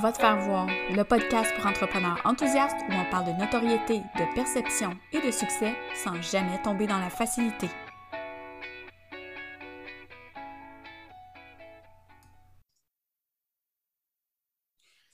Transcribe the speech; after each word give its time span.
Va 0.00 0.10
te 0.10 0.18
faire 0.18 0.38
voir, 0.40 0.66
le 0.90 1.02
podcast 1.04 1.54
pour 1.54 1.66
entrepreneurs 1.66 2.18
enthousiastes 2.24 2.78
où 2.88 2.92
on 2.94 3.10
parle 3.10 3.26
de 3.26 3.38
notoriété, 3.38 3.98
de 3.98 4.34
perception 4.34 4.96
et 5.12 5.20
de 5.20 5.30
succès 5.30 5.74
sans 5.94 6.20
jamais 6.22 6.60
tomber 6.62 6.86
dans 6.86 6.98
la 6.98 7.10
facilité. 7.10 7.68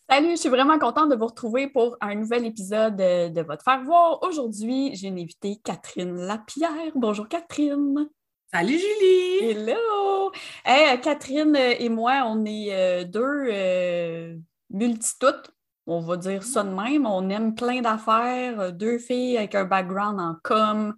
Salut, 0.08 0.30
je 0.30 0.36
suis 0.36 0.48
vraiment 0.48 0.78
contente 0.78 1.10
de 1.10 1.16
vous 1.16 1.26
retrouver 1.26 1.66
pour 1.66 1.96
un 2.00 2.14
nouvel 2.14 2.46
épisode 2.46 2.94
de, 2.96 3.42
te 3.42 3.62
faire 3.64 3.82
voir. 3.82 4.22
Aujourd'hui, 4.22 4.94
j'ai 4.94 5.08
une 5.08 5.18
invitée, 5.18 5.56
Catherine 5.64 6.14
Lapierre. 6.14 6.92
Bonjour 6.94 7.28
Catherine. 7.28 8.08
Salut 8.52 8.78
Julie! 8.78 9.50
Hello! 9.50 10.30
Hey, 10.64 11.00
Catherine 11.00 11.56
et 11.56 11.88
moi, 11.88 12.22
on 12.26 12.44
est 12.44 12.72
euh, 12.72 13.04
deux 13.04 13.48
euh, 13.50 14.36
multitoutes, 14.70 15.50
on 15.86 16.00
va 16.00 16.16
dire 16.16 16.42
ça 16.42 16.62
de 16.62 16.70
même. 16.70 17.06
On 17.06 17.28
aime 17.30 17.54
plein 17.54 17.80
d'affaires, 17.80 18.72
deux 18.72 18.98
filles 18.98 19.38
avec 19.38 19.54
un 19.54 19.64
background 19.64 20.20
en 20.20 20.36
com, 20.42 20.94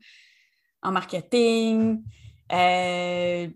en 0.83 0.93
marketing. 0.93 2.03
Euh, 2.53 3.49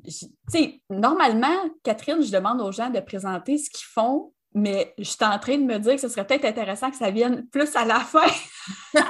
normalement, 0.88 1.68
Catherine, 1.82 2.22
je 2.22 2.30
demande 2.30 2.60
aux 2.60 2.72
gens 2.72 2.90
de 2.90 3.00
présenter 3.00 3.58
ce 3.58 3.68
qu'ils 3.68 3.86
font, 3.86 4.32
mais 4.54 4.94
je 4.98 5.04
suis 5.04 5.24
en 5.24 5.38
train 5.38 5.58
de 5.58 5.64
me 5.64 5.78
dire 5.78 5.94
que 5.94 6.00
ce 6.00 6.08
serait 6.08 6.26
peut-être 6.26 6.44
intéressant 6.44 6.90
que 6.90 6.96
ça 6.96 7.10
vienne 7.10 7.46
plus 7.48 7.74
à 7.74 7.84
la 7.84 7.98
fin 8.00 8.20
à 8.94 9.02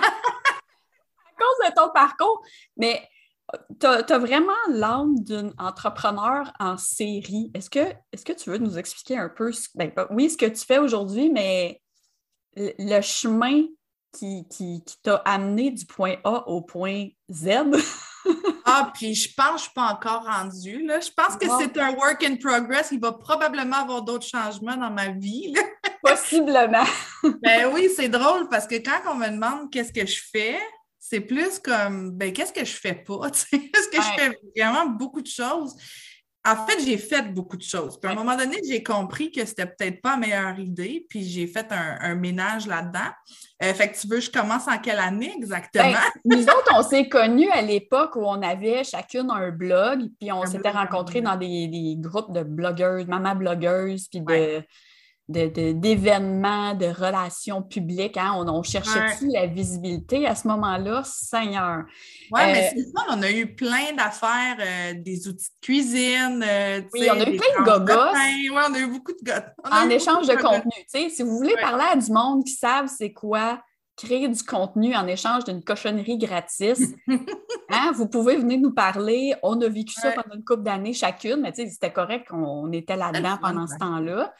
cause 1.39 1.69
de 1.69 1.75
ton 1.75 1.91
parcours. 1.93 2.43
Mais 2.79 3.07
tu 3.81 3.87
as, 3.87 4.19
vraiment 4.19 4.53
l'âme 4.71 5.19
d'un 5.21 5.53
entrepreneur 5.59 6.53
en 6.59 6.77
série. 6.77 7.51
Est-ce 7.55 7.71
que, 7.71 7.93
est 8.13 8.25
que 8.25 8.33
tu 8.33 8.51
veux 8.51 8.59
nous 8.59 8.79
expliquer 8.79 9.19
un 9.19 9.29
peu, 9.29 9.53
ben, 9.75 9.93
oui, 10.11 10.31
ce 10.31 10.37
que 10.37 10.47
tu 10.47 10.65
fais 10.65 10.79
aujourd'hui, 10.79 11.31
mais 11.31 11.81
le, 12.57 13.01
chemin 13.01 13.65
qui, 14.13 14.47
qui, 14.49 14.83
t'a 15.03 15.17
amené 15.25 15.71
du 15.71 15.85
point 15.87 16.17
A 16.25 16.49
au 16.49 16.63
point 16.63 17.09
Z? 17.31 17.49
ah, 18.65 18.91
puis 18.95 19.15
je 19.15 19.35
pense 19.35 19.47
que 19.47 19.49
je 19.49 19.53
ne 19.53 19.59
suis 19.59 19.71
pas 19.75 19.93
encore 19.93 20.25
rendue. 20.25 20.87
Là. 20.87 21.01
Je 21.01 21.11
pense 21.11 21.37
que 21.37 21.47
c'est 21.59 21.79
un 21.79 21.95
work 21.95 22.23
in 22.25 22.37
progress. 22.37 22.89
Il 22.93 23.01
va 23.01 23.13
probablement 23.13 23.77
avoir 23.77 24.03
d'autres 24.03 24.27
changements 24.27 24.77
dans 24.77 24.91
ma 24.91 25.09
vie. 25.09 25.55
Possiblement. 26.03 26.85
ben 27.43 27.71
oui, 27.73 27.89
c'est 27.95 28.09
drôle 28.09 28.49
parce 28.49 28.67
que 28.67 28.77
quand 28.77 29.01
on 29.11 29.17
me 29.17 29.29
demande 29.29 29.71
qu'est-ce 29.71 29.93
que 29.93 30.07
je 30.07 30.23
fais, 30.33 30.59
c'est 31.07 31.21
plus 31.21 31.59
comme, 31.59 32.13
ben, 32.13 32.33
qu'est-ce 32.33 32.53
que 32.53 32.65
je 32.65 32.73
fais 32.73 32.95
pas? 32.95 33.27
Est-ce 33.29 33.89
que 33.91 33.97
je 33.97 34.23
fais 34.23 34.39
vraiment 34.57 34.87
beaucoup 34.87 35.21
de 35.21 35.27
choses? 35.27 35.77
En 36.47 36.67
fait, 36.67 36.83
j'ai 36.83 36.97
fait 36.97 37.23
beaucoup 37.23 37.59
de 37.59 37.63
choses. 37.63 38.01
Puis 38.01 38.09
à 38.09 38.13
un 38.13 38.17
moment 38.17 38.37
donné, 38.37 38.59
j'ai 38.67 38.83
compris 38.83 39.31
que 39.31 39.45
c'était 39.45 39.67
peut-être 39.67 40.01
pas 40.01 40.13
la 40.13 40.17
meilleure 40.17 40.59
idée, 40.59 41.07
puis 41.09 41.23
j'ai 41.23 41.47
fait 41.47 41.67
un, 41.71 42.15
ménage 42.15 42.67
là-dedans. 42.67 43.11
Euh, 43.63 43.75
fait 43.75 43.91
que 43.91 43.99
tu 43.99 44.09
veux, 44.09 44.21
je 44.21 44.31
commence 44.31 44.67
en 44.67 44.79
quelle 44.79 44.99
année 44.99 45.33
exactement? 45.37 45.93
Ben, 45.93 46.01
nous 46.37 46.43
autres, 46.43 46.73
on 46.75 46.83
s'est 46.83 47.09
connus 47.09 47.51
à 47.51 47.61
l'époque 47.61 48.17
où 48.17 48.25
on 48.25 48.41
avait 48.41 48.83
chacune 48.83 49.31
un 49.31 49.51
blog, 49.51 50.09
puis 50.19 50.33
on 50.33 50.47
s'était 50.47 50.71
rencontrés 50.71 51.21
dans 51.21 51.37
des, 51.37 51.97
groupes 51.99 52.33
de 52.33 52.43
blogueuses, 52.43 53.07
maman 53.07 53.35
blogueuses, 53.35 54.09
puis 54.09 54.23
de 54.23 54.63
d'événements, 55.29 56.75
de, 56.75 56.87
relations 56.87 57.63
publiques. 57.63 58.17
Hein? 58.17 58.33
On, 58.47 58.63
cherchait-tu 58.63 59.29
la 59.29 59.47
visibilité 59.47 60.27
à 60.27 60.35
ce 60.35 60.47
moment-là? 60.49 61.03
Seigneur! 61.05 61.85
Oui, 62.31 62.41
mais 62.45 62.67
euh, 62.67 62.71
c'est 62.77 62.85
ça, 62.85 63.07
on 63.11 63.23
a 63.23 63.31
eu 63.31 63.55
plein 63.55 63.93
d'affaires, 63.97 64.57
euh, 64.61 64.95
des 64.97 65.27
outils 65.29 65.49
de 65.49 65.67
cuisine. 65.67 66.45
Euh, 66.47 66.83
oui, 66.93 67.09
on 67.11 67.21
a 67.21 67.29
eu 67.29 67.37
plein 67.37 67.61
de 67.61 67.65
gogos. 67.65 68.13
Oui, 68.15 68.51
on 68.53 68.75
a 68.75 68.79
eu 68.79 68.87
beaucoup 68.87 69.13
de 69.13 69.25
gogos. 69.25 69.47
En 69.71 69.89
échange 69.89 70.27
de 70.27 70.35
contenu. 70.35 70.73
Si 70.89 71.23
vous 71.23 71.37
voulez 71.37 71.57
parler 71.61 71.85
à 71.93 71.97
du 71.97 72.13
monde 72.13 72.45
qui 72.45 72.53
savent 72.53 72.91
c'est 72.95 73.13
quoi 73.13 73.61
créer 73.97 74.29
du 74.29 74.43
contenu 74.43 74.95
en 74.97 75.07
échange 75.07 75.45
d'une 75.45 75.63
cochonnerie 75.63 76.19
gratis. 76.19 76.81
hein? 77.71 77.93
Vous 77.95 78.09
pouvez 78.09 78.37
venir 78.37 78.59
nous 78.59 78.73
parler. 78.73 79.35
On 79.43 79.61
a 79.61 79.69
vécu 79.69 79.95
ça 79.95 80.13
pendant 80.13 80.35
une 80.35 80.45
couple 80.45 80.63
d'années 80.63 80.93
chacune, 80.93 81.41
mais 81.41 81.53
c'était 81.55 81.93
correct 81.93 82.29
qu'on 82.29 82.73
était 82.73 82.97
là-dedans 82.97 83.39
pendant 83.41 83.67
ce 83.67 83.77
temps-là. 83.79 84.35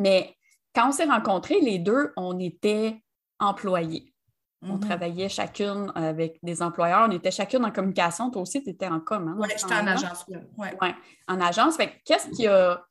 Mais 0.00 0.34
quand 0.74 0.88
on 0.88 0.92
s'est 0.92 1.04
rencontrés, 1.04 1.60
les 1.60 1.78
deux, 1.78 2.12
on 2.16 2.38
était 2.38 3.02
employés. 3.38 4.14
On 4.62 4.74
mhm. 4.74 4.80
travaillait 4.80 5.28
chacune 5.28 5.92
avec 5.94 6.38
des 6.42 6.62
employeurs. 6.62 7.06
On 7.08 7.12
était 7.12 7.30
chacune 7.30 7.64
en 7.64 7.70
communication. 7.70 8.30
Toi 8.30 8.42
aussi, 8.42 8.62
tu 8.62 8.70
étais 8.70 8.88
en 8.88 9.00
com. 9.00 9.28
Hein, 9.28 9.36
oui, 9.38 9.48
j'étais 9.56 9.74
en 9.74 9.86
agence. 9.86 10.26
Ouais. 10.56 10.76
ouais. 10.80 10.94
en 11.28 11.40
agence. 11.40 11.76
qu'est-ce 12.04 12.30
qui 12.30 12.46
a. 12.46 12.82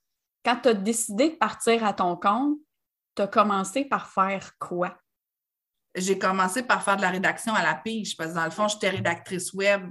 Quand 0.46 0.58
tu 0.64 0.69
as 0.69 0.74
décidé 0.74 1.31
de 1.31 1.36
partir 1.36 1.84
à 1.84 1.94
ton 1.94 2.16
compte, 2.16 2.58
tu 3.16 3.22
as 3.22 3.28
commencé 3.28 3.86
par 3.86 4.08
faire 4.08 4.58
quoi? 4.58 4.98
J'ai 5.96 6.18
commencé 6.18 6.64
par 6.64 6.81
faire 6.81 6.96
de 6.96 7.02
la 7.02 7.09
rédaction 7.09 7.53
à 7.53 7.62
la 7.62 7.75
pige, 7.75 8.16
parce 8.16 8.30
que 8.30 8.36
dans 8.36 8.46
le 8.46 8.52
fond, 8.52 8.68
j'étais 8.68 8.90
rédactrice 8.90 9.53
web 9.53 9.90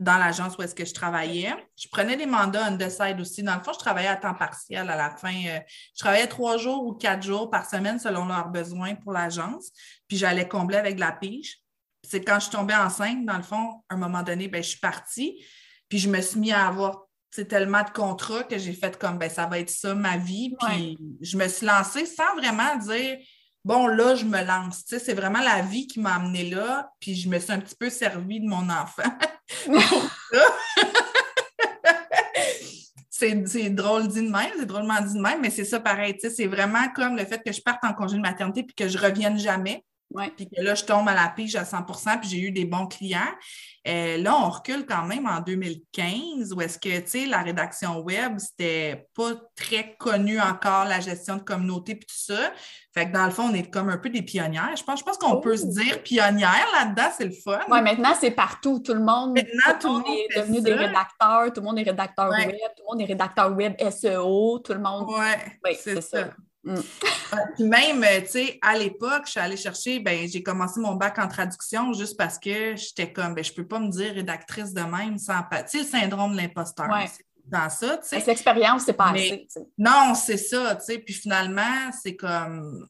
dans 0.00 0.18
l'agence 0.18 0.56
où 0.56 0.62
est-ce 0.62 0.74
que 0.74 0.84
je 0.84 0.94
travaillais. 0.94 1.54
Je 1.76 1.88
prenais 1.88 2.16
des 2.16 2.26
mandats 2.26 2.68
on 2.70 2.76
the 2.76 2.88
side 2.88 3.20
aussi. 3.20 3.42
Dans 3.42 3.54
le 3.54 3.62
fond, 3.62 3.72
je 3.72 3.78
travaillais 3.78 4.08
à 4.08 4.16
temps 4.16 4.34
partiel 4.34 4.90
à 4.90 4.96
la 4.96 5.10
fin. 5.10 5.34
Euh, 5.46 5.60
je 5.94 6.00
travaillais 6.00 6.26
trois 6.26 6.56
jours 6.56 6.84
ou 6.84 6.94
quatre 6.94 7.22
jours 7.22 7.50
par 7.50 7.68
semaine 7.68 7.98
selon 7.98 8.26
leurs 8.26 8.48
besoins 8.48 8.94
pour 8.96 9.12
l'agence. 9.12 9.70
Puis 10.08 10.16
j'allais 10.16 10.48
combler 10.48 10.76
avec 10.76 10.96
de 10.96 11.00
la 11.00 11.12
pige. 11.12 11.58
C'est 12.02 12.24
quand 12.24 12.36
je 12.36 12.46
suis 12.46 12.50
tombée 12.50 12.74
enceinte, 12.74 13.24
dans 13.24 13.36
le 13.36 13.44
fond, 13.44 13.82
à 13.88 13.94
un 13.94 13.96
moment 13.96 14.22
donné, 14.22 14.48
ben, 14.48 14.62
je 14.62 14.70
suis 14.70 14.80
partie. 14.80 15.44
Puis 15.88 15.98
je 15.98 16.08
me 16.08 16.20
suis 16.20 16.40
mis 16.40 16.52
à 16.52 16.66
avoir 16.66 17.04
tellement 17.48 17.82
de 17.82 17.90
contrats 17.90 18.44
que 18.44 18.58
j'ai 18.58 18.72
fait 18.72 18.98
comme 18.98 19.18
ben, 19.18 19.30
ça 19.30 19.46
va 19.46 19.58
être 19.60 19.70
ça 19.70 19.94
ma 19.94 20.16
vie. 20.16 20.54
Puis 20.60 20.98
je 21.20 21.36
me 21.36 21.46
suis 21.48 21.66
lancée 21.66 22.06
sans 22.06 22.34
vraiment 22.36 22.76
dire 22.76 23.18
bon, 23.64 23.86
là, 23.86 24.14
je 24.14 24.24
me 24.24 24.42
lance. 24.44 24.84
c'est 24.86 25.14
vraiment 25.14 25.40
la 25.40 25.62
vie 25.62 25.86
qui 25.86 26.00
m'a 26.00 26.14
amenée 26.14 26.50
là, 26.50 26.90
puis 27.00 27.14
je 27.14 27.28
me 27.28 27.38
suis 27.38 27.52
un 27.52 27.60
petit 27.60 27.76
peu 27.76 27.90
servie 27.90 28.40
de 28.40 28.46
mon 28.46 28.68
enfant. 28.68 29.02
c'est 33.46 33.70
drôle 33.70 34.08
dit 34.08 34.22
de 34.22 34.30
même, 34.30 34.50
c'est 34.58 34.66
drôlement 34.66 35.00
dit 35.00 35.14
de 35.14 35.20
même, 35.20 35.40
mais 35.40 35.50
c'est 35.50 35.64
ça 35.64 35.80
pareil. 35.80 36.16
C'est 36.20 36.46
vraiment 36.46 36.88
comme 36.94 37.16
le 37.16 37.24
fait 37.24 37.42
que 37.44 37.52
je 37.52 37.60
parte 37.60 37.84
en 37.84 37.94
congé 37.94 38.16
de 38.16 38.22
maternité 38.22 38.64
puis 38.64 38.74
que 38.74 38.88
je 38.88 38.98
revienne 38.98 39.38
jamais. 39.38 39.84
Puis 40.36 40.48
que 40.48 40.60
là, 40.60 40.74
je 40.74 40.84
tombe 40.84 41.08
à 41.08 41.14
la 41.14 41.28
pige 41.28 41.56
à 41.56 41.64
100 41.64 41.84
puis 42.20 42.28
j'ai 42.28 42.40
eu 42.40 42.50
des 42.50 42.64
bons 42.64 42.86
clients. 42.86 43.20
Euh, 43.88 44.16
là, 44.18 44.36
on 44.36 44.48
recule 44.48 44.86
quand 44.86 45.04
même 45.06 45.26
en 45.26 45.40
2015, 45.40 46.52
où 46.52 46.60
est-ce 46.60 46.78
que, 46.78 47.00
tu 47.00 47.08
sais, 47.08 47.26
la 47.26 47.42
rédaction 47.42 47.98
web, 47.98 48.38
c'était 48.38 49.08
pas 49.16 49.32
très 49.56 49.96
connu 49.98 50.40
encore, 50.40 50.84
la 50.84 51.00
gestion 51.00 51.36
de 51.36 51.42
communauté 51.42 51.96
puis 51.96 52.06
tout 52.06 52.32
ça. 52.32 52.52
Fait 52.94 53.08
que 53.08 53.12
dans 53.12 53.24
le 53.24 53.32
fond, 53.32 53.48
on 53.50 53.54
est 53.54 53.68
comme 53.70 53.88
un 53.88 53.98
peu 53.98 54.08
des 54.08 54.22
pionnières. 54.22 54.76
Je 54.76 54.84
pense, 54.84 55.00
je 55.00 55.04
pense 55.04 55.18
qu'on 55.18 55.40
peut 55.40 55.56
se 55.56 55.66
oh! 55.66 55.70
dire 55.72 56.00
pionnière 56.02 56.66
là-dedans, 56.74 57.08
c'est 57.16 57.24
le 57.24 57.32
fun. 57.32 57.58
Oui, 57.68 57.82
maintenant, 57.82 58.14
c'est 58.18 58.30
partout. 58.30 58.78
Tout 58.78 58.94
le 58.94 59.00
monde, 59.00 59.32
maintenant, 59.34 59.78
tout, 59.80 59.88
le 59.88 59.94
monde 59.94 60.18
est 60.30 60.38
devenu 60.38 60.60
des 60.60 60.74
rédacteurs. 60.74 61.52
Tout 61.52 61.60
le 61.60 61.66
monde 61.66 61.78
est 61.80 61.84
rédacteur 61.84 62.28
web. 62.30 62.50
Tout 62.50 62.82
le 62.86 62.92
monde 62.92 63.00
est 63.00 63.06
rédacteur 63.06 63.52
web 63.52 63.74
SEO. 63.90 64.60
Tout 64.60 64.74
le 64.74 64.80
monde. 64.80 65.08
Ouais, 65.08 65.58
oui, 65.64 65.76
c'est 65.80 66.00
ça. 66.00 66.28
Mm. 66.64 66.80
Puis 67.54 67.64
même, 67.64 68.04
euh, 68.04 68.20
tu 68.20 68.28
sais, 68.28 68.58
à 68.62 68.76
l'époque, 68.76 69.22
je 69.26 69.32
suis 69.32 69.40
allée 69.40 69.56
chercher, 69.56 70.00
ben, 70.00 70.28
j'ai 70.28 70.42
commencé 70.42 70.80
mon 70.80 70.94
bac 70.94 71.18
en 71.18 71.28
traduction 71.28 71.92
juste 71.92 72.16
parce 72.16 72.38
que 72.38 72.76
j'étais 72.76 73.12
comme, 73.12 73.34
ben, 73.34 73.42
je 73.42 73.52
peux 73.52 73.66
pas 73.66 73.78
me 73.78 73.88
dire 73.88 74.14
rédactrice 74.14 74.72
de 74.72 74.82
même 74.82 75.18
sans... 75.18 75.42
Tu 75.42 75.56
sais, 75.66 75.78
le 75.78 75.84
syndrome 75.84 76.32
de 76.32 76.36
l'imposteur. 76.38 76.88
Dans 77.44 77.68
ça, 77.68 77.98
tu 77.98 78.08
sais. 78.08 78.22
L'expérience, 78.24 78.84
c'est 78.86 78.92
pas 78.92 79.10
assez. 79.10 79.48
Non, 79.76 80.14
c'est 80.14 80.36
ça, 80.36 80.76
tu 80.76 80.84
sais. 80.84 80.98
Puis 80.98 81.12
finalement, 81.12 81.90
c'est 82.00 82.14
comme 82.14 82.86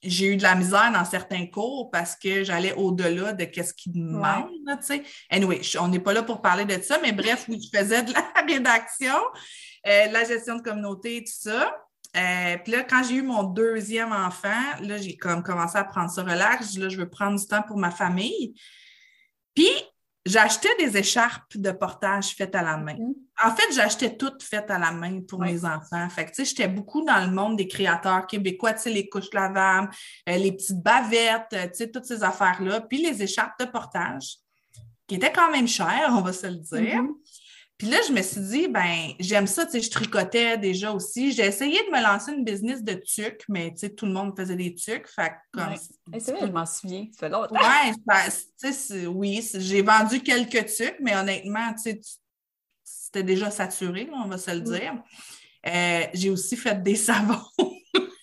j'ai 0.00 0.26
eu 0.26 0.36
de 0.36 0.42
la 0.42 0.54
misère 0.54 0.92
dans 0.92 1.04
certains 1.04 1.46
cours 1.46 1.90
parce 1.90 2.14
que 2.14 2.44
j'allais 2.44 2.72
au-delà 2.74 3.32
de 3.32 3.44
ce 3.44 3.72
qu'ils 3.74 3.92
demandent. 3.92 4.50
tu 4.66 4.86
sais. 4.86 5.02
Anyway, 5.30 5.60
on 5.80 5.88
n'est 5.88 5.98
pas 5.98 6.12
là 6.12 6.22
pour 6.22 6.40
parler 6.40 6.64
de 6.64 6.80
ça, 6.82 6.98
mais 7.02 7.10
bref, 7.10 7.46
oui, 7.48 7.60
je 7.60 7.76
faisais 7.76 8.02
de 8.02 8.12
la 8.12 8.24
rédaction, 8.46 9.16
euh, 9.86 10.06
la 10.06 10.24
gestion 10.24 10.56
de 10.56 10.62
communauté, 10.62 11.24
tout 11.24 11.50
ça. 11.50 11.74
Euh, 12.16 12.56
puis 12.62 12.72
là, 12.72 12.82
quand 12.84 13.02
j'ai 13.02 13.16
eu 13.16 13.22
mon 13.22 13.42
deuxième 13.42 14.12
enfant, 14.12 14.62
là, 14.80 14.96
j'ai 14.96 15.16
comme 15.16 15.42
commencé 15.42 15.76
à 15.76 15.84
prendre 15.84 16.10
ça 16.10 16.22
relax. 16.22 16.76
Là, 16.78 16.88
je 16.88 16.96
veux 16.96 17.08
prendre 17.08 17.38
du 17.38 17.46
temps 17.46 17.62
pour 17.62 17.76
ma 17.76 17.90
famille. 17.90 18.54
Puis, 19.54 19.70
j'achetais 20.26 20.74
des 20.78 20.96
écharpes 20.96 21.56
de 21.56 21.70
portage 21.70 22.30
faites 22.30 22.54
à 22.54 22.62
la 22.62 22.76
main. 22.76 22.94
Mm. 22.94 23.14
En 23.44 23.54
fait, 23.54 23.72
j'achetais 23.72 24.16
toutes 24.16 24.42
faites 24.42 24.70
à 24.70 24.78
la 24.78 24.92
main 24.92 25.20
pour 25.20 25.40
mes 25.40 25.64
enfants. 25.64 26.08
Fait 26.08 26.24
que, 26.24 26.30
tu 26.30 26.36
sais, 26.36 26.44
j'étais 26.44 26.68
beaucoup 26.68 27.04
dans 27.04 27.24
le 27.24 27.30
monde 27.30 27.56
des 27.56 27.68
créateurs 27.68 28.26
québécois, 28.26 28.74
tu 28.74 28.82
sais, 28.82 28.90
les 28.90 29.08
couches 29.08 29.32
lavables, 29.32 29.90
euh, 30.28 30.36
les 30.36 30.52
petites 30.52 30.82
bavettes, 30.82 31.52
euh, 31.52 31.66
tu 31.66 31.74
sais, 31.74 31.90
toutes 31.90 32.06
ces 32.06 32.22
affaires-là. 32.22 32.80
Puis 32.82 32.98
les 32.98 33.22
écharpes 33.22 33.60
de 33.60 33.66
portage, 33.66 34.36
qui 35.06 35.14
étaient 35.14 35.32
quand 35.32 35.50
même 35.50 35.68
chères, 35.68 36.08
on 36.10 36.22
va 36.22 36.32
se 36.32 36.46
le 36.46 36.56
dire. 36.56 37.02
Mm-hmm. 37.02 37.14
Puis 37.78 37.88
là, 37.88 37.98
je 38.08 38.12
me 38.12 38.22
suis 38.22 38.40
dit, 38.40 38.68
ben, 38.68 39.12
j'aime 39.20 39.46
ça, 39.46 39.66
tu 39.66 39.72
sais, 39.72 39.80
je 39.82 39.90
tricotais 39.90 40.56
déjà 40.56 40.92
aussi. 40.92 41.32
J'ai 41.32 41.44
essayé 41.44 41.78
de 41.86 41.94
me 41.94 42.02
lancer 42.02 42.32
une 42.32 42.42
business 42.42 42.82
de 42.82 42.94
tucs, 42.94 43.44
mais 43.48 43.70
tu 43.72 43.80
sais, 43.80 43.90
tout 43.90 44.06
le 44.06 44.12
monde 44.12 44.34
faisait 44.34 44.56
des 44.56 44.74
tucs. 44.74 45.06
Fait 45.08 45.32
comme. 45.52 45.74
C'est 46.18 46.32
vrai, 46.32 46.46
je 46.46 46.52
m'en 46.52 46.64
souviens. 46.64 47.06
Ça 47.12 47.20
fait 47.20 47.28
longtemps. 47.28 47.54
Ouais, 47.54 47.92
tu 48.58 48.72
sais, 48.72 49.06
oui, 49.06 49.46
j'ai 49.54 49.82
vendu 49.82 50.20
quelques 50.20 50.66
tucs, 50.74 50.96
mais 51.00 51.14
honnêtement, 51.14 51.74
tu 51.74 51.90
sais, 51.90 52.00
c'était 52.82 53.22
déjà 53.22 53.50
saturé, 53.50 54.08
on 54.12 54.28
va 54.28 54.38
se 54.38 54.50
le 54.50 54.60
dire. 54.60 54.94
Euh, 55.66 56.06
j'ai 56.14 56.30
aussi 56.30 56.56
fait 56.56 56.82
des 56.82 56.96
savons. 56.96 57.42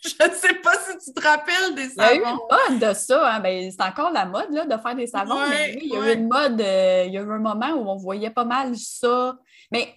Je 0.19 0.29
ne 0.29 0.33
sais 0.33 0.53
pas 0.55 0.73
si 0.73 0.97
tu 0.97 1.13
te 1.13 1.25
rappelles 1.25 1.75
des 1.75 1.89
savons. 1.89 2.13
Il 2.13 2.21
y 2.21 2.25
a 2.25 2.29
eu 2.29 2.33
une 2.33 2.79
mode 2.79 2.89
de 2.89 2.93
ça. 2.93 3.35
Hein? 3.35 3.39
Ben, 3.39 3.71
c'est 3.71 3.83
encore 3.83 4.11
la 4.11 4.25
mode 4.25 4.51
là, 4.51 4.65
de 4.65 4.81
faire 4.81 4.95
des 4.95 5.07
savons. 5.07 5.47
mais 5.49 5.75
oui, 5.75 5.81
il 5.83 5.93
y 5.93 5.95
a 5.95 6.11
eu 6.11 6.15
une 6.15 6.27
mode, 6.27 6.59
euh, 6.59 7.03
il 7.07 7.13
y 7.13 7.17
a 7.17 7.21
eu 7.21 7.31
un 7.31 7.39
moment 7.39 7.71
où 7.71 7.89
on 7.89 7.95
voyait 7.95 8.29
pas 8.29 8.45
mal 8.45 8.75
ça. 8.75 9.37
Mais 9.71 9.95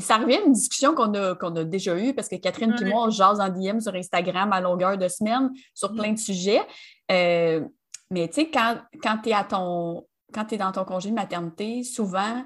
ça 0.00 0.18
revient 0.18 0.36
à 0.36 0.46
une 0.46 0.52
discussion 0.52 0.94
qu'on 0.94 1.12
a, 1.14 1.32
a 1.32 1.64
déjà 1.64 1.98
eue 1.98 2.14
parce 2.14 2.28
que 2.28 2.36
Catherine 2.36 2.74
et 2.80 2.84
moi, 2.84 3.06
on 3.06 3.10
jase 3.10 3.40
en 3.40 3.48
DM 3.48 3.80
sur 3.80 3.94
Instagram 3.94 4.52
à 4.52 4.60
longueur 4.60 4.96
de 4.96 5.08
semaine 5.08 5.50
sur 5.74 5.92
plein 5.92 6.12
de 6.12 6.18
sujets. 6.18 6.62
Euh, 7.10 7.60
mais 8.10 8.28
tu 8.28 8.34
sais, 8.34 8.50
quand, 8.50 8.78
quand 9.02 9.18
tu 9.18 9.30
es 9.30 9.32
à 9.32 9.44
ton 9.44 10.06
quand 10.32 10.44
tu 10.44 10.54
es 10.54 10.58
dans 10.58 10.72
ton 10.72 10.84
congé 10.84 11.10
de 11.10 11.14
maternité, 11.14 11.82
souvent, 11.82 12.44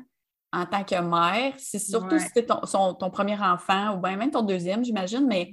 en 0.52 0.66
tant 0.66 0.84
que 0.84 1.00
mère, 1.00 1.52
c'est 1.58 1.78
surtout 1.78 2.18
si 2.18 2.26
c'est 2.34 2.46
ton, 2.46 2.94
ton, 2.94 3.10
premier 3.10 3.38
enfant 3.38 3.96
ou 3.96 4.00
bien 4.00 4.16
même 4.16 4.30
ton 4.30 4.42
deuxième, 4.42 4.84
j'imagine, 4.84 5.26
mais 5.26 5.50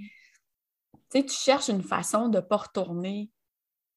tu 1.19 1.30
cherches 1.30 1.69
une 1.69 1.84
façon 1.84 2.30
de 2.30 2.38
ne 2.38 2.42
pas 2.42 2.58
retourner 2.58 3.30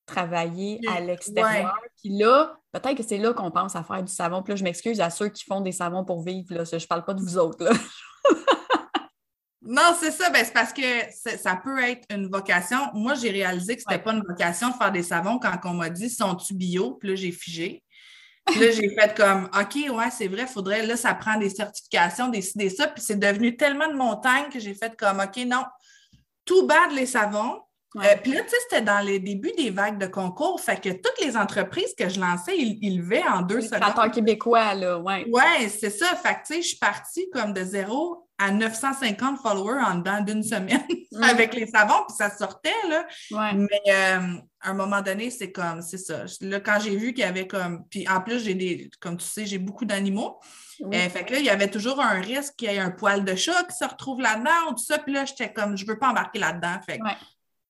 travailler 0.07 0.81
à 0.89 1.01
l'extérieur. 1.01 1.75
Puis 1.97 2.11
là, 2.11 2.59
peut-être 2.73 2.97
que 2.97 3.03
c'est 3.03 3.19
là 3.19 3.33
qu'on 3.33 3.51
pense 3.51 3.77
à 3.77 3.83
faire 3.83 4.03
du 4.03 4.13
savon. 4.13 4.43
Puis 4.43 4.53
là, 4.53 4.57
je 4.57 4.65
m'excuse 4.65 5.01
à 5.01 5.11
ceux 5.11 5.29
qui 5.29 5.45
font 5.45 5.61
des 5.61 5.73
savons 5.73 6.05
pour 6.05 6.23
vivre. 6.23 6.55
Là. 6.55 6.65
Je 6.65 6.77
ne 6.77 6.87
parle 6.87 7.05
pas 7.05 7.15
de 7.15 7.21
vous 7.21 7.39
autres. 7.39 7.65
non, 9.63 9.95
c'est 9.99 10.11
ça. 10.11 10.31
Ben, 10.31 10.45
c'est 10.45 10.53
parce 10.53 10.73
que 10.73 10.83
ça 11.39 11.57
peut 11.57 11.83
être 11.83 12.05
une 12.11 12.29
vocation. 12.29 12.79
Moi, 12.93 13.15
j'ai 13.15 13.31
réalisé 13.31 13.77
que 13.77 13.83
ce 13.83 13.89
n'était 13.89 14.03
pas 14.03 14.13
une 14.13 14.25
vocation 14.27 14.71
de 14.71 14.75
faire 14.75 14.93
des 14.93 15.03
savons 15.03 15.39
quand 15.39 15.59
on 15.65 15.75
m'a 15.75 15.91
dit 15.91 16.11
sont-tu 16.11 16.55
bio? 16.55 16.95
Puis 16.95 17.11
là, 17.11 17.15
j'ai 17.15 17.33
figé. 17.33 17.83
Puis 18.47 18.61
là, 18.61 18.71
j'ai 18.73 18.91
fait 18.91 19.17
comme 19.17 19.49
OK, 19.59 19.75
ouais, 19.91 20.11
c'est 20.11 20.29
vrai, 20.29 20.47
faudrait, 20.47 20.87
là, 20.87 20.99
ça 20.99 21.15
prend 21.15 21.39
des 21.39 21.49
certifications, 21.49 22.29
décider 22.29 22.69
ça. 22.69 22.89
Puis 22.89 23.03
c'est 23.03 23.19
devenu 23.19 23.57
tellement 23.57 23.89
de 23.89 23.95
montagne 23.95 24.51
que 24.53 24.61
j'ai 24.61 24.75
fait 24.75 24.95
comme 24.99 25.19
OK, 25.21 25.37
non, 25.47 25.65
tout 26.45 26.67
bad 26.67 26.93
les 26.93 27.07
savons. 27.07 27.61
Euh, 27.97 28.17
puis 28.23 28.33
là, 28.33 28.43
tu 28.43 28.49
sais, 28.49 28.57
c'était 28.63 28.83
dans 28.83 28.99
les 29.05 29.21
débuts 29.21 29.53
des 29.57 29.71
vagues 29.71 29.99
de 29.99 30.07
concours. 30.07 30.61
Fait 30.61 30.81
que 30.81 30.91
toutes 30.91 31.25
les 31.25 31.37
entreprises 31.37 31.95
que 31.97 32.09
je 32.09 32.19
lançais, 32.19 32.57
ils, 32.59 32.99
levaient 32.99 33.23
en 33.23 33.43
deux 33.43 33.59
les 33.59 33.69
secondes. 33.69 34.13
québécois, 34.13 34.75
là, 34.75 34.99
ouais. 34.99 35.25
Ouais, 35.31 35.69
c'est 35.69 35.91
ça. 35.91 36.07
Fait 36.17 36.35
que, 36.35 36.47
tu 36.47 36.55
sais, 36.55 36.63
je 36.63 36.69
suis 36.69 36.79
partie 36.79 37.31
comme 37.31 37.53
de 37.53 37.63
zéro 37.63 38.24
à 38.39 38.51
950 38.51 39.39
followers 39.39 39.81
en 39.81 39.97
dedans 39.97 40.21
d'une 40.21 40.43
semaine 40.43 40.83
avec 41.23 41.55
les 41.55 41.67
savons, 41.67 42.05
puis 42.09 42.17
ça 42.17 42.31
sortait, 42.31 42.75
là. 42.89 43.07
Mais 43.55 43.83
euh, 43.89 44.39
à 44.61 44.71
un 44.71 44.75
moment 44.75 45.03
donné, 45.03 45.31
c'est 45.31 45.53
comme, 45.53 45.83
c'est 45.83 45.99
ça. 45.99 46.25
Là, 46.41 46.61
quand 46.61 46.81
j'ai 46.81 46.97
vu 46.97 47.13
qu'il 47.13 47.25
y 47.25 47.29
avait 47.29 47.47
comme... 47.47 47.85
Puis 47.89 48.09
en 48.09 48.21
plus, 48.21 48.41
j'ai 48.41 48.55
des... 48.55 48.91
Comme 49.01 49.17
tu 49.17 49.27
sais, 49.27 49.47
j'ai 49.47 49.59
beaucoup 49.59 49.85
d'animaux. 49.85 50.41
Euh, 50.83 51.09
fait 51.09 51.25
que 51.25 51.35
là, 51.35 51.39
il 51.39 51.45
y 51.45 51.51
avait 51.51 51.71
toujours 51.71 52.01
un 52.01 52.21
risque 52.21 52.57
qu'il 52.57 52.71
y 52.71 52.75
ait 52.75 52.81
un 52.81 52.91
poil 52.91 53.25
de 53.25 53.37
chat 53.37 53.63
qui 53.65 53.77
se 53.77 53.85
retrouve 53.85 54.21
là-dedans 54.21 54.71
ou 54.71 54.71
tout 54.71 54.85
ça. 54.85 54.99
Puis 54.99 55.13
là, 55.13 55.25
j'étais 55.25 55.53
comme, 55.53 55.77
je 55.77 55.87
veux 55.87 55.99
pas 55.99 56.09
embarquer 56.09 56.41
là-dedans. 56.41 56.81
Fait 56.85 56.99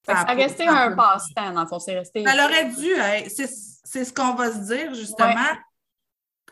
ça, 0.06 0.20
a 0.20 0.34
resté 0.34 0.66
un 0.66 0.94
passe-temps, 0.94 1.52
dans 1.52 1.62
le 1.62 1.66
fond. 1.66 1.78
C'est 1.78 1.98
resté. 1.98 2.24
Ça 2.24 2.44
aurait 2.44 2.66
dû, 2.66 2.90
c'est 3.28 4.04
ce 4.04 4.12
qu'on 4.12 4.34
va 4.34 4.52
se 4.52 4.58
dire, 4.58 4.94
justement. 4.94 5.50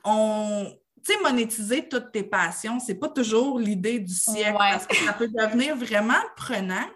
On. 0.04 0.72
Tu 1.04 1.12
sais, 1.12 1.20
monétiser 1.20 1.88
toutes 1.88 2.12
tes 2.12 2.22
passions, 2.22 2.78
c'est 2.78 2.94
pas 2.94 3.08
toujours 3.08 3.58
l'idée 3.58 3.98
du 3.98 4.14
siècle 4.14 4.56
parce 4.56 4.86
que 4.86 4.96
ça 4.96 5.12
peut 5.12 5.28
devenir 5.28 5.76
vraiment 5.76 6.20
prenant. 6.36 6.86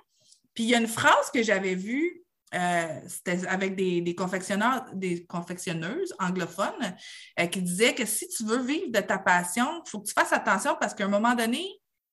Puis 0.55 0.64
il 0.64 0.70
y 0.70 0.75
a 0.75 0.79
une 0.79 0.87
phrase 0.87 1.31
que 1.32 1.43
j'avais 1.43 1.75
vue, 1.75 2.23
euh, 2.55 3.00
c'était 3.08 3.47
avec 3.47 3.75
des, 3.75 4.14
confectionneurs, 4.14 4.87
des 4.94 5.25
confectionneuses 5.26 6.14
anglophones, 6.19 6.97
euh, 7.41 7.47
qui 7.47 7.61
disaient 7.61 7.94
que 7.94 8.06
si 8.06 8.29
tu 8.29 8.44
veux 8.44 8.62
vivre 8.62 8.91
de 8.91 9.00
ta 9.00 9.19
passion, 9.19 9.82
il 9.85 9.91
faut 9.91 10.00
que 10.00 10.06
tu 10.06 10.12
fasses 10.12 10.32
attention 10.32 10.76
parce 10.81 10.94
qu'à 10.94 11.05
un 11.05 11.09
moment 11.09 11.35
donné, 11.35 11.64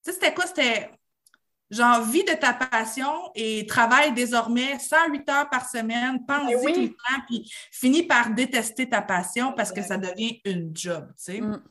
tu 0.04 0.12
sais, 0.12 0.14
c'était 0.14 0.34
quoi? 0.34 0.48
C'était 0.48 0.90
genre, 1.70 2.04
vis 2.04 2.24
de 2.24 2.34
ta 2.34 2.54
passion 2.54 3.32
et 3.36 3.66
travaille 3.66 4.14
désormais 4.14 4.80
108 4.80 5.30
heures 5.30 5.50
par 5.50 5.70
semaine, 5.70 6.26
pense-y 6.26 6.74
tout 6.74 6.82
le 6.82 6.90
temps, 6.90 7.22
puis 7.28 7.52
finis 7.72 8.04
par 8.04 8.30
détester 8.32 8.90
ta 8.90 9.02
passion 9.02 9.54
parce 9.54 9.72
que 9.72 9.82
ça 9.82 9.98
devient 9.98 10.40
une 10.46 10.72
job, 10.76 11.08
tu 11.18 11.24
sais. 11.24 11.42
Mm. 11.42 11.64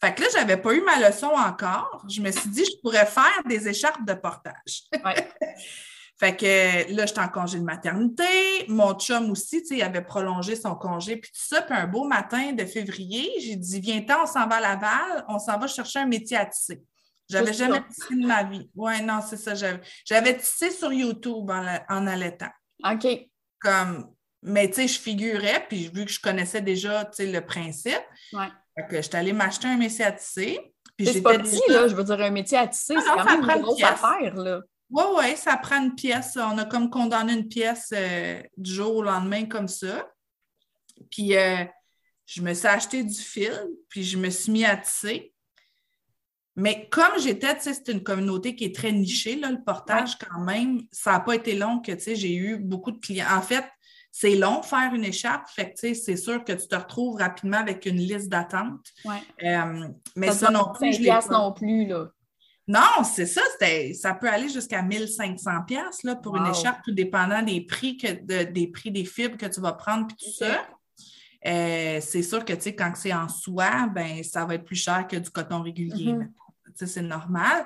Fait 0.00 0.14
que 0.14 0.22
là, 0.22 0.28
j'avais 0.32 0.56
pas 0.56 0.72
eu 0.72 0.80
ma 0.80 0.98
leçon 1.08 1.26
encore. 1.26 2.04
Je 2.08 2.22
me 2.22 2.30
suis 2.30 2.48
dit, 2.48 2.64
je 2.64 2.80
pourrais 2.80 3.06
faire 3.06 3.42
des 3.46 3.68
écharpes 3.68 4.06
de 4.06 4.14
portage. 4.14 4.84
fait 6.18 6.36
que 6.36 6.94
là, 6.94 7.04
j'étais 7.04 7.20
en 7.20 7.28
congé 7.28 7.58
de 7.58 7.64
maternité. 7.64 8.24
Mon 8.68 8.94
chum 8.94 9.30
aussi, 9.30 9.60
tu 9.60 9.68
sais, 9.68 9.76
il 9.76 9.82
avait 9.82 10.02
prolongé 10.02 10.56
son 10.56 10.74
congé, 10.74 11.18
puis 11.18 11.30
tout 11.30 11.44
ça. 11.44 11.60
Puis 11.60 11.76
un 11.76 11.86
beau 11.86 12.04
matin 12.04 12.52
de 12.52 12.64
février, 12.64 13.30
j'ai 13.40 13.56
dit, 13.56 13.80
viens-t'en, 13.80 14.22
on 14.22 14.26
s'en 14.26 14.46
va 14.48 14.56
à 14.56 14.60
Laval, 14.60 15.24
on 15.28 15.38
s'en 15.38 15.58
va 15.58 15.66
chercher 15.66 15.98
un 15.98 16.06
métier 16.06 16.38
à 16.38 16.46
tisser. 16.46 16.82
J'avais 17.28 17.52
jamais 17.52 17.82
tissé 17.88 18.14
de 18.16 18.26
ma 18.26 18.42
vie. 18.42 18.70
Oui, 18.74 19.02
non, 19.02 19.20
c'est 19.20 19.36
ça. 19.36 19.54
J'avais 19.54 20.36
tissé 20.36 20.70
sur 20.70 20.92
YouTube 20.92 21.50
en, 21.50 22.06
allaitant. 22.06 22.50
OK. 22.84 23.06
Comme, 23.60 24.14
mais 24.42 24.68
tu 24.68 24.76
sais, 24.76 24.88
je 24.88 24.98
figurais, 24.98 25.66
puis 25.68 25.90
vu 25.94 26.06
que 26.06 26.10
je 26.10 26.20
connaissais 26.20 26.62
déjà 26.62 27.08
le 27.18 27.40
principe, 27.40 28.00
ouais. 28.32 28.48
Que 28.88 29.02
j'étais 29.02 29.16
allée 29.16 29.32
m'acheter 29.32 29.68
un 29.68 29.76
métier 29.76 30.04
à 30.04 30.12
tisser. 30.12 30.58
C'est 30.98 31.22
pas 31.22 31.38
petit, 31.38 31.60
là. 31.68 31.88
Je 31.88 31.94
veux 31.94 32.04
dire, 32.04 32.20
un 32.20 32.30
métier 32.30 32.58
à 32.58 32.66
tisser, 32.66 32.94
ah 32.96 33.00
c'est 33.00 33.12
quand 33.12 33.24
même 33.24 33.56
une 33.56 33.62
grosse 33.62 33.82
affaire, 33.82 34.34
là. 34.36 34.60
Oui, 34.90 35.04
oui, 35.16 35.36
ça 35.36 35.56
prend 35.56 35.82
une 35.82 35.94
pièce. 35.94 36.36
On 36.36 36.58
a 36.58 36.64
comme 36.64 36.90
condamné 36.90 37.32
une 37.32 37.48
pièce 37.48 37.92
euh, 37.94 38.42
du 38.56 38.74
jour 38.74 38.96
au 38.96 39.02
lendemain 39.02 39.46
comme 39.46 39.68
ça. 39.68 40.10
Puis 41.10 41.36
euh, 41.36 41.64
je 42.26 42.42
me 42.42 42.52
suis 42.54 42.66
acheté 42.66 43.04
du 43.04 43.14
fil, 43.20 43.52
puis 43.88 44.02
je 44.02 44.18
me 44.18 44.30
suis 44.30 44.50
mis 44.50 44.64
à 44.64 44.76
tisser. 44.76 45.32
Mais 46.56 46.88
comme 46.90 47.18
j'étais, 47.18 47.56
tu 47.56 47.62
sais, 47.62 47.74
c'est 47.74 47.92
une 47.92 48.02
communauté 48.02 48.56
qui 48.56 48.64
est 48.64 48.74
très 48.74 48.90
nichée, 48.90 49.36
là, 49.36 49.50
le 49.50 49.62
portage 49.64 50.18
quand 50.18 50.40
même, 50.40 50.82
ça 50.90 51.12
n'a 51.12 51.20
pas 51.20 51.36
été 51.36 51.54
long 51.54 51.80
que, 51.80 51.92
tu 51.92 52.00
sais, 52.00 52.16
j'ai 52.16 52.34
eu 52.34 52.58
beaucoup 52.58 52.90
de 52.90 52.98
clients. 52.98 53.28
En 53.30 53.42
fait, 53.42 53.64
c'est 54.12 54.34
long 54.34 54.62
faire 54.62 54.92
une 54.94 55.04
écharpe, 55.04 55.48
fait 55.48 55.72
que, 55.72 55.94
c'est 55.94 56.16
sûr 56.16 56.44
que 56.44 56.52
tu 56.52 56.66
te 56.66 56.74
retrouves 56.74 57.16
rapidement 57.16 57.58
avec 57.58 57.86
une 57.86 57.96
liste 57.96 58.28
d'attente. 58.28 58.86
Euh, 59.42 59.88
mais 60.16 60.32
ça, 60.32 60.50
non 60.50 60.72
plus, 60.72 60.94
je 60.94 61.32
non 61.32 61.52
plus, 61.52 61.86
là. 61.86 62.06
Non, 62.68 63.02
c'est 63.04 63.26
ça, 63.26 63.42
ça 63.94 64.14
peut 64.14 64.28
aller 64.28 64.48
jusqu'à 64.48 64.80
1500 64.80 65.50
pièces 65.66 66.04
là 66.04 66.14
pour 66.14 66.36
une 66.36 66.46
écharpe, 66.46 66.82
tout 66.84 66.92
dépendant 66.92 67.42
des 67.42 67.62
prix 67.62 67.96
que 67.96 68.44
des 68.44 68.68
prix 68.68 68.92
des 68.92 69.04
fibres 69.04 69.36
que 69.36 69.46
tu 69.46 69.60
vas 69.60 69.72
prendre 69.72 70.06
puis 70.06 70.16
tout 70.16 70.30
ça. 70.30 70.68
Euh, 71.46 71.98
c'est 72.00 72.22
sûr 72.22 72.44
que 72.44 72.52
quand 72.52 72.92
c'est 72.94 73.12
en 73.12 73.28
soie, 73.28 73.88
ben 73.92 74.22
ça 74.22 74.44
va 74.44 74.54
être 74.54 74.64
plus 74.64 74.76
cher 74.76 75.08
que 75.08 75.16
du 75.16 75.30
coton 75.30 75.62
régulier. 75.62 76.12
Mm-hmm 76.12 76.28
c'est 76.86 77.02
normal. 77.02 77.64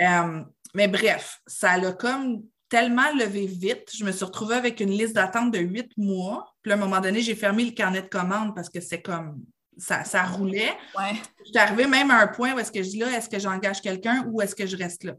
Euh, 0.00 0.42
mais 0.74 0.88
bref, 0.88 1.40
ça 1.46 1.76
l'a 1.76 1.92
comme 1.92 2.42
tellement 2.72 3.12
levé 3.12 3.44
vite. 3.46 3.90
Je 3.94 4.02
me 4.02 4.12
suis 4.12 4.24
retrouvée 4.24 4.54
avec 4.54 4.80
une 4.80 4.88
liste 4.88 5.14
d'attente 5.14 5.52
de 5.52 5.58
huit 5.58 5.90
mois. 5.98 6.54
Puis 6.62 6.72
à 6.72 6.74
un 6.76 6.78
moment 6.78 7.00
donné, 7.00 7.20
j'ai 7.20 7.34
fermé 7.34 7.66
le 7.66 7.72
carnet 7.72 8.00
de 8.00 8.06
commandes 8.06 8.54
parce 8.54 8.70
que 8.70 8.80
c'est 8.80 9.02
comme 9.02 9.44
ça, 9.76 10.04
ça 10.04 10.22
roulait. 10.22 10.72
Ouais. 10.98 11.12
J'étais 11.44 11.58
arrivée 11.58 11.86
même 11.86 12.10
à 12.10 12.20
un 12.20 12.28
point 12.28 12.54
où 12.54 12.58
est-ce 12.58 12.72
que 12.72 12.82
je 12.82 12.88
dis 12.88 12.98
là, 12.98 13.10
est-ce 13.10 13.28
que 13.28 13.38
j'engage 13.38 13.82
quelqu'un 13.82 14.24
ou 14.26 14.40
est-ce 14.40 14.54
que 14.54 14.66
je 14.66 14.78
reste 14.78 15.04
là? 15.04 15.12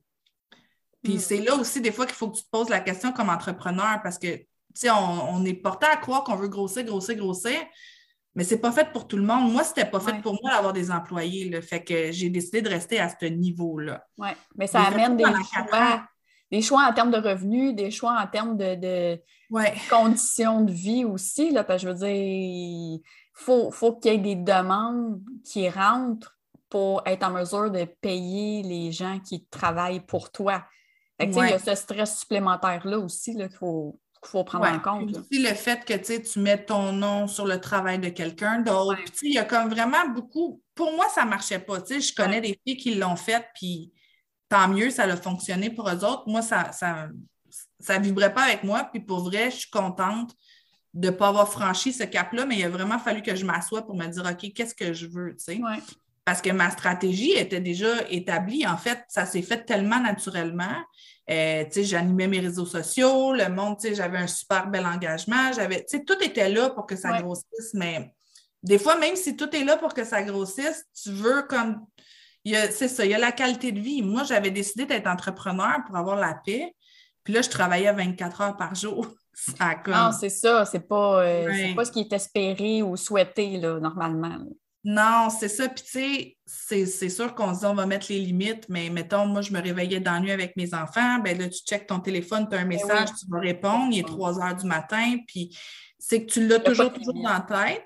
Puis 1.03 1.17
hmm. 1.17 1.19
c'est 1.19 1.37
là 1.41 1.53
aussi 1.53 1.79
des 1.79 1.91
fois 1.91 2.07
qu'il 2.07 2.15
faut 2.15 2.31
que 2.31 2.37
tu 2.37 2.43
te 2.43 2.49
poses 2.49 2.69
la 2.69 2.79
question 2.79 3.11
comme 3.11 3.29
entrepreneur 3.29 3.99
parce 4.01 4.17
que 4.17 4.35
tu 4.35 4.45
sais, 4.73 4.89
on, 4.89 5.35
on, 5.35 5.45
est 5.45 5.53
porté 5.53 5.85
à 5.85 5.95
croire 5.97 6.23
qu'on 6.23 6.35
veut 6.35 6.47
grossir, 6.47 6.83
grossir, 6.83 7.15
grossir. 7.17 7.59
Mais 8.33 8.43
c'est 8.43 8.57
pas 8.57 8.71
fait 8.71 8.91
pour 8.91 9.07
tout 9.07 9.17
le 9.17 9.23
monde. 9.23 9.51
Moi, 9.51 9.63
c'était 9.63 9.85
pas 9.85 9.99
fait 9.99 10.19
pour 10.23 10.39
moi 10.41 10.53
d'avoir 10.53 10.73
des 10.73 10.89
employés. 10.89 11.51
Là. 11.51 11.61
Fait 11.61 11.83
que 11.83 12.11
j'ai 12.11 12.29
décidé 12.29 12.63
de 12.63 12.69
rester 12.69 12.99
à 12.99 13.09
ce 13.09 13.25
niveau-là. 13.27 14.03
Oui, 14.17 14.29
mais 14.55 14.65
ça 14.65 14.81
amène 14.81 15.15
des 15.15 15.23
choix, 15.23 16.07
des 16.53 16.61
choix 16.61 16.85
en 16.87 16.93
termes 16.93 17.09
de 17.09 17.17
revenus, 17.17 17.73
des 17.73 17.89
choix 17.89 18.15
en 18.21 18.27
termes 18.27 18.55
de, 18.55 19.19
conditions 19.89 20.61
de 20.61 20.71
vie 20.71 21.03
aussi. 21.03 21.49
Là, 21.49 21.63
parce 21.63 21.81
que 21.81 21.87
je 21.87 21.93
veux 21.93 21.99
dire, 21.99 22.15
il 22.15 23.01
faut, 23.33 23.71
faut 23.71 23.95
qu'il 23.95 24.11
y 24.11 24.15
ait 24.15 24.19
des 24.19 24.35
demandes 24.35 25.19
qui 25.43 25.67
rentrent 25.67 26.37
pour 26.69 27.01
être 27.07 27.23
en 27.23 27.31
mesure 27.31 27.71
de 27.71 27.85
payer 27.85 28.61
les 28.61 28.91
gens 28.91 29.19
qui 29.19 29.45
travaillent 29.45 30.05
pour 30.05 30.31
toi. 30.31 30.63
Fait 31.19 31.27
que, 31.27 31.33
Il 31.33 31.49
y 31.49 31.53
a 31.53 31.57
ce 31.57 31.73
stress 31.73 32.19
supplémentaire-là 32.19 32.99
aussi 32.99 33.35
qu'il 33.35 33.49
faut, 33.49 33.99
qu'il 34.21 34.29
faut 34.29 34.43
prendre 34.43 34.67
en 34.67 34.79
compte. 34.79 35.09
Aussi 35.09 35.41
le 35.41 35.55
fait 35.55 35.83
que 35.83 35.95
tu 35.95 36.39
mets 36.39 36.63
ton 36.63 36.91
nom 36.91 37.25
sur 37.25 37.47
le 37.47 37.59
travail 37.59 37.97
de 37.97 38.09
quelqu'un 38.09 38.59
d'autre. 38.59 38.99
Il 39.23 39.33
y 39.33 39.39
a 39.39 39.43
comme 39.43 39.69
vraiment 39.69 40.07
beaucoup. 40.13 40.61
Pour 40.75 40.93
moi, 40.93 41.07
ça 41.09 41.25
ne 41.25 41.31
marchait 41.31 41.57
pas. 41.57 41.79
Je 41.79 42.13
connais 42.13 42.41
des 42.41 42.59
filles 42.63 42.77
qui 42.77 42.93
l'ont 42.93 43.15
fait, 43.15 43.43
puis 43.55 43.91
tant 44.53 44.67
mieux, 44.67 44.91
ça 44.91 45.03
a 45.03 45.17
fonctionné 45.17 45.71
pour 45.71 45.89
eux 45.89 46.05
autres. 46.05 46.23
Moi, 46.27 46.43
ça 46.43 46.71
ça, 46.71 47.07
ça 47.79 47.97
vibrait 47.97 48.33
pas 48.33 48.43
avec 48.43 48.63
moi. 48.63 48.87
Puis 48.91 49.01
pour 49.01 49.23
vrai, 49.23 49.49
je 49.49 49.57
suis 49.57 49.71
contente 49.71 50.35
de 50.93 51.07
ne 51.07 51.11
pas 51.11 51.29
avoir 51.29 51.49
franchi 51.49 51.91
ce 51.91 52.03
cap-là, 52.03 52.45
mais 52.45 52.57
il 52.57 52.63
a 52.63 52.69
vraiment 52.69 52.99
fallu 52.99 53.23
que 53.23 53.35
je 53.35 53.45
m'assoie 53.45 53.83
pour 53.83 53.95
me 53.95 54.05
dire 54.05 54.23
OK, 54.29 54.53
qu'est-ce 54.53 54.75
que 54.75 54.93
je 54.93 55.07
veux? 55.07 55.35
Parce 56.23 56.39
que 56.39 56.51
ma 56.51 56.69
stratégie 56.69 57.31
était 57.31 57.59
déjà 57.59 58.07
établie. 58.11 58.65
En 58.67 58.77
fait, 58.77 59.03
ça 59.07 59.25
s'est 59.25 59.41
fait 59.41 59.65
tellement 59.65 59.99
naturellement 59.99 60.75
euh, 61.29 61.63
j'animais 61.75 62.27
mes 62.27 62.41
réseaux 62.41 62.65
sociaux, 62.65 63.33
le 63.33 63.47
monde, 63.49 63.77
j'avais 63.81 64.17
un 64.17 64.27
super 64.27 64.67
bel 64.67 64.85
engagement. 64.85 65.53
J'avais, 65.53 65.85
tout 66.05 66.21
était 66.21 66.49
là 66.49 66.69
pour 66.69 66.85
que 66.85 66.95
ça 66.95 67.21
grossisse, 67.21 67.73
mais 67.73 68.13
des 68.61 68.77
fois, 68.77 68.97
même 68.97 69.15
si 69.15 69.35
tout 69.35 69.53
est 69.55 69.63
là 69.63 69.77
pour 69.77 69.93
que 69.93 70.03
ça 70.03 70.21
grossisse, 70.23 70.85
tu 71.01 71.11
veux 71.11 71.43
comme. 71.43 71.85
C'est 72.45 72.87
ça, 72.87 73.05
il 73.05 73.11
y 73.11 73.13
a 73.13 73.19
la 73.19 73.31
qualité 73.31 73.71
de 73.71 73.79
vie. 73.79 74.01
Moi, 74.01 74.23
j'avais 74.23 74.51
décidé 74.51 74.85
d'être 74.85 75.07
entrepreneur 75.07 75.79
pour 75.85 75.95
avoir 75.95 76.17
la 76.17 76.35
paix. 76.45 76.75
Puis 77.23 77.33
là, 77.33 77.41
je 77.41 77.49
travaillais 77.49 77.91
24 77.93 78.41
heures 78.41 78.57
par 78.57 78.75
jour. 78.75 79.07
Ça 79.33 79.75
comme... 79.75 79.93
Non, 79.95 80.11
c'est 80.11 80.29
ça. 80.29 80.63
C'est 80.63 80.87
pas, 80.87 81.23
euh, 81.23 81.51
c'est 81.51 81.73
pas 81.73 81.85
ce 81.85 81.91
qui 81.91 82.01
est 82.01 82.13
espéré 82.13 82.83
ou 82.83 82.95
souhaité, 82.95 83.57
là, 83.57 83.79
normalement. 83.79 84.37
Non, 84.83 85.29
c'est 85.29 85.47
ça. 85.47 85.69
Puis, 85.69 85.83
tu 85.83 86.35
sais, 86.45 86.85
c'est 86.85 87.09
sûr 87.09 87.33
qu'on 87.33 87.53
se 87.53 87.61
dit 87.61 87.65
on 87.65 87.73
va 87.73 87.85
mettre 87.85 88.07
les 88.09 88.19
limites, 88.19 88.67
mais 88.67 88.89
mettons, 88.89 89.25
moi, 89.25 89.41
je 89.41 89.51
me 89.53 89.61
réveillais 89.61 90.01
dans 90.01 90.13
la 90.13 90.19
nuit 90.19 90.31
avec 90.31 90.55
mes 90.57 90.73
enfants. 90.73 91.19
Ben 91.19 91.37
là, 91.37 91.47
tu 91.47 91.59
checkes 91.59 91.87
ton 91.87 91.99
téléphone, 91.99 92.47
tu 92.49 92.55
as 92.55 92.59
un 92.59 92.63
Ben 92.63 92.69
message, 92.69 93.09
tu 93.19 93.25
vas 93.29 93.39
répondre. 93.39 93.87
Il 93.91 93.99
est 93.99 94.07
3 94.07 94.39
heures 94.39 94.55
du 94.55 94.67
matin. 94.67 95.17
Puis, 95.25 95.57
c'est 95.97 96.25
que 96.25 96.31
tu 96.31 96.45
l'as 96.45 96.59
toujours, 96.59 96.91
toujours 96.91 97.13
dans 97.13 97.29
la 97.29 97.41
tête. 97.41 97.83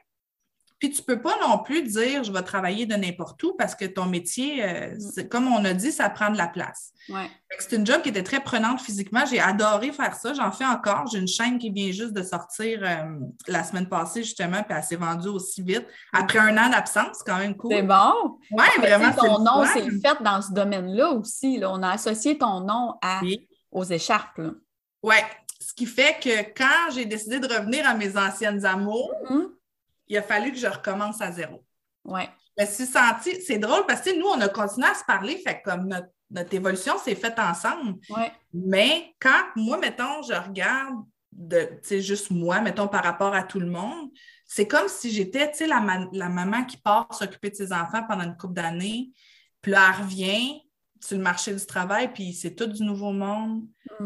Puis, 0.80 0.92
tu 0.92 1.02
peux 1.02 1.20
pas 1.22 1.34
non 1.42 1.58
plus 1.60 1.82
dire 1.84 2.24
je 2.24 2.32
vais 2.32 2.42
travailler 2.44 2.86
de 2.86 2.96
n'importe 2.96 3.42
où 3.44 3.56
parce 3.58 3.74
que 3.76 3.86
ton 3.86 4.06
métier, 4.06 4.64
euh, 4.64 4.96
Mm. 5.18 5.28
comme 5.30 5.48
on 5.48 5.64
a 5.66 5.74
dit, 5.74 5.92
ça 5.92 6.10
prend 6.10 6.30
de 6.30 6.38
la 6.38 6.48
place. 6.48 6.92
Ouais. 7.10 7.30
C'est 7.60 7.76
une 7.78 7.86
job 7.86 8.02
qui 8.02 8.10
était 8.10 8.24
très 8.24 8.40
prenante 8.42 8.82
physiquement. 8.82 9.26
J'ai 9.26 9.40
adoré 9.40 9.92
faire 9.92 10.14
ça. 10.16 10.34
J'en 10.34 10.52
fais 10.52 10.66
encore. 10.66 11.08
J'ai 11.08 11.20
une 11.20 11.28
chaîne 11.28 11.58
qui 11.58 11.72
vient 11.72 11.92
juste 11.92 12.14
de 12.14 12.22
sortir 12.22 12.80
euh, 12.84 13.20
la 13.48 13.64
semaine 13.64 13.88
passée, 13.88 14.24
justement, 14.24 14.62
puis 14.64 14.76
elle 14.78 14.84
s'est 14.84 14.96
vendue 14.98 15.30
aussi 15.30 15.62
vite. 15.62 15.86
Après 16.14 16.40
un 16.40 16.58
an 16.58 16.70
d'absence, 16.70 17.24
quand 17.26 17.38
même 17.38 17.56
cool. 17.56 17.72
C'est 17.74 17.84
bon. 17.84 18.38
Mais 18.52 18.88
vraiment. 18.88 19.14
ton 19.14 19.40
nom, 19.40 19.66
c'est 19.74 19.90
fait 19.90 20.22
dans 20.22 20.42
ce 20.42 20.52
domaine-là 20.54 21.12
aussi. 21.12 21.58
Là. 21.58 21.72
On 21.72 21.82
a 21.82 21.92
associé 21.92 22.38
ton 22.38 22.60
nom 22.62 22.96
à, 23.02 23.20
Oui. 23.24 23.48
aux 23.72 23.84
écharpes. 23.86 24.42
Ouais. 25.02 25.24
Ce 25.60 25.74
qui 25.74 25.86
fait 25.86 26.18
que 26.22 26.54
quand 26.56 26.92
j'ai 26.94 27.06
décidé 27.06 27.40
de 27.40 27.48
revenir 27.48 27.88
à 27.88 27.94
mes 27.96 28.16
anciennes 28.18 28.64
amours, 28.66 29.12
Hum? 29.30 29.50
Il 30.08 30.18
a 30.18 30.22
fallu 30.22 30.52
que 30.52 30.58
je 30.58 30.68
recommence 30.68 31.22
à 31.22 31.32
zéro. 31.32 31.64
Ouais. 32.06 32.30
Je 32.58 32.64
me 32.64 32.70
suis 32.70 32.86
sentie, 32.86 33.42
c'est 33.42 33.58
drôle 33.60 33.86
parce 33.86 34.02
que 34.02 34.18
nous, 34.18 34.26
on 34.28 34.40
a 34.42 34.50
continué 34.50 34.88
à 34.88 34.94
se 34.96 35.04
parler, 35.06 35.38
fait 35.38 35.62
que 35.62 35.70
comme 35.70 35.88
notre, 35.88 36.08
notre 36.32 36.54
évolution 36.54 36.98
s'est 36.98 37.16
faite 37.16 37.38
ensemble. 37.40 37.96
Ouais. 38.10 38.32
Mais 38.54 39.14
quand 39.20 39.44
moi, 39.56 39.78
mettons, 39.78 40.22
je 40.24 40.34
regarde, 40.34 40.96
sais, 41.84 42.02
juste 42.02 42.32
moi, 42.32 42.62
mettons, 42.62 42.88
par 42.88 43.04
rapport 43.04 43.34
à 43.36 43.44
tout 43.44 43.60
le 43.60 43.68
monde, 43.70 44.10
c'est 44.46 44.68
comme 44.68 44.88
si 44.88 45.12
j'étais, 45.12 45.52
tu 45.52 45.58
sais, 45.58 45.68
la, 45.68 45.82
ma- 45.82 46.08
la 46.14 46.30
maman 46.30 46.64
qui 46.66 46.78
part 46.78 47.14
s'occuper 47.14 47.50
de 47.50 47.56
ses 47.56 47.74
enfants 47.74 48.04
pendant 48.08 48.24
une 48.24 48.38
couple 48.38 48.54
d'années, 48.56 49.12
puis 49.62 49.72
là, 49.74 49.92
elle 49.94 50.04
revient 50.04 50.62
sur 51.00 51.18
le 51.18 51.24
marché 51.24 51.54
du 51.54 51.64
travail, 51.66 52.12
puis 52.14 52.34
c'est 52.34 52.56
tout 52.56 52.66
du 52.66 52.82
nouveau 52.84 53.12
monde, 53.12 53.66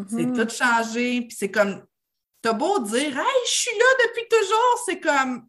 c'est 0.09 0.25
Mhm. 0.25 0.35
tout 0.35 0.49
changé, 0.53 1.21
puis 1.21 1.37
c'est 1.39 1.51
comme, 1.51 1.85
t'as 2.41 2.53
beau 2.53 2.79
dire, 2.79 3.17
hey, 3.17 3.41
je 3.45 3.51
suis 3.51 3.77
là 3.77 3.85
depuis 4.07 4.27
toujours, 4.29 4.83
c'est 4.85 4.99
comme, 4.99 5.47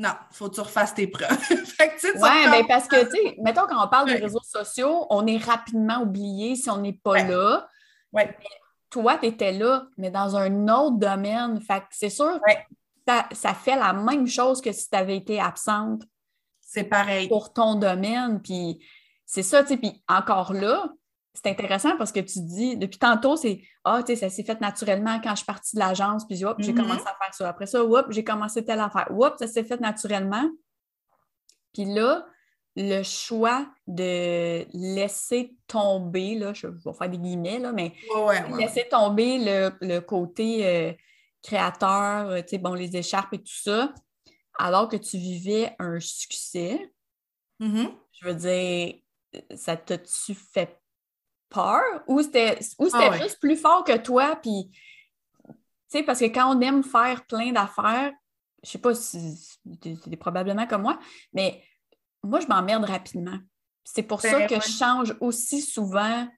non, 0.00 0.10
faut 0.32 0.48
que 0.48 0.54
tu 0.54 0.60
refasses 0.62 0.94
tes 0.94 1.06
preuves. 1.06 1.28
fait 1.38 1.88
que, 1.90 2.06
recommences. 2.08 2.50
ben 2.50 2.66
parce 2.66 2.88
que, 2.88 3.04
tu 3.04 3.10
sais, 3.10 3.36
mettons 3.42 3.66
quand 3.68 3.84
on 3.84 3.88
parle 3.88 4.08
Ouais. 4.08 4.16
des 4.16 4.22
réseaux 4.24 4.40
sociaux, 4.42 5.06
on 5.10 5.26
est 5.26 5.36
rapidement 5.36 5.98
oublié 6.00 6.56
si 6.56 6.70
on 6.70 6.78
n'est 6.78 6.94
pas 6.94 7.12
Ouais. 7.12 7.28
là. 7.28 7.68
Ouais. 8.12 8.36
Toi, 8.88 9.18
tu 9.18 9.26
étais 9.26 9.52
là, 9.52 9.84
mais 9.98 10.10
dans 10.10 10.36
un 10.36 10.68
autre 10.68 10.96
domaine. 10.96 11.60
Fait 11.60 11.80
que 11.80 11.86
c'est 11.90 12.08
sûr 12.10 12.40
Ouais. 12.46 12.66
ça, 13.06 13.26
ça 13.32 13.52
fait 13.54 13.76
la 13.76 13.92
même 13.92 14.26
chose 14.26 14.60
que 14.62 14.72
si 14.72 14.88
tu 14.88 14.96
avais 14.96 15.16
été 15.18 15.38
absente 15.38 16.02
C'est 16.62 16.84
pareil. 16.84 17.28
pour 17.28 17.52
ton 17.52 17.74
domaine. 17.74 18.40
Puis 18.40 18.82
c'est 19.26 19.42
ça, 19.42 19.62
tu 19.62 19.68
sais. 19.68 19.76
Puis 19.76 20.02
encore 20.08 20.54
là, 20.54 20.88
c'est 21.32 21.46
intéressant 21.46 21.96
parce 21.96 22.12
que 22.12 22.20
tu 22.20 22.40
dis, 22.40 22.76
depuis 22.76 22.98
tantôt, 22.98 23.36
c'est 23.36 23.62
Ah, 23.84 24.02
tu 24.02 24.14
sais, 24.14 24.16
ça 24.16 24.28
s'est 24.30 24.42
fait 24.44 24.60
naturellement 24.60 25.20
quand 25.22 25.30
je 25.30 25.36
suis 25.36 25.46
partie 25.46 25.76
de 25.76 25.80
l'agence, 25.80 26.26
puis 26.26 26.44
hop, 26.44 26.56
j'ai 26.60 26.72
Mhm. 26.72 26.78
commencé 26.82 27.02
à 27.06 27.16
faire 27.24 27.32
ça. 27.34 27.48
Après 27.48 27.66
ça, 27.66 27.82
hop, 27.84 28.06
j'ai 28.10 28.24
commencé 28.24 28.64
telle 28.64 28.80
affaire. 28.80 29.08
Hop, 29.10 29.36
ça 29.38 29.46
s'est 29.46 29.64
fait 29.64 29.80
naturellement. 29.80 30.48
Puis 31.72 31.84
là, 31.86 32.26
le 32.76 33.02
choix 33.02 33.66
de 33.86 34.66
laisser 34.72 35.56
tomber, 35.66 36.34
là, 36.36 36.52
je 36.52 36.66
vais 36.66 36.92
faire 36.92 37.08
des 37.08 37.18
guillemets, 37.18 37.58
là, 37.58 37.72
mais 37.72 37.94
Ouais, 38.14 38.22
ouais, 38.22 38.44
ouais. 38.52 38.58
laisser 38.58 38.86
tomber 38.90 39.38
le, 39.38 39.70
le 39.80 40.00
côté 40.00 40.66
euh, 40.66 40.92
créateur, 41.42 42.28
euh, 42.28 42.42
tu 42.42 42.48
sais, 42.48 42.58
bon, 42.58 42.74
les 42.74 42.96
écharpes 42.96 43.34
et 43.34 43.38
tout 43.38 43.46
ça, 43.62 43.94
alors 44.58 44.88
que 44.88 44.96
tu 44.96 45.16
vivais 45.16 45.74
un 45.78 46.00
succès, 46.00 46.92
Mhm. 47.60 47.88
je 48.12 48.26
veux 48.26 48.34
dire, 48.34 48.94
ça 49.54 49.76
t'a-tu 49.76 50.34
fait 50.34 50.80
peur 51.50 51.82
ou 52.06 52.22
c'était 52.22 52.58
ou 52.78 52.86
c'était 52.86 53.04
Ah 53.04 53.10
ouais. 53.10 53.22
juste 53.22 53.40
plus 53.40 53.56
fort 53.56 53.84
que 53.84 53.96
toi? 53.96 54.36
Puis, 54.36 54.70
tu 55.44 55.52
sais, 55.88 56.02
parce 56.02 56.20
que 56.20 56.26
quand 56.26 56.56
on 56.56 56.60
aime 56.60 56.82
faire 56.82 57.26
plein 57.26 57.52
d'affaires, 57.52 58.12
je 58.62 58.70
sais 58.70 58.78
pas 58.78 58.94
si 58.94 59.36
es 59.84 60.16
probablement 60.16 60.66
comme 60.66 60.82
moi, 60.82 60.98
mais 61.32 61.62
moi, 62.22 62.40
je 62.40 62.46
m'emmerde 62.46 62.84
rapidement. 62.84 63.38
C'est 63.84 64.02
pour 64.02 64.20
ça 64.20 64.46
que 64.46 64.54
ouais. 64.54 64.60
je 64.60 64.70
change 64.70 65.16
aussi 65.20 65.60
souvent 65.62 66.28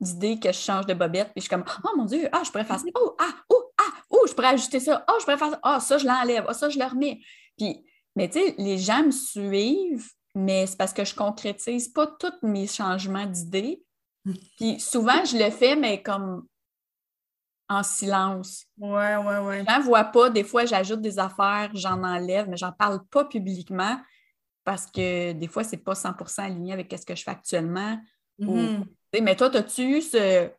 d'idée 0.00 0.38
que 0.38 0.48
je 0.48 0.58
change 0.58 0.86
de 0.86 0.94
bobette. 0.94 1.28
Puis 1.32 1.36
je 1.36 1.40
suis 1.42 1.50
comme, 1.50 1.64
oh 1.84 1.96
mon 1.96 2.04
Dieu, 2.04 2.28
ah, 2.32 2.42
je 2.44 2.50
pourrais 2.50 2.64
faire 2.64 2.78
ça. 2.78 2.86
Oh, 2.94 3.14
ah, 3.18 3.34
oh, 3.48 3.72
ah, 3.78 3.92
oh, 4.10 4.24
je 4.28 4.34
pourrais 4.34 4.48
ajuster 4.48 4.80
ça. 4.80 5.04
Oh, 5.08 5.14
je 5.18 5.24
pourrais 5.24 5.38
faire 5.38 5.50
ça. 5.50 5.60
Ah, 5.62 5.80
ça, 5.80 5.98
je 5.98 6.06
l'enlève. 6.06 6.44
Ah, 6.48 6.54
ça, 6.54 6.68
je 6.68 6.78
le 6.78 6.84
remets. 6.84 7.20
Puis, 7.56 7.84
mais 8.16 8.28
tu 8.28 8.40
sais, 8.40 8.54
les 8.58 8.78
gens 8.78 9.04
me 9.04 9.10
suivent, 9.10 10.10
mais 10.34 10.66
c'est 10.66 10.76
parce 10.76 10.92
que 10.92 11.04
je 11.04 11.14
concrétise 11.14 11.88
pas 11.88 12.06
tous 12.06 12.32
mes 12.42 12.66
changements 12.66 13.26
d'idées. 13.26 13.82
Puis 14.56 14.80
souvent, 14.80 15.24
je 15.24 15.36
le 15.36 15.50
fais, 15.50 15.76
mais 15.76 16.02
comme 16.02 16.46
en 17.68 17.82
silence. 17.82 18.66
Ouais, 18.78 19.16
ouais, 19.16 19.38
ouais. 19.38 19.62
Ne 19.62 19.82
voient 19.82 20.04
pas. 20.04 20.30
Des 20.30 20.44
fois, 20.44 20.64
j'ajoute 20.66 21.00
des 21.00 21.18
affaires, 21.18 21.70
j'en 21.74 22.02
enlève, 22.02 22.48
mais 22.48 22.56
j'en 22.56 22.72
parle 22.72 23.04
pas 23.10 23.24
publiquement 23.24 23.98
parce 24.64 24.86
que 24.86 25.32
des 25.32 25.48
fois, 25.48 25.64
c'est 25.64 25.78
pas 25.78 25.94
100 25.94 26.14
aligné 26.38 26.72
avec 26.72 26.94
ce 26.96 27.04
que 27.04 27.14
je 27.14 27.22
fais 27.22 27.30
actuellement. 27.30 27.98
Mhm. 28.38 28.84
Tu 28.84 29.18
sais, 29.18 29.20
Mais 29.22 29.36
toi, 29.36 29.54
as-tu 29.56 29.82
eu 29.82 30.02
ce. 30.02 30.50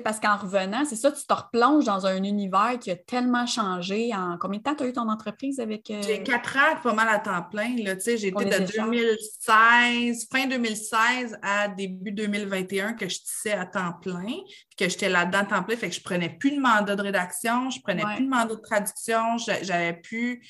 Parce 0.00 0.20
qu'en 0.20 0.36
revenant, 0.36 0.84
c'est 0.84 0.96
ça, 0.96 1.10
tu 1.12 1.24
te 1.26 1.32
replonges 1.32 1.84
dans 1.84 2.06
un 2.06 2.22
univers 2.22 2.78
qui 2.80 2.90
a 2.90 2.96
tellement 2.96 3.46
changé. 3.46 4.14
En 4.14 4.36
combien 4.38 4.58
de 4.58 4.64
temps 4.64 4.74
tu 4.74 4.84
as 4.84 4.86
eu 4.88 4.92
ton 4.92 5.08
entreprise 5.08 5.60
avec. 5.60 5.90
euh, 5.90 6.00
J'ai 6.06 6.22
quatre 6.22 6.56
ans, 6.56 6.76
pas 6.82 6.92
mal 6.92 7.08
à 7.08 7.18
temps 7.18 7.42
plein. 7.50 7.74
J'ai 7.76 8.28
été 8.28 8.30
de 8.44 8.62
écharpes. 8.62 8.90
2016, 8.90 10.28
fin 10.30 10.46
2016 10.46 11.38
à 11.42 11.68
début 11.68 12.12
2021 12.12 12.94
que 12.94 13.08
je 13.08 13.18
tissais 13.18 13.52
à 13.52 13.66
temps 13.66 13.92
plein, 14.00 14.22
puis 14.24 14.76
que 14.78 14.88
j'étais 14.88 15.08
là-dedans 15.08 15.38
à 15.40 15.44
temps 15.44 15.62
plein, 15.62 15.76
fait 15.76 15.88
que 15.88 15.94
je 15.94 16.02
prenais 16.02 16.30
plus 16.30 16.52
de 16.52 16.60
mandat 16.60 16.96
de 16.96 17.02
rédaction, 17.02 17.70
je 17.70 17.80
prenais 17.80 18.04
Ouais. 18.04 18.16
plus 18.16 18.24
de 18.24 18.30
mandat 18.30 18.54
de 18.54 18.60
traduction, 18.60 19.38
j'a- 19.38 19.62
j'avais 19.62 19.94
plus... 19.94 20.40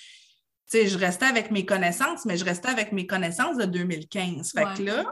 Tu 0.69 0.79
sais, 0.79 0.87
je 0.89 0.99
restais 0.99 1.27
avec 1.27 1.53
mes 1.53 1.65
connaissances, 1.65 2.25
mais 2.25 2.37
je 2.37 2.45
restais 2.45 2.69
avec 2.69 2.91
mes 2.91 3.07
connaissances 3.07 3.57
de 3.57 3.67
2015. 3.67 4.51
Fait 4.53 4.65
que 4.77 4.83
là, 4.83 5.05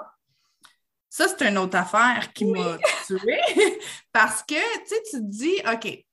ça, 1.16 1.28
c'est 1.28 1.46
une 1.48 1.58
autre 1.58 1.76
affaire 1.76 2.32
qui 2.32 2.44
m'a 2.44 2.76
tuée. 3.06 3.78
Parce 4.12 4.42
que, 4.42 4.54
tu 4.54 4.86
sais, 4.88 5.02
tu 5.10 5.16
te 5.18 5.22
dis, 5.22 5.54
OK, 5.72 6.04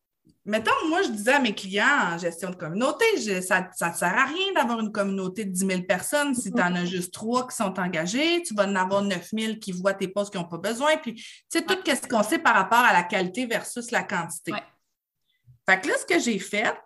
mettons, 0.45 0.87
moi, 0.89 1.01
je 1.01 1.09
disais 1.09 1.33
à 1.33 1.39
mes 1.39 1.55
clients 1.55 2.13
en 2.13 2.17
gestion 2.19 2.51
de 2.51 2.55
communauté, 2.55 3.05
je- 3.17 3.41
ça 3.41 3.61
ne 3.61 3.93
sert 3.95 4.03
à 4.15 4.25
rien 4.25 4.53
d'avoir 4.55 4.79
une 4.79 4.91
communauté 4.91 5.45
de 5.45 5.49
10 5.51 5.65
000 5.65 5.81
personnes 5.83 6.35
si 6.35 6.51
tu 6.51 6.61
en 6.61 6.75
as 6.75 6.85
juste 6.85 7.13
trois 7.13 7.47
qui 7.47 7.55
sont 7.55 7.79
engagés. 7.79 8.43
Tu 8.43 8.53
vas 8.53 8.67
en 8.67 8.75
avoir 8.75 9.01
9 9.01 9.27
000 9.33 9.55
qui 9.55 9.71
voient 9.71 9.95
tes 9.95 10.07
postes 10.07 10.31
qui 10.31 10.37
n'ont 10.37 10.47
pas 10.47 10.59
besoin. 10.59 10.95
Puis, 10.97 11.15
tu 11.15 11.25
sais, 11.49 11.63
tout 11.63 11.77
ce 11.83 12.07
qu'on 12.07 12.21
sait 12.23 12.37
par 12.39 12.53
rapport 12.53 12.77
à 12.79 12.93
la 12.93 13.01
qualité 13.03 13.47
versus 13.47 13.89
la 13.89 14.03
quantité. 14.03 14.51
Ouais. 14.53 14.63
Fait 15.67 15.81
que 15.81 15.87
là, 15.87 15.93
ce 15.99 16.05
que 16.05 16.19
j'ai 16.19 16.37
fait, 16.37 16.77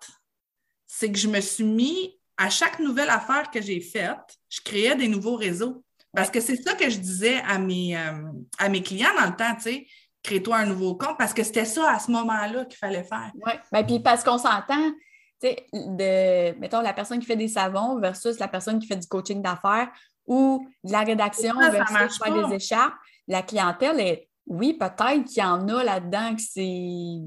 c'est 0.87 1.11
que 1.11 1.17
je 1.17 1.27
me 1.27 1.41
suis 1.41 1.63
mis 1.65 2.17
à 2.37 2.49
chaque 2.49 2.79
nouvelle 2.79 3.09
affaire 3.09 3.51
que 3.51 3.61
j'ai 3.61 3.81
faite, 3.81 4.37
je 4.49 4.61
créais 4.61 4.95
des 4.95 5.07
nouveaux 5.09 5.35
réseaux. 5.35 5.83
Parce 6.15 6.29
que 6.29 6.39
c'est 6.39 6.55
ça 6.55 6.73
que 6.73 6.89
je 6.89 6.97
disais 6.97 7.41
à 7.47 7.57
mes, 7.59 7.97
euh, 7.97 8.31
à 8.57 8.69
mes 8.69 8.81
clients 8.81 9.13
dans 9.19 9.25
le 9.25 9.35
temps, 9.35 9.55
tu 9.55 9.61
sais, 9.61 9.87
crée-toi 10.23 10.57
un 10.57 10.65
nouveau 10.65 10.95
compte, 10.95 11.17
parce 11.17 11.33
que 11.33 11.43
c'était 11.43 11.65
ça 11.65 11.91
à 11.91 11.99
ce 11.99 12.09
moment-là 12.11 12.65
qu'il 12.65 12.77
fallait 12.77 13.03
faire. 13.03 13.31
Oui, 13.35 13.53
ben, 13.71 13.85
puis 13.85 13.99
parce 13.99 14.23
qu'on 14.23 14.37
s'entend, 14.37 14.91
tu 15.41 15.47
sais, 15.47 15.65
de, 15.73 16.59
mettons, 16.59 16.81
la 16.81 16.93
personne 16.93 17.19
qui 17.19 17.25
fait 17.25 17.35
des 17.35 17.47
savons 17.47 17.99
versus 17.99 18.39
la 18.39 18.47
personne 18.47 18.79
qui 18.79 18.87
fait 18.87 18.95
du 18.95 19.07
coaching 19.07 19.41
d'affaires 19.41 19.89
ou 20.25 20.67
de 20.83 20.91
la 20.91 21.01
rédaction 21.01 21.53
Ça, 21.59 21.65
ça 21.65 21.69
versus 21.71 21.93
marche 21.93 22.17
faire 22.17 22.33
pas. 22.33 22.47
des 22.47 22.55
écharpes, 22.55 22.95
la 23.27 23.43
clientèle 23.43 23.99
est, 23.99 24.29
oui, 24.47 24.73
peut-être 24.73 25.25
qu'il 25.25 25.43
y 25.43 25.45
en 25.45 25.67
a 25.67 25.83
là-dedans 25.83 26.35
que 26.35 26.41
c'est, 26.41 27.19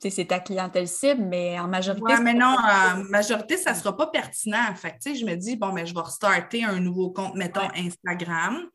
c'est 0.00 0.26
ta 0.26 0.40
clientèle 0.40 0.88
cible, 0.88 1.22
mais 1.24 1.58
en 1.58 1.68
majorité. 1.68 2.16
C'est 2.16 2.22
mais 2.22 2.34
non, 2.34 2.54
en 2.58 3.02
majorité, 3.10 3.56
ça 3.56 3.72
ne 3.72 3.76
sera 3.76 3.96
pas 3.96 4.06
pertinent. 4.08 4.74
Fait 4.76 4.90
que, 4.90 4.96
tu 4.96 5.12
sais, 5.12 5.14
je 5.16 5.24
me 5.24 5.34
dis, 5.34 5.56
bon, 5.56 5.72
ben, 5.72 5.86
je 5.86 5.94
vais 5.94 6.00
restarter 6.00 6.64
un 6.64 6.80
nouveau 6.80 7.10
compte, 7.10 7.34
mettons, 7.34 7.68
Instagram. 7.74 8.68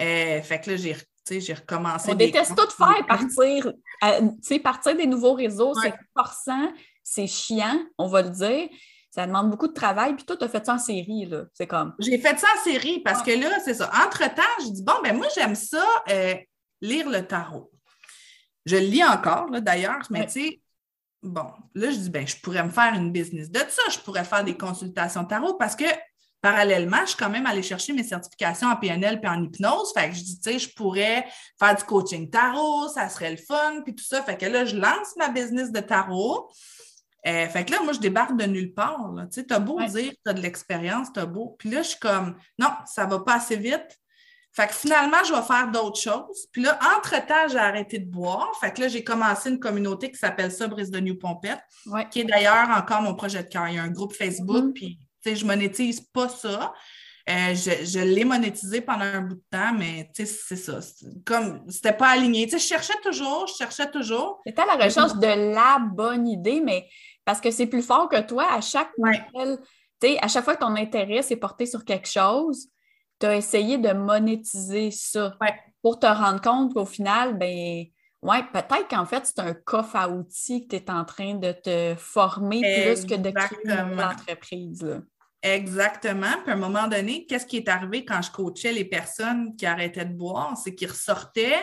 Euh, 0.00 0.42
fait 0.42 0.60
que 0.60 0.70
là, 0.70 0.76
j'ai, 0.76 1.54
recommencé. 1.54 2.10
On 2.10 2.14
déteste 2.14 2.54
comptes. 2.54 2.68
tout 2.70 2.84
faire 2.84 3.06
partir, 3.06 3.72
euh, 4.04 4.58
partir 4.62 4.96
des 4.96 5.06
nouveaux 5.06 5.34
réseaux, 5.34 5.74
Ouais. 5.74 5.90
c'est 5.90 5.94
forçant, 6.16 6.72
c'est 7.02 7.26
chiant, 7.26 7.78
on 7.98 8.08
va 8.08 8.22
le 8.22 8.30
dire. 8.30 8.68
Ça 9.10 9.26
demande 9.28 9.50
beaucoup 9.50 9.68
de 9.68 9.74
travail, 9.74 10.16
puis 10.16 10.24
toi, 10.24 10.36
tu 10.36 10.44
as 10.44 10.48
fait 10.48 10.66
ça 10.66 10.74
en 10.74 10.78
série, 10.78 11.26
là. 11.26 11.44
C'est 11.52 11.68
comme. 11.68 11.94
J'ai 12.00 12.18
fait 12.18 12.36
ça 12.36 12.48
en 12.58 12.64
série 12.64 13.00
parce 13.00 13.22
que 13.22 13.30
là, 13.30 13.60
c'est 13.64 13.74
ça. 13.74 13.88
Entre-temps, 14.04 14.42
je 14.60 14.70
dis, 14.70 14.82
bon, 14.82 14.94
ben 15.04 15.16
moi, 15.16 15.28
j'aime 15.36 15.54
ça, 15.54 15.86
euh, 16.10 16.34
lire 16.80 17.08
le 17.08 17.24
tarot. 17.24 17.70
Je 18.66 18.76
le 18.76 18.86
lis 18.86 19.04
encore, 19.04 19.50
d'ailleurs, 19.60 20.00
mais 20.10 20.20
Ouais. 20.20 20.26
tu 20.26 20.32
sais, 20.32 20.60
bon, 21.22 21.46
là, 21.74 21.90
je 21.90 21.96
dis, 21.96 22.10
ben, 22.10 22.26
je 22.26 22.36
pourrais 22.36 22.64
me 22.64 22.70
faire 22.70 22.94
une 22.94 23.12
business 23.12 23.50
de 23.50 23.60
ça. 23.68 23.82
Je 23.90 23.98
pourrais 23.98 24.24
faire 24.24 24.44
des 24.44 24.56
consultations 24.56 25.24
tarot 25.24 25.54
parce 25.54 25.76
que 25.76 25.84
parallèlement, 26.40 27.00
je 27.02 27.08
suis 27.08 27.16
quand 27.16 27.30
même 27.30 27.46
allée 27.46 27.62
chercher 27.62 27.94
mes 27.94 28.02
certifications 28.02 28.68
en 28.68 28.76
PNL 28.76 29.20
puis 29.20 29.30
en 29.30 29.42
hypnose. 29.42 29.92
Fait 29.94 30.10
que 30.10 30.16
je 30.16 30.22
dis, 30.22 30.40
tu 30.40 30.52
sais, 30.52 30.58
je 30.58 30.74
pourrais 30.74 31.26
faire 31.58 31.74
du 31.74 31.84
coaching 31.84 32.28
tarot, 32.28 32.88
ça 32.88 33.08
serait 33.08 33.30
le 33.30 33.38
fun, 33.38 33.80
puis 33.82 33.94
tout 33.94 34.04
ça. 34.04 34.22
Fait 34.22 34.36
que 34.36 34.44
là, 34.46 34.64
je 34.66 34.76
lance 34.76 35.16
ma 35.16 35.28
business 35.30 35.72
de 35.72 35.80
tarot. 35.80 36.50
Euh, 37.26 37.48
fait 37.48 37.64
que 37.64 37.72
là, 37.72 37.80
moi, 37.82 37.94
je 37.94 38.00
débarque 38.00 38.36
de 38.36 38.44
nulle 38.44 38.74
part. 38.74 38.98
Tu 39.32 39.40
sais, 39.40 39.44
t'as 39.44 39.58
beau 39.58 39.80
dire 39.82 40.12
t'as 40.22 40.34
de 40.34 40.42
l'expérience, 40.42 41.10
t'as 41.14 41.24
beau. 41.24 41.56
Puis 41.58 41.70
là, 41.70 41.80
je 41.80 41.88
suis 41.88 41.98
comme, 41.98 42.36
non, 42.58 42.68
ça 42.84 43.06
va 43.06 43.20
pas 43.20 43.36
assez 43.36 43.56
vite. 43.56 43.98
Fait 44.54 44.68
que 44.68 44.74
finalement, 44.74 45.16
je 45.26 45.34
vais 45.34 45.42
faire 45.42 45.68
d'autres 45.72 46.00
choses. 46.00 46.46
Puis 46.52 46.62
là, 46.62 46.78
entre-temps, 46.96 47.48
j'ai 47.50 47.58
arrêté 47.58 47.98
de 47.98 48.08
boire. 48.08 48.48
Fait 48.60 48.72
que 48.72 48.82
là, 48.82 48.88
j'ai 48.88 49.02
commencé 49.02 49.50
une 49.50 49.58
communauté 49.58 50.12
qui 50.12 50.16
s'appelle 50.16 50.52
ça, 50.52 50.68
Brise 50.68 50.92
de 50.92 51.00
New 51.00 51.18
Pompette, 51.18 51.60
qui 52.12 52.20
est 52.20 52.24
d'ailleurs 52.24 52.68
encore 52.70 53.02
mon 53.02 53.14
projet 53.14 53.42
de 53.42 53.48
cœur. 53.48 53.66
Il 53.68 53.74
y 53.74 53.78
a 53.78 53.82
un 53.82 53.90
groupe 53.90 54.14
Facebook, 54.14 54.72
puis 54.74 54.98
tu 55.22 55.30
sais, 55.30 55.36
je 55.36 55.44
monétise 55.44 56.00
pas 56.00 56.28
ça. 56.28 56.72
Euh, 57.28 57.54
je, 57.54 58.00
l'ai 58.00 58.24
monétisé 58.24 58.82
pendant 58.82 59.06
un 59.06 59.22
bout 59.22 59.34
de 59.34 59.44
temps, 59.50 59.72
mais 59.72 60.10
c'est 60.12 60.26
ça. 60.26 60.78
Comme 61.24 61.64
c'était 61.68 61.94
pas 61.94 62.08
aligné. 62.08 62.46
je 62.48 62.58
cherchais 62.58 63.00
toujours, 63.02 63.46
je 63.48 63.54
cherchais 63.54 63.90
toujours. 63.90 64.40
C'était 64.46 64.62
à 64.62 64.66
la 64.66 64.84
recherche 64.84 65.14
de 65.14 65.52
la 65.54 65.78
bonne 65.80 66.28
idée, 66.28 66.60
mais 66.60 66.86
parce 67.24 67.40
que 67.40 67.50
c'est 67.50 67.66
plus 67.66 67.82
fort 67.82 68.08
que 68.08 68.20
toi, 68.20 68.46
à 68.52 68.60
chaque 68.60 68.92
à 70.20 70.28
chaque 70.28 70.44
fois 70.44 70.54
que 70.54 70.60
ton 70.60 70.76
intérêt 70.76 71.22
s'est 71.22 71.36
porté 71.36 71.64
sur 71.64 71.84
quelque 71.84 72.08
chose, 72.08 72.68
tu 73.20 73.26
as 73.26 73.36
essayé 73.36 73.78
de 73.78 73.92
monétiser 73.92 74.90
ça 74.90 75.36
pour 75.82 75.98
te 75.98 76.06
rendre 76.06 76.40
compte 76.40 76.74
qu'au 76.74 76.86
final, 76.86 77.36
ben 77.36 77.84
ouais, 78.22 78.42
peut-être 78.52 78.88
qu'en 78.88 79.06
fait, 79.06 79.26
c'est 79.26 79.40
un 79.40 79.54
coffre 79.54 79.96
à 79.96 80.08
outils 80.08 80.66
que 80.66 80.76
tu 80.76 80.82
es 80.82 80.90
en 80.90 81.04
train 81.04 81.34
de 81.34 81.52
te 81.52 81.94
former 81.96 82.60
plus 82.60 83.04
que 83.04 83.14
de 83.14 83.30
créer 83.30 83.70
une 83.70 84.00
entreprise. 84.00 85.02
Exactement. 85.42 86.32
Puis 86.42 86.52
à 86.52 86.54
un 86.54 86.58
moment 86.58 86.88
donné, 86.88 87.26
qu'est-ce 87.26 87.44
qui 87.44 87.58
est 87.58 87.68
arrivé 87.68 88.04
quand 88.04 88.22
je 88.22 88.30
coachais 88.30 88.72
les 88.72 88.86
personnes 88.86 89.54
qui 89.56 89.66
arrêtaient 89.66 90.06
de 90.06 90.14
boire? 90.14 90.56
C'est 90.56 90.74
qu'ils 90.74 90.88
ressortaient 90.88 91.62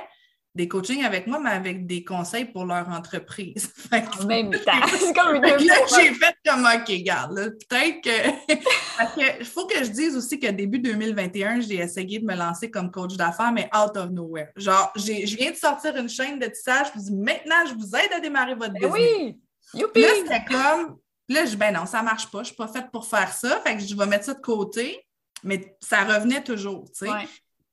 des 0.53 0.67
coachings 0.67 1.03
avec 1.03 1.27
moi, 1.27 1.39
mais 1.39 1.51
avec 1.51 1.85
des 1.85 2.03
conseils 2.03 2.45
pour 2.45 2.65
leur 2.65 2.89
entreprise. 2.89 3.73
en 3.91 4.25
même 4.25 4.51
temps. 4.65 4.87
C'est 4.99 5.13
comme 5.13 5.35
une 5.35 5.41
là, 5.41 5.75
j'ai 5.95 6.13
fait 6.13 6.35
comme 6.45 6.65
OK, 6.65 7.03
garde. 7.03 7.55
Peut-être 7.69 8.01
que. 8.01 8.55
Parce 8.97 9.13
qu'il 9.13 9.45
faut 9.45 9.65
que 9.65 9.83
je 9.83 9.89
dise 9.89 10.17
aussi 10.17 10.39
que 10.39 10.47
début 10.47 10.79
2021, 10.79 11.61
j'ai 11.61 11.75
essayé 11.75 12.19
de 12.19 12.25
me 12.25 12.35
lancer 12.35 12.69
comme 12.69 12.91
coach 12.91 13.15
d'affaires, 13.15 13.51
mais 13.51 13.69
out 13.75 13.95
of 13.95 14.09
nowhere. 14.09 14.49
Genre, 14.55 14.91
je 14.95 15.35
viens 15.35 15.51
de 15.51 15.55
sortir 15.55 15.95
une 15.95 16.09
chaîne 16.09 16.37
de 16.37 16.47
tissage, 16.47 16.87
je 16.93 16.99
vous 16.99 17.05
dis 17.05 17.15
maintenant, 17.15 17.65
je 17.67 17.73
vous 17.73 17.95
aide 17.95 18.13
à 18.13 18.19
démarrer 18.19 18.55
votre 18.55 18.73
ben 18.73 18.91
business. 18.91 19.11
Oui! 19.17 19.39
Youpi! 19.73 20.01
Là, 20.01 20.07
c'était 20.17 20.45
comme. 20.45 20.97
Là, 21.29 21.45
je 21.45 21.51
dis, 21.51 21.55
ben 21.55 21.71
non, 21.71 21.85
ça 21.85 22.03
marche 22.03 22.29
pas, 22.29 22.39
je 22.39 22.47
suis 22.47 22.55
pas 22.55 22.67
faite 22.67 22.91
pour 22.91 23.05
faire 23.05 23.31
ça. 23.31 23.61
Fait 23.61 23.77
que 23.77 23.83
je 23.83 23.95
vais 23.95 24.05
mettre 24.05 24.25
ça 24.25 24.33
de 24.33 24.41
côté, 24.41 24.99
mais 25.43 25.77
ça 25.79 26.03
revenait 26.03 26.43
toujours, 26.43 26.83
tu 26.91 27.05
sais. 27.05 27.11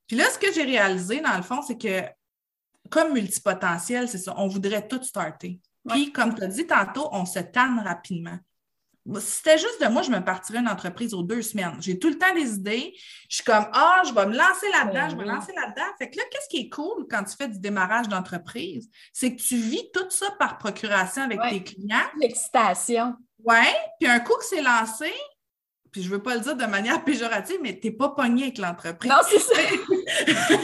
Puis 0.07 0.17
là, 0.17 0.25
ce 0.31 0.39
que 0.39 0.53
j'ai 0.53 0.63
réalisé, 0.63 1.21
dans 1.21 1.37
le 1.37 1.43
fond, 1.43 1.61
c'est 1.61 1.77
que 1.77 2.03
comme 2.91 3.13
multipotentiel, 3.13 4.09
c'est 4.09 4.19
ça, 4.19 4.35
on 4.37 4.49
voudrait 4.49 4.87
tout 4.87 5.03
starter. 5.03 5.61
Puis, 5.89 6.13
comme 6.13 6.35
tu 6.35 6.43
as 6.43 6.49
dit 6.49 6.67
tantôt, 6.67 7.09
on 7.13 7.25
se 7.25 7.39
tanne 7.39 7.81
rapidement. 7.81 8.39
Si 9.17 9.39
c'était 9.39 9.57
juste 9.57 9.83
de 9.83 9.89
moi, 9.89 10.03
je 10.03 10.11
me 10.11 10.23
partirais 10.23 10.59
une 10.59 10.69
entreprise 10.69 11.15
aux 11.15 11.23
deux 11.23 11.41
semaines. 11.41 11.77
J'ai 11.81 11.99
tout 11.99 12.11
le 12.11 12.19
temps 12.19 12.35
des 12.35 12.57
idées. 12.57 12.93
Je 13.31 13.37
suis 13.37 13.45
comme, 13.45 13.67
ah, 13.73 14.03
je 14.07 14.13
vais 14.13 14.27
me 14.27 14.37
lancer 14.37 14.69
là-dedans, 14.71 15.09
je 15.09 15.17
vais 15.17 15.25
me 15.25 15.29
lancer 15.29 15.53
là-dedans. 15.55 15.87
Fait 15.97 16.11
que 16.11 16.19
là, 16.19 16.25
qu'est-ce 16.31 16.49
qui 16.51 16.67
est 16.67 16.69
cool 16.69 17.07
quand 17.11 17.25
tu 17.25 17.35
fais 17.35 17.49
du 17.49 17.59
démarrage 17.59 18.09
d'entreprise? 18.09 18.91
C'est 19.15 19.35
que 19.35 19.41
tu 19.41 19.57
vis 19.57 19.91
tout 19.95 20.11
ça 20.11 20.27
par 20.39 20.59
procuration 20.59 21.23
avec 21.23 21.41
tes 21.49 21.65
clients. 21.65 22.05
L'excitation. 22.21 23.15
Oui. 23.45 23.65
Puis 23.99 24.11
un 24.11 24.21
coup 24.21 24.37
que 24.37 24.45
c'est 24.45 24.61
lancé, 24.61 25.11
puis 25.91 26.03
je 26.03 26.09
ne 26.09 26.15
veux 26.15 26.23
pas 26.23 26.35
le 26.35 26.41
dire 26.41 26.57
de 26.57 26.67
manière 26.67 27.05
péjorative, 27.05 27.59
mais 27.63 27.79
tu 27.79 27.89
n'es 27.89 27.93
pas 27.93 28.11
pogné 28.11 28.45
avec 28.45 28.59
l'entreprise. 28.59 29.11
Non, 29.11 29.19
c'est 29.29 29.39
ça. 29.39 29.55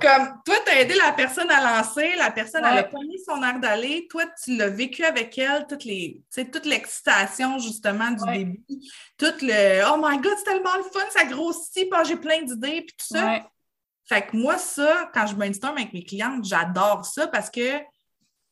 Comme 0.00 0.40
toi, 0.44 0.54
tu 0.64 0.72
as 0.72 0.80
aidé 0.80 0.94
la 0.94 1.12
personne 1.12 1.50
à 1.50 1.78
lancer, 1.78 2.14
la 2.16 2.30
personne 2.30 2.64
elle 2.64 2.78
a 2.78 2.84
pogné 2.84 3.16
son 3.26 3.42
air 3.42 3.58
d'aller, 3.58 4.06
toi, 4.08 4.24
tu 4.42 4.56
l'as 4.56 4.68
vécu 4.68 5.04
avec 5.04 5.36
elle, 5.38 5.66
toutes 5.68 5.84
les, 5.84 6.22
toute 6.34 6.66
l'excitation 6.66 7.58
justement 7.58 8.10
du 8.10 8.24
début, 8.32 8.62
tout 9.16 9.34
le 9.42 9.92
Oh 9.92 9.96
my 10.00 10.18
God, 10.18 10.34
c'est 10.38 10.44
tellement 10.44 10.76
le 10.76 10.84
fun, 10.84 11.04
ça 11.10 11.24
grossit, 11.24 11.88
j'ai 12.06 12.16
plein 12.16 12.42
d'idées, 12.42 12.82
puis 12.82 12.96
tout 12.96 13.16
ça. 13.16 13.44
Fait 14.08 14.22
que 14.22 14.36
moi, 14.36 14.56
ça, 14.56 15.10
quand 15.12 15.26
je 15.26 15.34
brainstorm 15.34 15.76
avec 15.76 15.92
mes 15.92 16.04
clientes, 16.04 16.44
j'adore 16.44 17.04
ça 17.04 17.26
parce 17.26 17.50
que 17.50 17.78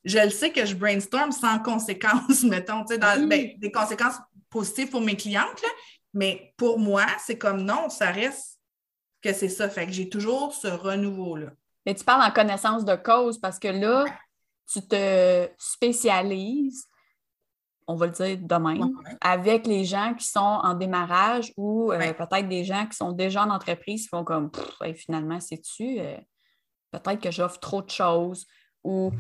je 0.04 0.18
le 0.18 0.30
sais 0.30 0.52
que 0.52 0.64
je 0.64 0.74
brainstorm 0.74 1.32
sans 1.32 1.58
conséquences, 1.58 2.42
mettons, 2.44 2.84
tu 2.84 2.94
sais, 2.94 2.98
ben, 2.98 3.52
des 3.56 3.72
conséquences 3.72 4.16
positives 4.50 4.90
pour 4.90 5.00
mes 5.00 5.16
clientes, 5.16 5.62
mais 6.14 6.54
pour 6.56 6.78
moi, 6.78 7.06
c'est 7.18 7.38
comme 7.38 7.62
non, 7.62 7.88
ça 7.88 8.10
reste 8.10 8.58
que 9.22 9.32
c'est 9.32 9.48
ça. 9.48 9.68
Fait 9.68 9.86
que 9.86 9.92
j'ai 9.92 10.08
toujours 10.08 10.54
ce 10.54 10.68
renouveau-là. 10.68 11.48
Mais 11.84 11.94
tu 11.94 12.04
parles 12.04 12.22
en 12.22 12.32
connaissance 12.32 12.84
de 12.84 12.96
cause 12.96 13.38
parce 13.38 13.58
que 13.58 13.68
là, 13.68 14.04
tu 14.70 14.82
te 14.82 15.48
spécialises, 15.58 16.86
on 17.86 17.94
va 17.94 18.06
le 18.06 18.12
dire 18.12 18.38
demain, 18.40 18.90
avec 19.20 19.66
les 19.66 19.84
gens 19.84 20.14
qui 20.14 20.26
sont 20.26 20.40
en 20.40 20.74
démarrage 20.74 21.52
ou 21.56 21.92
euh, 21.92 22.12
peut-être 22.12 22.48
des 22.48 22.64
gens 22.64 22.86
qui 22.86 22.96
sont 22.96 23.12
déjà 23.12 23.44
en 23.44 23.50
entreprise 23.50 24.02
qui 24.02 24.08
font 24.08 24.24
comme 24.24 24.50
finalement, 24.96 25.38
sais-tu, 25.38 26.00
euh, 26.00 26.16
peut-être 26.90 27.20
que 27.20 27.30
j'offre 27.30 27.60
trop 27.60 27.82
de 27.82 27.90
choses 27.90 28.46
ou 28.82 29.12
tu 29.12 29.18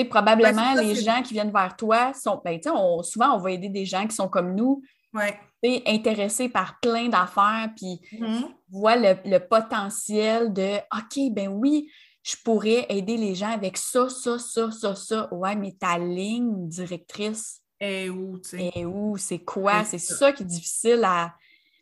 sais, 0.00 0.04
probablement 0.04 0.74
les 0.74 0.94
gens 0.94 1.22
qui 1.22 1.34
viennent 1.34 1.52
vers 1.52 1.76
toi 1.76 2.12
sont, 2.14 2.40
ben, 2.44 2.60
souvent 3.02 3.36
on 3.36 3.38
va 3.38 3.50
aider 3.52 3.68
des 3.68 3.84
gens 3.84 4.06
qui 4.06 4.14
sont 4.14 4.28
comme 4.28 4.54
nous, 4.54 4.82
ouais. 5.14 5.38
intéressés 5.86 6.48
par 6.48 6.78
plein 6.80 7.08
d'affaires, 7.08 7.70
puis 7.76 8.00
mm-hmm. 8.12 8.48
voient 8.70 8.96
le, 8.96 9.38
potentiel 9.38 10.52
de 10.52 10.76
OK, 10.76 11.32
ben 11.32 11.48
oui, 11.48 11.90
je 12.22 12.36
pourrais 12.44 12.86
aider 12.88 13.16
les 13.16 13.34
gens 13.34 13.50
avec 13.50 13.76
ça, 13.76 14.08
ça, 14.08 14.38
ça, 14.38 14.70
ça, 14.70 14.94
ça. 14.94 15.32
Ouais, 15.32 15.54
mais 15.54 15.72
ta 15.78 15.98
ligne 15.98 16.68
directrice. 16.68 17.60
est 17.80 18.08
où, 18.08 18.38
tu 18.38 18.50
sais? 18.50 18.72
Est 18.74 18.84
où? 18.84 19.16
C'est 19.16 19.44
quoi? 19.44 19.84
C'est 19.84 19.98
ça. 19.98 20.32
qui 20.32 20.42
est 20.42 20.46
difficile 20.46 21.04
à. 21.04 21.34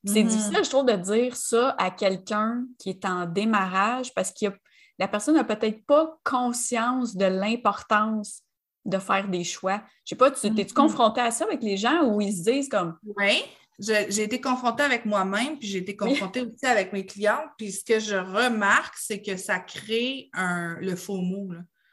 C'est 0.04 0.24
mm-hmm. 0.24 0.26
difficile, 0.26 0.64
je 0.64 0.70
trouve, 0.70 0.86
de 0.86 0.96
dire 0.96 1.36
ça 1.36 1.76
à 1.78 1.92
quelqu'un 1.92 2.64
qui 2.78 2.90
est 2.90 3.04
en 3.04 3.24
démarrage 3.24 4.12
parce 4.14 4.32
que 4.32 4.46
la 5.02 5.08
personne 5.08 5.34
n'a 5.34 5.42
peut-être 5.42 5.84
pas 5.84 6.16
conscience 6.22 7.16
de 7.16 7.24
l'importance 7.24 8.42
de 8.84 8.98
faire 8.98 9.26
des 9.26 9.42
choix. 9.42 9.82
Je 10.04 10.10
sais 10.10 10.16
pas, 10.16 10.30
tu 10.30 10.46
es-tu 10.46 10.52
mm-hmm. 10.60 10.72
confronté 10.72 11.20
à 11.20 11.32
ça 11.32 11.44
avec 11.44 11.60
les 11.60 11.76
gens 11.76 12.04
où 12.04 12.20
ils 12.20 12.32
se 12.32 12.48
disent 12.48 12.68
comme. 12.68 12.96
Oui, 13.16 13.42
j'ai 13.80 14.22
été 14.22 14.40
confrontée 14.40 14.84
avec 14.84 15.04
moi-même, 15.04 15.58
puis 15.58 15.66
j'ai 15.66 15.78
été 15.78 15.96
confrontée 15.96 16.42
aussi 16.42 16.66
avec 16.66 16.92
mes 16.92 17.04
clientes. 17.04 17.48
Puis 17.58 17.72
ce 17.72 17.84
que 17.84 17.98
je 17.98 18.14
remarque, 18.14 18.94
c'est 18.96 19.20
que 19.20 19.36
ça 19.36 19.58
crée 19.58 20.30
un, 20.34 20.76
le 20.80 20.94
faux 20.94 21.20
mot. 21.20 21.48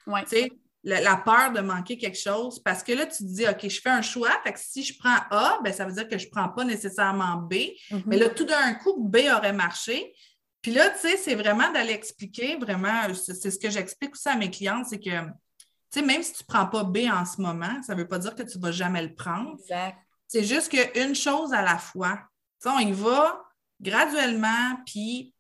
Ouais. 0.06 0.22
Tu 0.26 0.30
sais, 0.30 0.52
la, 0.84 1.16
peur 1.18 1.52
de 1.52 1.62
manquer 1.62 1.98
quelque 1.98 2.20
chose. 2.20 2.60
Parce 2.60 2.84
que 2.84 2.92
là, 2.92 3.08
tu 3.08 3.24
te 3.24 3.24
dis, 3.24 3.48
OK, 3.48 3.68
je 3.68 3.82
fais 3.82 3.90
un 3.90 4.04
choix. 4.04 4.30
Fait 4.44 4.54
que 4.54 4.60
si 4.60 4.84
je 4.84 5.00
prends 5.00 5.18
A, 5.32 5.60
ben, 5.64 5.74
ça 5.74 5.84
veut 5.86 5.94
dire 5.94 6.08
que 6.08 6.20
je 6.20 6.28
ne 6.28 6.32
prends 6.32 6.50
pas 6.50 6.64
nécessairement 6.64 7.38
B. 7.38 7.54
Mm-hmm. 7.54 8.04
Mais 8.06 8.18
là, 8.18 8.30
tout 8.30 8.46
d'un 8.46 8.76
coup, 8.76 9.04
B 9.04 9.18
aurait 9.36 9.54
marché. 9.54 10.14
Puis 10.62 10.72
là, 10.72 10.90
tu 10.90 11.00
sais, 11.00 11.18
c'est 11.18 11.36
vraiment 11.36 11.72
d'aller 11.72 11.94
expliquer, 11.94 12.58
vraiment, 12.58 13.14
c'est 13.14 13.52
ce 13.52 13.60
que 13.60 13.70
j'explique 13.70 14.14
aussi 14.14 14.28
à 14.28 14.36
mes 14.36 14.52
clientes, 14.52 14.88
c'est 14.90 15.00
que, 15.00 15.26
tu 15.26 15.32
sais, 15.90 16.02
même 16.02 16.22
si 16.22 16.34
tu 16.34 16.44
ne 16.44 16.48
prends 16.48 16.68
pas 16.68 16.84
B 16.84 17.00
en 17.12 17.26
ce 17.26 17.42
moment, 17.42 17.82
ça 17.82 17.96
ne 17.96 18.02
veut 18.02 18.08
pas 18.08 18.20
dire 18.20 18.36
que 18.36 18.44
tu 18.44 18.58
ne 18.58 18.64
vas 18.64 18.72
jamais 18.72 19.02
le 19.02 19.14
prendre. 19.14 19.56
Exact. 19.60 19.98
C'est 20.28 20.44
juste 20.44 20.70
qu'une 20.70 21.16
chose 21.16 21.54
à 21.54 21.62
la 21.62 21.78
fois. 21.78 22.20
on 22.66 22.80
y 22.80 22.92
va 22.92 23.44
graduellement, 23.82 24.78
puis 24.86 25.34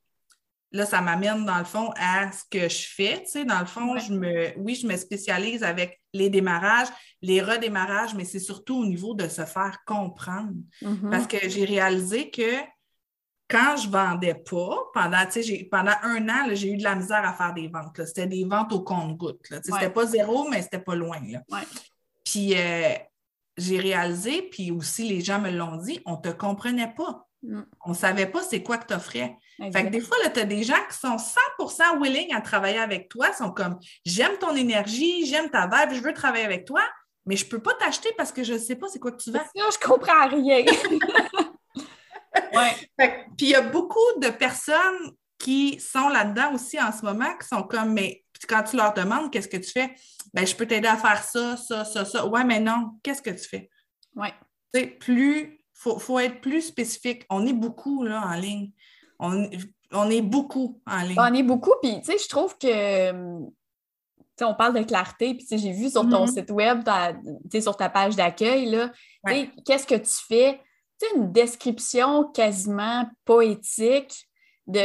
là, 0.72 0.86
ça 0.86 1.02
m'amène 1.02 1.46
dans 1.46 1.58
le 1.58 1.66
fond 1.66 1.92
à 1.98 2.32
ce 2.32 2.44
que 2.50 2.70
je 2.70 2.88
fais. 2.88 3.22
Tu 3.24 3.32
sais, 3.32 3.46
dans 3.46 3.60
le 3.60 3.66
fond, 3.66 3.98
je 3.98 4.14
me, 4.14 4.58
oui, 4.58 4.76
je 4.76 4.88
me 4.88 4.96
spécialise 4.96 5.64
avec 5.64 6.00
les 6.14 6.30
démarrages, 6.30 6.88
les 7.22 7.42
redémarrages, 7.42 8.16
mais 8.16 8.26
c'est 8.26 8.40
surtout 8.40 8.78
au 8.78 8.86
niveau 8.86 9.14
de 9.14 9.28
se 9.28 9.46
faire 9.46 9.80
comprendre. 9.86 10.54
Mm-hmm. 10.82 11.10
Parce 11.10 11.28
que 11.28 11.50
j'ai 11.50 11.66
réalisé 11.66 12.32
que 12.32 12.62
quand 13.50 13.78
je 13.78 13.88
ne 13.88 13.92
vendais 13.92 14.36
pas, 14.36 14.78
pendant, 14.94 15.24
pendant 15.72 15.94
un 16.04 16.30
an, 16.30 16.50
j'ai 16.52 16.72
eu 16.72 16.78
de 16.78 16.84
la 16.84 16.96
misère 16.96 17.28
à 17.28 17.34
faire 17.34 17.54
des 17.54 17.68
ventes. 17.68 18.00
C'était 18.06 18.28
des 18.28 18.46
ventes 18.46 18.72
au 18.72 18.82
compte-gouttes. 18.82 19.42
Ce 19.50 19.56
C'était 19.64 19.90
pas 19.90 20.06
zéro, 20.06 20.48
mais 20.48 20.62
c'était 20.62 20.80
pas 20.80 20.96
loin. 20.96 21.20
Là. 21.28 21.42
Puis 22.24 22.56
euh, 22.56 22.94
j'ai 23.58 23.80
réalisé, 23.80 24.44
puis 24.44 24.72
aussi 24.72 25.10
les 25.10 25.22
gens 25.22 25.40
me 25.40 25.50
l'ont 25.50 25.78
dit, 25.78 26.00
on 26.06 26.14
ne 26.14 26.22
te 26.22 26.30
comprenait 26.30 26.94
pas. 26.96 27.28
Mm. 27.42 27.62
On 27.86 27.90
ne 27.90 27.96
savait 27.96 28.28
pas 28.28 28.44
c'est 28.44 28.62
quoi 28.62 28.78
que 28.78 28.88
tu 28.88 28.94
offrais. 28.94 29.36
Fait 29.74 29.86
que 29.86 29.90
des 29.90 30.00
fois, 30.00 30.18
tu 30.34 30.40
as 30.40 30.46
des 30.46 30.64
gens 30.64 30.80
qui 30.90 30.98
sont 30.98 31.18
100% 31.60 32.02
willing 32.02 32.34
à 32.34 32.42
travailler 32.42 32.80
avec 32.80 33.10
toi, 33.10 33.34
sont 33.34 33.52
comme 33.52 33.80
j'aime 34.06 34.38
ton 34.40 34.56
énergie, 34.56 35.26
j'aime 35.26 35.50
ta 35.50 35.68
vibe, 35.68 35.96
je 35.96 36.02
veux 36.02 36.14
travailler 36.14 36.46
avec 36.46 36.66
toi, 36.66 36.82
mais 37.26 37.36
je 37.36 37.46
ne 37.46 37.50
peux 37.50 37.60
pas 37.60 37.74
t'acheter 37.74 38.10
parce 38.16 38.32
que 38.32 38.44
je 38.44 38.54
ne 38.54 38.58
sais 38.60 38.76
pas 38.76 38.88
c'est 38.88 39.00
quoi 39.00 39.12
que 39.12 39.22
tu 39.22 39.32
veux. 39.32 39.40
Non, 39.56 39.66
je 39.72 39.86
comprends 39.86 40.28
rien. 40.28 40.64
ouais. 42.60 43.26
Puis 43.38 43.48
il 43.48 43.50
y 43.50 43.56
a 43.56 43.62
beaucoup 43.62 43.98
de 44.22 44.30
personnes 44.30 45.12
qui 45.38 45.80
sont 45.80 46.10
là-dedans 46.10 46.54
aussi 46.54 46.80
en 46.80 46.92
ce 46.92 47.04
moment, 47.04 47.36
qui 47.40 47.48
sont 47.48 47.64
comme, 47.64 47.94
mais 47.94 48.24
quand 48.48 48.64
tu 48.64 48.76
leur 48.76 48.94
demandes 48.94 49.32
qu'est-ce 49.32 49.48
que 49.48 49.58
tu 49.58 49.72
fais, 49.72 49.96
ben, 50.34 50.46
je 50.46 50.56
peux 50.56 50.66
t'aider 50.66 50.88
à 50.88 50.98
faire 50.98 51.24
ça, 51.24 51.58
ça, 51.58 51.86
ça, 51.86 52.06
ça. 52.06 52.26
Ouais, 52.28 52.44
mais 52.44 52.60
non, 52.60 52.92
qu'est-ce 53.04 53.22
que 53.22 53.30
tu 53.32 53.48
fais? 53.48 53.70
Oui. 54.16 54.28
Tu 54.74 54.82
sais, 54.82 54.88
plus 54.88 55.60
faut, 55.74 55.98
faut 55.98 56.20
être 56.20 56.42
plus 56.42 56.62
spécifique. 56.62 57.26
On 57.30 57.46
est 57.46 57.54
beaucoup 57.54 58.04
là, 58.04 58.22
en 58.26 58.34
ligne. 58.34 58.72
On, 59.18 59.50
on 59.92 60.10
est 60.10 60.22
beaucoup 60.22 60.82
en 60.86 61.02
ligne. 61.02 61.18
On 61.18 61.34
est 61.34 61.44
beaucoup, 61.44 61.74
puis 61.82 62.02
tu 62.02 62.12
sais, 62.12 62.18
je 62.18 62.28
trouve 62.28 62.58
que 62.58 63.12
on 64.42 64.56
parle 64.56 64.74
de 64.74 64.84
clarté, 64.84 65.34
puis 65.34 65.46
j'ai 65.50 65.74
vu 65.74 65.90
sur 65.90 66.04
ton 66.04 66.26
mm-hmm. 66.26 66.34
site 66.34 66.52
web, 66.52 66.90
sur 67.62 67.76
ta 67.76 67.90
page 67.90 68.16
d'accueil, 68.16 68.90
qu'est-ce 69.66 69.86
que 69.86 69.96
tu 69.96 70.14
fais? 70.28 70.62
Une 71.16 71.32
description 71.32 72.26
quasiment 72.26 73.10
poétique 73.26 74.28
de 74.68 74.82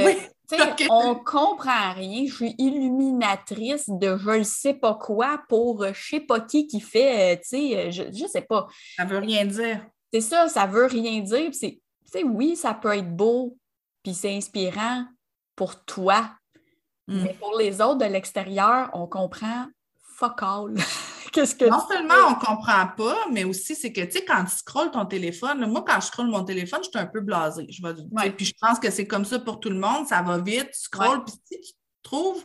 on 0.91 1.15
comprend 1.17 1.95
rien, 1.95 2.27
je 2.27 2.35
suis 2.35 2.55
illuminatrice 2.59 3.89
de 3.89 4.17
je 4.17 4.39
ne 4.39 4.43
sais 4.43 4.75
pas 4.75 4.95
quoi 4.95 5.43
pour 5.49 5.83
je 5.83 5.89
ne 5.89 5.95
sais 5.95 6.21
pas 6.21 6.41
qui 6.41 6.67
qui 6.67 6.81
fait, 6.81 7.37
euh, 7.53 7.91
je 7.91 8.03
ne 8.03 8.29
sais 8.29 8.43
pas. 8.43 8.67
Ça 8.97 9.05
veut 9.05 9.19
rien 9.19 9.45
dire. 9.47 9.87
C'est 10.13 10.21
ça, 10.21 10.49
ça 10.49 10.67
veut 10.67 10.87
rien 10.87 11.21
dire. 11.21 11.51
C'est, 11.53 11.81
oui, 12.23 12.55
ça 12.55 12.75
peut 12.75 12.97
être 12.97 13.17
beau, 13.17 13.57
puis 14.03 14.15
c'est 14.15 14.37
inspirant 14.37 15.05
pour 15.57 15.85
toi, 15.85 16.31
Mm. 17.07 17.23
Mais 17.23 17.35
pour 17.35 17.57
les 17.59 17.81
autres 17.81 17.99
de 17.99 18.07
l'extérieur, 18.07 18.91
on 18.93 19.07
comprend 19.07 19.67
fuck 20.17 20.43
all. 20.43 20.75
Qu'est-ce 21.35 21.57
que 21.57 21.65
non 21.65 21.85
seulement 21.89 22.15
on 22.31 22.35
comprend 22.37 22.87
pas, 22.97 23.27
mais 23.33 23.43
aussi 23.43 23.75
c'est 23.75 23.93
que, 23.93 24.03
tu 24.03 24.13
sais, 24.13 24.25
quand 24.25 24.45
tu 24.45 24.55
scrolles 24.57 24.93
ton 24.93 25.05
téléphone, 25.05 25.67
moi, 25.67 25.85
quand 25.85 26.01
je 26.01 26.07
scrolle 26.07 26.29
mon 26.29 26.45
téléphone, 26.45 26.81
je 26.85 26.91
suis 26.91 26.99
un 26.99 27.07
peu 27.07 27.21
blasée. 27.21 27.67
Je 27.69 27.83
vais, 27.83 28.31
Puis 28.31 28.47
je 28.47 28.55
pense 28.61 28.79
que 28.79 28.89
c'est 28.89 29.09
comme 29.09 29.25
ça 29.25 29.41
pour 29.41 29.59
tout 29.59 29.71
le 29.71 29.79
monde. 29.79 30.07
Ça 30.07 30.23
va 30.23 30.39
vite, 30.39 30.71
tu 30.73 30.81
scrolles, 30.81 31.25
puis 31.25 31.35
si 31.45 31.61
tu 31.61 31.73
trouves 32.05 32.45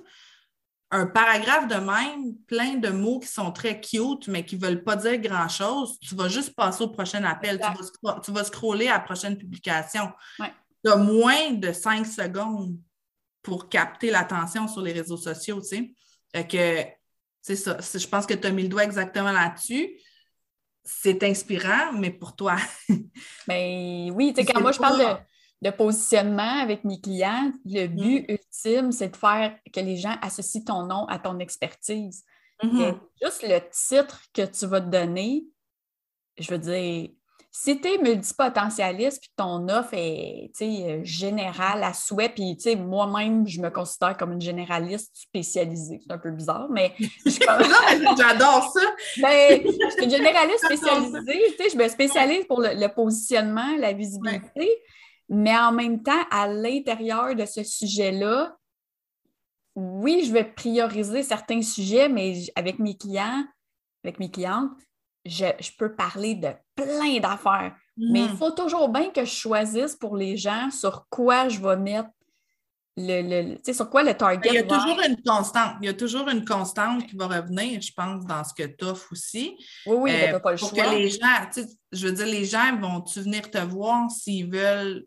un 0.91 1.05
paragraphe 1.05 1.67
de 1.67 1.75
même, 1.75 2.35
plein 2.47 2.77
de 2.77 2.89
mots 2.89 3.19
qui 3.19 3.27
sont 3.27 3.51
très 3.51 3.79
cute, 3.79 4.27
mais 4.27 4.43
qui 4.43 4.55
ne 4.57 4.61
veulent 4.61 4.83
pas 4.83 4.95
dire 4.95 5.19
grand-chose, 5.19 5.99
tu 5.99 6.15
vas 6.15 6.27
juste 6.27 6.55
passer 6.55 6.83
au 6.83 6.87
prochain 6.87 7.23
appel. 7.25 7.61
Tu 8.23 8.31
vas, 8.31 8.43
scroller 8.43 8.87
à 8.87 8.93
la 8.93 8.99
prochaine 9.01 9.37
publication. 9.37 10.11
Tu 10.83 10.91
as 10.91 10.95
moins 10.95 11.51
de 11.51 11.71
cinq 11.73 12.07
secondes 12.07 12.75
pour 13.43 13.69
capter 13.69 14.09
l'attention 14.09 14.67
sur 14.67 14.81
les 14.81 14.93
réseaux 14.93 15.17
sociaux, 15.17 15.61
tu 15.61 15.93
sais. 16.33 16.47
que, 16.47 16.98
c'est 17.41 17.55
ça. 17.55 17.77
Je 17.79 18.07
pense 18.07 18.25
que 18.25 18.33
tu 18.33 18.47
as 18.47 18.51
mis 18.51 18.63
le 18.63 18.69
doigt 18.69 18.83
exactement 18.83 19.31
là-dessus. 19.31 19.99
C'est 20.83 21.23
inspirant, 21.23 21.93
mais 21.93 22.11
pour 22.11 22.35
toi. 22.35 22.57
ben 23.47 24.11
oui, 24.11 24.33
tu 24.33 24.41
sais, 24.41 24.51
quand 24.51 24.61
moi 24.61 24.71
je 24.71 24.79
parle 24.79 25.19
de, 25.61 25.69
positionnement 25.71 26.61
avec 26.61 26.83
mes 26.83 26.99
clients, 26.99 27.51
le 27.65 27.87
mm. 27.87 27.95
but 27.95 28.25
ultime, 28.29 28.91
c'est 28.91 29.09
de 29.09 29.15
faire 29.15 29.57
que 29.73 29.79
les 29.79 29.97
gens 29.97 30.15
associent 30.21 30.63
ton 30.63 30.85
nom 30.85 31.05
à 31.07 31.19
ton 31.19 31.39
expertise. 31.39 32.23
Mm-hmm. 32.63 32.99
Juste 33.21 33.43
le 33.43 33.59
titre 33.71 34.21
que 34.33 34.45
tu 34.45 34.65
vas 34.65 34.81
te 34.81 34.89
donner, 34.89 35.45
je 36.37 36.51
veux 36.51 36.59
dire, 36.59 37.09
si 37.51 37.81
tu 37.81 37.87
es 37.87 37.97
multipotentialiste 37.97 39.21
puis 39.21 39.31
ton 39.35 39.67
offre 39.69 39.93
est 39.93 40.51
euh, 40.61 41.03
générale 41.03 41.83
à 41.83 41.93
souhait, 41.93 42.29
puis 42.29 42.55
moi-même, 42.75 43.47
je 43.47 43.59
me 43.59 43.69
considère 43.69 44.15
comme 44.17 44.33
une 44.33 44.41
généraliste 44.41 45.11
spécialisée. 45.15 45.99
C'est 46.05 46.13
un 46.13 46.19
peu 46.19 46.31
bizarre, 46.31 46.67
mais. 46.69 46.93
J'adore 47.25 48.71
ça! 48.71 48.95
Ben, 49.21 49.61
je 49.65 49.89
suis 49.91 50.03
une 50.03 50.11
généraliste 50.11 50.65
spécialisée. 50.65 51.69
Je 51.71 51.77
me 51.77 51.87
spécialise 51.87 52.45
pour 52.45 52.61
le, 52.61 52.87
positionnement, 52.93 53.75
la 53.77 53.93
visibilité, 53.93 54.69
mais 55.27 55.57
en 55.57 55.71
même 55.71 56.03
temps, 56.03 56.23
à 56.31 56.47
l'intérieur 56.47 57.35
de 57.35 57.45
ce 57.45 57.63
sujet-là, 57.63 58.55
oui, 59.75 60.23
je 60.25 60.33
vais 60.33 60.43
prioriser 60.43 61.23
certains 61.23 61.61
sujets, 61.61 62.09
mais 62.09 62.33
avec 62.55 62.79
mes 62.79 62.97
clients, 62.97 63.45
avec 64.03 64.19
mes 64.19 64.29
clientes, 64.29 64.71
je, 65.25 65.45
peux 65.77 65.95
parler 65.95 66.35
de 66.35 66.49
plein 66.81 67.19
d'affaires. 67.19 67.75
Mais 67.97 68.21
il 68.21 68.31
mm. 68.31 68.37
faut 68.37 68.51
toujours 68.51 68.89
bien 68.89 69.09
que 69.09 69.25
je 69.25 69.31
choisisse 69.31 69.95
pour 69.95 70.15
les 70.15 70.37
gens 70.37 70.71
sur 70.71 71.05
quoi 71.09 71.49
je 71.49 71.59
vais 71.59 71.75
mettre 71.75 72.09
le, 72.95 73.21
le 73.21 73.55
tu 73.55 73.61
sais, 73.63 73.73
sur 73.73 73.89
quoi 73.89 74.03
le 74.03 74.13
target. 74.13 74.49
Il 74.49 74.55
y 74.55 74.57
a 74.57 74.63
toujours 74.63 74.99
une 75.07 75.21
constante. 75.21 75.75
Il 75.81 75.85
y 75.85 75.89
a 75.89 75.93
toujours 75.93 76.27
une 76.29 76.45
constante 76.45 77.07
qui 77.07 77.15
va 77.15 77.27
revenir, 77.27 77.81
je 77.81 77.91
pense, 77.93 78.25
dans 78.25 78.43
ce 78.43 78.53
que 78.53 78.63
tu 78.63 78.85
offres 78.85 79.11
aussi. 79.11 79.55
Oui, 79.85 79.95
oui, 79.97 80.11
il 80.13 80.33
euh, 80.33 80.39
pas 80.39 80.51
le 80.51 80.57
pour 80.57 80.73
que 80.73 80.89
les 80.89 81.09
gens, 81.09 81.45
tu 81.53 81.61
sais, 81.61 81.67
je 81.91 82.07
veux 82.07 82.13
dire, 82.13 82.25
les 82.25 82.45
gens 82.45 82.77
vont-tu 82.79 83.21
venir 83.21 83.49
te 83.49 83.57
voir 83.57 84.09
s'ils 84.11 84.51
veulent 84.51 85.05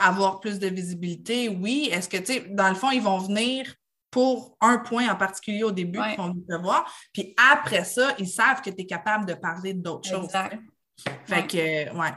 avoir 0.00 0.40
plus 0.40 0.58
de 0.58 0.68
visibilité? 0.68 1.48
Oui. 1.48 1.88
Est-ce 1.92 2.08
que, 2.08 2.18
tu 2.18 2.34
sais, 2.34 2.46
dans 2.50 2.68
le 2.68 2.74
fond, 2.74 2.90
ils 2.90 3.02
vont 3.02 3.18
venir 3.18 3.74
pour 4.10 4.56
un 4.60 4.78
point 4.78 5.08
en 5.08 5.16
particulier 5.16 5.62
au 5.64 5.70
début 5.70 6.00
qu'ils 6.00 6.16
vont 6.16 6.34
te 6.34 6.62
voir. 6.62 6.90
Puis 7.12 7.34
après 7.36 7.84
ça, 7.84 8.14
ils 8.18 8.28
savent 8.28 8.62
que 8.62 8.70
tu 8.70 8.80
es 8.80 8.86
capable 8.86 9.26
de 9.26 9.34
parler 9.34 9.74
d'autres 9.74 10.08
choses. 10.08 10.30
Fait 11.26 11.46
que, 11.46 11.96
ouais. 11.96 12.12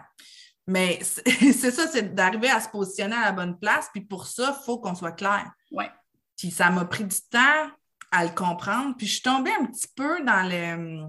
Mais 0.67 0.99
c'est 1.03 1.71
ça, 1.71 1.87
c'est 1.87 2.13
d'arriver 2.13 2.49
à 2.49 2.59
se 2.59 2.69
positionner 2.69 3.15
à 3.15 3.25
la 3.25 3.31
bonne 3.31 3.59
place. 3.59 3.89
Puis 3.93 4.01
pour 4.01 4.27
ça, 4.27 4.55
il 4.57 4.63
faut 4.65 4.79
qu'on 4.79 4.95
soit 4.95 5.11
clair. 5.11 5.51
Ouais. 5.71 5.89
Puis 6.37 6.51
ça 6.51 6.69
m'a 6.69 6.85
pris 6.85 7.03
du 7.03 7.17
temps 7.29 7.67
à 8.11 8.23
le 8.23 8.31
comprendre. 8.31 8.95
Puis 8.97 9.07
je 9.07 9.13
suis 9.13 9.21
tombée 9.21 9.51
un 9.59 9.65
petit 9.65 9.87
peu 9.95 10.23
dans 10.23 10.43
le. 10.47 11.07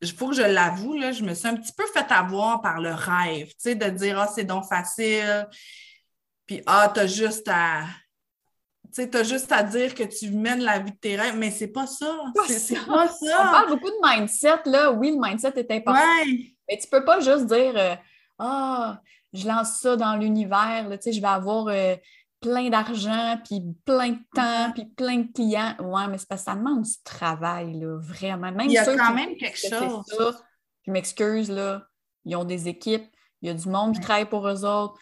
Il 0.00 0.12
faut 0.12 0.28
que 0.28 0.34
je 0.34 0.42
l'avoue, 0.42 0.98
là, 0.98 1.12
je 1.12 1.22
me 1.22 1.32
suis 1.32 1.46
un 1.46 1.54
petit 1.54 1.72
peu 1.72 1.84
fait 1.86 2.10
avoir 2.10 2.60
par 2.60 2.80
le 2.80 2.92
rêve, 2.92 3.48
tu 3.48 3.54
sais, 3.58 3.74
de 3.76 3.88
dire 3.88 4.18
Ah, 4.18 4.26
c'est 4.26 4.44
donc 4.44 4.64
facile. 4.64 5.48
Puis 6.46 6.60
Ah, 6.66 6.90
t'as 6.92 7.06
juste 7.06 7.48
à 7.48 7.84
tu 8.94 9.16
as 9.16 9.22
juste 9.22 9.50
à 9.52 9.62
dire 9.62 9.94
que 9.94 10.02
tu 10.02 10.30
mènes 10.30 10.60
la 10.60 10.78
vie 10.78 10.92
de 10.92 10.96
tes 10.96 11.16
rêves, 11.16 11.36
mais 11.36 11.50
c'est 11.50 11.68
pas 11.68 11.86
ça. 11.86 12.14
C'est 12.46 12.84
pas 12.84 13.08
ça. 13.08 13.38
On 13.40 13.50
parle 13.50 13.68
beaucoup 13.70 13.88
de 13.88 14.00
mindset, 14.02 14.60
là. 14.66 14.92
Oui, 14.92 15.12
le 15.12 15.20
mindset 15.20 15.52
est 15.56 15.70
important. 15.70 16.00
Mais 16.72 16.78
tu 16.78 16.88
peux 16.88 17.04
pas 17.04 17.20
juste 17.20 17.46
dire 17.46 17.74
euh, 17.76 17.94
Ah, 18.38 19.02
je 19.34 19.46
lance 19.46 19.78
ça 19.80 19.94
dans 19.94 20.16
l'univers, 20.16 20.86
tu 20.92 20.96
sais, 21.02 21.12
je 21.12 21.20
vais 21.20 21.26
avoir 21.26 21.68
euh, 21.68 21.96
plein 22.40 22.70
d'argent, 22.70 23.38
puis 23.44 23.62
plein 23.84 24.10
de 24.10 24.18
temps, 24.34 24.72
puis 24.72 24.86
plein 24.86 25.18
de 25.18 25.32
clients. 25.32 25.76
Ouais, 25.80 26.08
mais 26.08 26.16
c'est 26.16 26.26
parce 26.26 26.40
que 26.40 26.50
ça 26.50 26.56
demande 26.56 26.82
du 26.82 27.02
travail, 27.04 27.78
là, 27.78 27.98
vraiment. 28.00 28.50
Même 28.50 28.68
il 28.68 28.72
y 28.72 28.78
a 28.78 28.96
quand 28.96 29.14
même 29.14 29.36
quelque 29.36 29.58
chose. 29.58 30.42
je 30.86 30.90
m'excuse, 30.90 31.50
là. 31.50 31.86
Ils 32.24 32.36
ont 32.36 32.44
des 32.44 32.68
équipes, 32.68 33.04
il 33.42 33.48
y 33.48 33.50
a 33.50 33.54
du 33.54 33.68
monde 33.68 33.94
qui 33.94 34.00
travaille 34.00 34.28
pour 34.28 34.48
eux 34.48 34.64
autres. 34.64 34.98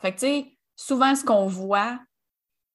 Fait 0.00 0.12
que, 0.12 0.18
tu 0.18 0.26
sais, 0.26 0.58
souvent, 0.74 1.14
ce 1.14 1.24
qu'on 1.24 1.46
voit, 1.46 2.00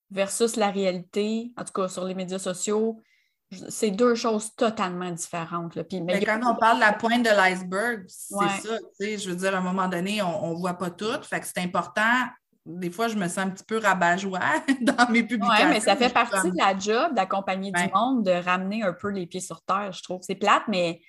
versus 0.10 0.56
la 0.56 0.72
réalité, 0.72 1.52
en 1.58 1.66
tout 1.66 1.74
cas 1.74 1.90
sur 1.90 2.06
les 2.06 2.16
médias 2.16 2.40
sociaux, 2.40 3.02
c'est 3.70 3.92
deux 3.92 4.16
choses 4.16 4.54
totalement 4.56 5.12
différentes. 5.12 5.76
Là. 5.76 5.84
mais 6.04 6.24
quand 6.24 6.40
on 6.44 6.56
parle 6.56 6.78
de 6.78 6.82
la 6.82 6.94
pointe 6.94 7.24
de 7.24 7.30
l'iceberg, 7.30 8.04
c'est 8.08 8.36
ça. 8.36 8.78
Je 9.00 9.30
veux 9.30 9.36
dire, 9.36 9.56
à 9.56 9.60
un 9.60 9.62
moment 9.62 9.88
donné, 9.88 10.22
on 10.22 10.52
ne 10.54 10.60
voit 10.60 10.74
pas 10.74 10.90
tout. 10.90 11.22
Fait 11.24 11.40
que 11.40 11.48
c'est 11.48 11.62
important. 11.62 12.26
Des 12.66 12.92
fois, 12.92 13.08
je 13.08 13.16
me 13.16 13.28
sens 13.30 13.38
un 13.38 13.50
petit 13.50 13.64
peu 13.64 13.78
rabat-joie 13.78 14.42
dans 14.82 15.10
mes 15.10 15.24
publications. 15.24 15.68
Oui, 15.68 15.74
mais 15.74 15.80
ça 15.80 15.96
fait 15.96 16.10
partie 16.10 16.52
de 16.52 16.58
la 16.58 16.78
job 16.78 17.14
d'accompagner 17.14 17.72
du 17.72 17.94
monde, 17.94 18.26
de 18.26 18.32
ramener 18.32 18.84
un 18.84 18.92
peu 18.92 19.10
les 19.10 19.26
pieds 19.26 19.40
sur 19.40 19.62
terre, 19.62 19.94
je 19.94 20.04
trouve. 20.04 20.20
C'est 20.22 20.36
plate, 20.36 20.64
mais 20.68 21.00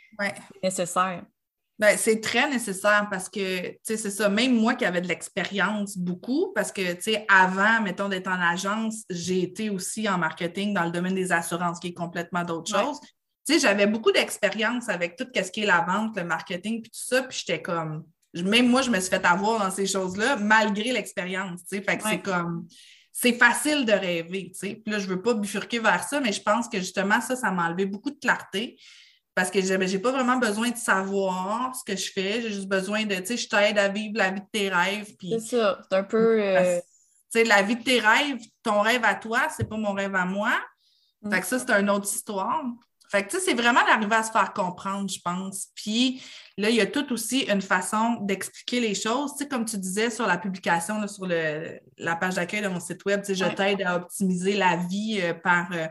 nécessaire. 0.62 1.24
Ben, 1.78 1.96
c'est 1.96 2.20
très 2.20 2.50
nécessaire 2.50 3.06
parce 3.08 3.28
que, 3.28 3.68
tu 3.68 3.76
sais, 3.84 3.96
c'est 3.96 4.10
ça, 4.10 4.28
même 4.28 4.52
moi 4.52 4.74
qui 4.74 4.84
avais 4.84 5.00
de 5.00 5.06
l'expérience 5.06 5.96
beaucoup, 5.96 6.52
parce 6.52 6.72
que, 6.72 6.94
tu 6.94 7.02
sais, 7.02 7.26
avant, 7.28 7.80
mettons, 7.82 8.08
d'être 8.08 8.26
en 8.26 8.40
agence, 8.40 9.04
j'ai 9.10 9.42
été 9.42 9.70
aussi 9.70 10.08
en 10.08 10.18
marketing 10.18 10.74
dans 10.74 10.84
le 10.84 10.90
domaine 10.90 11.14
des 11.14 11.30
assurances, 11.30 11.78
qui 11.78 11.88
est 11.88 11.94
complètement 11.94 12.42
d'autre 12.42 12.76
chose. 12.76 12.98
Tu 13.46 13.54
sais, 13.54 13.60
j'avais 13.60 13.86
beaucoup 13.86 14.10
d'expérience 14.10 14.88
avec 14.88 15.14
tout 15.14 15.26
ce 15.32 15.50
qui 15.52 15.62
est 15.62 15.66
la 15.66 15.82
vente, 15.82 16.16
le 16.16 16.24
marketing, 16.24 16.82
puis 16.82 16.90
tout 16.90 17.00
ça, 17.00 17.22
puis 17.22 17.38
j'étais 17.38 17.62
comme, 17.62 18.04
même 18.34 18.68
moi, 18.68 18.82
je 18.82 18.90
me 18.90 18.98
suis 18.98 19.10
fait 19.10 19.24
avoir 19.24 19.60
dans 19.60 19.70
ces 19.70 19.86
choses-là, 19.86 20.34
malgré 20.34 20.92
l'expérience, 20.92 21.60
tu 21.60 21.76
sais, 21.76 21.82
fait 21.82 21.96
que 21.96 22.02
c'est 22.02 22.20
comme, 22.20 22.66
c'est 23.12 23.34
facile 23.34 23.84
de 23.84 23.92
rêver, 23.92 24.50
tu 24.52 24.58
sais. 24.58 24.80
Puis 24.84 24.92
là, 24.92 24.98
je 24.98 25.06
veux 25.06 25.22
pas 25.22 25.34
bifurquer 25.34 25.78
vers 25.78 26.02
ça, 26.02 26.20
mais 26.20 26.32
je 26.32 26.42
pense 26.42 26.68
que 26.68 26.78
justement, 26.78 27.20
ça, 27.20 27.36
ça 27.36 27.52
m'a 27.52 27.68
enlevé 27.68 27.86
beaucoup 27.86 28.10
de 28.10 28.18
clarté 28.18 28.76
parce 29.38 29.52
que 29.52 29.60
je 29.60 29.72
n'ai 29.72 29.98
pas 30.00 30.10
vraiment 30.10 30.38
besoin 30.38 30.70
de 30.70 30.76
savoir 30.76 31.72
ce 31.72 31.84
que 31.84 31.96
je 31.96 32.10
fais. 32.10 32.42
J'ai 32.42 32.50
juste 32.50 32.66
besoin 32.66 33.04
de, 33.04 33.14
tu 33.14 33.26
sais, 33.26 33.36
je 33.36 33.48
t'aide 33.48 33.78
à 33.78 33.86
vivre 33.86 34.14
la 34.16 34.32
vie 34.32 34.40
de 34.40 34.46
tes 34.50 34.68
rêves. 34.68 35.14
C'est 35.22 35.38
ça, 35.38 35.80
c'est 35.88 35.96
un 35.96 36.02
peu... 36.02 36.42
Euh, 36.42 36.80
tu 36.80 36.82
sais, 37.38 37.44
la 37.44 37.62
vie 37.62 37.76
de 37.76 37.82
tes 37.84 38.00
rêves, 38.00 38.40
ton 38.64 38.80
rêve 38.80 39.04
à 39.04 39.14
toi, 39.14 39.46
c'est 39.56 39.68
pas 39.68 39.76
mon 39.76 39.92
rêve 39.92 40.16
à 40.16 40.24
moi. 40.24 40.50
Mm. 41.22 41.30
Fait 41.30 41.40
que 41.40 41.46
ça, 41.46 41.60
c'est 41.60 41.70
une 41.70 41.88
autre 41.88 42.12
histoire. 42.12 42.64
Fait 43.12 43.22
que, 43.22 43.30
tu 43.30 43.38
sais, 43.38 43.44
c'est 43.44 43.54
vraiment 43.54 43.84
d'arriver 43.86 44.16
à 44.16 44.24
se 44.24 44.32
faire 44.32 44.52
comprendre, 44.52 45.08
je 45.08 45.20
pense. 45.20 45.68
Puis 45.76 46.20
là, 46.56 46.68
il 46.68 46.74
y 46.74 46.80
a 46.80 46.86
tout 46.86 47.12
aussi 47.12 47.42
une 47.42 47.62
façon 47.62 48.16
d'expliquer 48.22 48.80
les 48.80 48.96
choses. 48.96 49.34
Tu 49.34 49.44
sais, 49.44 49.48
comme 49.48 49.66
tu 49.66 49.78
disais 49.78 50.10
sur 50.10 50.26
la 50.26 50.38
publication, 50.38 51.06
sur 51.06 51.26
le, 51.26 51.78
la 51.96 52.16
page 52.16 52.34
d'accueil 52.34 52.62
de 52.62 52.66
mon 52.66 52.80
site 52.80 53.04
web, 53.04 53.20
tu 53.20 53.28
sais, 53.28 53.34
je 53.36 53.54
t'aide 53.54 53.82
à 53.82 53.94
optimiser 53.98 54.54
la 54.54 54.74
vie 54.74 55.20
euh, 55.22 55.32
par... 55.32 55.68
Euh, 55.70 55.86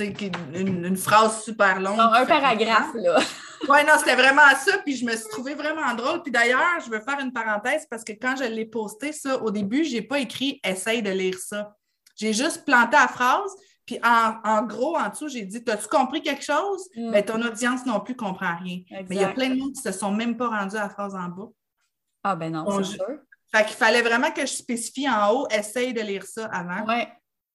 une, 0.00 0.84
une, 0.84 0.96
phrase 0.96 1.44
super 1.44 1.80
longue. 1.80 1.98
un 1.98 2.26
paragraphe, 2.26 2.94
là. 2.94 3.18
oui, 3.68 3.78
non, 3.86 3.94
c'était 3.98 4.16
vraiment 4.16 4.42
ça. 4.58 4.78
Puis 4.78 4.96
je 4.96 5.04
me 5.04 5.14
suis 5.14 5.28
trouvée 5.28 5.54
vraiment 5.54 5.94
drôle. 5.94 6.22
Puis 6.22 6.32
d'ailleurs, 6.32 6.80
je 6.84 6.90
veux 6.90 7.00
faire 7.00 7.20
une 7.20 7.32
parenthèse 7.32 7.86
parce 7.88 8.04
que 8.04 8.12
quand 8.12 8.34
je 8.36 8.44
l'ai 8.44 8.66
posté, 8.66 9.12
ça, 9.12 9.40
au 9.42 9.50
début, 9.50 9.84
je 9.84 9.94
n'ai 9.94 10.02
pas 10.02 10.18
écrit 10.18 10.60
Essaye 10.64 11.02
de 11.02 11.10
lire 11.10 11.38
ça. 11.38 11.76
J'ai 12.16 12.32
juste 12.32 12.64
planté 12.64 12.96
la 12.96 13.08
phrase. 13.08 13.50
Puis 13.86 13.98
en, 14.02 14.62
gros, 14.62 14.96
en 14.96 15.10
dessous, 15.10 15.28
j'ai 15.28 15.44
dit 15.44 15.62
As-tu 15.68 15.88
compris 15.88 16.22
quelque 16.22 16.44
chose? 16.44 16.88
Mais 16.96 17.02
mm. 17.02 17.12
ben, 17.12 17.24
ton 17.24 17.42
audience 17.42 17.86
non 17.86 18.00
plus 18.00 18.16
comprend 18.16 18.56
rien. 18.56 18.80
Mais 18.90 19.16
il 19.16 19.20
y 19.20 19.24
a 19.24 19.28
plein 19.28 19.50
de 19.50 19.56
monde 19.56 19.72
qui 19.72 19.86
ne 19.86 19.92
se 19.92 19.98
sont 19.98 20.10
même 20.10 20.36
pas 20.36 20.48
rendus 20.48 20.76
à 20.76 20.84
la 20.84 20.88
phrase 20.88 21.14
en 21.14 21.28
bas. 21.28 21.48
Ah 22.22 22.36
ben 22.36 22.52
non, 22.52 22.82
c'est 22.82 22.94
sûr. 22.94 23.04
Fait 23.54 23.64
qu'il 23.66 23.76
fallait 23.76 24.02
vraiment 24.02 24.32
que 24.32 24.40
je 24.40 24.52
spécifie 24.52 25.08
en 25.08 25.30
haut, 25.30 25.46
essaye 25.48 25.92
de 25.92 26.00
lire 26.00 26.24
ça 26.24 26.46
avant. 26.46 26.84
Oui. 26.88 27.04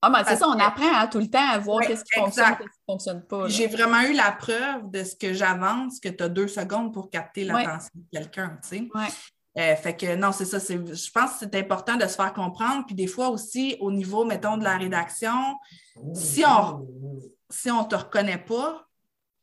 Ah, 0.01 0.09
ben 0.09 0.23
c'est 0.25 0.37
ça, 0.37 0.47
on 0.47 0.57
apprend 0.57 0.93
hein, 0.93 1.07
tout 1.07 1.19
le 1.19 1.29
temps 1.29 1.49
à 1.49 1.57
voir 1.57 1.81
qu'est-ce 1.81 2.05
qui 2.05 2.17
fonctionne 2.19 2.45
et 2.45 2.53
ce 2.53 2.57
qui 2.57 2.63
ne 2.63 2.93
fonctionne 2.93 3.21
pas. 3.23 3.47
J'ai 3.49 3.67
vraiment 3.67 4.01
eu 4.01 4.13
la 4.13 4.31
preuve 4.31 4.89
de 4.89 5.03
ce 5.03 5.15
que 5.15 5.33
j'avance, 5.33 5.99
que 5.99 6.07
tu 6.09 6.23
as 6.23 6.29
deux 6.29 6.47
secondes 6.47 6.93
pour 6.93 7.09
capter 7.09 7.43
l'attention 7.43 7.91
de 7.93 8.17
quelqu'un, 8.17 8.57
tu 8.63 8.69
sais. 8.69 8.87
Euh, 9.57 9.75
fait 9.75 9.97
que 9.97 10.15
non, 10.15 10.31
c'est 10.31 10.45
ça. 10.45 10.59
Je 10.59 11.11
pense 11.11 11.31
que 11.31 11.37
c'est 11.39 11.55
important 11.55 11.97
de 11.97 12.03
se 12.03 12.15
faire 12.15 12.33
comprendre. 12.33 12.85
Puis 12.85 12.95
des 12.95 13.07
fois 13.07 13.29
aussi, 13.29 13.75
au 13.81 13.91
niveau, 13.91 14.23
mettons, 14.23 14.57
de 14.57 14.63
la 14.63 14.77
rédaction, 14.77 15.33
si 16.13 16.45
on 16.45 16.87
si 17.49 17.71
on 17.71 17.83
ne 17.83 17.87
te 17.87 17.95
reconnaît 17.95 18.37
pas 18.37 18.87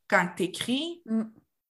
quand 0.09 0.29
tu 0.37 0.45
écris, 0.45 1.03
mm. 1.07 1.23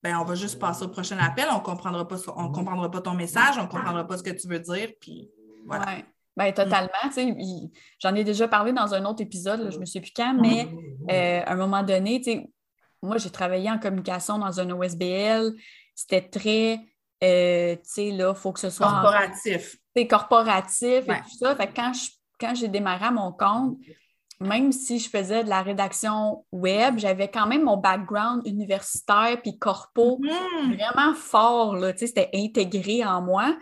ben, 0.02 0.18
on 0.18 0.24
va 0.24 0.34
juste 0.34 0.58
passer 0.58 0.84
au 0.84 0.88
prochain 0.88 1.18
appel. 1.18 1.46
On 1.50 1.58
ne 1.58 1.60
comprendra, 1.60 2.06
pas, 2.06 2.16
on 2.36 2.52
comprendra 2.52 2.90
pas 2.90 3.00
ton 3.00 3.14
message, 3.14 3.56
on 3.58 3.62
ne 3.62 3.68
comprendra 3.68 4.06
pas 4.06 4.18
ce 4.18 4.22
que 4.22 4.30
tu 4.30 4.46
veux 4.46 4.60
dire. 4.60 4.90
Puis 5.00 5.30
voilà. 5.66 5.86
Ouais. 5.86 6.04
Ben, 6.36 6.52
totalement. 6.52 6.90
J'en 7.98 8.14
ai 8.14 8.22
déjà 8.22 8.46
parlé 8.46 8.72
dans 8.72 8.92
un 8.92 9.04
autre 9.06 9.22
épisode, 9.22 9.70
je 9.70 9.76
ne 9.76 9.80
me 9.80 9.86
suis 9.86 10.00
plus 10.00 10.12
quand, 10.14 10.34
mais 10.34 10.68
euh, 11.10 11.42
à 11.44 11.52
un 11.52 11.56
moment 11.56 11.82
donné, 11.82 12.20
moi, 13.02 13.18
j'ai 13.18 13.30
travaillé 13.30 13.70
en 13.70 13.78
communication 13.78 14.38
dans 14.38 14.60
un 14.60 14.70
OSBL. 14.70 15.54
C'était 15.94 16.28
très, 16.28 16.80
euh, 17.24 17.74
tu 17.76 17.80
sais, 17.84 18.10
là, 18.10 18.32
il 18.34 18.38
faut 18.38 18.52
que 18.52 18.60
ce 18.60 18.70
soit. 18.70 18.88
Corporatif. 18.88 19.76
C'est 19.94 20.06
corporatif 20.06 21.08
et 21.08 21.22
tout 21.22 21.38
ça. 21.38 21.56
Fait 21.56 21.70
quand, 21.74 21.92
quand 22.38 22.54
j'ai 22.54 22.68
démarré 22.68 23.06
à 23.06 23.10
mon 23.10 23.32
compte, 23.32 23.78
même 24.40 24.72
si 24.72 24.98
je 24.98 25.08
faisais 25.08 25.42
de 25.42 25.48
la 25.48 25.62
rédaction 25.62 26.44
web, 26.52 26.98
j'avais 26.98 27.28
quand 27.28 27.46
même 27.46 27.62
mon 27.62 27.78
background 27.78 28.46
universitaire 28.46 29.40
puis 29.40 29.58
corpo 29.58 30.20
mm-hmm. 30.20 30.76
vraiment 30.76 31.14
fort. 31.14 31.76
C'était 31.96 32.28
intégré 32.34 33.02
en 33.04 33.22
moi. 33.22 33.56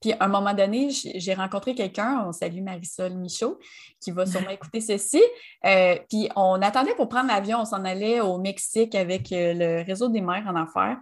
Puis 0.00 0.12
à 0.12 0.24
un 0.24 0.28
moment 0.28 0.54
donné, 0.54 0.90
j'ai 0.90 1.34
rencontré 1.34 1.74
quelqu'un, 1.74 2.24
on 2.26 2.32
salue 2.32 2.62
Marisol 2.62 3.14
Michaud, 3.14 3.58
qui 4.00 4.10
va 4.10 4.26
sûrement 4.26 4.50
écouter 4.50 4.80
ceci. 4.80 5.22
Euh, 5.64 5.96
puis 6.08 6.28
on 6.36 6.60
attendait 6.62 6.94
pour 6.94 7.08
prendre 7.08 7.28
l'avion, 7.28 7.60
on 7.60 7.64
s'en 7.64 7.84
allait 7.84 8.20
au 8.20 8.38
Mexique 8.38 8.94
avec 8.94 9.32
euh, 9.32 9.54
le 9.54 9.84
réseau 9.84 10.08
des 10.08 10.20
mères 10.20 10.46
en 10.46 10.56
affaires. 10.56 10.98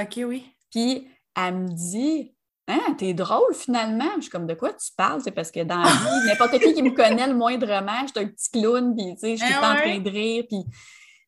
OK, 0.00 0.20
oui. 0.26 0.46
Puis 0.70 1.08
elle 1.36 1.54
me 1.54 1.68
dit 1.68 2.34
Hein, 2.70 2.94
t'es 2.98 3.14
drôle 3.14 3.54
finalement. 3.54 4.10
Je 4.16 4.22
suis 4.22 4.30
comme 4.30 4.46
de 4.46 4.52
quoi 4.52 4.74
tu 4.74 4.90
parles? 4.94 5.22
C'est 5.24 5.30
parce 5.30 5.50
que 5.50 5.64
dans 5.64 5.78
la 5.78 5.88
vie, 5.88 6.26
n'importe 6.26 6.58
qui 6.58 6.74
qui 6.74 6.82
me 6.82 6.90
connaît 6.90 7.26
le 7.26 7.34
moindrement, 7.34 8.02
je 8.02 8.08
suis 8.08 8.26
un 8.26 8.28
petit 8.28 8.50
clown, 8.50 8.94
puis 8.94 9.14
tu 9.14 9.20
sais, 9.20 9.36
je 9.38 9.44
suis 9.44 9.54
tout 9.54 9.64
en 9.64 9.74
train 9.74 9.98
de 9.98 10.10
rire, 10.10 10.44
puis 10.46 10.64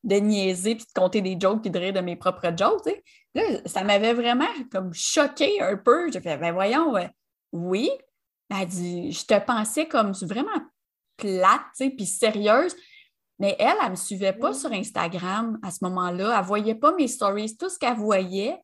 de 0.03 0.17
niaiser, 0.17 0.77
puis 0.77 0.85
de 0.85 1.01
compter 1.01 1.21
des 1.21 1.37
jokes, 1.39 1.63
puis 1.63 1.71
de 1.71 1.79
rire 1.79 1.93
de 1.93 2.01
mes 2.01 2.17
propres 2.17 2.53
jokes. 2.57 2.89
Là, 3.35 3.43
ça 3.67 3.85
m'avait 3.85 4.15
vraiment 4.15 4.49
comme 4.73 4.93
choqué 4.95 5.61
un 5.61 5.77
peu. 5.77 6.11
J'ai 6.11 6.21
fait, 6.21 6.37
ben 6.37 6.53
voyons, 6.53 6.95
oui. 7.53 7.91
Elle 8.49 8.67
dit, 8.67 9.13
je 9.13 9.25
te 9.25 9.39
pensais 9.45 9.87
comme 9.87 10.13
vraiment 10.23 10.61
plate, 11.17 11.61
puis 11.97 12.07
sérieuse. 12.07 12.75
Mais 13.39 13.57
elle, 13.59 13.75
elle 13.81 13.87
ne 13.87 13.91
me 13.91 13.97
suivait 13.97 14.33
pas 14.33 14.53
sur 14.53 14.73
Instagram 14.73 15.59
à 15.63 15.71
ce 15.71 15.79
moment-là. 15.83 16.35
Elle 16.35 16.43
ne 16.43 16.47
voyait 16.47 16.75
pas 16.75 16.93
mes 16.93 17.09
stories. 17.09 17.57
Tout 17.57 17.71
ce 17.71 17.79
qu'elle 17.79 17.97
voyait, 17.97 18.59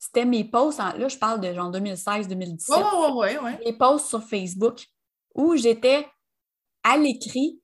c'était 0.00 0.24
mes 0.24 0.44
posts, 0.44 0.78
là 0.78 1.08
je 1.08 1.18
parle 1.18 1.40
de 1.40 1.52
genre 1.52 1.70
2016-2017, 1.70 2.84
oh, 2.94 3.20
ouais, 3.20 3.38
mes 3.64 3.74
posts 3.74 4.06
sur 4.06 4.22
Facebook 4.22 4.86
où 5.34 5.56
j'étais 5.56 6.08
à 6.82 6.96
l'écrit, 6.96 7.60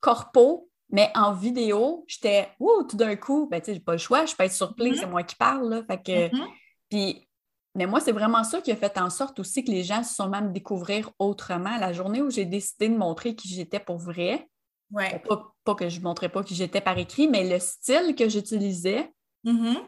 corpo, 0.00 0.70
mais 0.92 1.10
en 1.14 1.32
vidéo, 1.32 2.04
j'étais, 2.06 2.48
ouh, 2.60 2.84
tout 2.88 2.96
d'un 2.96 3.16
coup, 3.16 3.48
ben 3.50 3.60
tu 3.60 3.66
sais, 3.66 3.74
j'ai 3.74 3.80
pas 3.80 3.92
le 3.92 3.98
choix, 3.98 4.26
je 4.26 4.34
peux 4.36 4.44
être 4.44 4.52
sur 4.52 4.74
play, 4.74 4.90
mm-hmm. 4.90 5.00
c'est 5.00 5.06
moi 5.06 5.22
qui 5.22 5.34
parle, 5.34 5.68
là, 5.68 5.82
fait 5.84 6.02
que, 6.02 6.28
mm-hmm. 6.28 6.48
puis, 6.90 7.28
mais 7.74 7.86
moi, 7.86 8.00
c'est 8.00 8.12
vraiment 8.12 8.44
ça 8.44 8.60
qui 8.60 8.70
a 8.70 8.76
fait 8.76 8.98
en 8.98 9.08
sorte 9.08 9.40
aussi 9.40 9.64
que 9.64 9.70
les 9.70 9.82
gens 9.82 10.02
se 10.02 10.14
sont 10.14 10.28
même 10.28 10.52
découvrir 10.52 11.10
autrement. 11.18 11.78
La 11.78 11.94
journée 11.94 12.20
où 12.20 12.28
j'ai 12.28 12.44
décidé 12.44 12.90
de 12.90 12.96
montrer 12.96 13.34
qui 13.34 13.48
j'étais 13.48 13.80
pour 13.80 13.96
vrai, 13.96 14.46
ouais. 14.90 15.22
pas, 15.64 15.74
que 15.74 15.88
je 15.88 15.98
ne 15.98 16.04
montrais 16.04 16.28
pas 16.28 16.42
qui 16.44 16.54
j'étais 16.54 16.82
par 16.82 16.98
écrit, 16.98 17.28
mais 17.28 17.48
le 17.48 17.58
style 17.58 18.14
que 18.14 18.28
j'utilisais, 18.28 19.10
mm-hmm 19.46 19.78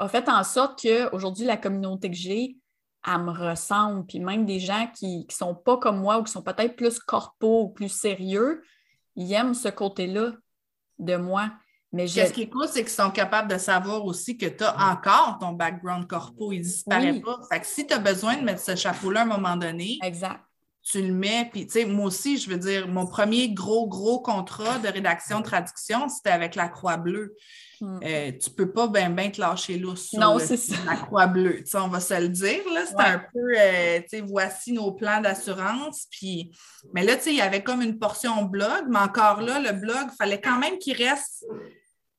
a 0.00 0.08
fait 0.08 0.28
en 0.28 0.42
sorte 0.42 0.80
qu'aujourd'hui, 0.82 1.44
la 1.44 1.58
communauté 1.58 2.10
que 2.10 2.16
j'ai, 2.16 2.56
elle 3.06 3.22
me 3.22 3.30
ressemble. 3.30 4.06
Puis 4.06 4.18
même 4.18 4.46
des 4.46 4.58
gens 4.58 4.88
qui 4.94 5.26
ne 5.28 5.32
sont 5.32 5.54
pas 5.54 5.76
comme 5.76 6.00
moi 6.00 6.18
ou 6.18 6.24
qui 6.24 6.32
sont 6.32 6.42
peut-être 6.42 6.74
plus 6.74 6.98
corpo 6.98 7.64
ou 7.64 7.68
plus 7.68 7.90
sérieux, 7.90 8.62
ils 9.20 9.32
aiment 9.34 9.54
ce 9.54 9.68
côté-là 9.68 10.32
de 10.98 11.16
moi. 11.16 11.52
Mais 11.92 12.06
Ce 12.06 12.32
qui 12.32 12.42
est 12.42 12.48
cool, 12.48 12.68
c'est 12.68 12.82
qu'ils 12.82 12.88
sont 12.88 13.10
capables 13.10 13.50
de 13.50 13.58
savoir 13.58 14.04
aussi 14.04 14.38
que 14.38 14.46
tu 14.46 14.64
as 14.64 14.92
encore 14.92 15.38
ton 15.40 15.52
background 15.52 16.06
corpo, 16.06 16.52
il 16.52 16.62
disparaît 16.62 17.20
pas. 17.20 17.40
Fait 17.50 17.60
que 17.60 17.66
si 17.66 17.86
tu 17.86 17.92
as 17.92 17.98
besoin 17.98 18.36
de 18.36 18.42
mettre 18.42 18.62
ce 18.62 18.76
chapeau-là 18.76 19.20
à 19.20 19.22
un 19.24 19.26
moment 19.26 19.56
donné, 19.56 19.98
exact. 20.02 20.40
Tu 20.82 21.02
le 21.02 21.12
mets. 21.12 21.48
Puis, 21.52 21.66
tu 21.66 21.72
sais, 21.72 21.84
moi 21.84 22.06
aussi, 22.06 22.38
je 22.38 22.50
veux 22.50 22.58
dire, 22.58 22.88
mon 22.88 23.06
premier 23.06 23.50
gros, 23.50 23.86
gros 23.86 24.20
contrat 24.20 24.78
de 24.78 24.88
rédaction-traduction, 24.88 26.08
c'était 26.08 26.30
avec 26.30 26.54
la 26.54 26.68
Croix-Bleue. 26.68 27.34
Hmm. 27.80 27.98
Euh, 28.04 28.32
tu 28.32 28.50
peux 28.50 28.70
pas 28.70 28.88
bien 28.88 29.08
ben 29.08 29.32
te 29.32 29.40
lâcher 29.40 29.78
là 29.78 29.96
sur 29.96 30.20
la 30.20 30.96
croix 30.96 31.26
bleue. 31.26 31.64
on 31.72 31.88
va 31.88 32.00
se 32.00 32.20
le 32.20 32.28
dire. 32.28 32.60
C'est 32.86 33.00
un 33.00 33.18
peu, 33.32 33.58
euh, 33.58 34.22
voici 34.28 34.72
nos 34.72 34.92
plans 34.92 35.22
d'assurance. 35.22 36.06
Puis... 36.10 36.52
Mais 36.92 37.02
là, 37.02 37.14
il 37.24 37.34
y 37.34 37.40
avait 37.40 37.62
comme 37.62 37.80
une 37.80 37.98
portion 37.98 38.44
blog, 38.44 38.84
mais 38.90 38.98
encore 38.98 39.40
là, 39.40 39.60
le 39.60 39.72
blog, 39.72 40.08
il 40.12 40.16
fallait 40.18 40.40
quand 40.42 40.58
même 40.58 40.76
qu'il 40.76 40.94
reste. 40.94 41.46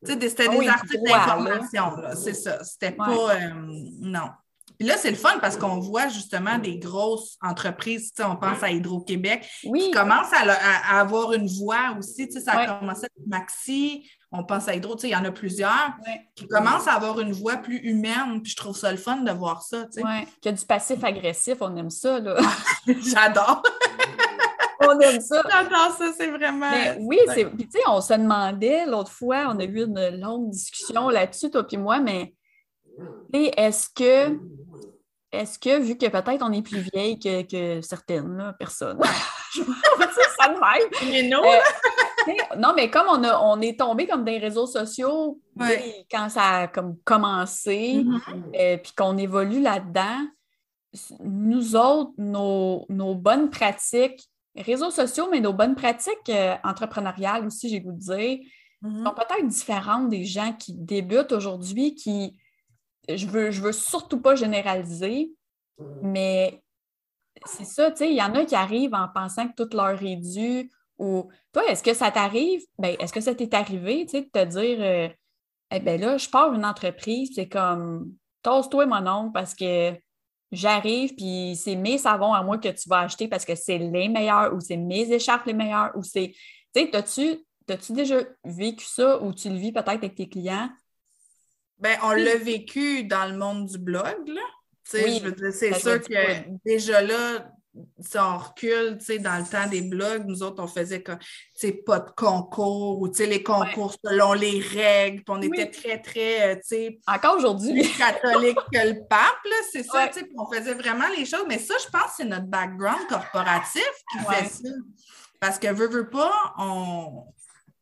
C'était 0.03 0.47
des 0.47 0.67
ah 0.67 0.73
articles 0.73 1.03
d'information. 1.03 1.91
C'est 2.15 2.33
ça. 2.33 2.63
C'était 2.63 2.91
pas. 2.93 3.35
Euh, 3.35 3.51
non. 3.99 4.29
Puis 4.81 4.89
là, 4.89 4.97
c'est 4.97 5.11
le 5.11 5.15
fun 5.15 5.37
parce 5.39 5.57
qu'on 5.57 5.79
voit 5.79 6.07
justement 6.07 6.57
des 6.57 6.79
grosses 6.79 7.37
entreprises, 7.39 8.11
on 8.17 8.35
pense 8.35 8.63
à 8.63 8.71
Hydro-Québec, 8.71 9.47
qui 9.61 9.91
commencent 9.91 10.33
à, 10.33 10.99
avoir 10.99 11.33
une 11.33 11.45
voix 11.45 11.95
aussi. 11.99 12.27
Ça 12.31 12.53
a 12.53 12.79
commencé 12.79 13.01
avec 13.01 13.27
Maxi, 13.27 14.09
on 14.31 14.43
pense 14.43 14.67
à 14.67 14.73
Hydro, 14.73 14.97
il 15.03 15.09
y 15.09 15.15
en 15.15 15.23
a 15.23 15.29
plusieurs 15.29 15.91
qui 16.33 16.47
commencent 16.47 16.87
à 16.87 16.93
avoir 16.93 17.19
une 17.19 17.31
voix 17.31 17.57
plus 17.57 17.77
humaine, 17.77 18.41
puis 18.41 18.53
je 18.53 18.55
trouve 18.55 18.75
ça 18.75 18.89
le 18.89 18.97
fun 18.97 19.17
de 19.17 19.29
voir 19.29 19.61
ça. 19.61 19.85
Oui, 19.97 20.25
qu'il 20.41 20.51
y 20.51 20.55
a 20.55 20.57
du 20.57 20.65
passif 20.65 21.03
agressif, 21.03 21.57
on 21.61 21.77
aime 21.77 21.91
ça. 21.91 22.19
J'adore. 22.87 23.61
on 24.81 24.99
aime 24.99 25.21
ça. 25.21 25.43
J'adore 25.47 25.95
ça, 25.95 26.11
c'est 26.17 26.31
vraiment. 26.31 26.71
oui, 27.01 27.19
c'est. 27.35 27.45
Puis 27.45 27.67
tu 27.67 27.73
sais, 27.73 27.83
on 27.87 28.01
se 28.01 28.13
demandait 28.13 28.87
l'autre 28.87 29.11
fois, 29.11 29.45
on 29.49 29.59
a 29.59 29.63
eu 29.63 29.83
une 29.83 30.19
longue 30.19 30.49
discussion 30.49 31.07
là-dessus, 31.09 31.51
toi 31.51 31.67
puis 31.67 31.77
moi, 31.77 31.99
mais 31.99 32.33
est-ce 33.33 33.87
que 33.93 34.37
est-ce 35.31 35.57
que, 35.57 35.79
vu 35.79 35.97
que 35.97 36.07
peut-être 36.07 36.43
on 36.43 36.51
est 36.51 36.61
plus 36.61 36.81
vieille 36.93 37.17
que, 37.19 37.81
certaines 37.81 38.53
personnes, 38.59 38.99
je 39.55 39.61
ça 40.39 40.49
de 40.49 40.59
même. 40.59 41.11
Mais 41.11 41.23
non! 41.23 41.43
Euh, 41.43 42.55
non, 42.57 42.73
mais 42.75 42.89
comme 42.89 43.07
on, 43.09 43.23
a, 43.23 43.39
on 43.39 43.61
est 43.61 43.79
tombé 43.79 44.07
comme 44.07 44.23
des 44.23 44.37
réseaux 44.37 44.67
sociaux 44.67 45.39
quand 46.11 46.29
ça 46.29 46.49
a 46.49 46.67
comme 46.67 46.97
commencé, 47.03 48.03
mm-hmm. 48.03 48.55
euh, 48.59 48.77
puis 48.77 48.93
qu'on 48.95 49.17
évolue 49.17 49.61
là-dedans, 49.61 50.19
nous 51.23 51.75
autres, 51.75 52.11
nos, 52.17 53.15
bonnes 53.15 53.49
pratiques, 53.49 54.27
réseaux 54.55 54.91
sociaux, 54.91 55.27
mais 55.31 55.39
nos 55.39 55.53
bonnes 55.53 55.75
pratiques 55.75 56.29
euh, 56.29 56.55
entrepreneuriales 56.63 57.45
aussi, 57.45 57.69
j'ai 57.69 57.79
goût 57.79 57.93
de 57.93 57.99
dire, 57.99 58.39
mm-hmm. 58.83 59.05
sont 59.05 59.13
peut-être 59.13 59.47
différentes 59.47 60.09
des 60.09 60.25
gens 60.25 60.53
qui 60.53 60.73
débutent 60.73 61.31
aujourd'hui, 61.31 61.95
qui 61.95 62.35
je 63.17 63.27
veux, 63.27 63.51
je 63.51 63.61
veux 63.61 63.71
surtout 63.71 64.21
pas 64.21 64.35
généraliser, 64.35 65.31
mais 66.01 66.61
c'est 67.45 67.65
ça, 67.65 67.91
tu 67.91 67.97
sais, 67.97 68.09
il 68.09 68.15
y 68.15 68.21
en 68.21 68.35
a 68.35 68.45
qui 68.45 68.55
arrivent 68.55 68.93
en 68.93 69.07
pensant 69.07 69.47
que 69.47 69.55
toute 69.55 69.73
leur 69.73 70.01
est 70.03 70.15
due. 70.17 70.69
Ou 70.97 71.29
toi, 71.51 71.63
est-ce 71.67 71.81
que 71.81 71.93
ça 71.93 72.11
t'arrive? 72.11 72.61
Ben, 72.77 72.95
est-ce 72.99 73.11
que 73.11 73.21
ça 73.21 73.33
t'est 73.33 73.53
arrivé, 73.55 74.05
tu 74.05 74.11
sais, 74.11 74.21
de 74.21 74.29
te 74.29 74.45
dire 74.45 74.77
euh, 74.81 75.09
eh 75.71 75.79
ben 75.79 75.99
là, 75.99 76.17
je 76.17 76.29
pars 76.29 76.53
une 76.53 76.65
entreprise, 76.65 77.31
c'est 77.33 77.47
comme 77.47 78.13
tosse-toi 78.43 78.85
mon 78.85 79.07
oncle 79.07 79.31
parce 79.33 79.55
que 79.55 79.93
j'arrive, 80.51 81.15
puis 81.15 81.55
c'est 81.55 81.75
mes 81.75 81.97
savons 81.97 82.33
à 82.33 82.43
moi 82.43 82.57
que 82.57 82.67
tu 82.67 82.89
vas 82.89 82.99
acheter 82.99 83.27
parce 83.27 83.45
que 83.45 83.55
c'est 83.55 83.77
les 83.77 84.09
meilleurs 84.09 84.53
ou 84.53 84.59
c'est 84.59 84.77
mes 84.77 85.11
écharpes 85.11 85.45
les 85.45 85.53
meilleures 85.53 85.91
ou 85.95 86.03
c'est. 86.03 86.33
Tu 86.75 86.91
sais, 86.91 86.95
as-tu 87.69 87.93
déjà 87.93 88.17
vécu 88.43 88.85
ça 88.85 89.21
ou 89.21 89.33
tu 89.33 89.49
le 89.49 89.55
vis 89.55 89.71
peut-être 89.71 89.89
avec 89.89 90.15
tes 90.15 90.27
clients? 90.27 90.69
Ben, 91.81 91.97
on 92.03 92.11
l'a 92.11 92.35
vécu 92.35 93.03
dans 93.03 93.25
le 93.25 93.37
monde 93.37 93.65
du 93.65 93.77
blog, 93.77 94.27
là. 94.27 94.41
Oui, 94.93 95.23
c'est 95.51 95.73
sûr 95.79 96.01
que 96.01 96.59
déjà 96.65 97.01
là, 97.01 97.47
si 97.99 98.17
on 98.17 98.37
recule, 98.37 98.97
dans 99.21 99.37
le 99.37 99.49
temps 99.49 99.67
des 99.69 99.81
blogs, 99.81 100.25
nous 100.25 100.43
autres, 100.43 100.61
on 100.61 100.67
faisait 100.67 100.99
pas 101.85 101.99
de 101.99 102.09
concours 102.11 103.01
ou 103.01 103.09
les 103.17 103.41
concours 103.41 103.95
selon 104.03 104.33
les 104.33 104.59
règles, 104.59 105.23
on 105.29 105.41
était 105.41 105.69
très, 105.69 106.01
très, 106.01 106.55
euh, 106.55 106.89
Encore 107.07 107.37
aujourd'hui. 107.37 107.89
catholique 107.97 108.57
que 108.73 108.87
le 108.89 109.07
pape, 109.07 109.39
c'est 109.71 109.83
ça, 109.83 110.09
on 110.37 110.51
faisait 110.51 110.73
vraiment 110.73 111.07
les 111.17 111.25
choses. 111.25 111.45
Mais 111.47 111.59
ça, 111.59 111.75
je 111.83 111.89
pense 111.89 112.03
que 112.03 112.11
c'est 112.17 112.25
notre 112.25 112.47
background 112.47 113.07
corporatif 113.07 113.89
qui 114.11 114.17
fait 114.19 114.49
ça. 114.49 114.69
Parce 115.39 115.57
que, 115.57 115.73
veut, 115.73 115.87
veut 115.87 116.09
pas, 116.09 116.53
on, 116.59 117.23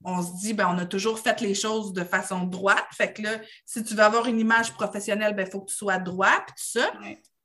on 0.04 0.22
se 0.22 0.32
dit, 0.42 0.54
ben, 0.54 0.70
on 0.74 0.78
a 0.78 0.86
toujours 0.86 1.20
fait 1.20 1.42
les 1.42 1.54
choses 1.54 1.94
de 1.94 2.04
façon 2.04 2.44
droite. 2.44 2.86
Fait 2.94 3.12
que 3.14 3.22
là, 3.22 3.32
si 3.66 3.84
tu 3.84 3.96
veux 3.96 4.04
avoir 4.04 4.28
une 4.28 4.40
image 4.40 4.74
professionnelle, 4.74 5.32
il 5.32 5.36
ben, 5.36 5.50
faut 5.50 5.62
que 5.62 5.72
tu 5.72 5.76
sois 5.76 5.98
droit, 5.98 6.44
puis 6.46 6.56
tout 6.56 6.80
ça. 6.80 6.92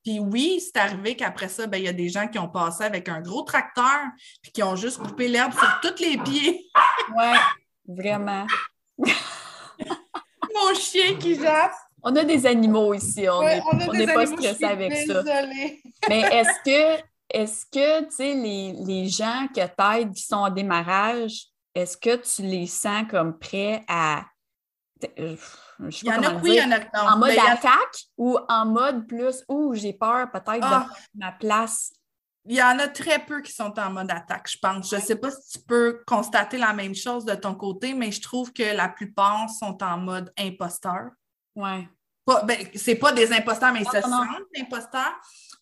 Puis 0.05 0.21
oui, 0.21 0.61
c'est 0.61 0.79
arrivé 0.79 1.17
qu'après 1.17 1.49
ça, 1.49 1.67
ben, 1.67 1.79
il 1.79 1.85
y 1.85 1.89
a 1.89 1.93
des 1.93 2.11
gens 2.11 2.29
qui 2.29 2.39
ont 2.39 2.49
passé 2.49 2.85
avec 2.85 3.09
un 3.09 3.21
gros 3.21 3.43
tracteur 3.43 4.01
puis 4.43 4.53
qui 4.53 4.63
ont 4.63 4.77
juste 4.77 4.99
coupé 4.99 5.29
l'herbe 5.29 5.53
sur 5.53 5.81
tous 5.83 6.03
les 6.03 6.19
pieds. 6.19 6.71
ouais, 7.17 7.39
vraiment. 7.89 8.47
Mon 8.99 10.75
chien 10.75 11.17
qui 11.17 11.37
jappe. 11.41 11.73
On 12.03 12.15
a 12.17 12.23
des 12.23 12.45
animaux 12.45 12.93
ici, 12.93 13.27
on 13.31 13.43
n'est 13.93 14.07
pas 14.07 14.27
stressé 14.27 14.65
avec 14.65 14.95
ça. 15.07 15.23
Mais 16.07 16.21
est-ce 16.21 16.63
que, 16.63 17.03
est-ce 17.31 17.65
que, 17.65 18.05
tu 18.05 18.11
sais, 18.11 18.35
les, 18.35 18.75
les, 18.85 19.09
gens 19.09 19.49
que 19.49 19.63
t'aides 19.67 20.13
qui 20.13 20.23
sont 20.23 20.37
en 20.37 20.51
démarrage, 20.51 21.47
est-ce 21.75 21.97
que 21.97 22.17
tu 22.17 22.43
les 22.43 22.67
sens 22.67 23.07
comme 23.11 23.39
prêts 23.39 23.85
à. 23.89 24.25
Euh, 25.19 25.37
il 25.81 26.07
y 26.07 26.13
en 26.13 26.23
a, 26.23 26.35
oui, 26.37 26.53
il 26.53 26.55
y 26.55 26.63
en 26.63 26.71
a. 26.71 27.15
en 27.15 27.19
mode 27.19 27.37
attaque 27.37 28.05
ou 28.17 28.39
en 28.49 28.65
mode 28.65 29.07
plus, 29.07 29.45
ouh, 29.49 29.75
j'ai 29.75 29.93
peur 29.93 30.31
peut-être 30.31 30.61
de 30.61 30.63
ah. 30.63 30.89
ma 31.15 31.33
place? 31.33 31.93
Il 32.47 32.57
y 32.57 32.63
en 32.63 32.79
a 32.79 32.89
très 32.89 33.19
peu 33.19 33.41
qui 33.41 33.53
sont 33.53 33.79
en 33.79 33.91
mode 33.91 34.11
attaque, 34.11 34.51
je 34.51 34.59
pense. 34.59 34.91
Je 34.91 34.97
ne 34.97 35.01
sais 35.01 35.17
pas 35.17 35.31
si 35.31 35.59
tu 35.59 35.65
peux 35.67 36.03
constater 36.07 36.59
la 36.59 36.73
même 36.75 36.95
chose 36.95 37.25
de 37.25 37.35
ton 37.35 37.55
côté, 37.55 37.95
mais 37.95 38.13
je 38.13 38.21
trouve 38.21 38.53
que 38.53 38.63
la 38.63 38.89
plupart 38.89 39.49
sont 39.51 39.83
en 39.83 39.99
mode 39.99 40.33
imposteur. 40.39 41.11
Oui. 42.27 42.35
Ben, 42.45 42.57
c'est 42.75 42.95
pas 42.95 43.13
des 43.13 43.33
imposteurs, 43.33 43.73
mais 43.73 43.81
ils 43.81 43.87
se 43.87 44.01
sentent 44.01 44.29
imposteurs. 44.61 45.15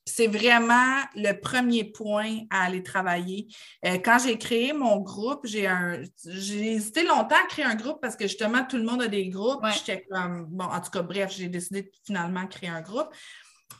C'est 0.04 0.26
vraiment 0.26 0.96
le 1.14 1.32
premier 1.40 1.84
point 1.84 2.40
à 2.50 2.64
aller 2.64 2.82
travailler. 2.82 3.46
Euh, 3.84 3.98
quand 4.04 4.18
j'ai 4.24 4.36
créé 4.36 4.72
mon 4.72 4.98
groupe, 4.98 5.40
j'ai 5.44 5.68
un 5.68 6.02
j'ai 6.26 6.72
hésité 6.72 7.04
longtemps 7.04 7.36
à 7.36 7.46
créer 7.46 7.64
un 7.64 7.76
groupe 7.76 8.00
parce 8.02 8.16
que 8.16 8.26
justement, 8.26 8.64
tout 8.64 8.76
le 8.76 8.82
monde 8.82 9.02
a 9.02 9.08
des 9.08 9.28
groupes. 9.28 9.64
J'étais 9.72 10.04
comme 10.10 10.46
bon, 10.46 10.64
en 10.64 10.80
tout 10.80 10.90
cas, 10.90 11.02
bref, 11.02 11.32
j'ai 11.32 11.48
décidé 11.48 11.82
de 11.82 11.90
finalement 12.04 12.46
créer 12.46 12.68
un 12.68 12.80
groupe. 12.80 13.08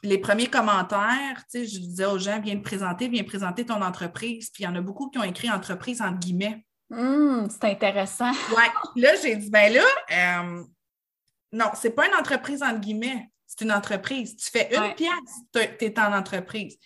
Les 0.05 0.19
premiers 0.19 0.47
commentaires, 0.47 1.45
tu 1.51 1.61
sais, 1.61 1.67
je 1.67 1.79
disais 1.79 2.07
aux 2.07 2.19
gens, 2.19 2.41
viens 2.41 2.57
te 2.57 2.63
présenter, 2.63 3.09
viens 3.09 3.25
présenter 3.25 3.67
ton 3.67 3.83
entreprise. 3.83 4.51
Puis 4.51 4.63
il 4.63 4.67
y 4.67 4.69
en 4.69 4.75
a 4.77 4.81
beaucoup 4.81 5.11
qui 5.11 5.19
ont 5.19 5.25
écrit 5.25 5.51
entreprise 5.51 6.01
entre 6.01 6.19
guillemets. 6.19 6.65
Hum, 6.93 7.49
c'est 7.51 7.65
intéressant. 7.65 8.31
Oui. 8.51 9.03
Là, 9.03 9.11
j'ai 9.23 9.37
dit, 9.37 9.51
ben 9.51 9.73
là, 9.73 9.83
euh, 10.45 10.63
non, 11.53 11.67
c'est 11.75 11.91
pas 11.91 12.07
une 12.07 12.15
entreprise 12.15 12.63
entre 12.63 12.81
guillemets 12.81 13.33
c'est 13.53 13.65
une 13.65 13.73
entreprise. 13.73 14.37
Tu 14.37 14.51
fais 14.51 14.75
une 14.75 14.95
pièce, 14.95 15.69
tu 15.79 15.85
es 15.85 15.99
en 15.99 16.13
entreprise. 16.13 16.79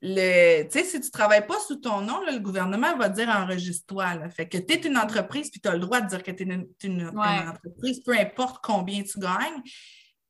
Le, 0.00 0.64
si 0.70 1.00
tu 1.00 1.06
ne 1.06 1.10
travailles 1.10 1.46
pas 1.46 1.58
sous 1.60 1.76
ton 1.76 2.00
nom, 2.00 2.20
le 2.24 2.38
gouvernement 2.38 2.96
va 2.96 3.08
dire 3.08 3.28
enregistre-toi. 3.28 4.28
Fait 4.30 4.48
que 4.48 4.58
tu 4.58 4.74
es 4.74 4.86
une 4.86 4.96
entreprise, 4.96 5.50
puis 5.50 5.60
tu 5.60 5.68
as 5.68 5.74
le 5.74 5.80
droit 5.80 6.00
de 6.00 6.08
dire 6.08 6.22
que 6.22 6.30
tu 6.30 6.42
es 6.42 6.86
une, 6.86 7.08
entreprise, 7.16 8.02
peu 8.04 8.16
importe 8.16 8.58
combien 8.62 9.02
tu 9.02 9.18
gagnes. 9.18 9.62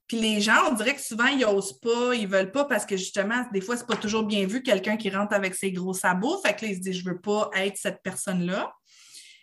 Puis 0.07 0.19
les 0.19 0.41
gens, 0.41 0.71
on 0.71 0.75
dirait 0.75 0.95
que 0.95 1.03
souvent, 1.03 1.27
ils 1.27 1.41
n'osent 1.41 1.79
pas, 1.81 2.15
ils 2.15 2.23
ne 2.23 2.29
veulent 2.29 2.53
pas 2.53 2.65
parce 2.65 2.87
que 2.87 2.97
justement, 2.97 3.45
des 3.53 3.61
fois, 3.61 3.77
ce 3.77 3.83
n'est 3.83 3.87
pas 3.87 3.97
toujours 3.97 4.25
bien 4.25 4.47
vu 4.47 4.63
quelqu'un 4.63 4.97
qui 4.97 5.11
rentre 5.11 5.35
avec 5.35 5.55
ses 5.55 5.71
gros 5.71 5.95
sabots. 5.95 6.41
Fait 6.43 6.55
que 6.55 6.65
là, 6.65 6.73
ils 6.73 6.77
se 6.77 6.81
disent, 6.81 7.01
je 7.01 7.09
ne 7.09 7.15
veux 7.15 7.21
pas 7.21 7.51
être 7.55 7.77
cette 7.77 8.03
personne-là. 8.03 8.73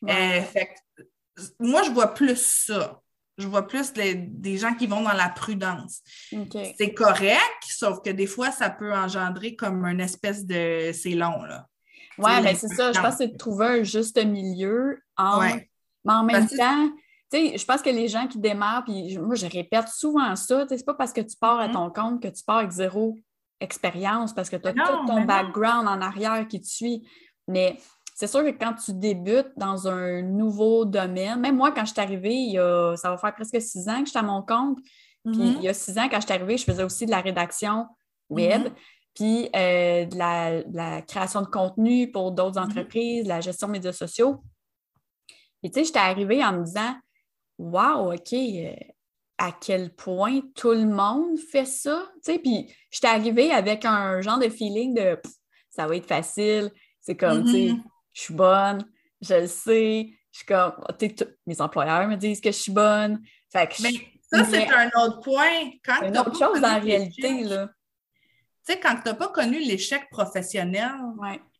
Euh, 0.09 0.41
moi, 1.59 1.83
je 1.83 1.91
vois 1.91 2.13
plus 2.13 2.37
ça. 2.65 2.99
Je 3.37 3.47
vois 3.47 3.67
plus 3.67 3.91
des 3.93 4.57
gens 4.57 4.73
qui 4.75 4.87
vont 4.87 5.01
dans 5.01 5.13
la 5.13 5.29
prudence. 5.29 6.01
C'est 6.77 6.93
correct, 6.93 7.63
sauf 7.67 8.01
que 8.01 8.09
des 8.09 8.27
fois, 8.27 8.51
ça 8.51 8.69
peut 8.69 8.93
engendrer 8.93 9.55
comme 9.55 9.85
une 9.85 9.99
espèce 9.99 10.45
de 10.45 10.91
c'est 10.93 11.15
long. 11.15 11.43
Là. 11.43 11.67
Oui, 12.17 12.31
mais 12.41 12.55
c'est 12.55 12.69
ça. 12.69 12.93
Je 12.93 12.99
pense 12.99 13.11
que 13.11 13.17
c'est 13.17 13.27
de 13.33 13.37
trouver 13.37 13.65
un 13.65 13.83
juste 13.83 14.23
milieu. 14.23 14.99
En... 15.17 15.41
Mais 15.41 16.13
en 16.13 16.23
même 16.23 16.47
temps, 16.47 16.89
je 17.33 17.65
pense 17.65 17.81
que 17.81 17.89
les 17.89 18.07
gens 18.07 18.27
qui 18.27 18.39
démarrent, 18.39 18.85
puis 18.85 19.17
moi, 19.17 19.35
je 19.35 19.47
répète 19.47 19.89
souvent 19.89 20.35
ça, 20.35 20.65
c'est 20.69 20.85
pas 20.85 20.93
parce 20.93 21.11
que 21.11 21.21
tu 21.21 21.35
pars 21.35 21.59
à 21.59 21.67
mm-hmm. 21.67 21.73
ton 21.73 21.89
compte 21.89 22.23
que 22.23 22.27
tu 22.27 22.43
pars 22.43 22.57
avec 22.57 22.71
zéro 22.71 23.17
expérience, 23.59 24.33
parce 24.33 24.49
que 24.49 24.55
tu 24.55 24.67
as 24.67 24.73
tout 24.73 25.05
ton 25.07 25.25
background 25.25 25.87
en 25.87 26.01
arrière 26.01 26.47
qui 26.47 26.61
te 26.61 26.67
suit. 26.67 27.07
Mais 27.47 27.77
c'est 28.15 28.27
sûr 28.27 28.43
que 28.43 28.49
quand 28.49 28.73
tu 28.73 28.93
débutes 28.93 29.51
dans 29.57 29.89
un 29.89 30.21
nouveau 30.21 30.85
domaine, 30.85 31.41
même 31.41 31.57
moi, 31.57 31.73
quand 31.73 31.83
je 31.83 31.91
suis 31.91 32.01
arrivée, 32.01 32.53
ça 32.95 33.09
va 33.09 33.17
faire 33.17 33.35
presque 33.35 33.61
six 33.61 33.89
ans 33.89 33.99
que 33.99 34.05
j'étais 34.05 34.19
à 34.19 34.23
mon 34.23 34.41
compte. 34.41 34.79
Puis 35.25 35.33
mm-hmm. 35.33 35.55
il 35.57 35.63
y 35.63 35.67
a 35.67 35.73
six 35.73 35.97
ans, 35.97 36.07
quand 36.09 36.21
je 36.21 36.25
suis 36.25 36.33
arrivée, 36.33 36.57
je 36.57 36.63
faisais 36.63 36.83
aussi 36.83 37.05
de 37.05 37.11
la 37.11 37.19
rédaction 37.19 37.87
web, 38.29 38.67
mm-hmm. 38.67 38.73
puis 39.15 39.49
euh, 39.53 40.05
de, 40.05 40.75
la, 40.77 41.01
création 41.01 41.41
de 41.41 41.47
contenu 41.47 42.09
pour 42.09 42.31
d'autres 42.31 42.57
mm-hmm. 42.57 42.63
entreprises, 42.63 43.27
la 43.27 43.41
gestion 43.41 43.67
de 43.67 43.73
médias 43.73 43.91
sociaux. 43.91 44.41
Et 45.61 45.69
tu 45.69 45.79
sais, 45.79 45.85
j'étais 45.85 45.99
arrivée 45.99 46.43
en 46.43 46.53
me 46.53 46.63
disant 46.63 46.95
Wow, 47.57 48.13
OK, 48.13 48.33
euh, 48.33 48.73
à 49.37 49.51
quel 49.51 49.93
point 49.93 50.39
tout 50.55 50.71
le 50.71 50.85
monde 50.85 51.37
fait 51.37 51.65
ça? 51.65 52.07
Tu 52.23 52.31
sais, 52.31 52.39
puis 52.39 52.73
j'étais 52.91 53.07
arrivée 53.07 53.51
avec 53.51 53.83
un 53.83 54.21
genre 54.21 54.39
de 54.39 54.47
feeling 54.47 54.93
de 54.93 55.19
ça 55.69 55.85
va 55.85 55.97
être 55.97 56.07
facile. 56.07 56.71
C'est 57.01 57.17
comme, 57.17 57.43
tu 57.43 57.51
sais, 57.51 57.71
je 58.15 58.21
suis 58.21 58.33
bonne, 58.33 58.83
je 59.21 59.35
le 59.35 59.47
sais. 59.47 60.09
Je 60.31 60.39
suis 60.39 60.45
comme, 60.47 60.73
mes 61.45 61.61
employeurs 61.61 62.07
me 62.07 62.15
disent 62.15 62.41
que 62.41 62.51
je 62.51 62.57
suis 62.57 62.71
bonne. 62.71 63.21
Fait 63.51 63.69
mais 63.81 63.91
ça, 64.21 64.43
c'est 64.43 64.67
un 64.69 64.89
autre 65.01 65.21
point. 65.21 65.71
Quand 65.85 66.01
une 66.01 66.17
autre 66.17 66.37
chose 66.37 66.63
en 66.63 66.79
réalité. 66.79 67.43
Là. 67.43 67.67
Tu 68.65 68.73
sais, 68.73 68.79
quand 68.79 68.95
tu 68.95 69.07
n'as 69.07 69.13
pas 69.13 69.29
connu 69.29 69.59
l'échec 69.59 70.09
professionnel, 70.09 70.91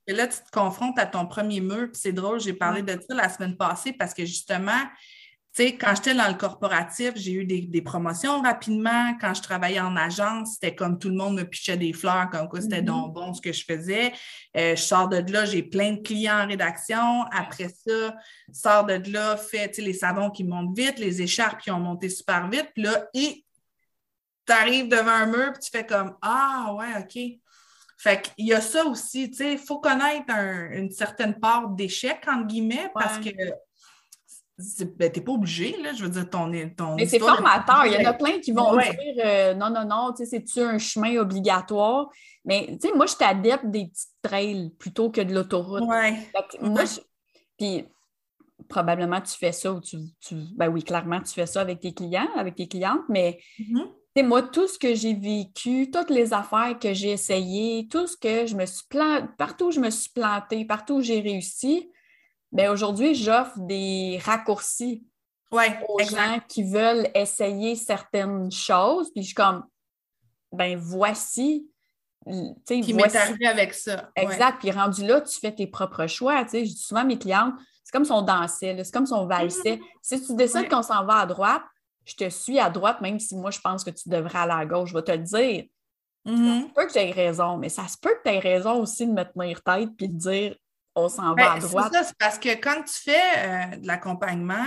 et 0.07 0.13
là, 0.13 0.27
tu 0.27 0.37
te 0.37 0.51
confrontes 0.51 0.97
à 0.99 1.05
ton 1.05 1.25
premier 1.25 1.61
mur, 1.61 1.89
puis 1.91 2.01
c'est 2.01 2.11
drôle, 2.11 2.39
j'ai 2.39 2.53
parlé 2.53 2.81
de 2.81 2.99
ça 3.07 3.15
la 3.15 3.29
semaine 3.29 3.57
passée 3.57 3.93
parce 3.93 4.13
que 4.13 4.25
justement, 4.25 4.81
sais, 5.55 5.77
quand 5.77 5.95
j'étais 5.95 6.13
dans 6.13 6.27
le 6.27 6.35
corporatif, 6.35 7.13
j'ai 7.15 7.31
eu 7.31 7.45
des, 7.45 7.81
promotions 7.81 8.41
rapidement. 8.41 9.15
Quand 9.21 9.33
je 9.33 9.41
travaillais 9.41 9.79
en 9.79 9.95
agence, 9.95 10.53
c'était 10.53 10.75
comme 10.75 10.99
tout 10.99 11.09
le 11.09 11.15
monde 11.15 11.35
me 11.35 11.43
pichait 11.43 11.77
des 11.77 11.93
fleurs, 11.93 12.29
comme 12.29 12.49
quoi 12.49 12.61
c'était 12.61 12.81
donc 12.81 13.11
mm-hmm. 13.11 13.13
bon 13.13 13.33
ce 13.33 13.41
que 13.41 13.53
je 13.53 13.63
faisais. 13.63 14.11
Euh, 14.57 14.75
je 14.75 14.81
sors 14.81 15.07
de 15.07 15.17
là, 15.31 15.45
j'ai 15.45 15.63
plein 15.63 15.93
de 15.93 16.01
clients 16.01 16.43
en 16.43 16.47
rédaction. 16.47 17.23
Après 17.31 17.69
ça, 17.69 18.15
je 18.49 18.53
sors 18.53 18.85
de 18.85 19.01
là, 19.11 19.37
fais 19.37 19.71
les 19.77 19.93
savons 19.93 20.29
qui 20.29 20.43
montent 20.43 20.77
vite, 20.77 20.99
les 20.99 21.21
écharpes 21.21 21.61
qui 21.61 21.71
ont 21.71 21.79
monté 21.79 22.09
super 22.09 22.49
vite. 22.49 22.71
Puis 22.73 22.83
là, 22.83 23.07
et 23.13 23.45
tu 24.45 24.53
arrives 24.53 24.89
devant 24.89 25.11
un 25.11 25.25
mur, 25.27 25.53
puis 25.53 25.61
tu 25.63 25.71
fais 25.71 25.85
comme 25.85 26.15
Ah, 26.21 26.73
ouais, 26.77 26.99
OK. 26.99 27.39
Fait 27.97 28.21
qu'il 28.21 28.45
y 28.45 28.53
a 28.53 28.59
ça 28.59 28.83
aussi, 28.85 29.31
tu 29.31 29.37
sais, 29.37 29.53
il 29.53 29.57
faut 29.57 29.79
connaître 29.79 30.29
une 30.29 30.91
certaine 30.91 31.39
part 31.39 31.69
d'échec, 31.69 32.19
entre 32.27 32.45
guillemets, 32.45 32.91
parce 32.93 33.19
que 33.19 33.29
ben, 34.57 35.11
t'es 35.11 35.19
pas 35.19 35.33
obligé, 35.33 35.75
là, 35.81 35.91
je 35.93 36.03
veux 36.03 36.09
dire, 36.09 36.29
ton. 36.29 36.49
ton 36.77 36.95
mais 36.95 37.05
c'est 37.05 37.19
formateur. 37.19 37.85
Il 37.85 37.93
y 37.93 37.97
en 37.97 38.09
a 38.09 38.13
plein 38.13 38.39
qui 38.39 38.53
vont 38.53 38.77
dire 38.77 38.93
euh, 39.25 39.53
non, 39.53 39.69
non, 39.69 39.85
non, 39.85 40.13
tu 40.13 40.23
sais, 40.23 40.29
c'est-tu 40.29 40.61
un 40.61 40.77
chemin 40.77 41.17
obligatoire? 41.17 42.09
Mais, 42.45 42.67
tu 42.81 42.87
sais, 42.87 42.95
moi, 42.95 43.05
je 43.05 43.15
t'adepte 43.15 43.65
des 43.65 43.87
petites 43.87 44.09
trails 44.21 44.71
plutôt 44.79 45.09
que 45.09 45.19
de 45.19 45.33
l'autoroute. 45.33 45.83
Ouais. 45.83 46.17
Moi, 46.61 46.83
Puis, 47.57 47.85
probablement, 48.69 49.19
tu 49.19 49.37
fais 49.37 49.51
ça 49.51 49.73
ou 49.73 49.81
tu, 49.81 49.97
Ben 50.55 50.69
oui, 50.69 50.83
clairement, 50.83 51.19
tu 51.19 51.33
fais 51.33 51.47
ça 51.47 51.59
avec 51.59 51.81
tes 51.81 51.93
clients, 51.93 52.29
avec 52.37 52.55
tes 52.55 52.67
clientes, 52.67 53.03
mais. 53.09 53.39
Mm-hmm. 53.59 53.83
tu 53.83 53.91
sais, 54.15 54.23
Moi, 54.23 54.41
tout 54.43 54.69
ce 54.69 54.79
que 54.79 54.95
j'ai 54.95 55.15
vécu, 55.15 55.91
toutes 55.91 56.09
les 56.09 56.33
affaires 56.33 56.79
que 56.79 56.93
j'ai 56.93 57.11
essayées, 57.11 57.89
tout 57.91 58.07
ce 58.07 58.15
que 58.15 58.45
je 58.45 58.55
me 58.55 58.65
suis 58.65 58.87
planté, 58.89 59.27
partout 59.37 59.65
où 59.65 59.71
je 59.71 59.81
me 59.81 59.89
suis 59.89 60.11
plantée, 60.11 60.63
partout 60.63 60.95
où 60.95 61.01
j'ai 61.01 61.19
réussi, 61.19 61.89
mais 62.55 62.69
aujourd'hui, 62.69 63.13
j'offre 63.13 63.59
des 63.59 64.17
raccourcis 64.23 65.03
aux 65.51 65.99
gens 65.99 66.39
qui 66.47 66.63
veulent 66.63 67.09
essayer 67.13 67.75
certaines 67.75 68.49
choses. 68.49 69.11
Puis 69.11 69.23
je 69.23 69.27
suis 69.27 69.35
comme, 69.35 69.65
ben 70.53 70.77
voici. 70.77 71.69
Qui 72.65 72.93
m'est 72.93 73.13
arrivé 73.13 73.45
avec 73.45 73.73
ça. 73.73 74.09
Exact. 74.15 74.59
Puis 74.59 74.71
rendu 74.71 75.05
là, 75.05 75.19
tu 75.19 75.37
fais 75.37 75.53
tes 75.53 75.67
propres 75.67 76.07
choix. 76.07 76.45
Je 76.45 76.63
dis 76.63 76.77
souvent 76.77 77.01
à 77.01 77.03
mes 77.03 77.19
clientes, 77.19 77.53
c'est 77.83 77.91
comme 77.91 78.05
si 78.05 78.11
on 78.13 78.21
dansait, 78.21 78.81
c'est 78.83 78.93
comme 78.93 79.05
si 79.05 79.13
on 79.13 79.27
valsait. 79.27 79.75
Mm-hmm. 79.75 79.81
Si 80.01 80.25
tu 80.25 80.35
décides 80.35 80.69
qu'on 80.69 80.81
s'en 80.81 81.05
va 81.05 81.17
à 81.17 81.25
droite, 81.25 81.61
je 82.05 82.15
te 82.15 82.29
suis 82.29 82.57
à 82.57 82.69
droite, 82.69 83.01
même 83.01 83.19
si 83.19 83.35
moi, 83.35 83.51
je 83.51 83.59
pense 83.59 83.83
que 83.83 83.89
tu 83.89 84.07
devrais 84.07 84.39
aller 84.39 84.53
à 84.53 84.65
gauche. 84.65 84.91
Je 84.91 84.95
vais 84.95 85.03
te 85.03 85.11
le 85.11 85.17
dire. 85.17 85.65
Mm-hmm. 86.25 86.61
Ça 86.61 86.67
se 86.67 86.73
peut 86.73 86.85
que 86.87 86.93
j'ai 86.93 87.11
raison, 87.11 87.57
mais 87.57 87.69
ça 87.69 87.87
se 87.89 87.97
peut 87.97 88.11
que 88.11 88.29
tu 88.29 88.33
aies 88.33 88.39
raison 88.39 88.81
aussi 88.81 89.05
de 89.05 89.11
me 89.11 89.23
tenir 89.23 89.61
tête 89.61 89.89
puis 89.97 90.07
de 90.07 90.17
dire 90.17 90.55
on 90.95 91.09
s'en 91.09 91.35
va 91.35 91.53
à 91.53 91.59
ben, 91.59 91.59
droite. 91.59 91.89
C'est 91.91 91.97
ça, 91.97 92.03
c'est 92.05 92.17
parce 92.17 92.39
que 92.39 92.49
quand 92.55 92.81
tu 92.83 92.93
fais 93.03 93.21
euh, 93.37 93.77
de 93.77 93.87
l'accompagnement, 93.87 94.65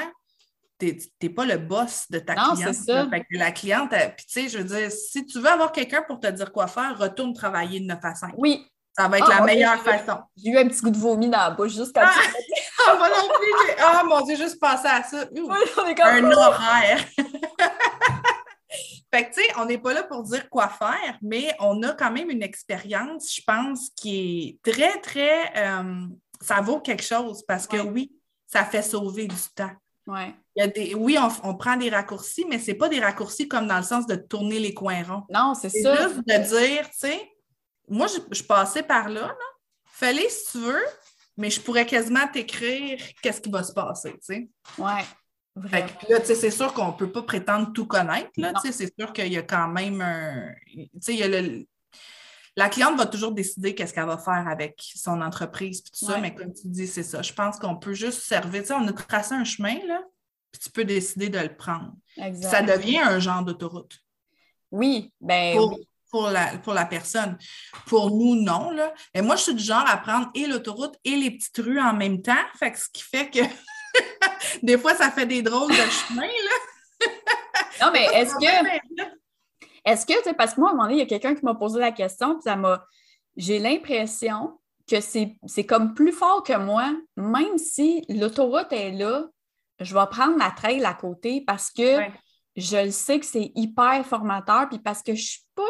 tu 0.79 0.97
n'es 1.23 1.31
pas 1.31 1.45
le 1.45 1.59
boss 1.59 2.07
de 2.11 2.19
ta 2.19 2.35
non, 2.35 2.55
cliente. 2.55 2.75
Ça. 2.75 3.07
la 3.31 3.51
cliente, 3.51 3.91
puis 3.91 4.27
tu 4.27 4.43
sais, 4.43 4.49
je 4.49 4.59
veux 4.59 4.65
dire, 4.65 4.91
si 4.91 5.27
tu 5.27 5.41
veux 5.41 5.49
avoir 5.49 5.73
quelqu'un 5.73 6.03
pour 6.03 6.21
te 6.21 6.29
dire 6.29 6.53
quoi 6.53 6.67
faire, 6.67 6.97
retourne 6.99 7.33
travailler 7.33 7.81
de 7.81 7.87
9 7.87 7.99
à 8.03 8.15
5. 8.15 8.35
Oui. 8.37 8.65
Ça 8.97 9.07
va 9.07 9.19
être 9.19 9.29
la 9.29 9.37
ah, 9.39 9.45
meilleure 9.45 9.81
façon. 9.83 10.19
J'ai 10.37 10.51
eu 10.51 10.59
un 10.59 10.67
petit 10.67 10.81
goût 10.81 10.91
de 10.91 10.99
vomi 10.99 11.29
dans 11.29 11.39
la 11.39 11.51
bouche 11.51 11.73
juste 11.73 11.93
quand 11.95 12.03
ah, 12.05 12.13
tu 12.21 12.63
Ah, 12.85 12.97
moi 12.97 13.09
non 13.09 13.29
plus. 13.29 13.75
Ah, 13.79 14.03
mon 14.05 14.21
Dieu, 14.23 14.37
juste 14.37 14.59
penser 14.59 14.89
à 14.89 15.05
ça. 15.05 15.25
un 16.05 16.33
horaire. 16.33 16.99
Fait 19.15 19.25
que, 19.25 19.35
tu 19.35 19.41
sais, 19.41 19.49
on 19.57 19.65
n'est 19.65 19.79
pas 19.79 19.95
là 19.95 20.03
pour 20.03 20.23
dire 20.25 20.51
quoi 20.51 20.69
faire, 20.69 21.17
mais 21.23 21.55
on 21.61 21.83
a 21.83 21.93
quand 21.93 22.11
même 22.11 22.29
une 22.29 22.43
expérience, 22.43 23.35
je 23.35 23.43
pense, 23.47 23.89
qui 23.97 24.59
est 24.65 24.71
très, 24.71 25.01
très. 25.01 25.51
Euh, 25.57 26.07
ça 26.41 26.61
vaut 26.61 26.81
quelque 26.81 27.03
chose 27.05 27.45
parce 27.47 27.67
que 27.67 27.77
oui, 27.79 28.13
ça 28.47 28.65
fait 28.65 28.83
sauver 28.83 29.27
du 29.27 29.37
temps. 29.55 29.71
Ouais. 30.07 30.35
Il 30.57 30.61
y 30.61 30.63
a 30.63 30.69
des, 30.69 30.95
oui, 30.95 31.19
on, 31.19 31.51
on 31.51 31.55
prend 31.55 31.77
des 31.77 31.91
raccourcis, 31.91 32.47
mais 32.49 32.59
c'est 32.59 32.75
pas 32.75 32.89
des 32.89 33.01
raccourcis 33.01 33.47
comme 33.47 33.67
dans 33.67 33.77
le 33.77 33.83
sens 33.83 34.07
de 34.07 34.15
tourner 34.17 34.59
les 34.59 34.73
coins 34.73 35.03
ronds. 35.03 35.25
Non, 35.31 35.55
c'est 35.55 35.69
C'est 35.69 35.83
ça. 35.83 35.95
juste 36.09 36.17
de 36.27 36.59
dire, 36.59 36.89
tu 36.91 36.99
sais, 36.99 37.31
moi, 37.89 38.07
je, 38.07 38.19
je 38.35 38.43
passais 38.43 38.83
par 38.83 39.09
là, 39.09 39.23
là. 39.27 39.35
Fallait 39.85 40.29
si 40.31 40.53
tu 40.53 40.59
veux, 40.59 40.83
mais 41.37 41.51
je 41.51 41.61
pourrais 41.61 41.85
quasiment 41.87 42.27
t'écrire 42.33 42.99
qu'est-ce 43.23 43.41
qui 43.41 43.51
va 43.51 43.63
se 43.63 43.73
passer, 43.73 44.13
tu 44.13 44.19
sais. 44.23 44.49
Ouais. 44.79 45.03
Fait 45.69 45.83
que 46.07 46.13
là, 46.13 46.21
c'est 46.25 46.51
sûr 46.53 46.73
qu'on 46.73 46.89
ne 46.89 46.93
peut 46.93 47.11
pas 47.11 47.23
prétendre 47.23 47.73
tout 47.73 47.87
connaître. 47.87 48.31
Là, 48.37 48.53
c'est 48.71 48.93
sûr 48.99 49.13
qu'il 49.13 49.33
y 49.33 49.37
a 49.37 49.43
quand 49.43 49.67
même 49.69 50.01
un. 50.01 50.53
Tu 50.73 50.89
sais, 51.01 51.15
il 51.15 51.19
y 51.19 51.23
a 51.25 51.29
le- 51.29 51.67
La 52.59 52.69
cliente 52.69 52.99
va 52.99 53.07
toujours 53.07 53.31
décider 53.31 53.73
qu'est-ce 53.73 53.95
qu'elle 53.95 54.07
va 54.07 54.19
faire 54.19 54.49
avec 54.49 54.83
son 54.97 55.23
entreprise 55.23 55.81
puis 55.81 55.93
tout 55.93 56.07
ça, 56.07 56.19
mais 56.19 56.35
comme 56.35 56.53
tu 56.53 56.67
dis, 56.67 56.89
c'est 56.89 57.05
ça. 57.05 57.23
Je 57.23 57.33
pense 57.33 57.57
qu'on 57.57 57.77
peut 57.77 57.95
juste 57.95 58.23
servir. 58.23 58.63
Tu 58.63 58.67
sais, 58.67 58.75
on 58.75 58.85
a 58.89 58.93
tracé 58.93 59.33
un 59.37 59.45
chemin, 59.45 59.79
là, 59.87 60.03
puis 60.51 60.63
tu 60.63 60.69
peux 60.69 60.85
décider 60.85 61.29
de 61.29 61.39
le 61.39 61.57
prendre. 61.57 61.93
Ça 62.43 62.63
devient 62.63 62.99
un 62.99 63.21
genre 63.21 63.45
d'autoroute 63.45 64.01
Oui, 64.73 65.13
ben 65.21 65.57
pour, 65.57 65.79
oui. 65.79 65.89
pour, 66.11 66.31
la, 66.31 66.59
pour 66.59 66.75
la 66.75 66.85
personne. 66.85 67.39
Pour 67.87 68.11
nous, 68.11 68.35
non. 68.35 68.73
Là. 68.73 68.93
Et 69.15 69.23
moi, 69.23 69.37
je 69.37 69.43
suis 69.43 69.55
du 69.55 69.63
genre 69.63 69.89
à 69.89 69.97
prendre 69.97 70.29
et 70.35 70.49
l'autoroute 70.49 70.97
et 71.05 71.15
les 71.15 71.31
petites 71.31 71.59
rues 71.59 71.79
en 71.81 71.95
même 71.95 72.23
temps. 72.23 72.45
Fait 72.59 72.73
que 72.73 72.79
ce 72.81 72.89
qui 72.93 73.05
fait 73.05 73.31
que 73.31 73.39
des 74.65 74.79
fois, 74.79 74.97
ça 74.97 75.13
fait 75.13 75.27
des 75.27 75.43
drôles 75.43 75.71
de 75.71 75.77
chemins. 76.09 76.23
Là. 76.23 77.09
Non, 77.83 77.93
mais 77.93 78.05
est-ce 78.15 78.35
que. 78.35 79.18
Est-ce 79.89 80.05
que, 80.05 80.13
tu 80.19 80.23
sais, 80.25 80.35
parce 80.35 80.55
que 80.55 80.61
moi, 80.61 80.71
à 80.71 80.73
un 80.73 80.77
moment 80.77 80.89
donné, 80.89 80.97
il 80.97 81.01
y 81.01 81.03
a 81.03 81.07
quelqu'un 81.07 81.35
qui 81.35 81.45
m'a 81.45 81.55
posé 81.55 81.81
la 81.81 81.93
question, 81.93 82.35
puis 82.35 82.43
ça 82.43 82.57
m'a. 82.57 82.85
J'ai 83.37 83.59
l'impression 83.59 84.59
que 84.87 85.01
c'est 85.01 85.65
comme 85.67 85.95
plus 85.95 86.13
fort 86.13 86.43
que 86.43 86.57
moi, 86.57 86.93
même 87.17 87.57
si 87.57 88.05
l'autoroute 88.09 88.73
est 88.73 88.93
là, 88.93 89.27
je 89.81 89.95
vais 89.95 90.07
prendre 90.11 90.37
la 90.39 90.51
trail 90.51 90.85
à 90.85 90.93
côté 90.95 91.41
parce 91.47 91.71
que 91.71 91.99
Ouais. 91.99 92.13
je 92.57 92.85
le 92.87 92.91
sais 92.91 93.19
que 93.21 93.27
c'est 93.27 93.53
hyper 93.55 94.05
formateur, 94.05 94.69
puis 94.69 94.79
parce 94.79 95.03
que 95.03 95.15
je 95.15 95.23
suis 95.23 95.47
pas. 95.55 95.63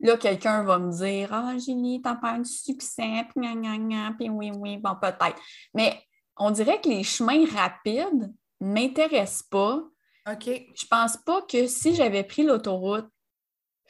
Là, 0.00 0.16
quelqu'un 0.16 0.64
va 0.64 0.78
me 0.78 0.90
dire 0.90 1.28
Ah, 1.32 1.54
Julie, 1.58 2.00
t'as 2.02 2.16
pas 2.16 2.38
du 2.38 2.48
succès, 2.48 3.26
puis 3.30 3.40
gna, 3.40 3.54
gna, 3.54 3.76
gna, 3.78 4.14
puis 4.18 4.30
oui, 4.30 4.50
oui, 4.56 4.76
bon, 4.78 4.94
peut-être. 5.00 5.40
Mais 5.74 6.00
on 6.36 6.50
dirait 6.50 6.80
que 6.80 6.88
les 6.88 7.02
chemins 7.04 7.44
rapides 7.54 8.32
ne 8.60 8.72
m'intéressent 8.72 9.42
pas. 9.44 9.82
OK. 10.30 10.46
Je 10.46 10.86
pense 10.88 11.16
pas 11.18 11.42
que 11.42 11.66
si 11.66 11.94
j'avais 11.94 12.22
pris 12.24 12.44
l'autoroute, 12.44 13.08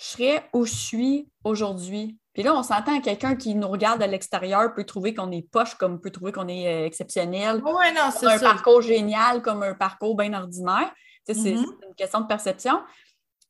je 0.03 0.07
serais 0.09 0.48
où 0.53 0.64
je 0.64 0.74
suis 0.74 1.28
aujourd'hui. 1.44 2.18
Puis 2.34 2.42
là, 2.42 2.55
on 2.55 2.62
s'entend 2.62 3.00
quelqu'un 3.00 3.36
qui 3.36 3.55
nous 3.55 3.68
regarde 3.68 4.00
de 4.00 4.07
l'extérieur 4.07 4.72
peut 4.74 4.84
trouver 4.84 5.14
qu'on 5.14 5.30
est 5.30 5.42
poche, 5.42 5.74
comme 5.76 6.00
peut 6.00 6.11
trouver 6.11 6.32
qu'on 6.32 6.48
est 6.48 6.66
euh, 6.66 6.86
exceptionnel. 6.86 7.61
Oui, 7.64 7.72
non, 7.94 8.03
un 8.07 8.11
c'est 8.11 8.26
ça. 8.38 8.40
parcours 8.40 8.80
génial 8.82 9.42
comme 9.42 9.62
un 9.62 9.74
parcours 9.74 10.16
bien 10.16 10.32
ordinaire. 10.32 10.90
Tu 11.26 11.34
sais, 11.34 11.40
c'est 11.40 11.50
une 11.53 11.94
question 11.96 12.20
de 12.20 12.26
perception. 12.26 12.80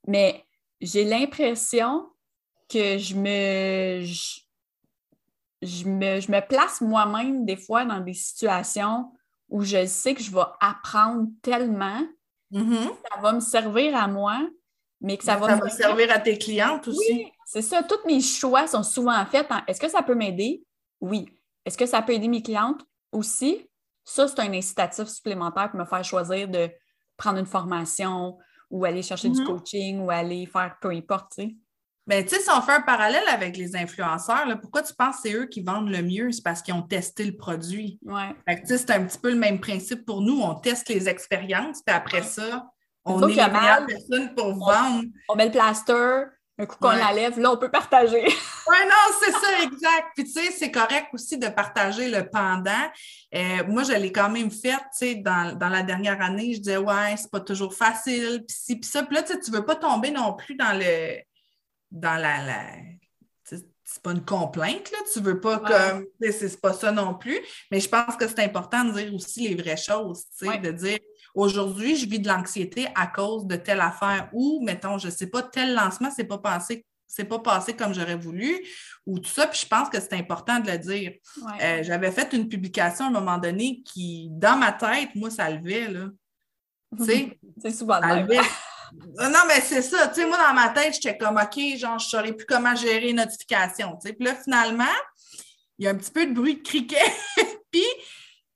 Mais 0.07 0.44
j'ai 0.80 1.05
l'impression 1.05 2.11
que 2.68 2.98
je 2.98 3.14
me, 3.14 4.03
je, 4.05 4.40
je 5.62 5.84
me, 5.86 6.20
je 6.20 6.30
me 6.30 6.40
place 6.46 6.80
moi-même 6.80 7.44
des 7.46 7.57
fois 7.57 7.84
dans 7.84 8.00
des 8.00 8.14
situations 8.14 9.12
où 9.48 9.62
je 9.62 9.86
sais 9.86 10.14
que 10.14 10.22
je 10.22 10.32
vais 10.32 10.42
apprendre 10.61 11.28
tellement, 11.40 12.00
Mhm. 12.50 12.90
ça 13.11 13.20
va 13.22 13.32
me 13.32 13.40
servir 13.40 13.96
à 13.96 14.07
moi, 14.09 14.38
mais 15.03 15.16
que 15.18 15.24
ça 15.24 15.36
va 15.36 15.48
Ça 15.48 15.57
va 15.57 15.68
servir 15.68 16.11
à 16.12 16.18
tes 16.18 16.38
clientes 16.38 16.88
aussi. 16.88 17.12
oui, 17.12 17.32
c'est 17.44 17.62
ça. 17.62 17.82
Tous 17.82 17.98
mes 18.07 18.20
choix 18.20 18.66
sont 18.66 18.82
souvent 18.82 19.24
faits 19.26 19.50
en 19.50 19.61
est-ce 19.66 19.80
que 19.80 19.88
ça 19.88 20.03
peut 20.03 20.14
m'aider? 20.14 20.64
Oui. 21.00 21.26
Est-ce 21.64 21.76
que 21.76 21.86
ça 21.86 22.00
peut 22.03 22.12
aider 22.14 22.28
mes 22.28 22.42
clientes? 22.42 22.80
Aussi? 23.12 23.68
Ça, 24.05 24.26
c'est 24.26 24.40
un 24.40 24.53
incitatif 24.53 25.07
supplémentaire 25.09 25.70
pour 25.70 25.78
me 25.80 25.84
faire 25.84 26.03
choisir 26.05 26.48
de 26.48 26.70
prendre 27.16 27.38
une 27.38 27.46
formation 27.46 28.38
ou 28.70 28.84
aller 28.84 29.03
chercher 29.03 29.28
du 29.28 29.40
Mhm. 29.40 29.46
coaching 29.46 30.00
ou 30.00 30.11
aller 30.11 30.46
faire 30.46 30.76
peu 30.80 30.90
importe, 30.90 31.32
tu 31.36 31.42
sais. 31.42 31.55
Ben, 32.05 32.24
tu 32.24 32.34
sais, 32.34 32.40
si 32.40 32.50
on 32.50 32.61
fait 32.62 32.72
un 32.72 32.80
parallèle 32.80 33.22
avec 33.28 33.57
les 33.57 33.76
influenceurs, 33.76 34.44
là, 34.46 34.57
pourquoi 34.57 34.82
tu 34.82 34.92
penses 34.92 35.16
que 35.16 35.22
c'est 35.28 35.34
eux 35.34 35.46
qui 35.46 35.62
vendent 35.62 35.88
le 35.88 36.03
mieux? 36.03 36.32
C'est 36.32 36.42
parce 36.42 36.61
qu'ils 36.61 36.74
ont 36.74 36.82
testé 36.82 37.24
le 37.24 37.36
produit. 37.36 38.00
Ouais. 38.05 38.34
Fait 38.48 38.57
que, 38.57 38.61
tu 38.62 38.66
sais, 38.68 38.78
c'est 38.78 38.90
un 38.90 39.05
petit 39.05 39.18
peu 39.18 39.30
le 39.30 39.36
même 39.38 39.61
principe 39.61 40.05
pour 40.05 40.20
nous. 40.20 40.40
On 40.40 40.55
teste 40.57 40.88
les 40.88 41.09
expériences, 41.09 41.80
puis 41.86 41.94
après 41.94 42.22
ça, 42.22 42.66
on 43.05 43.20
est 43.26 43.26
qu'il 43.28 43.36
y 43.36 43.40
a 43.40 43.46
les 43.48 43.53
meilleures 43.53 43.80
mal. 43.80 43.86
personnes 43.86 44.34
pour 44.34 44.55
vendre. 44.55 45.05
On 45.28 45.34
met 45.34 45.46
le 45.46 45.50
plaster, 45.53 46.24
un 46.59 46.66
coup 46.66 46.76
qu'on 46.80 46.88
Ouais. 46.90 46.98
la 46.98 47.12
lève, 47.12 47.38
là, 47.40 47.50
on 47.53 47.57
peut 47.57 47.70
partager. 47.70 48.24
Oui, 48.68 48.76
non, 48.84 49.16
c'est 49.20 49.32
ça, 49.32 49.61
exact. 49.64 50.07
Puis, 50.14 50.22
tu 50.24 50.30
sais, 50.30 50.53
c'est 50.53 50.70
correct 50.70 51.09
aussi 51.12 51.36
de 51.36 51.48
partager 51.48 52.09
le 52.09 52.30
pendant. 52.30 52.70
Euh, 53.34 53.64
moi, 53.66 53.82
je 53.82 53.90
l'ai 53.92 54.12
quand 54.12 54.30
même 54.30 54.53
fait, 54.53 54.70
tu 54.76 54.82
sais, 54.92 55.14
dans, 55.16 55.59
dans 55.59 55.68
la 55.68 55.82
dernière 55.82 56.22
année, 56.22 56.55
je 56.55 56.59
disais, 56.61 56.76
ouais, 56.76 57.16
c'est 57.16 57.28
pas 57.30 57.40
toujours 57.40 57.74
facile, 57.74 58.44
puis 58.46 58.57
ci, 58.57 58.76
puis 58.76 58.88
ça. 58.88 59.03
Puis 59.03 59.16
là, 59.16 59.24
tu 59.24 59.32
sais, 59.32 59.40
tu 59.40 59.50
veux 59.50 59.64
pas 59.64 59.74
tomber 59.74 60.12
non 60.12 60.34
plus 60.34 60.55
dans 60.55 60.78
le. 60.78 61.16
dans 61.90 62.14
la. 62.22 62.44
la 62.44 62.66
c'est 63.84 64.00
pas 64.03 64.12
une 64.12 64.24
complainte, 64.24 64.90
là. 64.92 64.98
Tu 65.12 65.20
veux 65.20 65.40
pas 65.40 65.59
Ouais. 65.61 65.68
comme. 65.68 66.07
C'est 66.20 66.48
c'est 66.48 66.61
pas 66.61 66.72
ça 66.72 66.92
non 66.92 67.14
plus. 67.14 67.38
Mais 67.72 67.80
je 67.80 67.88
pense 67.88 68.14
que 68.16 68.26
c'est 68.28 68.40
important 68.44 68.84
de 68.84 68.92
dire 68.92 69.12
aussi 69.12 69.48
les 69.48 69.55
vraies 69.61 69.76
choses, 69.76 70.22
tu 70.38 70.46
sais, 70.46 70.48
Ouais. 70.48 70.59
de 70.59 70.70
dire. 70.70 70.98
Aujourd'hui, 71.35 71.97
je 71.97 72.07
vis 72.07 72.18
de 72.18 72.28
l'anxiété 72.28 72.89
à 72.95 73.07
cause 73.07 73.47
de 73.47 73.57
telle 73.57 73.80
affaire 73.80 74.28
ou, 74.33 74.62
mettons, 74.62 74.99
je 74.99 75.09
sais 75.09 75.28
pas, 75.28 75.43
tel 75.43 75.74
lancement, 75.74 76.11
c'est 76.14 76.24
pas 76.24 76.39
passé, 76.39 76.85
c'est 77.07 77.24
pas 77.24 77.39
passé 77.39 77.74
comme 77.74 77.95
j'aurais 77.95 78.16
voulu 78.16 78.66
ou 79.07 79.18
tout 79.18 79.30
ça. 79.30 79.47
Puis 79.47 79.61
je 79.62 79.66
pense 79.66 79.89
que 79.89 80.01
c'est 80.01 80.14
important 80.14 80.61
de 80.61 80.70
le 80.70 80.78
dire. 80.78 81.12
Ouais. 81.43 81.80
Euh, 81.80 81.83
J'avais 81.83 82.11
fait 82.11 82.33
une 82.33 82.49
publication 82.49 83.07
à 83.07 83.09
un 83.09 83.12
moment 83.12 83.39
donné 83.39 83.83
qui, 83.83 84.28
dans 84.30 84.57
ma 84.57 84.72
tête, 84.72 85.11
moi, 85.14 85.30
ça 85.30 85.51
levait, 85.51 85.89
là. 85.89 86.07
Tu 86.99 87.05
sais, 87.05 87.39
c'est 87.62 87.72
souvent 87.72 88.01
le 88.01 88.26
même. 88.26 88.28
Non, 88.95 89.45
mais 89.49 89.62
c'est 89.62 89.80
ça. 89.80 90.09
Tu 90.09 90.20
sais, 90.20 90.26
moi, 90.26 90.37
dans 90.37 90.53
ma 90.53 90.68
tête, 90.68 90.93
j'étais 90.95 91.16
comme, 91.16 91.39
OK, 91.39 91.78
genre, 91.78 91.99
je 91.99 92.05
ne 92.05 92.11
saurais 92.11 92.33
plus 92.35 92.45
comment 92.45 92.74
gérer 92.74 93.01
les 93.01 93.12
notifications. 93.14 93.97
Tu 93.97 94.09
sais, 94.09 94.12
puis 94.12 94.26
là, 94.26 94.35
finalement, 94.35 94.85
il 95.78 95.87
y 95.87 95.89
a 95.89 95.93
un 95.93 95.95
petit 95.95 96.11
peu 96.11 96.26
de 96.26 96.33
bruit 96.35 96.57
de 96.57 96.62
criquet. 96.62 96.99
puis, 97.72 97.85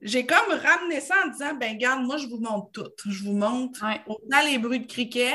j'ai 0.01 0.27
comme 0.27 0.51
ramené 0.51 1.01
ça 1.01 1.15
en 1.25 1.29
disant, 1.29 1.55
ben 1.55 1.73
regarde, 1.73 2.03
moi, 2.05 2.17
je 2.19 2.27
vous 2.27 2.39
montre 2.41 2.71
tout. 2.73 2.91
Je 3.11 3.25
vous 3.25 3.33
montre 3.37 3.85
Ouais. 3.85 4.01
autant 4.07 4.43
les 4.45 4.59
bruits 4.59 4.81
de 4.81 4.87
criquet 4.87 5.35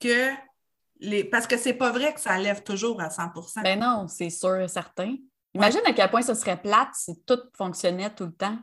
que 0.00 0.30
les. 1.00 1.24
Parce 1.24 1.46
que 1.46 1.56
c'est 1.56 1.74
pas 1.74 1.90
vrai 1.90 2.14
que 2.14 2.20
ça 2.20 2.38
lève 2.38 2.62
toujours 2.62 3.00
à 3.00 3.08
100% 3.08 3.62
Ben 3.62 3.78
non, 3.80 4.06
c'est 4.08 4.30
sûr 4.30 4.56
et 4.60 4.68
certain. 4.68 5.16
Imagine 5.54 5.80
à 5.84 5.92
quel 5.92 6.08
point 6.10 6.22
ce 6.22 6.34
serait 6.34 6.60
plate 6.60 6.90
si 6.94 7.12
tout 7.26 7.40
fonctionnait 7.56 8.10
tout 8.14 8.26
le 8.26 8.32
temps. 8.32 8.58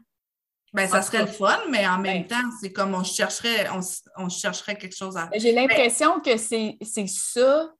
Ben, 0.73 0.87
ça 0.87 1.01
serait 1.01 1.21
le 1.21 1.27
fun, 1.27 1.59
mais 1.69 1.87
en 1.87 1.97
même 1.97 2.23
Ben. 2.23 2.27
temps, 2.27 2.49
c'est 2.61 2.71
comme 2.71 2.93
on 2.93 3.03
chercherait, 3.03 3.67
on, 3.71 3.79
on 4.17 4.29
chercherait 4.29 4.77
quelque 4.77 4.95
chose 4.95 5.17
à 5.17 5.27
Mais 5.31 5.39
J'ai 5.39 5.51
l'impression 5.53 6.19
que 6.19 6.37
c'est 6.37 6.77
ça. 7.07 7.73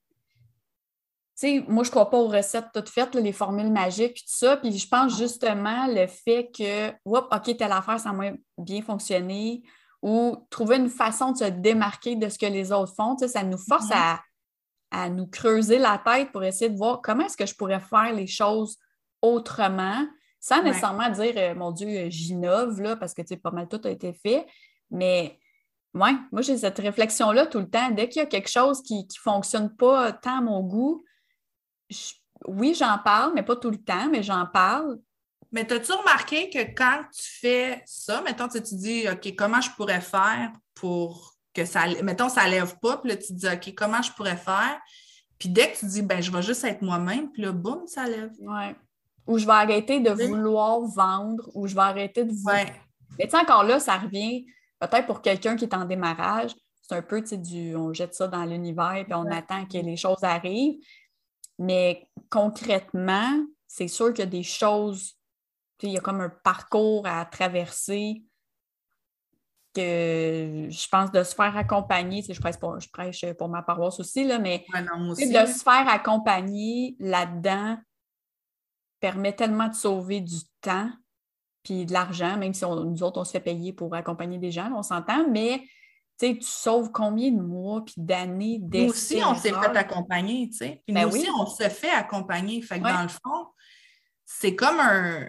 Sais, 1.40 1.64
moi, 1.68 1.84
je 1.84 1.90
ne 1.90 1.92
crois 1.92 2.10
pas 2.10 2.18
aux 2.18 2.30
recettes 2.30 2.70
toutes 2.74 2.90
faites, 2.90 3.14
là, 3.14 3.22
les 3.22 3.32
formules 3.32 3.72
magiques, 3.72 4.16
tout 4.16 4.24
ça. 4.26 4.58
Puis 4.58 4.76
je 4.76 4.88
pense 4.88 5.16
justement 5.20 5.86
le 5.88 6.08
fait 6.08 6.50
que, 6.52 6.90
Oups, 7.06 7.28
OK, 7.32 7.56
telle 7.56 7.72
affaire, 7.72 8.00
ça 8.00 8.10
a 8.10 8.14
moins 8.14 8.34
bien 8.58 8.82
fonctionné, 8.82 9.62
ou 10.02 10.36
trouver 10.50 10.78
une 10.78 10.90
façon 10.90 11.34
de 11.34 11.38
se 11.38 11.44
démarquer 11.46 12.16
de 12.16 12.28
ce 12.28 12.40
que 12.40 12.48
les 12.48 12.72
autres 12.72 12.96
font, 12.96 13.16
tu 13.16 13.26
sais, 13.28 13.34
ça 13.34 13.44
nous 13.44 13.60
force 13.60 13.86
à, 13.92 14.20
à 14.90 15.10
nous 15.12 15.28
creuser 15.28 15.78
la 15.78 16.02
tête 16.04 16.32
pour 16.32 16.44
essayer 16.44 16.72
de 16.72 16.78
voir 16.78 17.02
comment 17.04 17.26
est-ce 17.26 17.38
que 17.38 17.46
je 17.46 17.54
pourrais 17.56 17.82
faire 17.82 18.12
les 18.14 18.26
choses 18.28 18.78
autrement, 19.22 20.08
sans 20.40 20.58
Ouais. 20.58 20.64
nécessairement 20.66 21.10
dire, 21.12 21.34
euh, 21.38 21.54
mon 21.54 21.72
Dieu, 21.72 21.88
euh, 21.88 22.08
j'innove, 22.10 22.82
là, 22.82 22.96
parce 22.96 23.14
que, 23.14 23.22
tu 23.22 23.28
sais, 23.30 23.38
pas 23.38 23.52
mal 23.52 23.68
tout 23.68 23.82
a 23.84 23.92
été 23.92 24.12
fait. 24.14 24.48
Mais 24.90 25.38
oui, 25.94 26.10
moi, 26.32 26.42
j'ai 26.42 26.58
cette 26.58 26.80
réflexion-là 26.80 27.46
tout 27.46 27.60
le 27.60 27.70
temps. 27.70 27.92
Dès 27.92 28.10
qu'il 28.10 28.22
y 28.22 28.24
a 28.24 28.28
quelque 28.28 28.50
chose 28.50 28.82
qui 28.82 29.04
ne 29.04 29.22
fonctionne 29.22 29.76
pas 29.76 30.14
tant 30.14 30.40
à 30.40 30.42
mon 30.42 30.62
goût, 30.62 31.04
je- 31.90 32.14
oui, 32.48 32.74
j'en 32.78 32.98
parle, 33.00 33.34
mais 33.34 33.44
pas 33.44 33.56
tout 33.56 33.72
le 33.72 33.78
temps, 33.84 34.08
mais 34.10 34.24
j'en 34.24 34.46
parle. 34.46 35.00
Mais 35.52 35.72
as-tu 35.72 35.92
remarqué 35.94 36.50
que 36.50 36.60
quand 36.76 37.04
tu 37.14 37.40
fais 37.40 37.82
ça, 37.86 38.22
mettons, 38.22 38.48
tu 38.48 38.62
te 38.62 38.76
dis, 38.76 39.06
OK, 39.10 39.34
comment 39.36 39.62
je 39.62 39.72
pourrais 39.72 40.02
faire 40.02 40.52
pour 40.76 41.34
que 41.54 41.66
ça, 41.66 41.86
mettons, 42.04 42.30
ça 42.30 42.48
lève 42.48 42.78
pas, 42.80 42.98
puis 42.98 43.10
là, 43.10 43.18
tu 43.18 43.28
te 43.28 43.34
dis, 43.34 43.48
OK, 43.48 43.74
comment 43.76 44.02
je 44.02 44.12
pourrais 44.12 44.38
faire? 44.38 44.80
Puis 45.40 45.50
dès 45.50 45.72
que 45.72 45.78
tu 45.80 45.86
dis, 45.86 46.02
ben, 46.02 46.22
je 46.22 46.32
vais 46.32 46.42
juste 46.42 46.64
être 46.64 46.82
moi-même, 46.82 47.32
puis 47.32 47.42
là, 47.44 47.52
boum, 47.52 47.88
ça 47.88 48.06
lève. 48.08 48.32
Ouais. 48.42 48.76
Ou 49.26 49.38
je 49.38 49.46
vais 49.46 49.54
arrêter 49.54 50.00
de 50.00 50.12
Oui. 50.12 50.28
vouloir 50.28 50.82
vendre, 50.82 51.50
ou 51.56 51.66
je 51.68 51.74
vais 51.76 51.82
arrêter 51.82 52.24
de 52.26 52.32
vouloir. 52.34 52.56
Ouais. 52.58 52.74
Mais 53.18 53.26
tu 53.26 53.32
sais, 53.32 53.38
encore 53.38 53.64
là, 53.64 53.80
ça 53.80 53.98
revient 53.98 54.46
peut-être 54.80 55.06
pour 55.08 55.22
quelqu'un 55.22 55.56
qui 55.56 55.66
est 55.66 55.74
en 55.74 55.86
démarrage. 55.86 56.52
C'est 56.82 56.96
un 56.96 57.02
peu, 57.02 57.22
tu 57.22 57.30
sais, 57.30 57.38
du 57.38 57.76
on 57.76 57.92
jette 57.94 58.14
ça 58.14 58.28
dans 58.28 58.46
l'univers 58.46 59.04
puis 59.06 59.14
on 59.14 59.24
Ouais. 59.24 59.36
attend 59.38 59.66
que 59.66 59.78
les 59.78 59.98
choses 59.98 60.24
arrivent. 60.24 60.80
Mais 61.60 62.08
concrètement, 62.30 63.46
c'est 63.68 63.88
sûr 63.88 64.14
qu'il 64.14 64.20
y 64.26 64.28
a 64.28 64.32
des 64.32 64.44
choses, 64.44 65.18
il 65.82 65.92
y 65.92 65.98
a 65.98 66.02
comme 66.02 66.22
un 66.22 66.30
parcours 66.30 67.06
à 67.06 67.26
traverser 67.26 68.24
que 69.74 70.68
je 70.70 70.88
pense 70.90 71.12
de 71.12 71.24
se 71.24 71.36
faire 71.36 71.56
accompagner. 71.56 72.24
Je, 72.28 72.40
prêche 72.40 72.58
pour, 72.58 72.80
je 72.80 72.90
prêche 72.90 73.26
pour 73.38 73.50
ma 73.50 73.62
paroisse 73.62 74.00
aussi, 74.00 74.24
là, 74.24 74.40
mais 74.40 74.66
Ouais, 74.74 74.82
non, 74.82 75.12
aussi. 75.12 75.32
de 75.32 75.46
se 75.46 75.64
faire 75.64 75.88
accompagner 75.88 76.96
là-dedans 77.00 77.78
permet 79.00 79.34
tellement 79.34 79.68
de 79.68 79.76
sauver 79.76 80.22
du 80.22 80.38
temps 80.62 80.90
puis 81.64 81.86
de 81.86 81.92
l'argent, 81.92 82.38
même 82.38 82.54
si 82.54 82.64
nous 82.66 83.04
autres, 83.04 83.20
on 83.20 83.26
se 83.26 83.32
fait 83.32 83.42
payer 83.42 83.74
pour 83.74 83.94
accompagner 83.94 84.38
des 84.38 84.52
gens, 84.52 84.72
on 84.74 84.84
s'entend, 84.84 85.28
mais 85.30 85.62
tu 86.18 86.42
sauves 86.42 86.92
combien 86.92 87.32
de 87.32 87.42
mois 87.42 87.84
puis 87.86 87.96
d'années? 87.98 88.60
Nous 88.62 88.90
aussi, 88.90 89.22
on 89.24 89.36
s'est 89.36 89.54
fait 89.54 89.78
accompagner, 89.78 90.50
tu 90.50 90.58
sais. 90.58 90.82
Ben 90.88 91.04
nous 91.04 91.16
aussi, 91.16 91.28
on 91.40 91.46
se 91.46 91.70
fait 91.70 91.92
accompagner. 91.92 92.62
Fait 92.62 92.80
que 92.80 92.84
dans 92.84 93.04
le 93.04 93.10
fond, 93.10 93.48
c'est 94.26 94.56
comme 94.56 94.80
un... 94.80 95.28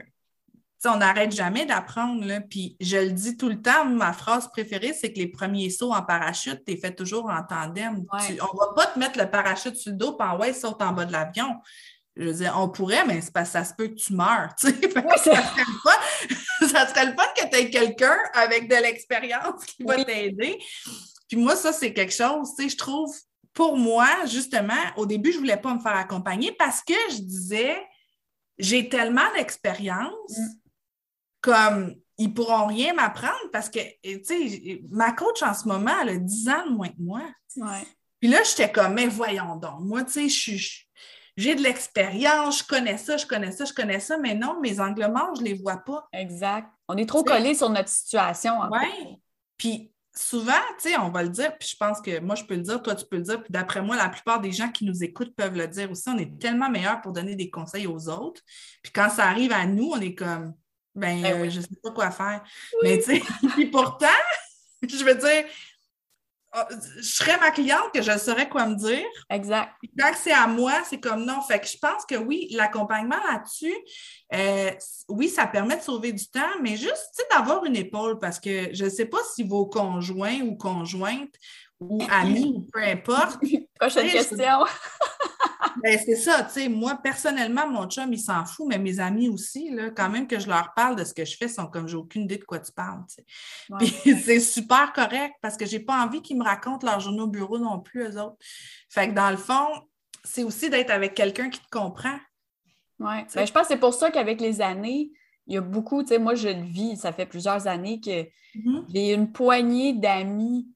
sais, 0.79 0.89
on 0.89 0.97
n'arrête 0.97 1.33
jamais 1.33 1.67
d'apprendre. 1.67 2.25
Puis 2.49 2.77
je 2.81 2.97
le 2.97 3.11
dis 3.11 3.37
tout 3.37 3.49
le 3.49 3.61
temps, 3.61 3.85
ma 3.85 4.13
phrase 4.13 4.49
préférée, 4.49 4.93
c'est 4.93 5.13
que 5.13 5.19
les 5.19 5.29
premiers 5.29 5.71
sauts 5.71 5.93
en 5.93 6.03
parachute, 6.03 6.65
tu 6.67 6.73
es 6.73 6.77
fait 6.77 6.95
toujours 6.95 7.27
en 7.27 7.43
tandem. 7.43 8.05
on 8.13 8.17
ne 8.17 8.59
va 8.59 8.75
pas 8.75 8.87
te 8.87 8.99
mettre 8.99 9.19
le 9.19 9.31
parachute 9.31 9.77
sur 9.77 9.93
le 9.93 9.99
dos, 9.99 10.15
puis 10.15 10.27
en 10.27 10.39
ouais, 10.39 10.53
saute 10.53 10.81
en 10.83 10.93
bas 10.93 11.05
de 11.05 11.13
l'avion. 11.13 11.57
Je 12.19 12.25
veux 12.25 12.35
dire, 12.35 12.55
on 12.59 12.69
pourrait, 12.69 13.05
mais 13.05 13.21
c'est 13.21 13.33
parce 13.33 13.51
que 13.51 13.53
ça 13.53 13.65
se 13.65 13.75
peut 13.75 13.87
que 13.87 13.95
tu 13.95 14.13
meurs. 14.13 14.51
ça, 14.59 14.69
serait 14.69 14.83
le 14.83 15.79
fun, 15.83 16.67
ça 16.69 16.89
serait 16.89 17.07
le 17.07 17.13
fun 17.13 17.27
que 17.37 17.49
tu 17.49 17.57
aies 17.57 17.71
quelqu'un 17.71 18.19
avec 18.35 18.69
de 18.69 18.75
l'expérience 18.75 19.65
qui 19.65 19.85
va 19.85 20.05
t'aider. 20.05 20.59
Puis 21.29 21.37
moi, 21.37 21.55
ça, 21.55 21.73
c'est 21.73 21.93
quelque 21.93 22.13
chose, 22.13 22.55
tu 22.57 22.65
sais, 22.65 22.69
je 22.71 22.77
trouve, 22.77 23.15
pour 23.55 23.77
moi, 23.77 24.09
justement, 24.27 24.75
au 24.97 25.07
début, 25.07 25.31
je 25.31 25.37
ne 25.37 25.43
voulais 25.43 25.57
pas 25.57 25.73
me 25.73 25.81
faire 25.81 25.95
accompagner 25.95 26.51
parce 26.53 26.83
que 26.83 26.95
je 27.11 27.19
disais, 27.19 27.77
j'ai 28.59 28.89
tellement 28.89 29.33
d'expérience, 29.37 30.37
mm. 30.37 30.49
comme 31.41 31.95
ils 32.19 32.31
ne 32.31 32.33
pourront 32.33 32.67
rien 32.67 32.95
m'apprendre 32.95 33.51
parce 33.53 33.71
que, 33.71 33.79
tu 34.03 34.25
sais, 34.25 34.83
ma 34.91 35.13
coach 35.13 35.41
en 35.45 35.55
ce 35.55 35.69
moment, 35.69 35.93
elle 36.03 36.09
a 36.09 36.17
10 36.17 36.49
ans 36.49 36.67
de 36.67 36.75
moins 36.75 36.89
que 36.89 37.01
moi. 37.01 37.23
Puis 38.19 38.29
là, 38.29 38.43
j'étais 38.43 38.73
comme, 38.73 38.95
mais 38.95 39.07
voyons 39.07 39.55
donc, 39.55 39.81
moi, 39.81 40.03
tu 40.03 40.13
sais, 40.13 40.29
je 40.29 40.57
suis 40.57 40.88
j'ai 41.39 41.55
de 41.55 41.63
l'expérience, 41.63 42.59
je 42.59 42.65
connais 42.65 42.99
ça, 42.99 43.17
je 43.17 43.25
connais 43.25 43.53
ça, 43.53 43.65
je 43.65 43.73
connais 43.73 44.01
ça, 44.01 44.19
mais 44.19 44.35
non, 44.35 44.61
mes 44.61 44.81
angles 44.81 45.09
morts, 45.09 45.37
je 45.37 45.43
ne 45.43 45.47
les 45.47 45.55
vois 45.55 45.77
pas. 45.77 46.09
Exact. 46.13 46.69
On 46.89 46.97
est 46.97 47.07
trop 47.07 47.23
collés 47.23 47.55
sur 47.55 47.71
notre 47.71 47.89
situation. 47.89 48.55
Oui. 48.73 49.19
Puis 49.57 49.93
souvent, 50.13 50.53
tu 50.81 50.91
sais, 50.91 50.99
on 50.99 51.11
va 51.11 51.23
le 51.23 51.29
dire, 51.29 51.57
puis 51.57 51.69
je 51.69 51.77
pense 51.77 52.01
que 52.01 52.19
moi, 52.19 52.35
je 52.35 52.43
peux 52.43 52.57
le 52.57 52.63
dire, 52.63 52.83
toi, 52.83 52.97
tu 52.97 53.07
peux 53.07 53.19
le 53.19 53.23
dire, 53.23 53.41
puis 53.41 53.53
d'après 53.53 53.81
moi, 53.81 53.95
la 53.95 54.09
plupart 54.09 54.41
des 54.41 54.51
gens 54.51 54.69
qui 54.69 54.85
nous 54.85 55.05
écoutent 55.05 55.35
peuvent 55.37 55.57
le 55.57 55.69
dire 55.69 55.89
aussi. 55.93 56.09
On 56.09 56.19
est 56.19 56.41
tellement 56.41 56.69
meilleurs 56.71 57.01
pour 57.01 57.13
donner 57.13 57.37
des 57.37 57.51
conseils 57.51 57.87
aux 57.87 58.09
autres. 58.09 58.43
Puis 58.83 58.91
quand 58.93 59.09
ça 59.09 59.27
arrive 59.27 59.53
à 59.53 59.65
nous, 59.65 59.93
on 59.95 60.01
est 60.01 60.17
comme, 60.17 60.55
ben, 60.97 61.23
ben 61.23 61.47
euh, 61.47 61.51
je 61.51 61.59
ne 61.59 61.63
sais 61.63 61.79
pas 61.81 61.93
quoi 61.93 62.11
faire. 62.11 62.43
Mais 62.83 62.99
tu 62.99 63.05
sais, 63.05 63.23
puis 63.55 63.67
pourtant, 63.67 64.07
je 64.83 65.05
veux 65.05 65.15
dire, 65.15 65.45
je 66.97 67.03
serais 67.03 67.39
ma 67.39 67.51
cliente 67.51 67.93
que 67.93 68.03
je 68.03 68.17
saurais 68.19 68.49
quoi 68.49 68.67
me 68.67 68.75
dire. 68.75 69.07
Exact. 69.31 69.73
quand 69.99 70.13
c'est 70.17 70.33
à 70.33 70.47
moi, 70.47 70.73
c'est 70.85 71.01
comme 71.01 71.25
non. 71.25 71.41
Fait 71.43 71.59
que 71.59 71.67
je 71.67 71.79
pense 71.79 72.05
que 72.05 72.17
oui, 72.17 72.49
l'accompagnement 72.53 73.19
là-dessus, 73.31 73.77
euh, 74.35 74.71
oui, 75.09 75.29
ça 75.29 75.47
permet 75.47 75.77
de 75.77 75.83
sauver 75.83 76.13
du 76.13 76.29
temps, 76.29 76.59
mais 76.63 76.77
juste 76.77 77.25
d'avoir 77.31 77.65
une 77.65 77.77
épaule 77.77 78.19
parce 78.19 78.39
que 78.39 78.75
je 78.75 78.85
ne 78.85 78.91
sais 78.91 79.07
pas 79.07 79.19
si 79.35 79.43
vos 79.43 79.67
conjoints 79.67 80.41
ou 80.41 80.57
conjointes 80.57 81.35
ou 81.81 82.03
amis 82.11 82.55
ou 82.57 82.67
peu 82.73 82.83
importe. 82.83 83.39
Prochaine 83.79 84.11
question. 84.11 84.65
Ben, 85.83 85.99
c'est 86.05 86.17
ça, 86.17 86.43
tu 86.45 86.61
sais, 86.61 86.69
moi, 86.69 86.99
personnellement, 87.03 87.69
mon 87.69 87.87
chum, 87.87 88.13
il 88.13 88.19
s'en 88.19 88.45
fout, 88.45 88.67
mais 88.69 88.79
mes 88.79 89.01
amis 89.01 89.29
aussi, 89.29 89.71
là, 89.71 89.91
quand 89.91 90.09
même 90.09 90.27
que 90.27 90.39
je 90.39 90.49
leur 90.49 90.73
parle 90.75 90.97
de 90.97 91.05
ce 91.05 91.15
que 91.15 91.25
je 91.25 91.37
fais, 91.37 91.49
sont 91.49 91.67
comme, 91.67 91.89
j'ai 91.89 91.97
aucune 91.97 92.23
idée 92.23 92.39
de 92.39 92.45
quoi 92.45 92.59
tu 92.59 92.73
parles, 92.73 93.03
Puis 93.79 93.89
c'est 94.25 94.41
super 94.41 94.93
correct 94.93 95.35
parce 95.41 95.57
que 95.57 95.67
j'ai 95.67 95.81
pas 95.81 96.05
envie 96.05 96.23
qu'ils 96.23 96.39
me 96.39 96.45
racontent 96.45 96.87
leur 96.87 97.01
journée 97.01 97.21
au 97.21 97.27
bureau 97.27 97.59
non 97.59 97.81
plus, 97.81 98.03
eux 98.05 98.21
autres. 98.21 98.37
Fait 98.91 99.09
que 99.09 99.15
dans 99.15 99.31
le 99.31 99.37
fond, 99.37 99.67
c'est 100.25 100.45
aussi 100.45 100.71
d'être 100.71 100.91
avec 100.91 101.15
quelqu'un 101.15 101.51
qui 101.51 101.61
te 101.61 101.69
comprend. 101.71 102.19
Oui, 103.01 103.15
ben, 103.35 103.47
je 103.47 103.53
pense 103.53 103.63
que 103.63 103.69
c'est 103.69 103.81
pour 103.81 103.95
ça 103.95 104.11
qu'avec 104.11 104.41
les 104.41 104.61
années, 104.61 105.13
il 105.47 105.55
y 105.55 105.57
a 105.57 105.61
beaucoup, 105.61 106.03
tu 106.03 106.09
sais, 106.09 106.19
moi, 106.19 106.35
je 106.35 106.49
le 106.49 106.63
vis, 106.63 106.97
ça 106.97 107.13
fait 107.13 107.27
plusieurs 107.27 107.67
années 107.67 108.01
que 108.01 108.23
mm-hmm. 108.23 108.85
j'ai 108.93 109.15
une 109.15 109.33
poignée 109.33 109.95
d'amis 109.95 110.69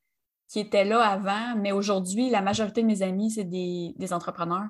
qui 0.49 0.61
étaient 0.61 0.85
là 0.85 1.03
avant, 1.03 1.57
mais 1.57 1.73
aujourd'hui, 1.73 2.31
la 2.31 2.43
majorité 2.43 2.83
de 2.83 2.87
mes 2.87 3.03
amis, 3.03 3.31
c'est 3.31 3.45
des, 3.45 3.95
des 3.97 4.13
entrepreneurs. 4.13 4.69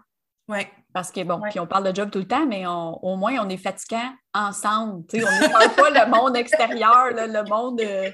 Oui. 0.48 0.58
Parce 0.92 1.10
que, 1.10 1.22
bon, 1.22 1.40
puis 1.48 1.60
on 1.60 1.66
parle 1.66 1.90
de 1.90 1.94
job 1.94 2.10
tout 2.10 2.18
le 2.18 2.26
temps, 2.26 2.46
mais 2.46 2.64
au 2.66 3.16
moins, 3.16 3.36
on 3.40 3.48
est 3.48 3.56
fatigants 3.56 4.12
ensemble. 4.34 5.04
on 5.14 5.16
ne 5.16 5.52
parle 5.52 5.74
pas 5.74 6.04
le 6.04 6.10
monde 6.10 6.36
extérieur, 6.36 7.10
le 7.12 7.48
monde. 7.48 7.80
Euh, 7.80 8.10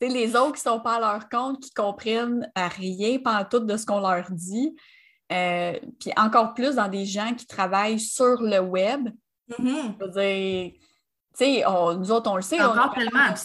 les 0.00 0.34
autres 0.34 0.52
qui 0.52 0.68
ne 0.68 0.72
sont 0.72 0.80
pas 0.80 0.96
à 0.96 1.00
leur 1.00 1.28
compte, 1.28 1.60
qui 1.60 1.70
comprennent 1.70 2.50
rien 2.56 3.18
pendant 3.18 3.44
tout 3.44 3.60
de 3.60 3.76
ce 3.76 3.86
qu'on 3.86 4.00
leur 4.00 4.30
dit. 4.30 4.74
Euh, 5.32 5.78
puis 5.98 6.12
encore 6.16 6.54
plus 6.54 6.74
dans 6.74 6.88
des 6.88 7.06
gens 7.06 7.34
qui 7.34 7.46
travaillent 7.46 8.00
sur 8.00 8.42
le 8.42 8.58
web. 8.58 9.08
Je 9.48 9.64
veux 9.98 10.10
dire, 10.10 10.72
sais, 11.34 11.64
nous 11.66 12.10
autres, 12.10 12.30
on 12.30 12.36
le 12.36 12.42
sait, 12.42 12.60
on 12.60 12.72
a 12.72 12.92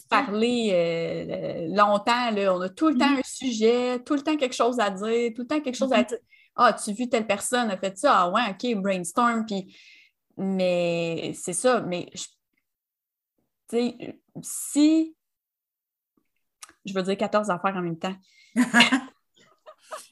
parlé 0.10 0.70
euh, 0.74 1.68
longtemps, 1.76 2.30
on 2.36 2.62
a 2.62 2.70
tout 2.70 2.90
le 2.90 2.98
temps 2.98 3.06
mm-hmm. 3.06 3.20
un 3.20 3.24
sujet, 3.24 4.00
tout 4.04 4.16
le 4.16 4.22
temps 4.22 4.36
quelque 4.36 4.56
chose 4.56 4.80
à 4.80 4.90
dire, 4.90 5.32
tout 5.36 5.44
le 5.44 5.48
temps 5.48 5.62
quelque 5.62 5.78
chose 5.78 5.94
à 5.94 6.02
mm-hmm. 6.02 6.10
dire. 6.10 6.18
Ah, 6.58 6.74
tu 6.74 6.90
as 6.90 6.94
vu 6.94 7.08
telle 7.08 7.28
personne 7.28 7.70
a 7.70 7.78
fait 7.78 7.98
ça? 7.98 8.22
Ah 8.22 8.30
ouais, 8.30 8.42
OK, 8.50 8.82
brainstorm. 8.82 9.46
Puis, 9.46 9.78
mais 10.38 11.34
c'est 11.36 11.54
ça, 11.54 11.82
mais 11.82 12.10
tu 12.14 12.22
sais, 13.70 14.22
si 14.42 15.16
je 16.86 16.94
veux 16.94 17.04
dire 17.04 17.18
14 17.18 17.50
affaires 17.50 17.76
en 17.76 17.82
même 17.82 18.00
temps. 18.00 18.16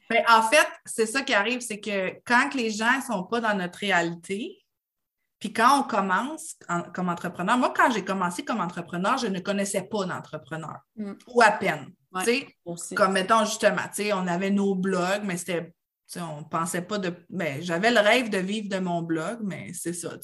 Ben, 0.10 0.24
en 0.30 0.44
fait, 0.44 0.68
c'est 0.86 1.08
ça 1.08 1.24
qui 1.24 1.34
arrive, 1.34 1.62
c'est 1.62 1.80
que 1.80 2.22
quand 2.26 2.54
les 2.54 2.70
gens 2.70 2.98
ne 2.98 3.02
sont 3.02 3.24
pas 3.24 3.42
dans 3.42 3.56
notre 3.56 3.80
réalité, 3.80 4.64
puis 5.40 5.52
quand 5.52 5.80
on 5.80 5.84
commence 5.84 6.56
comme 6.94 7.10
entrepreneur, 7.10 7.58
moi, 7.58 7.74
quand 7.76 7.90
j'ai 7.92 8.06
commencé 8.06 8.46
comme 8.46 8.62
entrepreneur, 8.62 9.18
je 9.18 9.28
ne 9.28 9.40
connaissais 9.40 9.82
pas 9.82 10.06
d'entrepreneur, 10.06 10.78
mm. 10.96 11.14
ou 11.28 11.42
à 11.42 11.52
peine. 11.52 11.92
comme 12.96 13.14
mettons 13.14 13.46
justement, 13.46 13.82
on 14.14 14.28
avait 14.28 14.52
nos 14.52 14.76
blogs, 14.76 15.24
mais 15.24 15.38
c'était 15.38 15.74
on 16.18 16.44
pensait 16.44 16.82
pas 16.82 16.98
de. 16.98 17.14
Ben, 17.30 17.62
j'avais 17.62 17.92
le 17.92 18.00
rêve 18.00 18.30
de 18.30 18.38
vivre 18.38 18.70
de 18.70 18.80
mon 18.80 19.02
blog, 19.02 19.40
mais 19.44 19.72
c'est 19.74 19.94
ça, 19.94 20.18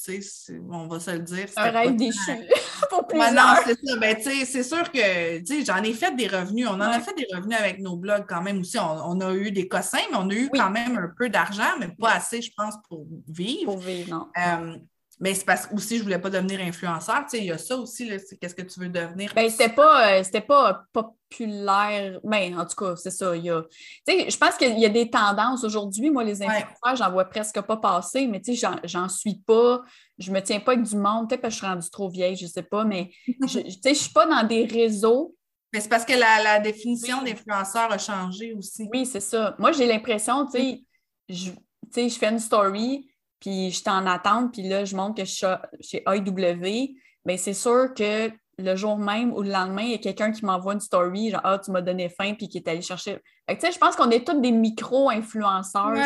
on 0.70 0.86
va 0.86 1.00
se 1.00 1.10
le 1.10 1.20
dire. 1.20 1.46
Un 1.56 1.70
rêve 1.70 1.96
déchu 1.96 2.18
pour 2.90 3.06
non, 3.14 3.54
c'est 3.64 3.78
ça. 3.84 3.96
Ben, 3.98 4.16
c'est 4.20 4.62
sûr 4.62 4.90
que 4.90 5.64
j'en 5.64 5.82
ai 5.82 5.92
fait 5.92 6.14
des 6.14 6.26
revenus. 6.26 6.66
On 6.68 6.74
en 6.74 6.80
a 6.80 7.00
fait 7.00 7.14
des 7.14 7.26
revenus 7.34 7.58
avec 7.58 7.80
nos 7.80 7.96
blogs 7.96 8.26
quand 8.28 8.42
même 8.42 8.60
aussi. 8.60 8.78
On, 8.78 9.20
a 9.20 9.34
eu 9.34 9.50
des 9.50 9.68
cossins, 9.68 9.98
mais 10.10 10.16
on 10.18 10.28
a 10.28 10.34
eu 10.34 10.48
quand 10.52 10.70
même 10.70 10.96
un 10.96 11.10
peu 11.16 11.28
d'argent, 11.28 11.78
mais 11.78 11.88
pas 11.88 12.12
assez, 12.14 12.42
je 12.42 12.50
pense, 12.56 12.74
pour 12.88 13.06
vivre. 13.28 13.64
Pour 13.64 13.78
vivre, 13.78 14.10
non. 14.10 14.28
Euh, 14.38 14.76
mais 15.22 15.34
c'est 15.34 15.44
parce 15.44 15.68
que 15.68 15.74
aussi, 15.76 15.98
je 15.98 16.02
voulais 16.02 16.18
pas 16.18 16.30
devenir 16.30 16.60
influenceur. 16.60 17.20
Tu 17.22 17.28
sais, 17.28 17.38
il 17.38 17.44
y 17.44 17.52
a 17.52 17.56
ça 17.56 17.76
aussi, 17.76 18.08
qu'est-ce 18.40 18.56
que 18.56 18.62
tu 18.62 18.80
veux 18.80 18.88
devenir? 18.88 19.32
Ben, 19.36 19.48
c'était 19.48 19.68
pas, 19.68 20.18
euh, 20.18 20.22
pas 20.40 20.84
populaire. 20.92 22.18
Ben, 22.24 22.58
en 22.58 22.66
tout 22.66 22.74
cas, 22.74 22.96
c'est 22.96 23.12
ça. 23.12 23.36
Il 23.36 23.44
y 23.44 23.50
a... 23.50 23.62
Tu 24.04 24.14
sais, 24.18 24.30
je 24.30 24.36
pense 24.36 24.56
qu'il 24.56 24.76
y 24.80 24.84
a 24.84 24.88
des 24.88 25.08
tendances 25.08 25.62
aujourd'hui. 25.62 26.10
Moi, 26.10 26.24
les 26.24 26.42
influenceurs, 26.42 26.96
j'en 26.96 27.12
vois 27.12 27.26
presque 27.26 27.60
pas 27.60 27.76
passer, 27.76 28.26
mais 28.26 28.40
tu 28.40 28.56
sais, 28.56 28.68
j'en 28.82 29.08
suis 29.08 29.36
pas. 29.36 29.82
Je 30.18 30.32
me 30.32 30.40
tiens 30.40 30.58
pas 30.58 30.72
avec 30.72 30.84
du 30.84 30.96
monde. 30.96 31.28
Peut-être 31.28 31.42
parce 31.42 31.54
que 31.54 31.60
je 31.60 31.66
suis 31.66 31.72
rendue 31.72 31.90
trop 31.90 32.08
vieille, 32.08 32.34
je 32.34 32.48
sais 32.48 32.64
pas, 32.64 32.84
mais 32.84 33.12
je, 33.46 33.60
tu 33.60 33.70
sais, 33.80 33.94
je 33.94 34.00
suis 34.00 34.12
pas 34.12 34.26
dans 34.26 34.42
des 34.44 34.64
réseaux. 34.64 35.36
Mais 35.72 35.78
c'est 35.78 35.88
parce 35.88 36.04
que 36.04 36.14
la, 36.14 36.58
définition 36.58 37.22
d'influenceur 37.22 37.92
a 37.92 37.98
changé 37.98 38.54
aussi. 38.54 38.88
Oui, 38.92 39.06
c'est 39.06 39.20
ça. 39.20 39.54
Moi, 39.60 39.70
j'ai 39.70 39.86
l'impression, 39.86 40.46
tu 40.46 40.58
sais, 40.58 40.84
je, 41.28 41.50
je 41.94 42.18
fais 42.18 42.28
une 42.28 42.40
story, 42.40 43.06
puis 43.42 43.72
je 43.72 43.78
suis 43.78 43.90
en 43.90 44.06
attente, 44.06 44.52
puis 44.52 44.62
là, 44.62 44.84
je 44.84 44.94
montre 44.94 45.16
que 45.16 45.24
je 45.24 45.32
suis 45.32 45.46
chez 45.80 46.04
AEW, 46.06 46.94
bien, 47.24 47.36
c'est 47.36 47.54
sûr 47.54 47.92
que 47.92 48.30
le 48.56 48.76
jour 48.76 48.96
même 48.96 49.32
ou 49.32 49.42
le 49.42 49.50
lendemain, 49.50 49.82
il 49.82 49.90
y 49.90 49.94
a 49.94 49.98
quelqu'un 49.98 50.30
qui 50.30 50.44
m'envoie 50.44 50.74
une 50.74 50.80
story, 50.80 51.30
genre 51.30 51.40
Ah, 51.42 51.58
tu 51.58 51.72
m'as 51.72 51.80
donné 51.80 52.08
faim, 52.08 52.34
puis 52.38 52.48
qui 52.48 52.58
est 52.58 52.68
allé 52.68 52.82
chercher. 52.82 53.18
Fait 53.48 53.58
que, 53.58 53.72
je 53.72 53.78
pense 53.78 53.96
qu'on 53.96 54.10
est 54.10 54.24
tous 54.24 54.40
des 54.40 54.52
micro-influenceurs 54.52 55.96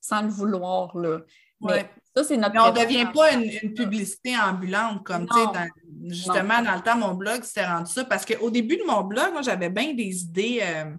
sans, 0.00 0.22
le 0.22 0.28
vouloir. 0.28 0.96
Là. 0.96 1.18
Mais 1.60 1.90
ça, 2.16 2.24
c'est 2.24 2.38
notre. 2.38 2.54
Mais 2.54 2.60
on 2.60 2.72
ne 2.72 2.80
devient 2.80 3.08
pas 3.12 3.32
une, 3.32 3.74
publicité 3.74 4.34
ambulante, 4.38 5.04
comme 5.04 5.26
tu 5.26 5.36
sais, 5.36 5.68
justement, 6.08 6.62
dans 6.62 6.76
le 6.76 6.80
temps, 6.80 6.96
mon 6.96 7.12
blog, 7.12 7.42
c'était 7.42 7.66
rendu 7.66 7.92
ça. 7.92 8.04
Parce 8.04 8.24
qu'au 8.24 8.48
début 8.48 8.78
de 8.78 8.84
mon 8.86 9.02
blog, 9.02 9.32
moi, 9.32 9.42
j'avais 9.42 9.68
bien 9.68 9.92
des 9.92 10.22
idées. 10.22 10.60
Euh, 10.62 10.94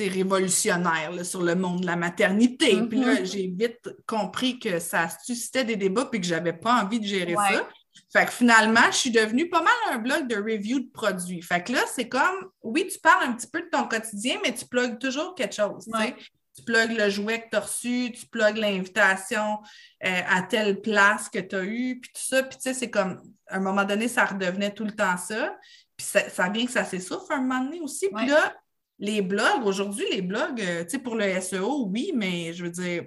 révolutionnaire 0.00 1.24
sur 1.24 1.42
le 1.42 1.54
monde 1.54 1.82
de 1.82 1.86
la 1.86 1.96
maternité. 1.96 2.80
Puis 2.88 2.98
là, 3.00 3.14
mm-hmm. 3.14 3.24
j'ai 3.24 3.46
vite 3.48 3.90
compris 4.06 4.58
que 4.58 4.78
ça 4.78 5.08
suscitait 5.22 5.64
des 5.64 5.76
débats 5.76 6.06
puis 6.06 6.20
que 6.20 6.26
j'avais 6.26 6.52
pas 6.52 6.82
envie 6.82 7.00
de 7.00 7.06
gérer 7.06 7.34
ça. 7.34 7.68
Fait 8.12 8.26
que 8.26 8.32
finalement, 8.32 8.90
je 8.90 8.96
suis 8.96 9.10
devenue 9.10 9.48
pas 9.48 9.62
mal 9.62 9.74
un 9.90 9.98
blog 9.98 10.26
de 10.28 10.36
review 10.36 10.80
de 10.80 10.90
produits. 10.90 11.42
Fait 11.42 11.62
que 11.62 11.72
là, 11.72 11.80
c'est 11.94 12.08
comme, 12.08 12.50
oui, 12.62 12.86
tu 12.90 12.98
parles 12.98 13.24
un 13.24 13.32
petit 13.32 13.46
peu 13.46 13.62
de 13.62 13.68
ton 13.68 13.84
quotidien, 13.84 14.36
mais 14.42 14.52
tu 14.54 14.66
plugues 14.66 14.98
toujours 14.98 15.34
quelque 15.34 15.54
chose. 15.54 15.88
Tu 16.54 16.62
plugues 16.64 16.98
le 16.98 17.08
jouet 17.08 17.40
que 17.40 17.48
tu 17.50 17.56
as 17.56 17.60
reçu, 17.60 18.12
tu 18.12 18.26
plugues 18.26 18.58
l'invitation 18.58 19.58
euh, 20.04 20.20
à 20.28 20.42
telle 20.42 20.82
place 20.82 21.30
que 21.30 21.38
tu 21.38 21.56
as 21.56 21.64
eue, 21.64 21.98
puis 22.00 22.10
tout 22.14 22.20
ça. 22.22 22.42
Puis 22.42 22.58
tu 22.58 22.62
sais, 22.64 22.74
c'est 22.74 22.90
comme, 22.90 23.22
à 23.48 23.56
un 23.56 23.60
moment 23.60 23.84
donné, 23.84 24.06
ça 24.06 24.26
redevenait 24.26 24.74
tout 24.74 24.84
le 24.84 24.92
temps 24.92 25.16
ça. 25.16 25.56
Puis 25.96 26.06
ça, 26.06 26.28
ça 26.28 26.50
vient 26.50 26.66
que 26.66 26.72
ça 26.72 26.84
s'essouffle 26.84 27.32
un 27.32 27.40
moment 27.40 27.64
donné 27.64 27.80
aussi. 27.80 28.10
Puis 28.14 28.26
là, 28.26 28.54
les 29.02 29.20
blogs, 29.20 29.66
aujourd'hui, 29.66 30.04
les 30.12 30.22
blogs, 30.22 30.60
euh, 30.60 30.84
tu 30.84 30.90
sais, 30.90 30.98
pour 30.98 31.16
le 31.16 31.40
SEO, 31.40 31.88
oui, 31.88 32.12
mais 32.14 32.52
je 32.52 32.62
veux 32.62 32.70
dire. 32.70 33.02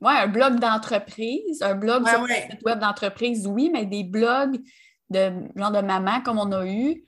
Oui, 0.00 0.12
un 0.12 0.26
blog 0.26 0.58
d'entreprise, 0.58 1.60
un 1.60 1.74
blog 1.74 2.08
sur 2.08 2.26
site 2.26 2.64
web 2.64 2.78
d'entreprise, 2.78 3.46
oui, 3.46 3.70
mais 3.70 3.84
des 3.84 4.04
blogs 4.04 4.58
de 5.10 5.30
genre 5.54 5.70
de 5.70 5.82
maman 5.82 6.22
comme 6.22 6.38
on 6.38 6.50
a 6.50 6.66
eu, 6.66 7.04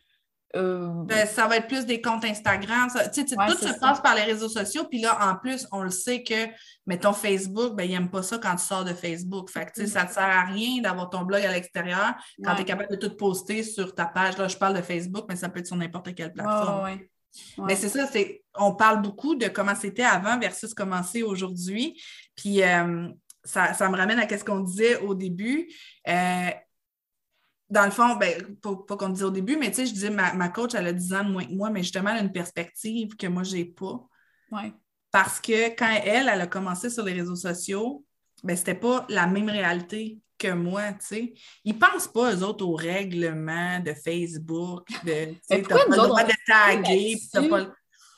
euh, 0.55 0.89
ben, 1.05 1.27
ça 1.27 1.49
va 1.49 1.57
être 1.57 1.67
plus 1.67 1.87
des 1.87 2.01
comptes 2.01 2.25
Instagram. 2.25 2.89
Ça, 2.91 3.09
tout 3.09 3.27
se 3.27 3.79
passe 3.81 4.01
par 4.01 4.15
les 4.15 4.23
réseaux 4.23 4.49
sociaux. 4.49 4.85
Puis 4.85 5.01
là, 5.01 5.19
en 5.31 5.37
plus, 5.37 5.67
on 5.73 5.83
le 5.83 5.91
sait 5.91 6.23
que, 6.23 6.47
mettons, 6.87 7.13
Facebook, 7.13 7.75
ben, 7.75 7.85
ils 7.85 7.91
n'aiment 7.91 8.11
pas 8.11 8.23
ça 8.23 8.39
quand 8.39 8.55
tu 8.57 8.65
sors 8.65 8.85
de 8.85 8.93
Facebook. 8.93 9.51
Fait 9.51 9.67
que, 9.67 9.87
ça 9.87 10.05
ne 10.05 10.09
sert 10.09 10.23
à 10.23 10.45
rien 10.45 10.81
d'avoir 10.83 11.11
ton 11.11 11.23
blog 11.23 11.45
à 11.45 11.53
l'extérieur 11.53 12.15
quand 12.43 12.55
tu 12.55 12.63
es 12.63 12.65
capable 12.65 12.91
de 12.91 12.97
tout 12.97 13.17
poster 13.17 13.63
sur 13.63 13.95
ta 13.95 14.07
page. 14.07 14.39
Là, 14.39 14.49
je 14.49 14.57
parle 14.57 14.77
de 14.77 14.83
Facebook, 14.83 15.25
mais 15.29 15.37
ça 15.37 15.49
peut 15.49 15.61
être 15.61 15.67
sur 15.67 15.77
n'importe 15.77 16.15
quelle 16.15 16.33
plateforme. 16.33 17.01
Mais 17.59 17.77
c'est 17.77 17.89
ça, 17.89 18.07
c'est, 18.07 18.45
on 18.55 18.75
parle 18.75 19.03
beaucoup 19.03 19.35
de 19.35 19.49
comment 19.49 19.75
c'était 19.75 20.03
avant 20.03 20.39
versus 20.39 20.75
comment 20.75 21.03
c'est 21.03 21.23
aujourd'hui. 21.23 22.01
Puis 22.35 22.63
euh, 22.63 23.09
ça, 23.45 23.75
ça, 23.75 23.89
me 23.89 23.97
ramène 23.97 24.19
à 24.19 24.29
ce 24.29 24.45
qu'on 24.45 24.61
disait 24.61 24.99
au 24.99 25.15
début. 25.15 25.69
Euh, 26.09 26.51
dans 27.69 27.85
le 27.85 27.91
fond, 27.91 28.17
ben, 28.17 28.57
pas, 28.63 28.97
qu'on 28.97 29.09
disait 29.09 29.25
au 29.25 29.31
début, 29.31 29.57
mais 29.57 29.71
tu 29.71 29.77
sais, 29.77 29.87
je 29.87 29.93
disais, 29.93 30.11
ma, 30.11 30.33
ma, 30.35 30.49
coach, 30.49 30.75
elle 30.75 30.87
a 30.87 30.93
10 30.93 31.15
ans 31.15 31.25
de 31.25 31.31
moins 31.31 31.45
que 31.45 31.53
moi, 31.53 31.71
mais 31.71 31.83
justement, 31.83 32.11
elle 32.11 32.19
a 32.19 32.23
une 32.23 32.33
perspective 32.33 33.17
que 33.17 33.27
moi, 33.27 33.43
je 33.43 33.57
n'ai 33.57 33.65
pas. 33.65 34.07
Parce 35.11 35.41
que 35.41 35.75
quand 35.77 36.01
elle, 36.05 36.29
elle 36.29 36.41
a 36.41 36.47
commencé 36.47 36.91
sur 36.91 37.05
les 37.05 37.13
réseaux 37.13 37.37
sociaux, 37.37 38.05
ben, 38.45 38.57
c'était 38.57 38.75
pas 38.75 39.07
la 39.09 39.27
même 39.27 39.49
réalité 39.49 40.21
que 40.39 40.53
moi, 40.53 40.93
tu 40.93 41.07
sais. 41.07 41.35
Ils 41.65 41.79
pensent 41.79 42.09
pas, 42.09 42.35
eux 42.35 42.43
autres, 42.43 42.65
au 42.65 42.75
règlement 42.75 43.81
de 43.81 43.93
Facebook, 43.93 44.89
de, 45.05 45.33
tu 45.33 45.41
sais, 45.43 45.63
pas 45.63 45.85
le 45.89 45.97
droit 45.97 46.25
de 46.25 46.33
taguer, 46.47 47.17
pas 47.33 47.67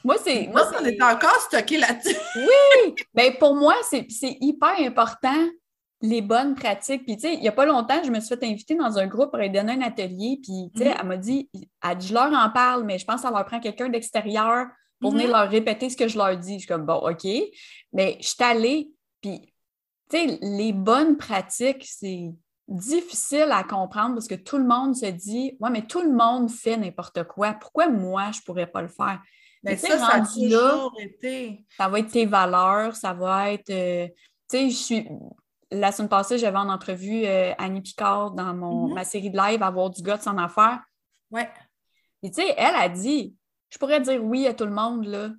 Moi, 0.05 0.17
c'est. 0.23 0.49
Moi, 0.49 0.71
on 0.81 0.85
est 0.85 1.03
encore 1.03 1.41
stocké 1.41 1.79
là-dessus. 1.79 2.17
oui! 2.37 2.95
Bien, 3.15 3.33
pour 3.33 3.55
moi, 3.55 3.75
c'est 3.91 4.07
hyper 4.41 4.79
important 4.81 5.49
les 6.01 6.23
bonnes 6.23 6.55
pratiques. 6.55 7.05
Puis, 7.05 7.17
tu 7.17 7.23
sais, 7.23 7.35
il 7.35 7.41
n'y 7.41 7.49
a 7.49 7.53
pas 7.53 7.67
longtemps, 7.67 8.03
je 8.05 8.11
me 8.11 8.21
suis 8.21 8.29
fait 8.29 8.45
inviter 8.45 8.75
dans 8.77 8.99
un 8.99 9.07
groupe 9.07 9.31
pour 9.31 9.41
aller 9.41 9.49
donner 9.49 9.73
un 9.73 9.83
atelier. 9.83 10.39
Puis, 10.43 10.71
tu 10.75 10.83
sais, 10.83 10.91
mm-hmm. 10.91 10.97
elle 11.01 11.07
m'a 11.07 11.17
dit, 11.17 11.51
elle 11.55 12.01
je 12.01 12.15
leur 12.15 12.33
en 12.33 12.51
parle, 12.51 12.85
mais 12.85 12.99
je 12.99 13.05
pense 13.05 13.17
que 13.17 13.23
ça 13.23 13.31
leur 13.31 13.45
prend 13.45 13.61
quelqu'un 13.61 13.89
d'extérieur 13.89 14.67
pour 15.01 15.13
venir 15.13 15.29
mm-hmm. 15.29 15.33
leur 15.33 15.51
répéter 15.51 15.91
ce 15.91 15.97
que 15.97 16.09
je 16.09 16.17
leur 16.17 16.37
dis. 16.37 16.55
Je 16.55 16.59
suis 16.61 16.69
comme, 16.69 16.87
bon, 16.87 16.99
OK. 16.99 17.27
Mais 17.93 18.17
je 18.21 18.29
suis 18.29 18.37
allée, 18.45 18.91
puis, 19.21 19.53
sais, 20.17 20.39
les 20.41 20.73
bonnes 20.73 21.17
pratiques, 21.17 21.85
c'est 21.85 22.31
difficile 22.69 23.49
à 23.51 23.65
comprendre 23.65 24.15
parce 24.15 24.29
que 24.29 24.35
tout 24.35 24.59
le 24.59 24.65
monde 24.65 24.95
se 24.95 25.07
dit, 25.07 25.57
ouais, 25.61 25.71
mais 25.71 25.87
tout 25.87 26.03
le 26.03 26.13
monde 26.13 26.51
fait 26.51 26.77
n'importe 26.77 27.25
quoi. 27.25 27.55
Pourquoi 27.55 27.89
moi, 27.89 28.31
je 28.33 28.41
ne 28.41 28.45
pourrais 28.45 28.67
pas 28.67 28.83
le 28.83 28.89
faire? 28.89 29.21
Mais 29.65 29.77
ça, 29.77 29.99
ça 29.99 30.09
a 30.09 30.21
toujours 30.21 30.95
été. 30.99 31.65
Ça 31.77 31.89
va 31.89 31.99
être 31.99 32.11
tes 32.11 32.27
valeurs, 32.27 32.95
ça 32.95 33.13
va 33.13 33.53
être. 33.53 33.71
Euh, 33.71 34.07
tu 34.49 34.57
sais, 34.59 34.71
je 34.71 34.77
suis 34.77 35.09
la 35.71 35.93
semaine 35.93 36.09
passée, 36.09 36.39
j'avais 36.39 36.59
en 36.59 36.69
entrevue 36.69 37.25
euh, 37.27 37.53
Annie 37.59 37.83
Picard 37.83 38.31
dans 38.31 38.55
mon, 38.55 38.89
mm-hmm. 38.89 38.95
ma 38.95 39.05
série 39.05 39.31
de 39.31 39.37
live 39.37 39.63
Avoir 39.63 39.91
du 39.91 40.03
gars 40.03 40.17
de 40.17 40.23
son 40.23 40.39
affaire. 40.39 40.81
Ouais. 41.31 41.51
Et 42.23 42.31
tu 42.31 42.41
sais, 42.41 42.55
elle 42.57 42.75
a 42.75 42.89
dit 42.89 43.35
Je 43.71 43.79
pourrais 43.79 44.01
dire 44.01 44.23
oui 44.23 44.47
à 44.47 44.55
tout 44.55 44.65
le 44.65 44.73
monde, 44.73 45.05
là, 45.05 45.31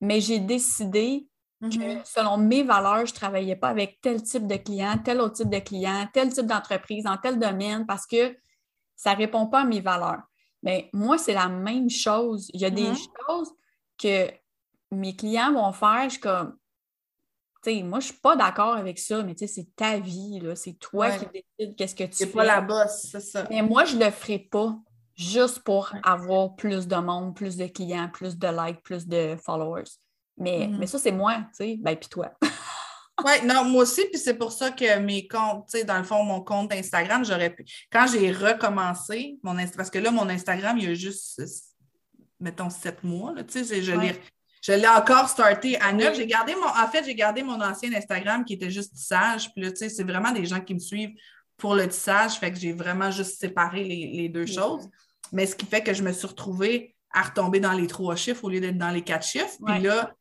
mais 0.00 0.20
j'ai 0.20 0.38
décidé 0.38 1.26
que 1.68 1.76
mm-hmm. 1.76 2.04
selon 2.04 2.36
mes 2.36 2.62
valeurs, 2.62 3.06
je 3.06 3.12
ne 3.12 3.16
travaillais 3.16 3.56
pas 3.56 3.68
avec 3.68 4.00
tel 4.00 4.22
type 4.22 4.46
de 4.46 4.56
client, 4.56 4.98
tel 5.04 5.20
autre 5.20 5.36
type 5.36 5.50
de 5.50 5.58
client, 5.58 6.08
tel 6.12 6.32
type 6.32 6.46
d'entreprise, 6.46 7.04
dans 7.04 7.16
tel 7.16 7.38
domaine, 7.38 7.86
parce 7.86 8.06
que 8.06 8.36
ça 8.96 9.12
ne 9.12 9.18
répond 9.18 9.46
pas 9.46 9.60
à 9.60 9.64
mes 9.64 9.80
valeurs. 9.80 10.22
Mais 10.62 10.88
moi, 10.92 11.18
c'est 11.18 11.34
la 11.34 11.48
même 11.48 11.90
chose. 11.90 12.50
Il 12.54 12.60
y 12.60 12.64
a 12.64 12.70
des 12.70 12.90
mm-hmm. 12.90 13.08
choses 13.26 13.52
que 13.98 14.30
mes 14.90 15.14
clients 15.14 15.52
vont 15.52 15.72
faire, 15.72 16.04
je 16.04 16.10
suis 16.10 16.20
comme 16.20 16.56
moi, 17.72 18.00
je 18.00 18.06
ne 18.06 18.12
suis 18.12 18.20
pas 18.20 18.36
d'accord 18.36 18.74
avec 18.74 18.98
ça, 18.98 19.22
mais 19.22 19.34
c'est 19.36 19.74
ta 19.74 19.98
vie, 19.98 20.40
c'est 20.54 20.78
toi 20.78 21.10
qui 21.10 21.26
décides 21.58 21.76
qu'est-ce 21.76 21.94
que 21.94 22.04
tu 22.04 22.10
fais. 22.10 22.24
C'est 22.24 22.32
pas 22.32 22.44
la 22.44 22.60
bosse, 22.60 23.06
c'est 23.10 23.20
ça. 23.20 23.46
Mais 23.50 23.62
moi, 23.62 23.84
je 23.84 23.96
ne 23.96 24.04
le 24.04 24.10
ferai 24.10 24.38
pas 24.38 24.76
juste 25.16 25.60
pour 25.60 25.92
avoir 26.02 26.54
plus 26.56 26.86
de 26.86 26.96
monde, 26.96 27.34
plus 27.34 27.56
de 27.56 27.66
clients, 27.66 28.10
plus 28.12 28.36
de 28.36 28.48
likes, 28.48 28.82
plus 28.82 29.06
de 29.06 29.36
followers. 29.36 29.84
Mais, 30.36 30.66
mm-hmm. 30.66 30.78
mais 30.78 30.86
ça, 30.86 30.98
c'est 30.98 31.12
moi, 31.12 31.36
tu 31.50 31.64
sais, 31.64 31.76
ben, 31.78 31.96
puis 31.96 32.08
toi. 32.08 32.32
oui, 33.24 33.32
non, 33.44 33.64
moi 33.64 33.82
aussi, 33.82 34.04
puis 34.10 34.18
c'est 34.18 34.34
pour 34.34 34.52
ça 34.52 34.70
que 34.70 34.98
mes 34.98 35.28
comptes, 35.28 35.68
tu 35.70 35.78
sais, 35.78 35.84
dans 35.84 35.98
le 35.98 36.04
fond, 36.04 36.24
mon 36.24 36.40
compte 36.40 36.72
Instagram, 36.72 37.24
j'aurais 37.24 37.50
pu. 37.50 37.64
Quand 37.92 38.06
j'ai 38.06 38.32
recommencé, 38.32 39.38
mon 39.42 39.56
parce 39.76 39.90
que 39.90 39.98
là, 39.98 40.10
mon 40.10 40.28
Instagram, 40.28 40.76
il 40.78 40.84
y 40.84 40.90
a 40.90 40.94
juste, 40.94 41.42
mettons, 42.40 42.70
sept 42.70 43.04
mois, 43.04 43.32
tu 43.44 43.64
sais, 43.64 43.82
je 43.82 43.92
l'ai 43.92 44.20
je 44.64 44.72
l'ai 44.72 44.88
encore 44.88 45.28
starté 45.28 45.78
à 45.78 45.92
neuf. 45.92 46.16
J'ai 46.16 46.26
gardé 46.26 46.54
mon, 46.54 46.66
en 46.66 46.88
fait, 46.88 47.04
j'ai 47.04 47.14
gardé 47.14 47.42
mon 47.42 47.60
ancien 47.60 47.92
Instagram 47.92 48.46
qui 48.46 48.54
était 48.54 48.70
juste 48.70 48.94
tissage. 48.94 49.52
Puis 49.52 49.62
là, 49.62 49.70
tu 49.70 49.76
sais, 49.76 49.88
c'est 49.90 50.04
vraiment 50.04 50.32
des 50.32 50.46
gens 50.46 50.60
qui 50.60 50.72
me 50.72 50.78
suivent 50.78 51.14
pour 51.58 51.74
le 51.74 51.86
tissage. 51.86 52.38
Fait 52.38 52.50
que 52.50 52.58
j'ai 52.58 52.72
vraiment 52.72 53.10
juste 53.10 53.38
séparé 53.38 53.84
les, 53.84 54.28
deux 54.30 54.46
choses. 54.46 54.88
Mais 55.32 55.44
ce 55.44 55.54
qui 55.54 55.66
fait 55.66 55.82
que 55.82 55.92
je 55.92 56.02
me 56.02 56.12
suis 56.12 56.26
retrouvée 56.26 56.96
à 57.12 57.24
retomber 57.24 57.60
dans 57.60 57.74
les 57.74 57.86
trois 57.86 58.16
chiffres 58.16 58.42
au 58.44 58.48
lieu 58.48 58.60
d'être 58.60 58.78
dans 58.78 58.90
les 58.90 59.02
quatre 59.02 59.26
chiffres. 59.26 59.58
Puis 59.66 59.80
là, 59.80 60.14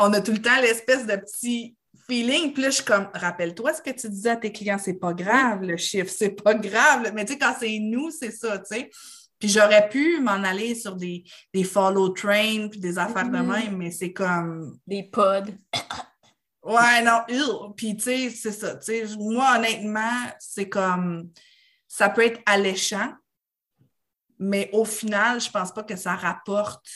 on 0.00 0.12
a 0.12 0.20
tout 0.20 0.32
le 0.32 0.42
temps 0.42 0.60
l'espèce 0.60 1.06
de 1.06 1.14
petit 1.16 1.76
feeling. 2.08 2.52
Puis 2.52 2.62
là, 2.62 2.70
je 2.70 2.76
suis 2.76 2.84
comme, 2.84 3.08
rappelle-toi 3.14 3.74
ce 3.74 3.82
que 3.82 3.90
tu 3.90 4.08
disais 4.08 4.30
à 4.30 4.36
tes 4.36 4.50
clients, 4.50 4.78
c'est 4.78 4.98
pas 4.98 5.12
grave 5.12 5.62
le 5.62 5.76
chiffre, 5.76 6.10
c'est 6.10 6.30
pas 6.30 6.54
grave. 6.54 7.12
Mais 7.14 7.24
tu 7.24 7.34
sais, 7.34 7.38
quand 7.38 7.54
c'est 7.58 7.78
nous, 7.78 8.10
c'est 8.10 8.32
ça, 8.32 8.58
tu 8.58 8.74
sais. 8.74 8.90
Puis 9.38 9.48
j'aurais 9.48 9.88
pu 9.88 10.20
m'en 10.20 10.42
aller 10.42 10.74
sur 10.74 10.96
des, 10.96 11.24
des 11.54 11.64
follow 11.64 12.10
train 12.10 12.68
puis 12.68 12.80
des 12.80 12.98
affaires 12.98 13.28
de 13.28 13.36
mm-hmm. 13.36 13.64
même, 13.64 13.76
mais 13.76 13.90
c'est 13.90 14.12
comme. 14.12 14.78
Des 14.86 15.04
pods. 15.04 15.54
ouais, 16.62 17.02
non, 17.02 17.72
Puis 17.74 17.96
tu 17.96 18.02
sais, 18.02 18.30
c'est 18.30 18.52
ça. 18.52 18.78
moi, 19.18 19.56
honnêtement, 19.56 20.26
c'est 20.38 20.68
comme. 20.68 21.30
Ça 21.88 22.08
peut 22.08 22.24
être 22.24 22.40
alléchant, 22.46 23.12
mais 24.38 24.70
au 24.72 24.84
final, 24.84 25.40
je 25.40 25.50
pense 25.50 25.72
pas 25.72 25.82
que 25.82 25.96
ça 25.96 26.14
rapporte. 26.14 26.86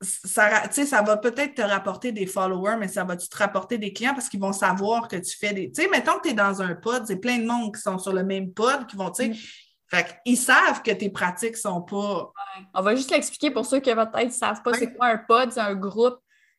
Ça, 0.00 0.70
ça 0.70 1.02
va 1.02 1.16
peut-être 1.16 1.54
te 1.56 1.62
rapporter 1.62 2.12
des 2.12 2.26
followers, 2.26 2.76
mais 2.78 2.86
ça 2.86 3.02
va-tu 3.02 3.28
te 3.28 3.36
rapporter 3.36 3.78
des 3.78 3.92
clients 3.92 4.14
parce 4.14 4.28
qu'ils 4.28 4.40
vont 4.40 4.52
savoir 4.52 5.08
que 5.08 5.16
tu 5.16 5.36
fais 5.36 5.52
des. 5.52 5.72
Tu 5.72 5.82
sais, 5.82 5.88
mettons 5.88 6.18
que 6.18 6.22
tu 6.22 6.28
es 6.28 6.34
dans 6.34 6.62
un 6.62 6.76
pod, 6.76 7.04
c'est 7.06 7.16
plein 7.16 7.38
de 7.38 7.46
monde 7.46 7.74
qui 7.74 7.80
sont 7.80 7.98
sur 7.98 8.12
le 8.12 8.22
même 8.22 8.52
pod, 8.52 8.86
qui 8.86 8.96
vont, 8.96 9.10
tu 9.10 9.24
sais, 9.24 9.28
mm. 9.30 9.36
Fait 9.90 10.20
qu'ils 10.24 10.36
savent 10.36 10.82
que 10.82 10.90
tes 10.90 11.08
pratiques 11.08 11.56
sont 11.56 11.80
pas. 11.80 12.30
On 12.74 12.82
va 12.82 12.94
juste 12.94 13.10
l'expliquer 13.10 13.50
pour 13.50 13.64
ceux 13.64 13.80
qui 13.80 13.92
peut-être 13.92 14.24
ne 14.24 14.28
savent 14.28 14.62
pas 14.62 14.74
c'est 14.74 14.92
quoi 14.92 15.06
un 15.06 15.18
pod, 15.18 15.50
c'est 15.50 15.60
un 15.60 15.74
groupe, 15.74 16.18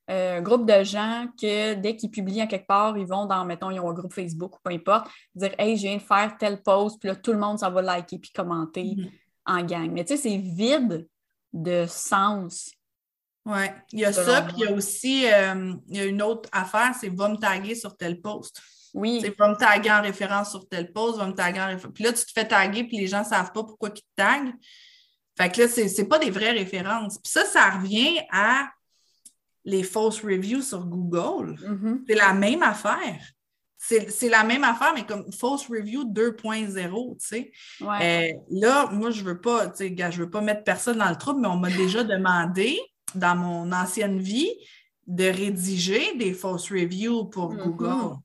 euh, 0.10 0.40
un 0.40 0.42
groupe 0.42 0.66
de 0.66 0.84
gens 0.84 1.28
que 1.40 1.76
dès 1.76 1.96
qu'ils 1.96 2.10
publient 2.10 2.42
à 2.42 2.48
quelque 2.48 2.66
part, 2.66 2.98
ils 2.98 3.06
vont 3.06 3.28
dans, 3.28 3.46
mettons, 3.46 3.70
ils 3.70 3.80
ont 3.80 3.90
un 3.90 3.94
groupe 3.94 4.14
Facebook 4.14 4.56
ou 4.56 4.60
peu 4.64 4.72
importe, 4.72 5.08
dire 5.36 5.54
Hey, 5.60 5.78
je 5.78 5.84
viens 5.84 5.98
de 5.98 6.02
faire 6.02 6.36
tel 6.40 6.64
post, 6.64 7.00
puis 7.00 7.10
là, 7.10 7.16
tout 7.16 7.32
le 7.32 7.38
monde, 7.38 7.60
ça 7.60 7.70
va 7.70 7.84
liker 7.84 8.18
puis 8.18 8.32
commenter 8.32 8.96
mm-hmm. 8.96 9.12
en 9.46 9.64
gang. 9.64 9.92
Mais 9.92 10.04
tu 10.04 10.18
sais, 10.18 10.24
c'est 10.24 10.38
vide 10.38 11.08
de 11.54 11.86
sens. 11.88 12.72
Oui, 13.50 13.64
il 13.92 14.00
y 14.00 14.06
a 14.06 14.14
ça, 14.14 14.44
puis 14.44 14.56
il 14.58 14.64
y 14.64 14.68
a 14.68 14.72
aussi 14.72 15.26
euh, 15.26 15.74
il 15.88 15.98
y 15.98 16.00
a 16.00 16.06
une 16.06 16.22
autre 16.22 16.48
affaire, 16.52 16.94
c'est 17.00 17.10
va 17.10 17.30
me 17.30 17.38
taguer 17.38 17.74
sur 17.74 17.98
tel 17.98 18.22
post. 18.22 18.62
Oui. 18.94 19.22
Tu 19.24 19.32
vas 19.38 19.50
me 19.50 19.56
taguer 19.56 19.92
en 19.92 20.02
référence 20.02 20.52
sur 20.52 20.68
telle 20.68 20.92
pause, 20.92 21.18
va 21.18 21.28
me 21.28 21.34
taguer 21.34 21.60
en 21.60 21.68
référence. 21.68 21.94
Puis 21.94 22.04
là, 22.04 22.14
tu 22.14 22.26
te 22.26 22.32
fais 22.32 22.48
taguer, 22.48 22.84
puis 22.84 22.98
les 22.98 23.08
gens 23.08 23.22
ne 23.22 23.26
savent 23.26 23.52
pas 23.52 23.64
pourquoi 23.64 23.90
ils 23.90 24.02
te 24.02 24.06
taguent. 24.16 24.54
Fait 25.38 25.52
que 25.52 25.62
là, 25.62 25.68
ce 25.68 26.02
n'est 26.02 26.08
pas 26.08 26.20
des 26.20 26.30
vraies 26.30 26.52
références. 26.52 27.18
Puis 27.18 27.32
ça, 27.32 27.46
ça 27.46 27.70
revient 27.70 28.20
à 28.32 28.70
les 29.66 29.84
fausses 29.84 30.22
reviews 30.22 30.62
sur 30.62 30.86
Google. 30.86 31.56
Mm-hmm. 31.56 32.04
C'est 32.08 32.16
la 32.16 32.34
même 32.34 32.64
affaire. 32.64 33.20
C'est 33.82 34.30
la 34.30 34.44
même 34.44 34.66
affaire, 34.66 34.92
mais 34.94 35.06
comme 35.06 35.32
false 35.32 35.68
review 35.70 36.04
2.0, 36.04 37.18
tu 37.18 37.26
sais. 37.26 37.52
Euh, 37.82 38.34
là, 38.52 38.90
moi, 38.92 39.10
je 39.10 39.24
veux 39.24 39.40
pas, 39.40 39.70
tu 39.70 39.96
sais, 39.96 40.12
je 40.12 40.22
veux 40.22 40.30
pas 40.30 40.42
mettre 40.42 40.66
personne 40.66 40.98
dans 40.98 41.10
le 41.10 41.16
trouble, 41.16 41.40
mais 41.40 41.48
on 41.48 41.56
m'a 41.56 41.70
déjà 41.70 42.04
demandé, 42.04 42.78
dans 43.16 43.36
mon 43.36 43.72
ancienne 43.72 44.20
vie, 44.20 44.52
de 45.08 45.26
rédiger 45.26 46.16
des 46.16 46.34
false 46.34 46.70
reviews 46.70 47.26
pour 47.26 47.54
mm-hmm. 47.54 47.64
Google. 47.64 48.16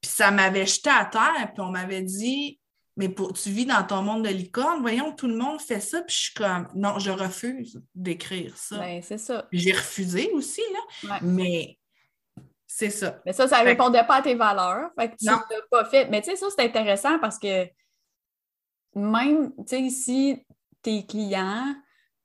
Puis 0.00 0.10
ça 0.10 0.30
m'avait 0.30 0.66
jeté 0.66 0.90
à 0.90 1.04
terre, 1.04 1.50
puis 1.52 1.60
on 1.60 1.70
m'avait 1.70 2.02
dit 2.02 2.60
Mais 2.96 3.08
pour, 3.08 3.32
tu 3.32 3.50
vis 3.50 3.66
dans 3.66 3.82
ton 3.84 4.02
monde 4.02 4.24
de 4.24 4.30
licorne, 4.30 4.80
voyons, 4.80 5.12
tout 5.12 5.28
le 5.28 5.36
monde 5.36 5.60
fait 5.60 5.80
ça. 5.80 6.02
Puis 6.02 6.14
je 6.14 6.20
suis 6.22 6.34
comme 6.34 6.68
Non, 6.74 6.98
je 6.98 7.10
refuse 7.10 7.82
d'écrire 7.94 8.56
ça. 8.56 8.78
Ben, 8.78 9.02
c'est 9.02 9.18
ça. 9.18 9.46
J'ai 9.50 9.72
refusé 9.72 10.30
aussi, 10.32 10.62
là. 10.72 11.18
Mais 11.22 11.78
c'est 12.66 12.90
ça. 12.90 13.20
Mais 13.26 13.32
ça, 13.32 13.48
ça 13.48 13.60
ne 13.62 13.66
répondait 13.66 14.04
pas 14.04 14.16
à 14.16 14.22
tes 14.22 14.34
valeurs. 14.34 14.90
Fait 14.98 15.10
que 15.10 15.16
tu 15.16 15.26
l'as 15.26 15.44
pas 15.70 15.84
fait. 15.86 16.08
Mais 16.08 16.22
tu 16.22 16.30
sais, 16.30 16.36
ça, 16.36 16.46
c'est 16.54 16.64
intéressant 16.64 17.18
parce 17.18 17.38
que 17.38 17.66
même, 18.94 19.52
tu 19.56 19.64
sais, 19.66 19.90
si 19.90 20.46
tes 20.82 21.04
clients 21.04 21.74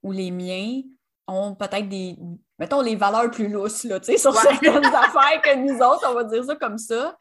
ou 0.03 0.11
les 0.11 0.31
miens 0.31 0.81
ont 1.27 1.55
peut-être 1.55 1.89
des, 1.89 2.15
mettons, 2.59 2.81
les 2.81 2.95
valeurs 2.95 3.31
plus 3.31 3.47
lousses, 3.47 3.83
là, 3.83 3.99
tu 3.99 4.11
sais, 4.11 4.17
sur 4.17 4.33
certaines 4.35 4.85
affaires 4.85 5.41
que 5.43 5.55
nous 5.55 5.75
autres, 5.77 6.07
on 6.09 6.13
va 6.13 6.23
dire 6.23 6.43
ça 6.43 6.55
comme 6.55 6.77
ça 6.77 7.15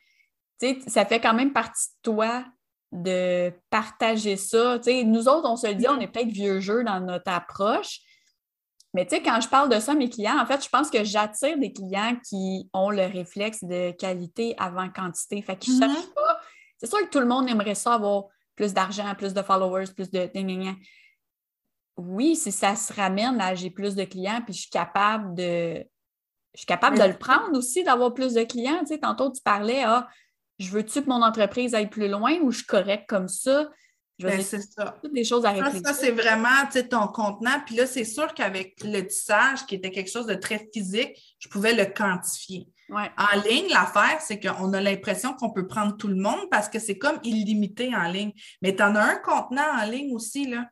ça 0.86 1.04
fait 1.04 1.20
quand 1.20 1.34
même 1.34 1.52
partie 1.52 1.88
de 1.88 2.10
toi 2.12 2.44
de 2.92 3.52
partager 3.70 4.36
ça. 4.36 4.78
nous 5.04 5.28
autres, 5.28 5.50
on 5.50 5.56
se 5.56 5.66
dit, 5.66 5.88
on 5.88 5.98
est 5.98 6.06
peut-être 6.06 6.28
vieux 6.28 6.60
jeu 6.60 6.84
dans 6.84 7.00
notre 7.00 7.30
approche. 7.30 8.00
Mais 8.92 9.04
quand 9.06 9.40
je 9.40 9.48
parle 9.48 9.68
de 9.68 9.80
ça 9.80 9.92
à 9.92 9.94
mes 9.96 10.08
clients, 10.08 10.38
en 10.38 10.46
fait, 10.46 10.62
je 10.62 10.68
pense 10.68 10.90
que 10.90 11.02
j'attire 11.02 11.58
des 11.58 11.72
clients 11.72 12.16
qui 12.28 12.70
ont 12.72 12.90
le 12.90 13.04
réflexe 13.06 13.64
de 13.64 13.90
qualité 13.90 14.54
avant 14.58 14.88
quantité. 14.88 15.42
Fait 15.42 15.56
qu'ils 15.56 15.80
mm-hmm. 15.80 16.14
pas. 16.14 16.40
C'est 16.78 16.86
sûr 16.86 17.00
que 17.00 17.08
tout 17.10 17.18
le 17.18 17.26
monde 17.26 17.48
aimerait 17.48 17.74
ça 17.74 17.94
avoir 17.94 18.26
plus 18.54 18.72
d'argent, 18.72 19.12
plus 19.16 19.34
de 19.34 19.42
followers, 19.42 19.86
plus 19.92 20.10
de. 20.10 20.30
Oui, 21.96 22.36
si 22.36 22.50
ça 22.50 22.74
se 22.76 22.92
ramène 22.92 23.40
à 23.40 23.54
j'ai 23.54 23.70
plus 23.70 23.94
de 23.94 24.04
clients, 24.04 24.40
puis 24.44 24.54
je 24.54 24.60
suis 24.62 24.70
capable 24.70 25.34
de. 25.34 25.84
Je 26.54 26.60
suis 26.60 26.66
capable 26.66 26.98
de 26.98 27.04
le 27.04 27.18
prendre 27.18 27.56
aussi, 27.58 27.82
d'avoir 27.82 28.14
plus 28.14 28.34
de 28.34 28.44
clients. 28.44 28.80
Tu 28.80 28.94
sais, 28.94 28.98
tantôt, 28.98 29.30
tu 29.32 29.42
parlais, 29.42 29.82
ah, 29.84 30.08
je 30.58 30.70
veux-tu 30.70 31.02
que 31.02 31.08
mon 31.08 31.22
entreprise 31.22 31.74
aille 31.74 31.90
plus 31.90 32.08
loin 32.08 32.38
ou 32.42 32.52
je 32.52 32.58
suis 32.58 32.66
correcte 32.66 33.08
comme 33.08 33.28
ça? 33.28 33.68
Ben, 34.20 34.40
c'est 34.40 34.60
ça. 34.60 34.96
Toutes 35.02 35.12
des 35.12 35.24
choses 35.24 35.44
à 35.44 35.50
réfléchir. 35.50 35.80
Ça, 35.84 35.92
c'est 35.92 36.12
vraiment 36.12 36.68
ton 36.88 37.08
contenant. 37.08 37.60
Puis 37.66 37.74
là, 37.74 37.86
c'est 37.86 38.04
sûr 38.04 38.32
qu'avec 38.32 38.80
le 38.84 39.02
tissage, 39.02 39.66
qui 39.66 39.74
était 39.74 39.90
quelque 39.90 40.10
chose 40.10 40.26
de 40.26 40.34
très 40.34 40.68
physique, 40.72 41.18
je 41.40 41.48
pouvais 41.48 41.74
le 41.74 41.86
quantifier. 41.86 42.68
En 42.90 43.40
ligne, 43.48 43.68
l'affaire, 43.70 44.20
c'est 44.20 44.38
qu'on 44.38 44.72
a 44.72 44.80
l'impression 44.80 45.34
qu'on 45.34 45.50
peut 45.50 45.66
prendre 45.66 45.96
tout 45.96 46.06
le 46.06 46.16
monde 46.16 46.48
parce 46.50 46.68
que 46.68 46.78
c'est 46.78 46.98
comme 46.98 47.18
illimité 47.24 47.94
en 47.94 48.04
ligne. 48.04 48.32
Mais 48.62 48.76
tu 48.76 48.82
en 48.82 48.94
as 48.94 49.02
un 49.02 49.16
contenant 49.16 49.80
en 49.80 49.84
ligne 49.84 50.14
aussi. 50.14 50.46
Là. 50.46 50.68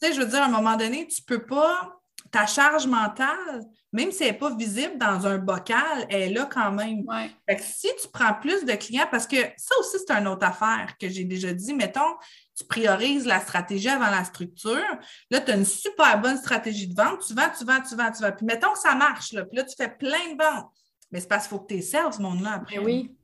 Tu 0.00 0.08
sais, 0.08 0.14
je 0.14 0.20
veux 0.20 0.26
dire, 0.26 0.42
à 0.42 0.46
un 0.46 0.50
moment 0.50 0.76
donné, 0.76 1.06
tu 1.06 1.22
peux 1.22 1.44
pas. 1.44 1.94
Ta 2.30 2.44
charge 2.44 2.86
mentale, 2.86 3.62
même 3.90 4.12
si 4.12 4.22
elle 4.22 4.32
n'est 4.32 4.38
pas 4.38 4.54
visible 4.54 4.98
dans 4.98 5.26
un 5.26 5.38
bocal, 5.38 6.04
elle 6.10 6.22
est 6.22 6.34
là 6.34 6.44
quand 6.44 6.72
même. 6.72 7.04
Fait 7.48 7.56
que 7.56 7.62
si 7.62 7.88
tu 8.02 8.08
prends 8.12 8.34
plus 8.34 8.66
de 8.66 8.72
clients, 8.72 9.06
parce 9.10 9.26
que 9.26 9.36
ça 9.56 9.74
aussi, 9.80 9.96
c'est 10.06 10.12
une 10.12 10.28
autre 10.28 10.44
affaire 10.44 10.94
que 11.00 11.08
j'ai 11.08 11.24
déjà 11.24 11.54
dit, 11.54 11.72
mettons, 11.72 12.16
tu 12.54 12.66
priorises 12.66 13.24
la 13.24 13.40
stratégie 13.40 13.88
avant 13.88 14.10
la 14.10 14.24
structure. 14.24 14.98
Là, 15.30 15.40
tu 15.40 15.52
as 15.52 15.56
une 15.56 15.64
super 15.64 16.20
bonne 16.20 16.36
stratégie 16.36 16.88
de 16.88 16.94
vente. 16.94 17.24
Tu 17.26 17.32
vends, 17.32 17.50
tu 17.56 17.64
vends, 17.64 17.80
tu 17.80 17.96
vends, 17.96 18.12
tu 18.12 18.22
vends. 18.22 18.32
Puis 18.32 18.44
mettons 18.44 18.72
que 18.72 18.78
ça 18.78 18.94
marche, 18.94 19.32
là. 19.32 19.46
Puis 19.46 19.56
là, 19.56 19.64
tu 19.64 19.74
fais 19.74 19.88
plein 19.88 20.34
de 20.34 20.42
ventes. 20.42 20.70
Mais 21.10 21.20
c'est 21.20 21.28
parce 21.28 21.46
qu'il 21.46 21.56
faut 21.56 21.64
que 21.64 21.72
tu 21.72 21.80
serves 21.80 22.14
ce 22.14 22.20
monde-là 22.20 22.54
après. 22.56 22.76
Ben 22.76 22.84
oui. 22.84 23.16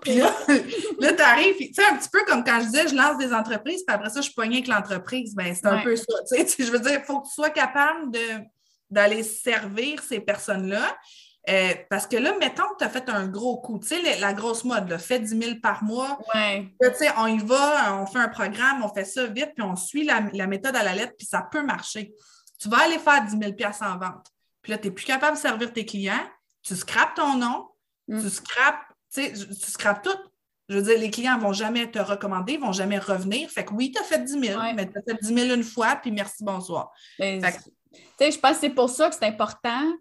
Puis 0.00 0.16
là, 0.16 0.34
là 1.00 1.12
tu 1.12 1.22
arrives, 1.22 1.56
tu 1.56 1.74
sais, 1.74 1.84
un 1.84 1.96
petit 1.96 2.08
peu 2.08 2.24
comme 2.26 2.42
quand 2.42 2.60
je 2.60 2.66
disais, 2.66 2.88
je 2.88 2.94
lance 2.94 3.18
des 3.18 3.32
entreprises, 3.32 3.84
puis 3.86 3.94
après 3.94 4.10
ça, 4.10 4.20
je 4.20 4.26
suis 4.26 4.34
poignée 4.34 4.56
avec 4.56 4.68
l'entreprise. 4.68 5.34
Ben, 5.34 5.54
c'est 5.54 5.66
un 5.66 5.82
peu 5.82 5.96
ça. 5.96 6.04
Tu 6.28 6.46
sais, 6.46 6.64
je 6.64 6.70
veux 6.70 6.80
dire, 6.80 7.00
il 7.00 7.04
faut 7.04 7.20
que 7.20 7.28
tu 7.28 7.34
sois 7.34 7.50
capable 7.50 8.16
d'aller 8.90 9.22
servir 9.22 10.02
ces 10.02 10.20
personnes-là. 10.20 10.96
Euh, 11.48 11.74
parce 11.88 12.08
que 12.08 12.16
là, 12.16 12.36
mettons 12.38 12.64
que 12.70 12.78
tu 12.78 12.84
as 12.84 12.88
fait 12.88 13.08
un 13.08 13.28
gros 13.28 13.58
coup, 13.58 13.78
tu 13.78 13.86
sais, 13.86 14.18
la, 14.18 14.32
grosse 14.32 14.64
mode, 14.64 14.88
là, 14.88 14.98
fait 14.98 15.20
10 15.20 15.28
000 15.28 15.60
par 15.62 15.84
mois. 15.84 16.18
Ouais. 16.34 16.74
tu 16.82 16.88
sais, 16.94 17.08
on 17.18 17.28
y 17.28 17.38
va, 17.38 17.94
on 18.00 18.06
fait 18.06 18.18
un 18.18 18.28
programme, 18.28 18.82
on 18.82 18.92
fait 18.92 19.04
ça 19.04 19.26
vite, 19.26 19.52
puis 19.54 19.62
on 19.62 19.76
suit 19.76 20.04
la, 20.04 20.46
méthode 20.48 20.74
à 20.74 20.82
la 20.82 20.94
lettre, 20.94 21.12
puis 21.16 21.26
ça 21.26 21.46
peut 21.48 21.62
marcher. 21.62 22.12
Tu 22.58 22.68
vas 22.68 22.78
aller 22.78 22.98
faire 22.98 23.24
10 23.24 23.38
000 23.38 23.52
en 23.82 23.96
vente. 23.96 24.26
Puis 24.60 24.72
là, 24.72 24.78
tu 24.78 24.88
n'es 24.88 24.94
plus 24.94 25.04
capable 25.04 25.36
de 25.36 25.40
servir 25.40 25.72
tes 25.72 25.86
clients, 25.86 26.26
tu 26.62 26.74
scrapes 26.74 27.14
ton 27.14 27.36
nom, 27.36 27.68
mm. 28.08 28.20
tu 28.20 28.28
scrapes, 28.28 28.82
tu 28.88 28.95
sais, 29.22 29.32
tu 29.32 29.70
scrapes 29.70 30.02
tout. 30.02 30.18
Je 30.68 30.76
veux 30.78 30.82
dire, 30.82 30.98
les 30.98 31.10
clients 31.10 31.36
ne 31.36 31.42
vont 31.42 31.52
jamais 31.52 31.88
te 31.90 31.98
recommander, 31.98 32.54
ils 32.54 32.60
ne 32.60 32.66
vont 32.66 32.72
jamais 32.72 32.98
revenir. 32.98 33.48
Fait 33.50 33.64
que 33.64 33.72
oui, 33.72 33.92
tu 33.92 34.00
as 34.00 34.04
fait 34.04 34.18
10 34.18 34.40
000, 34.40 34.60
mais 34.74 34.90
tu 34.90 34.98
as 34.98 35.02
fait 35.02 35.18
10 35.22 35.34
000 35.34 35.54
une 35.54 35.62
fois, 35.62 35.96
puis 35.96 36.10
merci, 36.10 36.42
bonsoir. 36.42 36.90
Ben, 37.18 37.40
tu 37.40 38.00
sais, 38.18 38.30
je 38.32 38.38
pense 38.38 38.54
que 38.54 38.60
c'est 38.60 38.70
pour 38.70 38.90
ça 38.90 39.08
que 39.08 39.14
c'est 39.14 39.26
important 39.26 39.92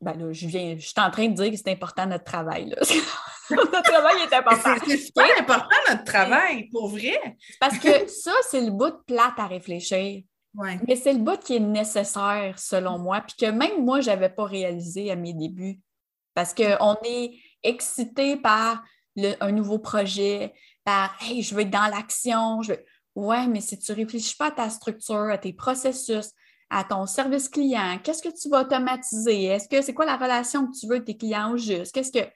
ben 0.00 0.14
là, 0.14 0.32
je 0.32 0.46
viens, 0.46 0.76
je 0.78 0.86
suis 0.86 0.94
en 0.96 1.10
train 1.10 1.28
de 1.28 1.34
dire 1.34 1.50
que 1.50 1.56
c'est 1.56 1.70
important 1.70 2.06
notre 2.06 2.24
travail. 2.24 2.70
Là. 2.70 2.76
notre 3.50 3.82
travail 3.82 4.22
est 4.22 4.34
important. 4.34 4.74
C'est 4.86 4.96
super 4.96 5.26
important 5.38 5.76
notre 5.88 6.04
travail, 6.04 6.68
pour 6.70 6.88
vrai. 6.88 7.36
Parce 7.60 7.78
que 7.78 8.06
ça, 8.06 8.32
c'est 8.48 8.62
le 8.62 8.70
bout 8.70 8.90
de 8.90 9.02
plate 9.06 9.38
à 9.38 9.46
réfléchir. 9.46 10.22
Mais 10.54 10.96
c'est 10.96 11.12
le 11.12 11.18
bout 11.18 11.38
qui 11.38 11.56
est 11.56 11.60
nécessaire, 11.60 12.58
selon 12.58 12.98
moi, 12.98 13.20
puis 13.20 13.36
que 13.36 13.50
même 13.50 13.84
moi, 13.84 14.00
je 14.00 14.10
n'avais 14.10 14.30
pas 14.30 14.44
réalisé 14.44 15.10
à 15.10 15.16
mes 15.16 15.34
débuts. 15.34 15.78
Parce 16.34 16.54
qu'on 16.54 16.96
est 17.04 17.34
excité 17.62 18.36
par 18.36 18.82
un 19.40 19.52
nouveau 19.52 19.78
projet, 19.78 20.54
par 20.84 21.14
Hey, 21.20 21.42
je 21.42 21.54
veux 21.54 21.62
être 21.62 21.70
dans 21.70 21.86
l'action. 21.86 22.62
Je 22.62 22.74
Ouais, 23.16 23.46
mais 23.48 23.60
si 23.60 23.78
tu 23.78 23.92
réfléchis 23.92 24.36
pas 24.36 24.46
à 24.46 24.50
ta 24.52 24.70
structure, 24.70 25.28
à 25.30 25.38
tes 25.38 25.52
processus, 25.52 26.30
à 26.70 26.84
ton 26.84 27.06
service 27.06 27.48
client? 27.48 27.98
Qu'est-ce 28.02 28.22
que 28.22 28.34
tu 28.34 28.48
vas 28.48 28.62
automatiser? 28.62 29.44
Est-ce 29.44 29.68
que 29.68 29.82
c'est 29.82 29.92
quoi 29.92 30.06
la 30.06 30.16
relation 30.16 30.66
que 30.66 30.78
tu 30.78 30.86
veux 30.86 30.96
avec 30.96 31.06
tes 31.06 31.16
clients 31.16 31.52
au 31.52 31.56
juste? 31.56 31.92
Qu'est-ce 31.92 32.12
que. 32.12 32.30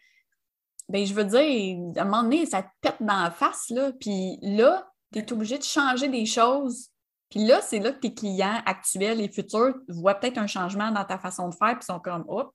Bien, 0.89 1.05
je 1.05 1.15
veux 1.15 1.25
dire, 1.25 1.79
à 1.97 2.03
un 2.03 2.05
moment 2.05 2.25
donné, 2.25 2.45
ça 2.45 2.63
te 2.63 2.69
pète 2.83 2.97
dans 3.01 3.23
la 3.23 3.31
face, 3.31 3.71
là. 3.71 3.93
Puis 3.99 4.39
là, 4.43 4.87
tu 5.13 5.21
es 5.21 5.33
obligé 5.33 5.57
de 5.57 5.63
changer 5.63 6.09
des 6.09 6.27
choses. 6.27 6.89
Puis 7.31 7.47
là, 7.47 7.63
c'est 7.63 7.79
là 7.79 7.93
que 7.93 8.01
tes 8.01 8.13
clients 8.13 8.61
actuels 8.67 9.21
et 9.21 9.31
futurs 9.31 9.75
voient 9.89 10.15
peut-être 10.15 10.37
un 10.37 10.47
changement 10.47 10.91
dans 10.91 11.05
ta 11.05 11.19
façon 11.19 11.49
de 11.49 11.55
faire, 11.55 11.79
puis 11.79 11.87
sont 11.87 12.01
comme, 12.01 12.25
oh, 12.29 12.51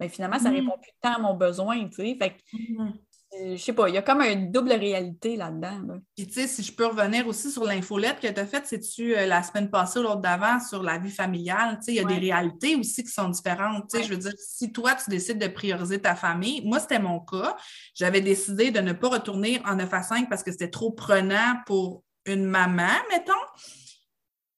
mais 0.00 0.08
finalement, 0.08 0.40
ça 0.40 0.50
ne 0.50 0.56
mm-hmm. 0.56 0.60
répond 0.60 0.78
plus 0.82 0.92
tant 1.00 1.14
à 1.14 1.18
mon 1.18 1.34
besoin, 1.34 1.88
tu 1.88 1.96
sais. 1.96 2.16
Fait 2.18 2.30
que, 2.30 2.56
mm-hmm. 2.56 2.92
Euh, 3.38 3.56
je 3.56 3.62
sais 3.62 3.72
pas, 3.72 3.88
il 3.88 3.94
y 3.94 3.98
a 3.98 4.02
comme 4.02 4.22
une 4.22 4.50
double 4.50 4.72
réalité 4.72 5.36
là-dedans. 5.36 6.00
Puis, 6.16 6.26
tu 6.26 6.32
sais, 6.32 6.48
si 6.48 6.64
je 6.64 6.72
peux 6.72 6.86
revenir 6.86 7.28
aussi 7.28 7.52
sur 7.52 7.64
l'infolette 7.64 8.18
que 8.18 8.26
tu 8.26 8.40
as 8.40 8.46
faite, 8.46 8.66
c'est-tu 8.66 9.16
euh, 9.16 9.24
la 9.26 9.44
semaine 9.44 9.70
passée 9.70 10.00
ou 10.00 10.02
l'autre 10.02 10.20
d'avant 10.20 10.58
sur 10.58 10.82
la 10.82 10.98
vie 10.98 11.12
familiale? 11.12 11.78
Tu 11.78 11.84
sais, 11.84 11.92
il 11.92 11.96
y 11.96 12.00
a 12.00 12.04
des 12.04 12.18
réalités 12.18 12.74
aussi 12.74 13.04
qui 13.04 13.10
sont 13.10 13.28
différentes. 13.28 13.84
Tu 13.88 13.98
sais, 13.98 14.04
je 14.04 14.10
veux 14.10 14.16
dire, 14.16 14.32
si 14.36 14.72
toi, 14.72 14.96
tu 14.96 15.10
décides 15.10 15.38
de 15.38 15.46
prioriser 15.46 16.00
ta 16.00 16.16
famille, 16.16 16.66
moi, 16.66 16.80
c'était 16.80 16.98
mon 16.98 17.20
cas. 17.20 17.56
J'avais 17.94 18.20
décidé 18.20 18.72
de 18.72 18.80
ne 18.80 18.92
pas 18.92 19.08
retourner 19.08 19.62
en 19.64 19.76
9 19.76 19.94
à 19.94 20.02
5 20.02 20.28
parce 20.28 20.42
que 20.42 20.50
c'était 20.50 20.70
trop 20.70 20.90
prenant 20.90 21.54
pour 21.66 22.02
une 22.26 22.44
maman, 22.44 22.88
mettons. 23.12 23.32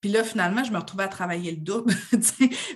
Puis 0.02 0.10
là, 0.10 0.24
finalement, 0.24 0.64
je 0.64 0.72
me 0.72 0.78
retrouvais 0.78 1.04
à 1.04 1.08
travailler 1.08 1.52
le 1.52 1.58
double. 1.58 1.94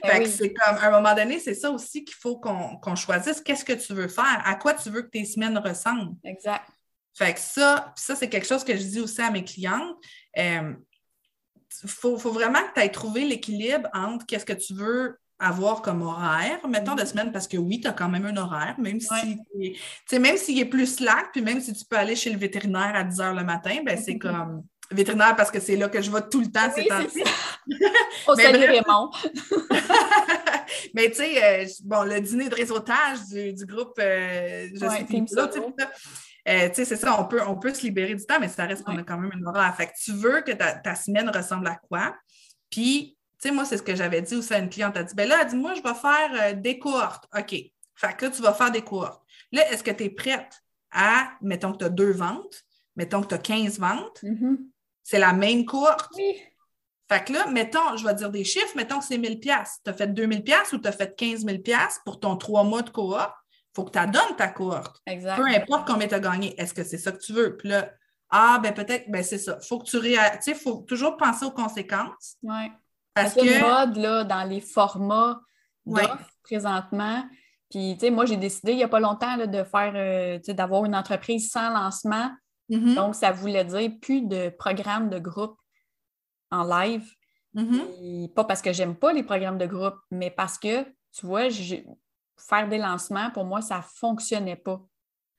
Eh 0.09 0.27
c'est 0.27 0.55
comme, 0.55 0.77
à 0.77 0.87
un 0.87 0.91
moment 0.91 1.15
donné, 1.15 1.41
c'est 1.41 1.55
ça 1.55 1.71
aussi 1.73 2.05
qu'il 2.05 2.15
faut 2.15 2.39
qu'on 2.39 2.95
choisisse. 2.95 3.41
Qu'est-ce 3.41 3.65
que 3.65 3.73
tu 3.73 3.93
veux 3.93 4.07
faire? 4.07 4.41
À 4.45 4.55
quoi 4.55 4.75
tu 4.75 4.89
veux 4.91 5.03
que 5.03 5.11
tes 5.11 5.25
semaines 5.25 5.59
ressemblent? 5.59 6.15
Exact. 6.23 6.63
Fait 7.15 7.35
que 7.35 7.41
ça, 7.41 7.93
ça, 7.97 8.15
c'est 8.15 8.29
quelque 8.29 8.47
chose 8.47 8.63
que 8.63 8.77
je 8.77 8.83
dis 8.83 9.01
aussi 9.01 9.21
à 9.21 9.31
mes 9.33 9.43
clientes. 9.43 9.97
Il 10.37 10.43
euh, 10.43 10.73
faut, 11.87 12.17
vraiment 12.17 12.61
que 12.61 12.75
tu 12.75 12.81
aies 12.81 12.91
trouvé 12.91 13.25
l'équilibre 13.25 13.89
entre 13.93 14.25
qu'est-ce 14.25 14.47
que 14.47 14.53
tu 14.53 14.75
veux 14.75 15.19
avoir 15.41 15.83
comme 15.83 16.03
horaire, 16.03 16.67
mettons, 16.69 16.95
de 16.95 17.03
mm-hmm. 17.03 17.07
semaine, 17.07 17.33
parce 17.33 17.49
que 17.49 17.57
oui, 17.57 17.81
tu 17.81 17.89
as 17.89 17.93
quand 17.93 18.09
même 18.09 18.27
un 18.27 18.37
horaire, 18.37 18.77
même 18.79 19.01
si 19.01 19.39
même 20.19 20.37
s'il 20.37 20.61
est 20.61 20.67
plus 20.67 20.87
slack, 20.97 21.33
puis 21.33 21.43
même 21.43 21.61
si 21.61 21.73
tu 21.73 21.85
peux 21.85 21.97
aller 21.97 22.15
chez 22.15 22.31
le 22.31 22.39
vétérinaire 22.39 22.95
à 22.95 23.03
10 23.03 23.21
heures 23.21 23.35
le 23.35 23.45
matin, 23.45 23.79
ben 23.85 23.99
c'est 23.99 24.19
comme 24.19 24.65
vétérinaire 24.91 25.37
parce 25.37 25.51
que 25.51 25.61
c'est 25.61 25.77
là 25.77 25.89
que 25.89 26.01
je 26.01 26.11
vais 26.11 26.23
tout 26.31 26.41
le 26.41 26.51
temps 26.51 26.69
oui, 26.77 26.89
ces 27.11 27.23
Au 28.29 28.35
Raymond. 28.35 29.11
Mais 30.95 31.11
tu 31.11 31.17
sais, 31.17 31.45
euh, 31.45 31.67
bon, 31.85 32.03
le 32.03 32.21
dîner 32.21 32.49
de 32.49 32.55
réseautage 32.55 33.19
du, 33.29 33.67
groupe, 33.67 33.99
euh, 33.99 34.69
je 34.73 34.89
sais 34.89 35.05
plus 35.05 35.35
là, 35.35 35.51
euh, 36.49 36.69
tu 36.69 36.75
sais, 36.77 36.85
c'est 36.85 36.97
ça, 36.97 37.21
on 37.21 37.25
peut, 37.25 37.41
on 37.47 37.57
peut 37.57 37.75
se 37.75 37.83
libérer 37.83 38.15
du 38.15 38.25
temps, 38.25 38.39
mais 38.39 38.49
ça 38.49 38.67
reste 38.67 38.85
qu'on 38.85 38.97
a 38.97 39.03
quand 39.03 39.19
même 39.19 39.33
une 39.35 39.47
horaire. 39.47 39.75
Fait 39.77 39.87
que 39.87 39.93
tu 40.01 40.13
veux 40.13 40.43
que 40.43 40.53
ta, 40.53 40.95
semaine 40.95 41.29
ressemble 41.29 41.67
à 41.67 41.75
quoi? 41.75 42.15
Puis, 42.71 43.17
tu 43.41 43.49
sais, 43.49 43.55
moi, 43.55 43.65
c'est 43.65 43.77
ce 43.77 43.83
que 43.83 43.97
j'avais 43.97 44.23
dit 44.23 44.37
aussi 44.37 44.55
à 44.55 44.59
une 44.59 44.69
cliente. 44.69 44.95
Elle 44.95 45.03
a 45.03 45.05
dit, 45.05 45.15
ben 45.17 45.29
là, 45.29 45.39
elle 45.43 45.49
dit, 45.49 45.57
moi, 45.57 45.75
je 45.75 45.83
vais 45.83 45.95
faire 45.95 46.57
des 46.57 46.79
cohortes. 46.79 47.25
OK. 47.37 47.51
Fait 47.97 48.17
que 48.17 48.27
là, 48.27 48.31
tu 48.31 48.43
vas 48.43 48.53
faire 48.53 48.71
des 48.71 48.83
cohortes. 48.83 49.23
Là, 49.51 49.69
est-ce 49.73 49.83
que 49.83 49.91
tu 49.91 50.05
es 50.05 50.11
prête 50.11 50.63
à, 50.93 51.33
mettons 51.43 51.73
que 51.73 51.79
tu 51.79 51.85
as 51.85 51.91
deux 51.91 52.13
ventes, 52.13 52.63
mettons 52.95 53.23
que 53.23 53.29
tu 53.29 53.35
as 53.35 53.39
15 53.39 53.81
ventes, 53.81 54.23
mm-hmm. 54.23 54.57
C'est 55.07 55.21
la 55.21 55.33
même 55.33 55.65
courte. 55.65 56.09
Oui. 56.17 56.43
Fait 57.09 57.23
que 57.25 57.33
là, 57.33 57.47
mettons, 57.47 57.97
je 57.97 58.05
vais 58.05 58.15
dire 58.15 58.29
des 58.29 58.43
chiffres, 58.43 58.73
mettons 58.75 58.99
que 58.99 59.05
c'est 59.05 59.19
1000 59.19 59.39
pièces. 59.39 59.79
Tu 59.85 59.91
as 59.91 59.95
fait 59.95 60.09
2000 60.09 60.43
pièces 60.43 60.73
ou 60.73 60.79
tu 60.79 60.89
as 60.89 60.93
fait 60.93 61.15
15 61.15 61.45
000 61.45 61.59
pièces 61.59 62.01
pour 62.05 62.19
ton 62.19 62.37
trois 62.37 62.65
mois 62.65 62.83
de 62.83 62.91
cohorte. 62.91 63.37
Il 63.53 63.77
faut 63.77 63.85
que 63.85 63.97
tu 63.97 64.05
donnes 64.11 64.37
ta 64.37 64.49
cohorte. 64.49 65.01
Exact. 65.07 65.37
Peu 65.37 65.47
importe 65.47 65.87
combien 65.87 66.09
tu 66.09 66.15
as 66.15 66.19
gagné. 66.19 66.61
Est-ce 66.61 66.75
que 66.75 66.83
c'est 66.83 66.99
ça 66.99 67.13
que 67.13 67.19
tu 67.19 67.33
veux? 67.33 67.57
Puis 67.57 67.69
là, 67.69 67.89
ah, 68.31 68.59
ben 68.61 68.75
peut-être, 68.75 69.09
ben 69.09 69.23
c'est 69.23 69.39
ça. 69.39 69.61
Faut 69.61 69.79
que 69.79 69.85
tu 69.85 70.01
sais, 70.41 70.55
faut 70.55 70.79
toujours 70.89 71.17
penser 71.17 71.45
aux 71.45 71.53
conséquences. 71.53 72.37
Oui. 72.43 72.73
Parce 73.15 73.35
que. 73.35 73.61
mode, 73.61 73.97
là, 73.99 74.25
dans 74.25 74.43
les 74.43 74.61
formats 74.61 75.41
présentement. 76.43 77.25
Puis, 77.71 77.95
tu 77.95 78.07
sais, 78.07 78.11
moi, 78.11 78.27
j'ai 78.27 78.37
décidé 78.37 78.73
il 78.73 78.79
n'y 78.79 78.85
a 78.85 78.89
pas 78.89 78.99
longtemps 78.99 79.37
de 79.37 79.63
faire, 79.63 79.93
euh, 79.95 80.39
d'avoir 80.53 80.85
une 80.85 80.97
entreprise 80.97 81.49
sans 81.53 81.71
lancement 81.71 82.31
Mm-hmm. 82.71 82.95
Donc, 82.95 83.15
ça 83.15 83.33
voulait 83.33 83.65
dire 83.65 83.91
plus 84.01 84.23
de 84.23 84.49
programmes 84.51 85.09
de 85.09 85.19
groupe 85.19 85.59
en 86.51 86.65
live. 86.65 87.09
Mm-hmm. 87.55 88.35
pas 88.35 88.45
parce 88.45 88.61
que 88.61 88.73
j'aime 88.73 88.95
pas 88.95 89.15
les 89.15 89.23
programmes 89.23 89.57
de 89.57 89.67
groupe, 89.67 89.97
mais 90.11 90.31
parce 90.31 90.59
que, 90.59 90.83
tu 91.13 91.25
vois, 91.25 91.49
faire 92.37 92.69
des 92.69 92.77
lancements, 92.77 93.31
pour 93.31 93.47
moi, 93.47 93.63
ça 93.63 93.79
ne 93.79 93.83
fonctionnait 93.83 94.57
pas. 94.57 94.83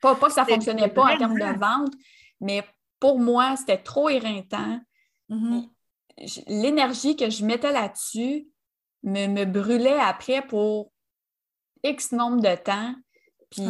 Pas, 0.01 0.15
pas 0.15 0.27
que 0.27 0.33
ça 0.33 0.43
ne 0.43 0.47
fonctionnait 0.47 0.89
pas 0.89 1.13
en 1.13 1.17
termes 1.17 1.39
de 1.39 1.59
vente, 1.59 1.93
mais 2.41 2.63
pour 2.99 3.19
moi, 3.19 3.55
c'était 3.55 3.77
trop 3.77 4.09
éreintant. 4.09 4.79
Mm-hmm. 5.29 5.69
L'énergie 6.47 7.15
que 7.15 7.29
je 7.29 7.45
mettais 7.45 7.71
là-dessus 7.71 8.47
me, 9.03 9.27
me, 9.27 9.45
brûlait 9.45 9.99
après 9.99 10.41
pour 10.41 10.91
X 11.83 12.11
nombre 12.11 12.41
de 12.41 12.55
temps. 12.55 12.95
Puis 13.51 13.63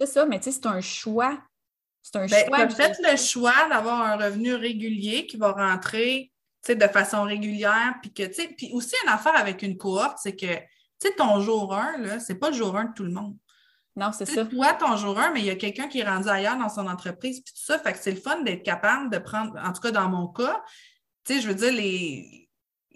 c'est 0.00 0.06
ça, 0.06 0.24
mais 0.24 0.38
tu 0.38 0.44
sais, 0.44 0.52
c'est 0.52 0.66
un 0.66 0.80
choix 0.80 1.38
c'est 2.02 2.16
un 2.16 2.26
ben, 2.26 2.46
choix. 2.46 2.66
Tu 2.66 3.04
as 3.04 3.10
le 3.12 3.16
choix 3.16 3.68
d'avoir 3.68 4.02
un 4.02 4.16
revenu 4.16 4.54
régulier 4.54 5.26
qui 5.26 5.36
va 5.36 5.52
rentrer 5.52 6.32
de 6.68 6.88
façon 6.88 7.22
régulière. 7.24 7.94
Puis, 8.02 8.12
que, 8.12 8.54
puis 8.54 8.70
aussi, 8.72 8.94
une 9.04 9.12
affaire 9.12 9.36
avec 9.36 9.62
une 9.62 9.76
cohorte, 9.76 10.18
c'est 10.22 10.36
que 10.36 10.56
ton 11.16 11.40
jour 11.40 11.74
1, 11.74 12.20
ce 12.20 12.32
n'est 12.32 12.38
pas 12.38 12.50
le 12.50 12.56
jour 12.56 12.76
1 12.76 12.84
de 12.84 12.94
tout 12.94 13.04
le 13.04 13.12
monde. 13.12 13.36
Non, 13.96 14.12
c'est 14.12 14.26
ça. 14.26 14.44
Toi, 14.44 14.72
ton 14.74 14.96
jour 14.96 15.18
1, 15.18 15.32
mais 15.32 15.40
il 15.40 15.46
y 15.46 15.50
a 15.50 15.56
quelqu'un 15.56 15.88
qui 15.88 16.00
est 16.00 16.08
rendu 16.08 16.28
ailleurs 16.28 16.56
dans 16.56 16.68
son 16.68 16.86
entreprise, 16.86 17.40
puis 17.40 17.52
tout 17.52 17.62
ça. 17.62 17.78
Fait 17.78 17.92
que 17.92 17.98
c'est 17.98 18.12
le 18.12 18.20
fun 18.20 18.42
d'être 18.42 18.62
capable 18.62 19.10
de 19.10 19.18
prendre, 19.18 19.58
en 19.62 19.72
tout 19.72 19.80
cas 19.80 19.90
dans 19.90 20.08
mon 20.08 20.28
cas, 20.28 20.62
tu 21.24 21.34
sais, 21.34 21.40
je 21.40 21.48
veux 21.48 21.54
dire, 21.54 21.72
les, 21.72 22.39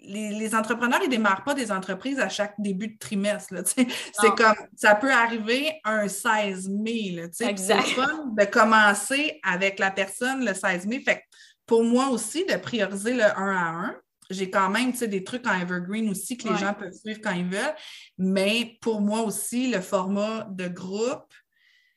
les, 0.07 0.55
entrepreneurs, 0.55 0.99
ils 1.01 1.09
ne 1.09 1.15
démarrent 1.15 1.43
pas 1.43 1.53
des 1.53 1.71
entreprises 1.71 2.19
à 2.19 2.29
chaque 2.29 2.55
début 2.59 2.87
de 2.89 2.97
trimestre. 2.97 3.53
C'est 3.65 4.35
comme, 4.37 4.55
ça 4.75 4.95
peut 4.95 5.11
arriver 5.11 5.79
un 5.83 6.07
16 6.07 6.69
mai. 6.69 7.29
C'est 7.31 7.57
fun 7.57 8.31
de 8.37 8.45
commencer 8.45 9.39
avec 9.43 9.79
la 9.79 9.91
personne 9.91 10.45
le 10.45 10.53
16 10.53 10.87
mai. 10.87 11.01
Fait 11.01 11.23
pour 11.65 11.83
moi 11.83 12.09
aussi, 12.09 12.45
de 12.45 12.55
prioriser 12.57 13.13
le 13.13 13.23
1 13.23 13.27
à 13.27 13.69
1. 13.87 13.95
J'ai 14.31 14.49
quand 14.49 14.69
même 14.69 14.91
des 14.91 15.23
trucs 15.23 15.45
en 15.45 15.59
evergreen 15.59 16.09
aussi 16.09 16.35
que 16.35 16.49
les 16.49 16.57
gens 16.57 16.73
peuvent 16.73 16.93
suivre 16.93 17.19
quand 17.23 17.33
ils 17.33 17.47
veulent. 17.47 17.75
Mais 18.17 18.77
pour 18.81 19.01
moi 19.01 19.21
aussi, 19.21 19.69
le 19.69 19.81
format 19.81 20.47
de 20.49 20.67
groupe, 20.67 21.31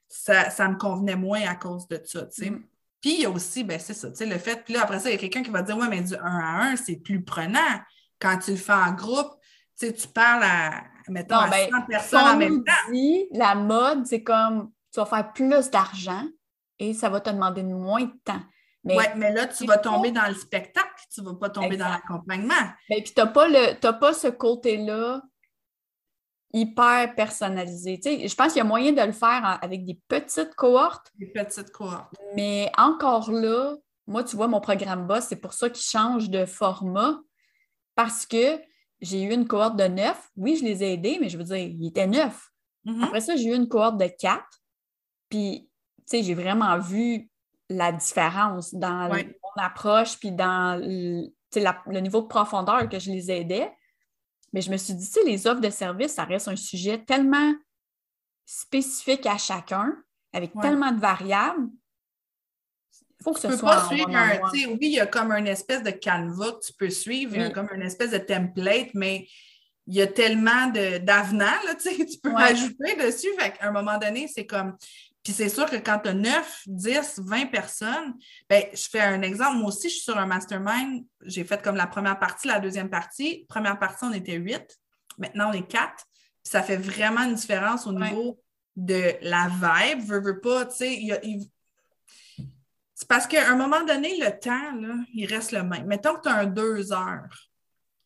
ça, 0.08 0.68
me 0.68 0.76
convenait 0.76 1.16
moins 1.16 1.42
à 1.46 1.54
cause 1.54 1.88
de 1.88 2.00
ça. 2.04 2.28
Mm. 2.38 2.62
Puis 3.00 3.14
il 3.14 3.20
y 3.20 3.26
a 3.26 3.30
aussi, 3.30 3.64
ben 3.64 3.78
c'est 3.78 3.94
ça, 3.94 4.08
le 4.08 4.38
fait, 4.38 4.64
puis 4.64 4.74
là, 4.74 4.82
après 4.82 4.98
ça, 4.98 5.08
il 5.08 5.12
y 5.12 5.14
a 5.14 5.18
quelqu'un 5.18 5.42
qui 5.42 5.50
va 5.50 5.62
dire 5.62 5.76
Ouais, 5.76 5.88
mais 5.88 6.02
du 6.02 6.14
1 6.14 6.18
à 6.18 6.70
1, 6.72 6.76
c'est 6.76 6.96
plus 6.96 7.22
prenant 7.22 7.78
quand 8.20 8.38
tu 8.38 8.52
le 8.52 8.56
fais 8.56 8.72
en 8.72 8.92
groupe, 8.92 9.34
tu 9.78 10.08
parles 10.12 10.42
à, 10.44 10.84
mettons, 11.08 11.36
à 11.36 11.50
100 11.50 11.50
ben, 11.50 11.86
personnes 11.88 12.20
en 12.20 12.36
même 12.36 12.64
temps. 12.64 12.92
Dit, 12.92 13.26
la 13.32 13.54
mode, 13.54 14.06
c'est 14.06 14.22
comme 14.22 14.70
tu 14.92 15.00
vas 15.00 15.06
faire 15.06 15.32
plus 15.32 15.70
d'argent 15.70 16.24
et 16.78 16.94
ça 16.94 17.08
va 17.08 17.20
te 17.20 17.30
demander 17.30 17.62
moins 17.62 18.04
de 18.04 18.18
temps. 18.24 18.42
Oui, 18.84 19.04
mais 19.16 19.32
là, 19.32 19.46
tu 19.46 19.66
vas 19.66 19.78
tomber 19.78 20.12
dans 20.12 20.26
le 20.26 20.34
spectacle, 20.34 20.88
tu 21.12 21.20
ne 21.20 21.26
vas 21.26 21.34
pas 21.34 21.50
tomber 21.50 21.76
dans 21.76 21.88
l'accompagnement. 21.88 22.54
Mais 22.88 22.96
ben, 22.96 23.02
puis, 23.02 23.12
tu 23.14 23.20
n'as 23.20 23.26
pas, 23.26 23.92
pas 23.92 24.12
ce 24.14 24.28
côté-là 24.28 25.20
hyper 26.52 27.14
personnalisé. 27.14 28.00
Tu 28.00 28.10
sais, 28.10 28.28
je 28.28 28.34
pense 28.34 28.48
qu'il 28.52 28.58
y 28.58 28.60
a 28.60 28.64
moyen 28.64 28.92
de 28.92 29.02
le 29.02 29.12
faire 29.12 29.58
avec 29.60 29.84
des 29.84 30.00
petites 30.08 30.54
cohortes. 30.54 31.12
Des 31.18 31.26
petites 31.26 31.70
cohortes. 31.70 32.14
Mais 32.34 32.70
encore 32.78 33.30
là, 33.30 33.74
moi, 34.06 34.24
tu 34.24 34.36
vois, 34.36 34.48
mon 34.48 34.60
programme 34.60 35.06
boss, 35.06 35.26
c'est 35.28 35.36
pour 35.36 35.52
ça 35.52 35.68
qu'il 35.68 35.84
change 35.84 36.30
de 36.30 36.46
format 36.46 37.20
parce 37.98 38.26
que 38.26 38.62
j'ai 39.00 39.24
eu 39.24 39.32
une 39.32 39.48
cohorte 39.48 39.74
de 39.74 39.88
neuf. 39.88 40.30
Oui, 40.36 40.54
je 40.54 40.64
les 40.64 40.84
ai 40.84 40.92
aidés, 40.92 41.18
mais 41.20 41.28
je 41.28 41.36
veux 41.36 41.42
dire, 41.42 41.56
ils 41.56 41.88
étaient 41.88 42.06
neuf. 42.06 42.48
Mm-hmm. 42.86 43.02
Après 43.02 43.20
ça, 43.20 43.34
j'ai 43.34 43.46
eu 43.46 43.56
une 43.56 43.66
cohorte 43.66 43.98
de 43.98 44.06
quatre. 44.06 44.62
Puis, 45.28 45.68
tu 45.98 46.04
sais, 46.06 46.22
j'ai 46.22 46.34
vraiment 46.34 46.78
vu 46.78 47.28
la 47.68 47.90
différence 47.90 48.72
dans 48.72 49.08
mon 49.08 49.62
approche, 49.62 50.16
puis 50.16 50.30
dans 50.30 50.80
le, 50.80 52.00
niveau 52.00 52.22
de 52.22 52.28
profondeur 52.28 52.88
que 52.88 53.00
je 53.00 53.10
les 53.10 53.32
aidais. 53.32 53.68
Mais 54.52 54.60
je 54.60 54.70
me 54.70 54.76
suis 54.76 54.94
dit, 54.94 55.04
tu 55.04 55.14
sais, 55.14 55.24
les 55.24 55.48
offres 55.48 55.60
de 55.60 55.70
services, 55.70 56.14
ça 56.14 56.22
reste 56.22 56.46
un 56.46 56.54
sujet 56.54 57.04
tellement 57.04 57.52
spécifique 58.46 59.26
à 59.26 59.38
chacun, 59.38 59.92
avec 60.32 60.52
tellement 60.62 60.92
de 60.92 61.00
variables, 61.00 61.66
faut 63.22 63.32
que 63.32 63.40
ce 63.40 63.56
soit. 63.56 63.76
Pas 63.76 63.86
suivre 63.88 64.14
un, 64.14 64.38
oui, 64.52 64.78
il 64.80 64.92
y 64.92 65.00
a 65.00 65.06
comme 65.06 65.32
une 65.32 65.46
espèce 65.46 65.82
de 65.82 65.90
canevas 65.90 66.52
que 66.52 66.66
tu 66.66 66.72
peux 66.72 66.90
suivre, 66.90 67.34
il 67.34 67.42
y 67.42 67.44
a 67.44 67.50
comme 67.50 67.68
une 67.74 67.82
espèce 67.82 68.10
de 68.10 68.18
template, 68.18 68.90
mais 68.94 69.26
il 69.86 69.94
y 69.94 70.02
a 70.02 70.06
tellement 70.06 70.66
d'avenants, 70.68 71.46
tu 71.82 72.18
peux 72.22 72.32
rajouter 72.32 72.94
dessus. 72.96 73.28
Fait 73.38 73.54
à 73.60 73.68
un 73.68 73.72
moment 73.72 73.98
donné, 73.98 74.28
c'est 74.28 74.46
comme. 74.46 74.76
Puis 75.24 75.32
c'est 75.32 75.48
sûr 75.48 75.68
que 75.68 75.76
quand 75.76 75.98
tu 75.98 76.08
as 76.10 76.14
9, 76.14 76.62
10, 76.66 77.14
20 77.18 77.46
personnes, 77.46 78.14
ben, 78.48 78.64
je 78.72 78.88
fais 78.90 79.00
un 79.00 79.20
exemple. 79.22 79.58
Moi 79.58 79.68
aussi, 79.68 79.88
je 79.88 79.94
suis 79.94 80.04
sur 80.04 80.16
un 80.16 80.26
mastermind. 80.26 81.04
J'ai 81.22 81.44
fait 81.44 81.60
comme 81.60 81.76
la 81.76 81.86
première 81.86 82.18
partie, 82.18 82.48
la 82.48 82.60
deuxième 82.60 82.88
partie. 82.88 83.44
Première 83.48 83.78
partie, 83.78 84.04
on 84.04 84.12
était 84.12 84.36
8. 84.36 84.78
Maintenant, 85.18 85.50
on 85.50 85.52
est 85.52 85.66
4. 85.66 85.92
Puis 85.96 86.04
ça 86.44 86.62
fait 86.62 86.76
vraiment 86.76 87.24
une 87.24 87.34
différence 87.34 87.86
au 87.86 87.92
niveau 87.92 88.40
de 88.76 89.14
la 89.22 89.48
vibe. 89.48 90.00
Veux, 90.06 90.20
veux 90.20 90.40
pas, 90.40 90.64
tu 90.66 90.76
sais, 90.76 91.20
c'est 92.98 93.06
parce 93.06 93.28
qu'à 93.28 93.48
un 93.48 93.54
moment 93.54 93.84
donné, 93.84 94.16
le 94.18 94.36
temps, 94.40 94.74
là, 94.74 94.96
il 95.14 95.24
reste 95.26 95.52
le 95.52 95.62
même. 95.62 95.86
Mettons 95.86 96.16
que 96.16 96.22
tu 96.22 96.28
as 96.28 96.34
un 96.34 96.46
deux 96.46 96.92
heures 96.92 97.48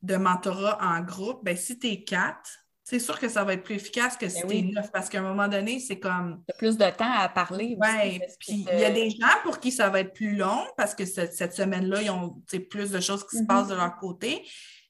de 0.02 0.16
mentorat 0.16 0.78
en 0.82 1.00
groupe, 1.00 1.42
ben, 1.42 1.56
si 1.56 1.78
tu 1.78 1.86
es 1.86 2.04
quatre, 2.04 2.50
c'est 2.84 2.98
sûr 2.98 3.18
que 3.18 3.30
ça 3.30 3.42
va 3.42 3.54
être 3.54 3.62
plus 3.62 3.76
efficace 3.76 4.18
que 4.18 4.28
si 4.28 4.42
ben 4.42 4.48
tu 4.50 4.56
es 4.56 4.62
neuf, 4.62 4.92
parce 4.92 5.08
qu'à 5.08 5.20
un 5.20 5.22
moment 5.22 5.48
donné, 5.48 5.80
c'est 5.80 5.98
comme. 5.98 6.44
Tu 6.46 6.58
plus 6.58 6.76
de 6.76 6.90
temps 6.90 7.10
à 7.10 7.30
parler. 7.30 7.74
Oui, 7.80 8.20
puis 8.38 8.66
il 8.70 8.78
y 8.80 8.84
a 8.84 8.90
des 8.90 9.08
gens 9.08 9.32
pour 9.44 9.60
qui 9.60 9.72
ça 9.72 9.88
va 9.88 10.00
être 10.00 10.12
plus 10.12 10.36
long 10.36 10.62
parce 10.76 10.94
que 10.94 11.06
cette, 11.06 11.54
semaine-là, 11.54 12.02
ils 12.02 12.10
ont 12.10 12.42
plus 12.68 12.90
de 12.90 13.00
choses 13.00 13.26
qui 13.26 13.38
se 13.38 13.44
passent 13.44 13.68
de 13.68 13.74
leur 13.74 13.96
côté. 13.96 14.46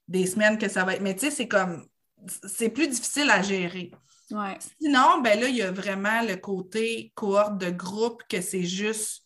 Des 0.09 0.27
semaines 0.27 0.59
que 0.59 0.69
ça 0.69 0.83
va 0.83 0.95
être. 0.95 1.03
Mais 1.03 1.15
tu 1.15 1.27
sais, 1.27 1.31
c'est 1.31 1.49
comme. 1.49 1.87
C'est 2.27 2.71
plus 2.71 2.89
difficile 2.89 3.31
à 3.31 3.41
gérer. 3.41 3.93
Ouais. 4.33 4.59
Sinon, 4.81 5.21
ben 5.23 5.39
là, 5.39 5.47
il 5.47 5.55
y 5.55 5.63
a 5.63 5.71
vraiment 5.71 6.23
le 6.23 6.35
côté 6.35 7.13
cohorte 7.15 7.59
de 7.59 7.71
groupe 7.71 8.25
que 8.29 8.41
c'est 8.41 8.65
juste 8.65 9.22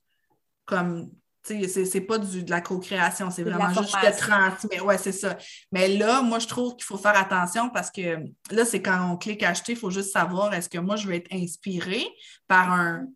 comme 0.66 1.10
c'est 1.46 2.00
pas 2.00 2.18
du, 2.18 2.42
de 2.42 2.50
la 2.50 2.60
co-création, 2.60 3.30
c'est 3.30 3.42
vraiment 3.42 3.68
juste 3.68 3.94
de 3.94 4.18
transmettre. 4.18 4.84
Ouais, 4.84 4.98
c'est 4.98 5.12
ça. 5.12 5.36
Mais 5.72 5.88
là, 5.88 6.22
moi, 6.22 6.38
je 6.38 6.46
trouve 6.46 6.74
qu'il 6.74 6.84
faut 6.84 6.98
faire 6.98 7.16
attention 7.16 7.70
parce 7.70 7.90
que 7.90 8.18
là, 8.50 8.64
c'est 8.64 8.82
quand 8.82 9.10
on 9.12 9.16
clique 9.16 9.42
acheter, 9.42 9.72
il 9.72 9.78
faut 9.78 9.90
juste 9.90 10.12
savoir 10.12 10.52
est-ce 10.54 10.68
que 10.68 10.78
moi, 10.78 10.96
je 10.96 11.06
vais 11.08 11.18
être 11.18 11.32
inspirée 11.32 12.06
par 12.48 12.72
un. 12.72 13.06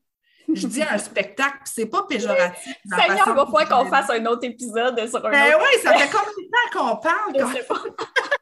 Je 0.53 0.67
dis 0.67 0.83
un 0.83 0.99
spectacle, 0.99 1.59
c'est 1.65 1.87
pas 1.87 2.05
péjoratif. 2.09 2.75
Seigneur, 2.85 3.27
il 3.27 3.35
va 3.35 3.47
falloir 3.47 3.69
qu'on 3.69 3.91
fasse 3.91 4.11
un 4.11 4.25
autre 4.27 4.45
épisode 4.45 4.97
sur 5.09 5.25
un 5.27 5.31
ben 5.31 5.55
oui, 5.59 5.81
ça 5.83 5.93
fait 5.95 6.09
combien 6.09 6.31
de 6.31 6.51
temps 6.51 6.79
qu'on 6.79 6.97
parle? 6.97 7.55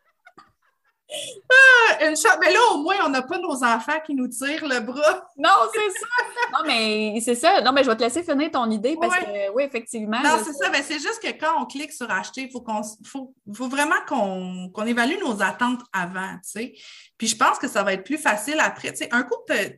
Ah, 1.11 2.05
une 2.07 2.15
Mais 2.41 2.53
là, 2.53 2.59
au 2.75 2.83
moins, 2.83 2.97
on 3.07 3.09
n'a 3.09 3.23
pas 3.23 3.39
nos 3.39 3.65
enfants 3.65 3.99
qui 4.05 4.15
nous 4.15 4.29
tirent 4.29 4.69
le 4.69 4.81
bras. 4.81 5.27
Non, 5.39 5.51
c'est 5.73 5.91
ça. 5.99 6.07
Non, 6.53 6.67
mais 6.67 7.19
c'est 7.21 7.35
ça. 7.35 7.61
Non, 7.63 7.73
mais 7.73 7.83
je 7.83 7.89
vais 7.89 7.97
te 7.97 8.03
laisser 8.03 8.23
finir 8.23 8.51
ton 8.51 8.71
idée 8.71 8.97
parce 9.01 9.17
que, 9.17 9.51
oui, 9.53 9.63
effectivement. 9.63 10.21
Non, 10.21 10.39
c'est 10.45 10.53
ça. 10.53 10.69
Mais 10.71 10.83
c'est 10.83 10.99
juste 10.99 11.21
que 11.23 11.29
quand 11.29 11.63
on 11.63 11.65
clique 11.65 11.93
sur 11.93 12.11
acheter, 12.11 12.43
il 12.43 12.51
faut, 12.51 12.61
qu'on, 12.61 12.83
faut, 13.05 13.35
vraiment 13.69 13.97
qu'on, 14.07 14.87
évalue 14.87 15.19
nos 15.21 15.43
attentes 15.43 15.81
avant, 15.93 16.35
tu 16.45 16.51
sais. 16.51 16.75
Puis 17.17 17.29
je 17.29 17.37
pense 17.37 17.59
que 17.59 17.69
ça 17.69 17.83
va 17.83 17.95
être 17.95 18.05
plus 18.05 18.19
facile 18.19 18.61
après. 18.61 18.91
Tu 18.91 18.99
sais, 18.99 19.09
un 19.13 19.23
coup, 19.23 19.37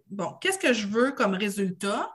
bon, 0.09 0.35
qu'est-ce 0.41 0.59
que 0.59 0.73
je 0.73 0.89
veux 0.89 1.13
comme 1.13 1.35
résultat? 1.35 2.13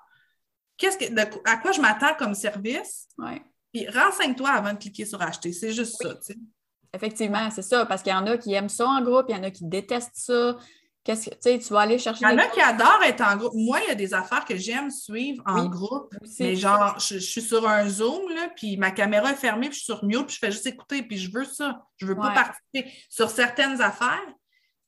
Qu'est-ce 0.78 0.98
que, 0.98 1.06
à 1.50 1.58
quoi 1.58 1.72
je 1.72 1.80
m'attends 1.80 2.14
comme 2.16 2.36
service? 2.36 3.08
Oui. 3.18 3.42
Puis 3.72 3.88
renseigne-toi 3.90 4.50
avant 4.50 4.74
de 4.74 4.78
cliquer 4.78 5.06
sur 5.06 5.22
acheter. 5.22 5.54
C'est 5.54 5.72
juste 5.72 6.02
ça, 6.02 6.16
tu 6.16 6.34
sais. 6.34 6.38
Effectivement, 6.96 7.50
c'est 7.52 7.62
ça, 7.62 7.86
parce 7.86 8.02
qu'il 8.02 8.14
y 8.14 8.16
en 8.16 8.26
a 8.26 8.38
qui 8.38 8.54
aiment 8.54 8.70
ça 8.70 8.88
en 8.88 9.02
groupe, 9.02 9.26
il 9.30 9.36
y 9.36 9.40
en 9.40 9.44
a 9.44 9.52
qui 9.52 9.66
détestent 9.66 10.16
ça. 10.16 10.58
Qu'est-ce 11.04 11.30
que, 11.30 11.36
tu 11.36 11.42
sais, 11.42 11.60
tu 11.60 11.72
vas 11.72 11.82
aller 11.82 12.00
chercher. 12.00 12.26
Il 12.26 12.32
y 12.32 12.34
en 12.34 12.38
a 12.40 12.48
qui 12.48 12.60
adorent 12.60 13.04
être 13.04 13.22
en 13.22 13.38
groupe. 13.38 13.54
Moi, 13.54 13.80
il 13.86 13.90
y 13.90 13.92
a 13.92 13.96
des 13.96 14.16
affaires 14.16 14.44
que 14.44 14.58
j'aime 14.58 14.90
suivre 14.90 15.44
en 15.46 15.66
groupe. 15.66 16.16
Mais 16.40 16.56
genre, 16.56 16.98
je, 17.00 17.20
suis 17.20 17.44
sur 17.44 17.68
un 17.70 17.88
Zoom, 17.88 18.28
là, 18.34 18.50
puis 18.56 18.76
ma 18.78 18.90
caméra 18.90 19.32
est 19.32 19.36
fermée, 19.36 19.70
puis 19.70 19.78
je 19.78 19.84
suis 19.84 19.94
sur 19.94 20.04
mute, 20.04 20.26
puis 20.26 20.36
je 20.36 20.40
fais 20.40 20.52
juste 20.52 20.66
écouter, 20.66 21.04
puis 21.04 21.20
je 21.20 21.32
veux 21.32 21.46
ça. 21.46 21.84
Je 21.98 22.08
veux 22.08 22.16
pas 22.16 22.32
participer. 22.32 22.92
Sur 23.08 23.30
certaines 23.30 23.82
affaires, 23.82 24.26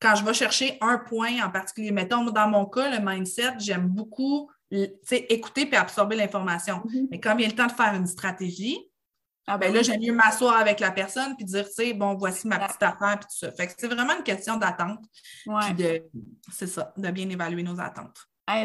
quand 0.00 0.16
je 0.16 0.24
vais 0.24 0.34
chercher 0.34 0.76
un 0.80 0.98
point 0.98 1.40
en 1.44 1.50
particulier, 1.50 1.92
mettons, 1.92 2.24
dans 2.24 2.48
mon 2.48 2.66
cas, 2.66 2.90
le 2.90 3.04
mindset, 3.04 3.54
j'aime 3.58 3.86
beaucoup 3.86 4.50
écouter 4.70 5.66
puis 5.66 5.76
absorber 5.76 6.16
l'information. 6.16 6.78
Mm-hmm. 6.78 7.08
Mais 7.10 7.20
quand 7.20 7.36
il 7.36 7.42
y 7.42 7.44
a 7.44 7.48
le 7.48 7.54
temps 7.54 7.66
de 7.66 7.72
faire 7.72 7.94
une 7.94 8.06
stratégie, 8.06 8.90
ah 9.50 9.56
ben, 9.56 9.68
ben 9.68 9.76
là, 9.76 9.82
j'aime 9.82 10.00
mieux 10.00 10.12
m'asseoir 10.12 10.56
avec 10.56 10.78
la 10.78 10.90
personne 10.90 11.34
puis 11.34 11.46
dire, 11.46 11.66
tu 11.66 11.72
sais, 11.72 11.94
bon, 11.94 12.14
voici 12.14 12.46
ma 12.46 12.58
petite 12.58 12.82
affaire 12.82 13.18
puis 13.18 13.28
tout 13.30 13.46
ça. 13.46 13.52
Fait 13.52 13.66
que 13.66 13.72
c'est 13.78 13.86
vraiment 13.88 14.14
une 14.14 14.22
question 14.22 14.58
d'attente. 14.58 15.00
Ouais. 15.46 16.02
c'est 16.52 16.66
ça, 16.66 16.92
de 16.96 17.10
bien 17.10 17.28
évaluer 17.30 17.62
nos 17.62 17.80
attentes. 17.80 18.18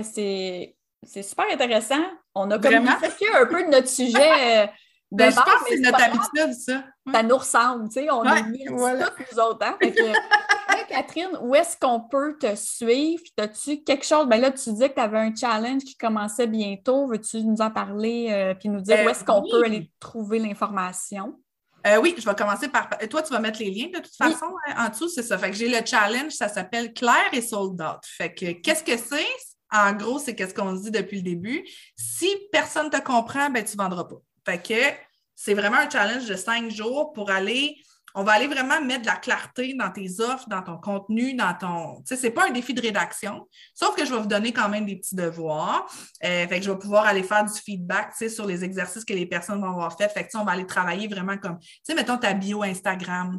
c'est, 0.03 0.75
super 1.05 1.45
intéressant. 1.51 2.03
On 2.35 2.51
a 2.51 2.59
comme 2.59 2.87
un 2.87 3.45
peu 3.45 3.63
de 3.63 3.69
notre 3.69 3.87
sujet. 3.87 4.63
Euh, 4.63 4.67
de 5.11 5.17
ben, 5.17 5.29
je 5.31 5.35
pense 5.35 5.45
que 5.45 5.69
c'est 5.69 5.79
notre 5.79 6.03
habitude, 6.03 6.53
ça. 6.53 6.83
Ça 7.11 7.23
nous 7.23 7.37
ressemble, 7.37 7.87
tu 7.87 8.01
sais, 8.01 8.11
on 8.11 8.25
est 8.25 8.43
mis 8.43 8.65
voilà. 8.67 9.09
nous 9.31 9.39
autres. 9.39 9.65
Hein? 9.65 9.77
Catherine, 10.87 11.37
où 11.41 11.55
est-ce 11.55 11.77
qu'on 11.77 12.01
peut 12.01 12.37
te 12.39 12.55
suivre? 12.55 13.23
As-tu 13.37 13.83
quelque 13.83 14.05
chose? 14.05 14.27
Ben 14.27 14.39
là, 14.39 14.51
tu 14.51 14.71
dis 14.71 14.87
que 14.87 14.93
tu 14.93 14.99
avais 14.99 15.19
un 15.19 15.35
challenge 15.35 15.83
qui 15.83 15.95
commençait 15.97 16.47
bientôt. 16.47 17.07
Veux-tu 17.07 17.43
nous 17.43 17.61
en 17.61 17.71
parler 17.71 18.27
et 18.27 18.33
euh, 18.33 18.53
nous 18.65 18.81
dire 18.81 19.05
où 19.05 19.09
est-ce 19.09 19.23
qu'on 19.23 19.43
euh, 19.43 19.51
peut 19.51 19.65
aller 19.65 19.91
trouver 19.99 20.39
l'information? 20.39 21.39
Euh, 21.85 21.97
oui, 22.01 22.15
je 22.17 22.25
vais 22.27 22.35
commencer 22.35 22.69
par. 22.69 22.89
Toi, 23.09 23.21
tu 23.21 23.33
vas 23.33 23.39
mettre 23.39 23.59
les 23.59 23.69
liens 23.69 23.87
de 23.87 23.99
toute 23.99 24.15
façon 24.15 24.55
hein, 24.67 24.85
en 24.85 24.89
dessous, 24.89 25.09
c'est 25.09 25.23
ça. 25.23 25.37
Fait 25.37 25.51
que 25.51 25.55
j'ai 25.55 25.67
le 25.67 25.85
challenge, 25.85 26.31
ça 26.31 26.47
s'appelle 26.47 26.93
Claire 26.93 27.33
et 27.33 27.41
Sold 27.41 27.81
Out. 27.81 27.99
Fait 28.05 28.33
que 28.33 28.51
qu'est-ce 28.53 28.83
que 28.83 28.97
c'est? 28.97 29.25
En 29.71 29.91
gros, 29.93 30.19
c'est 30.19 30.35
qu'est-ce 30.35 30.53
qu'on 30.53 30.77
se 30.77 30.83
dit 30.83 30.91
depuis 30.91 31.17
le 31.17 31.23
début. 31.23 31.65
Si 31.97 32.29
personne 32.51 32.85
ne 32.85 32.91
te 32.91 33.01
comprend, 33.01 33.49
ben 33.49 33.63
tu 33.63 33.75
ne 33.75 33.81
vendras 33.81 34.05
pas. 34.05 34.21
Fait 34.45 34.61
que 34.61 34.97
c'est 35.35 35.55
vraiment 35.55 35.77
un 35.77 35.89
challenge 35.89 36.27
de 36.27 36.35
cinq 36.35 36.69
jours 36.69 37.11
pour 37.11 37.31
aller 37.31 37.75
on 38.15 38.23
va 38.23 38.33
aller 38.33 38.47
vraiment 38.47 38.79
mettre 38.81 39.01
de 39.01 39.07
la 39.07 39.15
clarté 39.15 39.73
dans 39.73 39.89
tes 39.89 40.19
offres, 40.19 40.47
dans 40.47 40.61
ton 40.61 40.77
contenu, 40.77 41.33
dans 41.33 41.53
ton. 41.53 41.95
Tu 41.97 42.01
sais, 42.07 42.15
c'est 42.15 42.31
pas 42.31 42.47
un 42.47 42.51
défi 42.51 42.73
de 42.73 42.81
rédaction, 42.81 43.47
sauf 43.73 43.95
que 43.95 44.05
je 44.05 44.13
vais 44.13 44.19
vous 44.19 44.27
donner 44.27 44.51
quand 44.53 44.69
même 44.69 44.85
des 44.85 44.97
petits 44.97 45.15
devoirs. 45.15 45.85
Euh, 46.23 46.47
fait 46.47 46.59
que 46.59 46.65
je 46.65 46.71
vais 46.71 46.77
pouvoir 46.77 47.05
aller 47.05 47.23
faire 47.23 47.43
du 47.43 47.53
feedback, 47.53 48.11
tu 48.11 48.17
sais, 48.17 48.29
sur 48.29 48.45
les 48.45 48.63
exercices 48.63 49.03
que 49.03 49.13
les 49.13 49.25
personnes 49.25 49.59
vont 49.61 49.69
avoir 49.69 49.97
fait. 49.97 50.09
Fait 50.09 50.27
que, 50.27 50.37
on 50.37 50.43
va 50.43 50.51
aller 50.51 50.67
travailler 50.67 51.07
vraiment 51.07 51.37
comme, 51.37 51.57
tu 51.59 51.67
sais, 51.83 51.95
mettons 51.95 52.17
ta 52.17 52.33
bio 52.33 52.63
Instagram, 52.63 53.37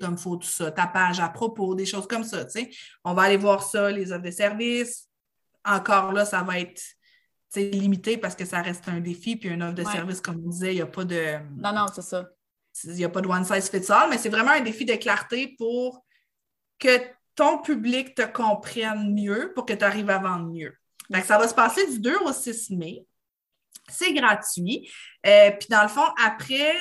comme 0.00 0.18
faut, 0.18 0.36
tout 0.36 0.48
ça, 0.48 0.70
ta 0.70 0.86
page 0.86 1.20
à 1.20 1.28
propos, 1.28 1.74
des 1.74 1.86
choses 1.86 2.06
comme 2.06 2.24
ça, 2.24 2.44
tu 2.44 2.60
sais. 2.60 2.70
On 3.04 3.14
va 3.14 3.22
aller 3.22 3.36
voir 3.36 3.62
ça, 3.62 3.90
les 3.90 4.12
offres 4.12 4.22
de 4.22 4.30
services, 4.30 5.08
encore 5.64 6.12
là, 6.12 6.24
ça 6.24 6.42
va 6.42 6.58
être 6.60 6.80
limité 7.56 8.18
parce 8.18 8.34
que 8.34 8.44
ça 8.44 8.60
reste 8.60 8.88
un 8.88 9.00
défi, 9.00 9.36
puis 9.36 9.48
une 9.48 9.62
offre 9.62 9.74
de 9.74 9.82
Ouais. 9.82 9.92
service, 9.92 10.20
comme 10.20 10.42
on 10.44 10.50
disait, 10.50 10.72
il 10.72 10.76
n'y 10.76 10.82
a 10.82 10.86
pas 10.86 11.04
de. 11.04 11.38
Non, 11.56 11.72
non, 11.72 11.86
c'est 11.94 12.02
ça. 12.02 12.24
Il 12.84 12.92
n'y 12.92 13.04
a 13.04 13.08
pas 13.08 13.20
de 13.20 13.28
one 13.28 13.44
size 13.44 13.68
fits 13.70 13.90
all, 13.90 14.10
mais 14.10 14.18
c'est 14.18 14.28
vraiment 14.28 14.52
un 14.52 14.60
défi 14.60 14.84
de 14.84 14.94
clarté 14.94 15.54
pour 15.58 16.04
que 16.78 17.00
ton 17.34 17.58
public 17.58 18.14
te 18.14 18.22
comprenne 18.22 19.14
mieux, 19.14 19.52
pour 19.54 19.66
que 19.66 19.72
tu 19.72 19.84
arrives 19.84 20.10
à 20.10 20.18
vendre 20.18 20.46
mieux. 20.46 20.74
Que 21.12 21.22
ça 21.22 21.38
va 21.38 21.46
se 21.46 21.54
passer 21.54 21.86
du 21.86 22.00
2 22.00 22.16
au 22.24 22.32
6 22.32 22.70
mai. 22.70 23.06
C'est 23.88 24.12
gratuit. 24.12 24.90
Euh, 25.24 25.52
puis 25.52 25.68
dans 25.70 25.82
le 25.82 25.88
fond, 25.88 26.06
après, 26.24 26.74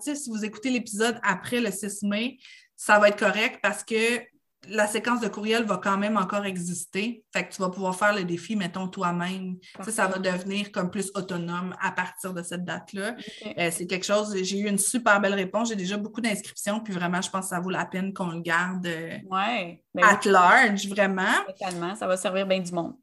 si 0.00 0.30
vous 0.30 0.44
écoutez 0.44 0.70
l'épisode 0.70 1.18
après 1.22 1.60
le 1.60 1.70
6 1.70 2.02
mai, 2.04 2.38
ça 2.76 2.98
va 2.98 3.08
être 3.08 3.18
correct 3.18 3.58
parce 3.62 3.84
que 3.84 4.20
la 4.68 4.86
séquence 4.86 5.20
de 5.20 5.28
courriel 5.28 5.64
va 5.64 5.78
quand 5.82 5.96
même 5.96 6.16
encore 6.16 6.44
exister. 6.44 7.24
Fait 7.32 7.46
que 7.46 7.52
tu 7.54 7.60
vas 7.60 7.70
pouvoir 7.70 7.96
faire 7.96 8.14
le 8.14 8.24
défi, 8.24 8.56
mettons, 8.56 8.88
toi-même. 8.88 9.56
Ça 9.88 10.06
va 10.06 10.18
devenir 10.18 10.72
comme 10.72 10.90
plus 10.90 11.10
autonome 11.14 11.74
à 11.80 11.92
partir 11.92 12.34
de 12.34 12.42
cette 12.42 12.64
date-là. 12.64 13.14
Euh, 13.58 13.70
c'est 13.70 13.86
quelque 13.86 14.06
chose, 14.06 14.36
j'ai 14.42 14.58
eu 14.58 14.68
une 14.68 14.78
super 14.78 15.20
belle 15.20 15.34
réponse. 15.34 15.68
J'ai 15.68 15.76
déjà 15.76 15.96
beaucoup 15.96 16.20
d'inscriptions, 16.20 16.80
puis 16.80 16.92
vraiment, 16.92 17.20
je 17.22 17.30
pense 17.30 17.46
que 17.46 17.48
ça 17.50 17.60
vaut 17.60 17.70
la 17.70 17.86
peine 17.86 18.12
qu'on 18.12 18.30
le 18.30 18.40
garde 18.40 18.86
euh, 18.86 19.16
Ouais. 19.30 19.82
Ben 19.94 20.04
at 20.04 20.20
large, 20.24 20.88
vraiment. 20.88 21.24
totalement. 21.46 21.94
Ça 21.94 22.06
va 22.06 22.16
servir 22.16 22.46
bien 22.46 22.60
du 22.60 22.72
monde. 22.72 22.94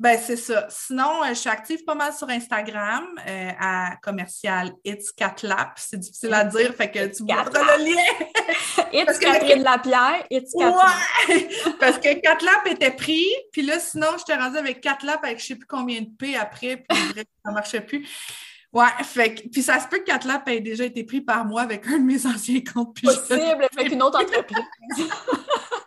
Ben, 0.00 0.18
c'est 0.18 0.36
ça. 0.38 0.66
Sinon, 0.70 1.22
euh, 1.22 1.28
je 1.28 1.34
suis 1.34 1.50
active 1.50 1.84
pas 1.84 1.94
mal 1.94 2.10
sur 2.14 2.26
Instagram 2.30 3.04
euh, 3.28 3.50
à 3.60 3.96
commercial 4.02 4.72
It's 4.82 5.12
Catlap. 5.12 5.72
C'est 5.76 5.98
difficile 6.00 6.32
à 6.32 6.44
dire, 6.44 6.74
fait 6.74 6.90
que 6.90 7.06
tu 7.14 7.22
Catlap. 7.26 7.46
mettras 7.52 7.76
le 7.76 7.84
lien. 7.84 8.02
It's 8.94 9.04
Parce 9.04 9.18
que 9.18 9.24
Catherine 9.26 9.62
Lapierre, 9.62 10.24
it's 10.30 10.52
Catherine. 10.58 10.74
Ouais! 11.28 11.48
Parce 11.80 11.98
que 11.98 12.18
Catlap 12.18 12.66
était 12.68 12.92
pris, 12.92 13.26
puis 13.52 13.60
là, 13.60 13.78
sinon, 13.78 14.06
je 14.18 14.24
t'ai 14.24 14.34
rendu 14.34 14.56
avec 14.56 14.80
Catlap 14.80 15.22
avec 15.22 15.38
je 15.38 15.44
sais 15.48 15.56
plus 15.56 15.66
combien 15.66 16.00
de 16.00 16.08
P 16.18 16.34
après, 16.34 16.78
puis 16.88 16.98
bref, 17.12 17.24
ça 17.44 17.52
marchait 17.52 17.82
plus. 17.82 18.08
Ouais, 18.72 18.86
fait 19.02 19.34
que, 19.34 19.48
puis 19.48 19.62
ça 19.62 19.80
se 19.80 19.88
peut 19.88 19.98
que 19.98 20.04
Catlap 20.04 20.48
ait 20.48 20.60
déjà 20.60 20.84
été 20.84 21.04
pris 21.04 21.20
par 21.20 21.44
moi 21.44 21.60
avec 21.60 21.86
un 21.88 21.98
de 21.98 22.04
mes 22.04 22.24
anciens 22.24 22.60
comptes. 22.72 22.94
puis 22.94 23.06
je- 23.06 23.16
Possible 23.18 23.66
avec 23.76 23.92
une 23.92 24.02
autre 24.02 24.18
entreprise. 24.22 24.64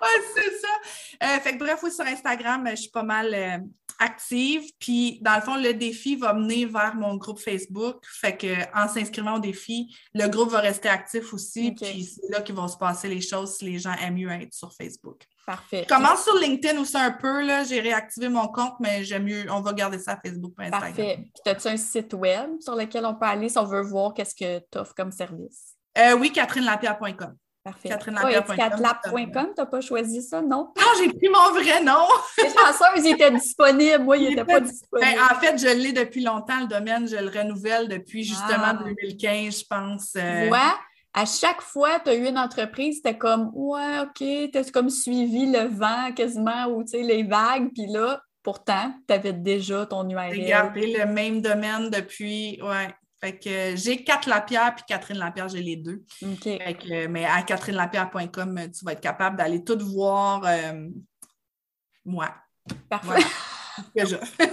Ouais, 0.13 0.23
c'est 0.35 0.59
ça. 0.59 1.35
Euh, 1.35 1.39
fait 1.39 1.53
que 1.53 1.59
bref, 1.59 1.79
oui, 1.83 1.91
sur 1.91 2.05
Instagram, 2.05 2.67
je 2.71 2.75
suis 2.75 2.89
pas 2.89 3.03
mal 3.03 3.33
euh, 3.33 3.57
active. 3.99 4.63
Puis, 4.79 5.19
dans 5.21 5.35
le 5.35 5.41
fond, 5.41 5.55
le 5.55 5.73
défi 5.73 6.15
va 6.15 6.33
mener 6.33 6.65
vers 6.65 6.95
mon 6.95 7.15
groupe 7.15 7.39
Facebook. 7.39 8.03
Fait 8.03 8.35
que 8.35 8.53
en 8.77 8.87
s'inscrivant 8.87 9.35
au 9.35 9.39
défi, 9.39 9.95
le 10.13 10.27
groupe 10.27 10.49
va 10.49 10.59
rester 10.59 10.89
actif 10.89 11.33
aussi. 11.33 11.71
Puis, 11.71 12.03
c'est 12.03 12.29
là 12.29 12.41
qu'ils 12.41 12.55
vont 12.55 12.67
se 12.67 12.77
passer 12.77 13.07
les 13.07 13.21
choses 13.21 13.55
si 13.57 13.65
les 13.65 13.79
gens 13.79 13.93
aiment 14.01 14.15
mieux 14.15 14.31
être 14.31 14.53
sur 14.53 14.73
Facebook. 14.73 15.23
Parfait. 15.45 15.85
Je 15.89 15.93
commence 15.93 16.23
sur 16.23 16.35
LinkedIn 16.37 16.79
aussi 16.79 16.97
un 16.97 17.11
peu. 17.11 17.45
Là. 17.45 17.63
J'ai 17.63 17.79
réactivé 17.79 18.29
mon 18.29 18.47
compte, 18.47 18.75
mais 18.79 19.03
j'aime 19.03 19.23
mieux. 19.23 19.45
On 19.49 19.61
va 19.61 19.73
garder 19.73 19.99
ça 19.99 20.13
à 20.13 20.17
Facebook 20.17 20.53
et 20.59 20.63
Instagram. 20.63 20.93
Parfait. 20.93 21.27
Puis, 21.43 21.51
as-tu 21.51 21.67
un 21.67 21.77
site 21.77 22.13
web 22.13 22.49
sur 22.59 22.75
lequel 22.75 23.05
on 23.05 23.15
peut 23.15 23.25
aller 23.25 23.49
si 23.49 23.57
on 23.57 23.65
veut 23.65 23.81
voir 23.81 24.13
qu'est-ce 24.13 24.35
que 24.35 24.59
tu 24.59 24.77
offres 24.77 24.95
comme 24.95 25.11
service? 25.11 25.75
Euh, 25.97 26.17
oui, 26.17 26.31
catherinelapierre.com. 26.31 27.35
Parfait. 27.63 27.87
CatherineLapierre.com. 27.89 28.55
catherine.com, 28.57 29.47
t'as 29.55 29.65
pas 29.65 29.79
choisi 29.79 30.21
ça, 30.21 30.41
non? 30.41 30.73
Non, 30.77 30.83
j'ai 30.97 31.07
pris 31.07 31.29
mon 31.29 31.51
vrai 31.57 31.81
nom. 31.81 32.05
Les 32.37 32.49
chanceuses, 32.49 33.05
ils 33.05 33.11
étaient 33.13 33.31
disponibles. 33.31 34.03
Moi, 34.03 34.17
ils 34.17 34.23
Il 34.23 34.29
n'étaient 34.31 34.41
était 34.41 34.53
pas 34.53 34.59
Ben, 34.59 34.65
disponibles. 34.67 35.19
en 35.31 35.35
fait, 35.39 35.57
je 35.57 35.67
l'ai 35.81 35.93
depuis 35.93 36.21
longtemps, 36.23 36.59
le 36.59 36.67
domaine. 36.67 37.07
Je 37.07 37.15
le 37.15 37.29
renouvelle 37.29 37.87
depuis 37.87 38.23
justement 38.25 38.71
Ah. 38.71 38.83
2015, 38.83 39.59
je 39.59 39.65
pense. 39.69 40.11
Tu 40.11 40.19
euh, 40.19 40.47
vois, 40.49 40.77
à 41.13 41.25
chaque 41.25 41.61
fois, 41.61 41.99
tu 42.01 42.09
as 42.09 42.15
eu 42.15 42.27
une 42.27 42.37
entreprise, 42.37 42.97
c'était 42.97 43.17
comme, 43.17 43.49
ouais, 43.53 43.99
OK, 44.01 44.15
tu 44.17 44.57
as 44.57 44.69
comme 44.71 44.89
suivi 44.89 45.45
le 45.49 45.67
vent 45.69 46.11
quasiment 46.13 46.65
ou 46.67 46.83
tu 46.83 46.89
sais, 46.91 47.01
les 47.01 47.23
vagues. 47.23 47.69
Puis 47.73 47.87
là, 47.87 48.21
pourtant, 48.43 48.93
tu 49.07 49.13
avais 49.13 49.31
déjà 49.31 49.85
ton 49.85 50.03
J'ai 50.09 50.15
URL. 50.15 50.45
gardé 50.47 50.93
le 50.97 51.05
même 51.05 51.39
domaine 51.39 51.89
depuis. 51.89 52.59
Ouais. 52.61 52.93
Fait 53.23 53.39
que 53.39 53.49
euh, 53.49 53.75
j'ai 53.77 54.03
Cat 54.03 54.19
Lapierre 54.27 54.75
puis 54.75 54.83
Catherine 54.85 55.17
Lapierre, 55.17 55.47
j'ai 55.47 55.61
les 55.61 55.77
deux. 55.77 56.03
OK. 56.23 56.43
Fait 56.43 56.77
que, 56.77 56.93
euh, 57.05 57.07
mais 57.09 57.23
à 57.25 57.41
catherinelapierre.com, 57.41 58.57
euh, 58.57 58.67
tu 58.67 58.83
vas 58.83 58.91
être 58.91 58.99
capable 59.01 59.37
d'aller 59.37 59.63
tout 59.63 59.77
voir 59.79 60.41
euh, 60.45 60.89
moi. 62.03 62.29
Parfait. 62.89 63.07
Voilà. 63.07 63.25
Je- 63.95 64.15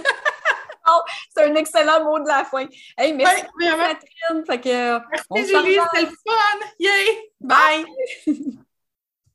C'est 1.33 1.49
un 1.49 1.55
excellent 1.55 2.03
mot 2.03 2.19
de 2.19 2.27
la 2.27 2.43
fin. 2.43 2.65
Hey, 2.97 3.13
merci, 3.13 3.43
Ouais. 3.59 3.77
Catherine. 3.77 4.45
Fait 4.45 4.59
que, 4.61 4.97
on 5.29 5.35
Merci 5.35 5.53
Julie, 5.53 5.77
c'était 5.93 6.05
le 6.05 6.07
fun! 6.07 6.67
Yay! 6.79 7.31
Bye! 7.39 7.85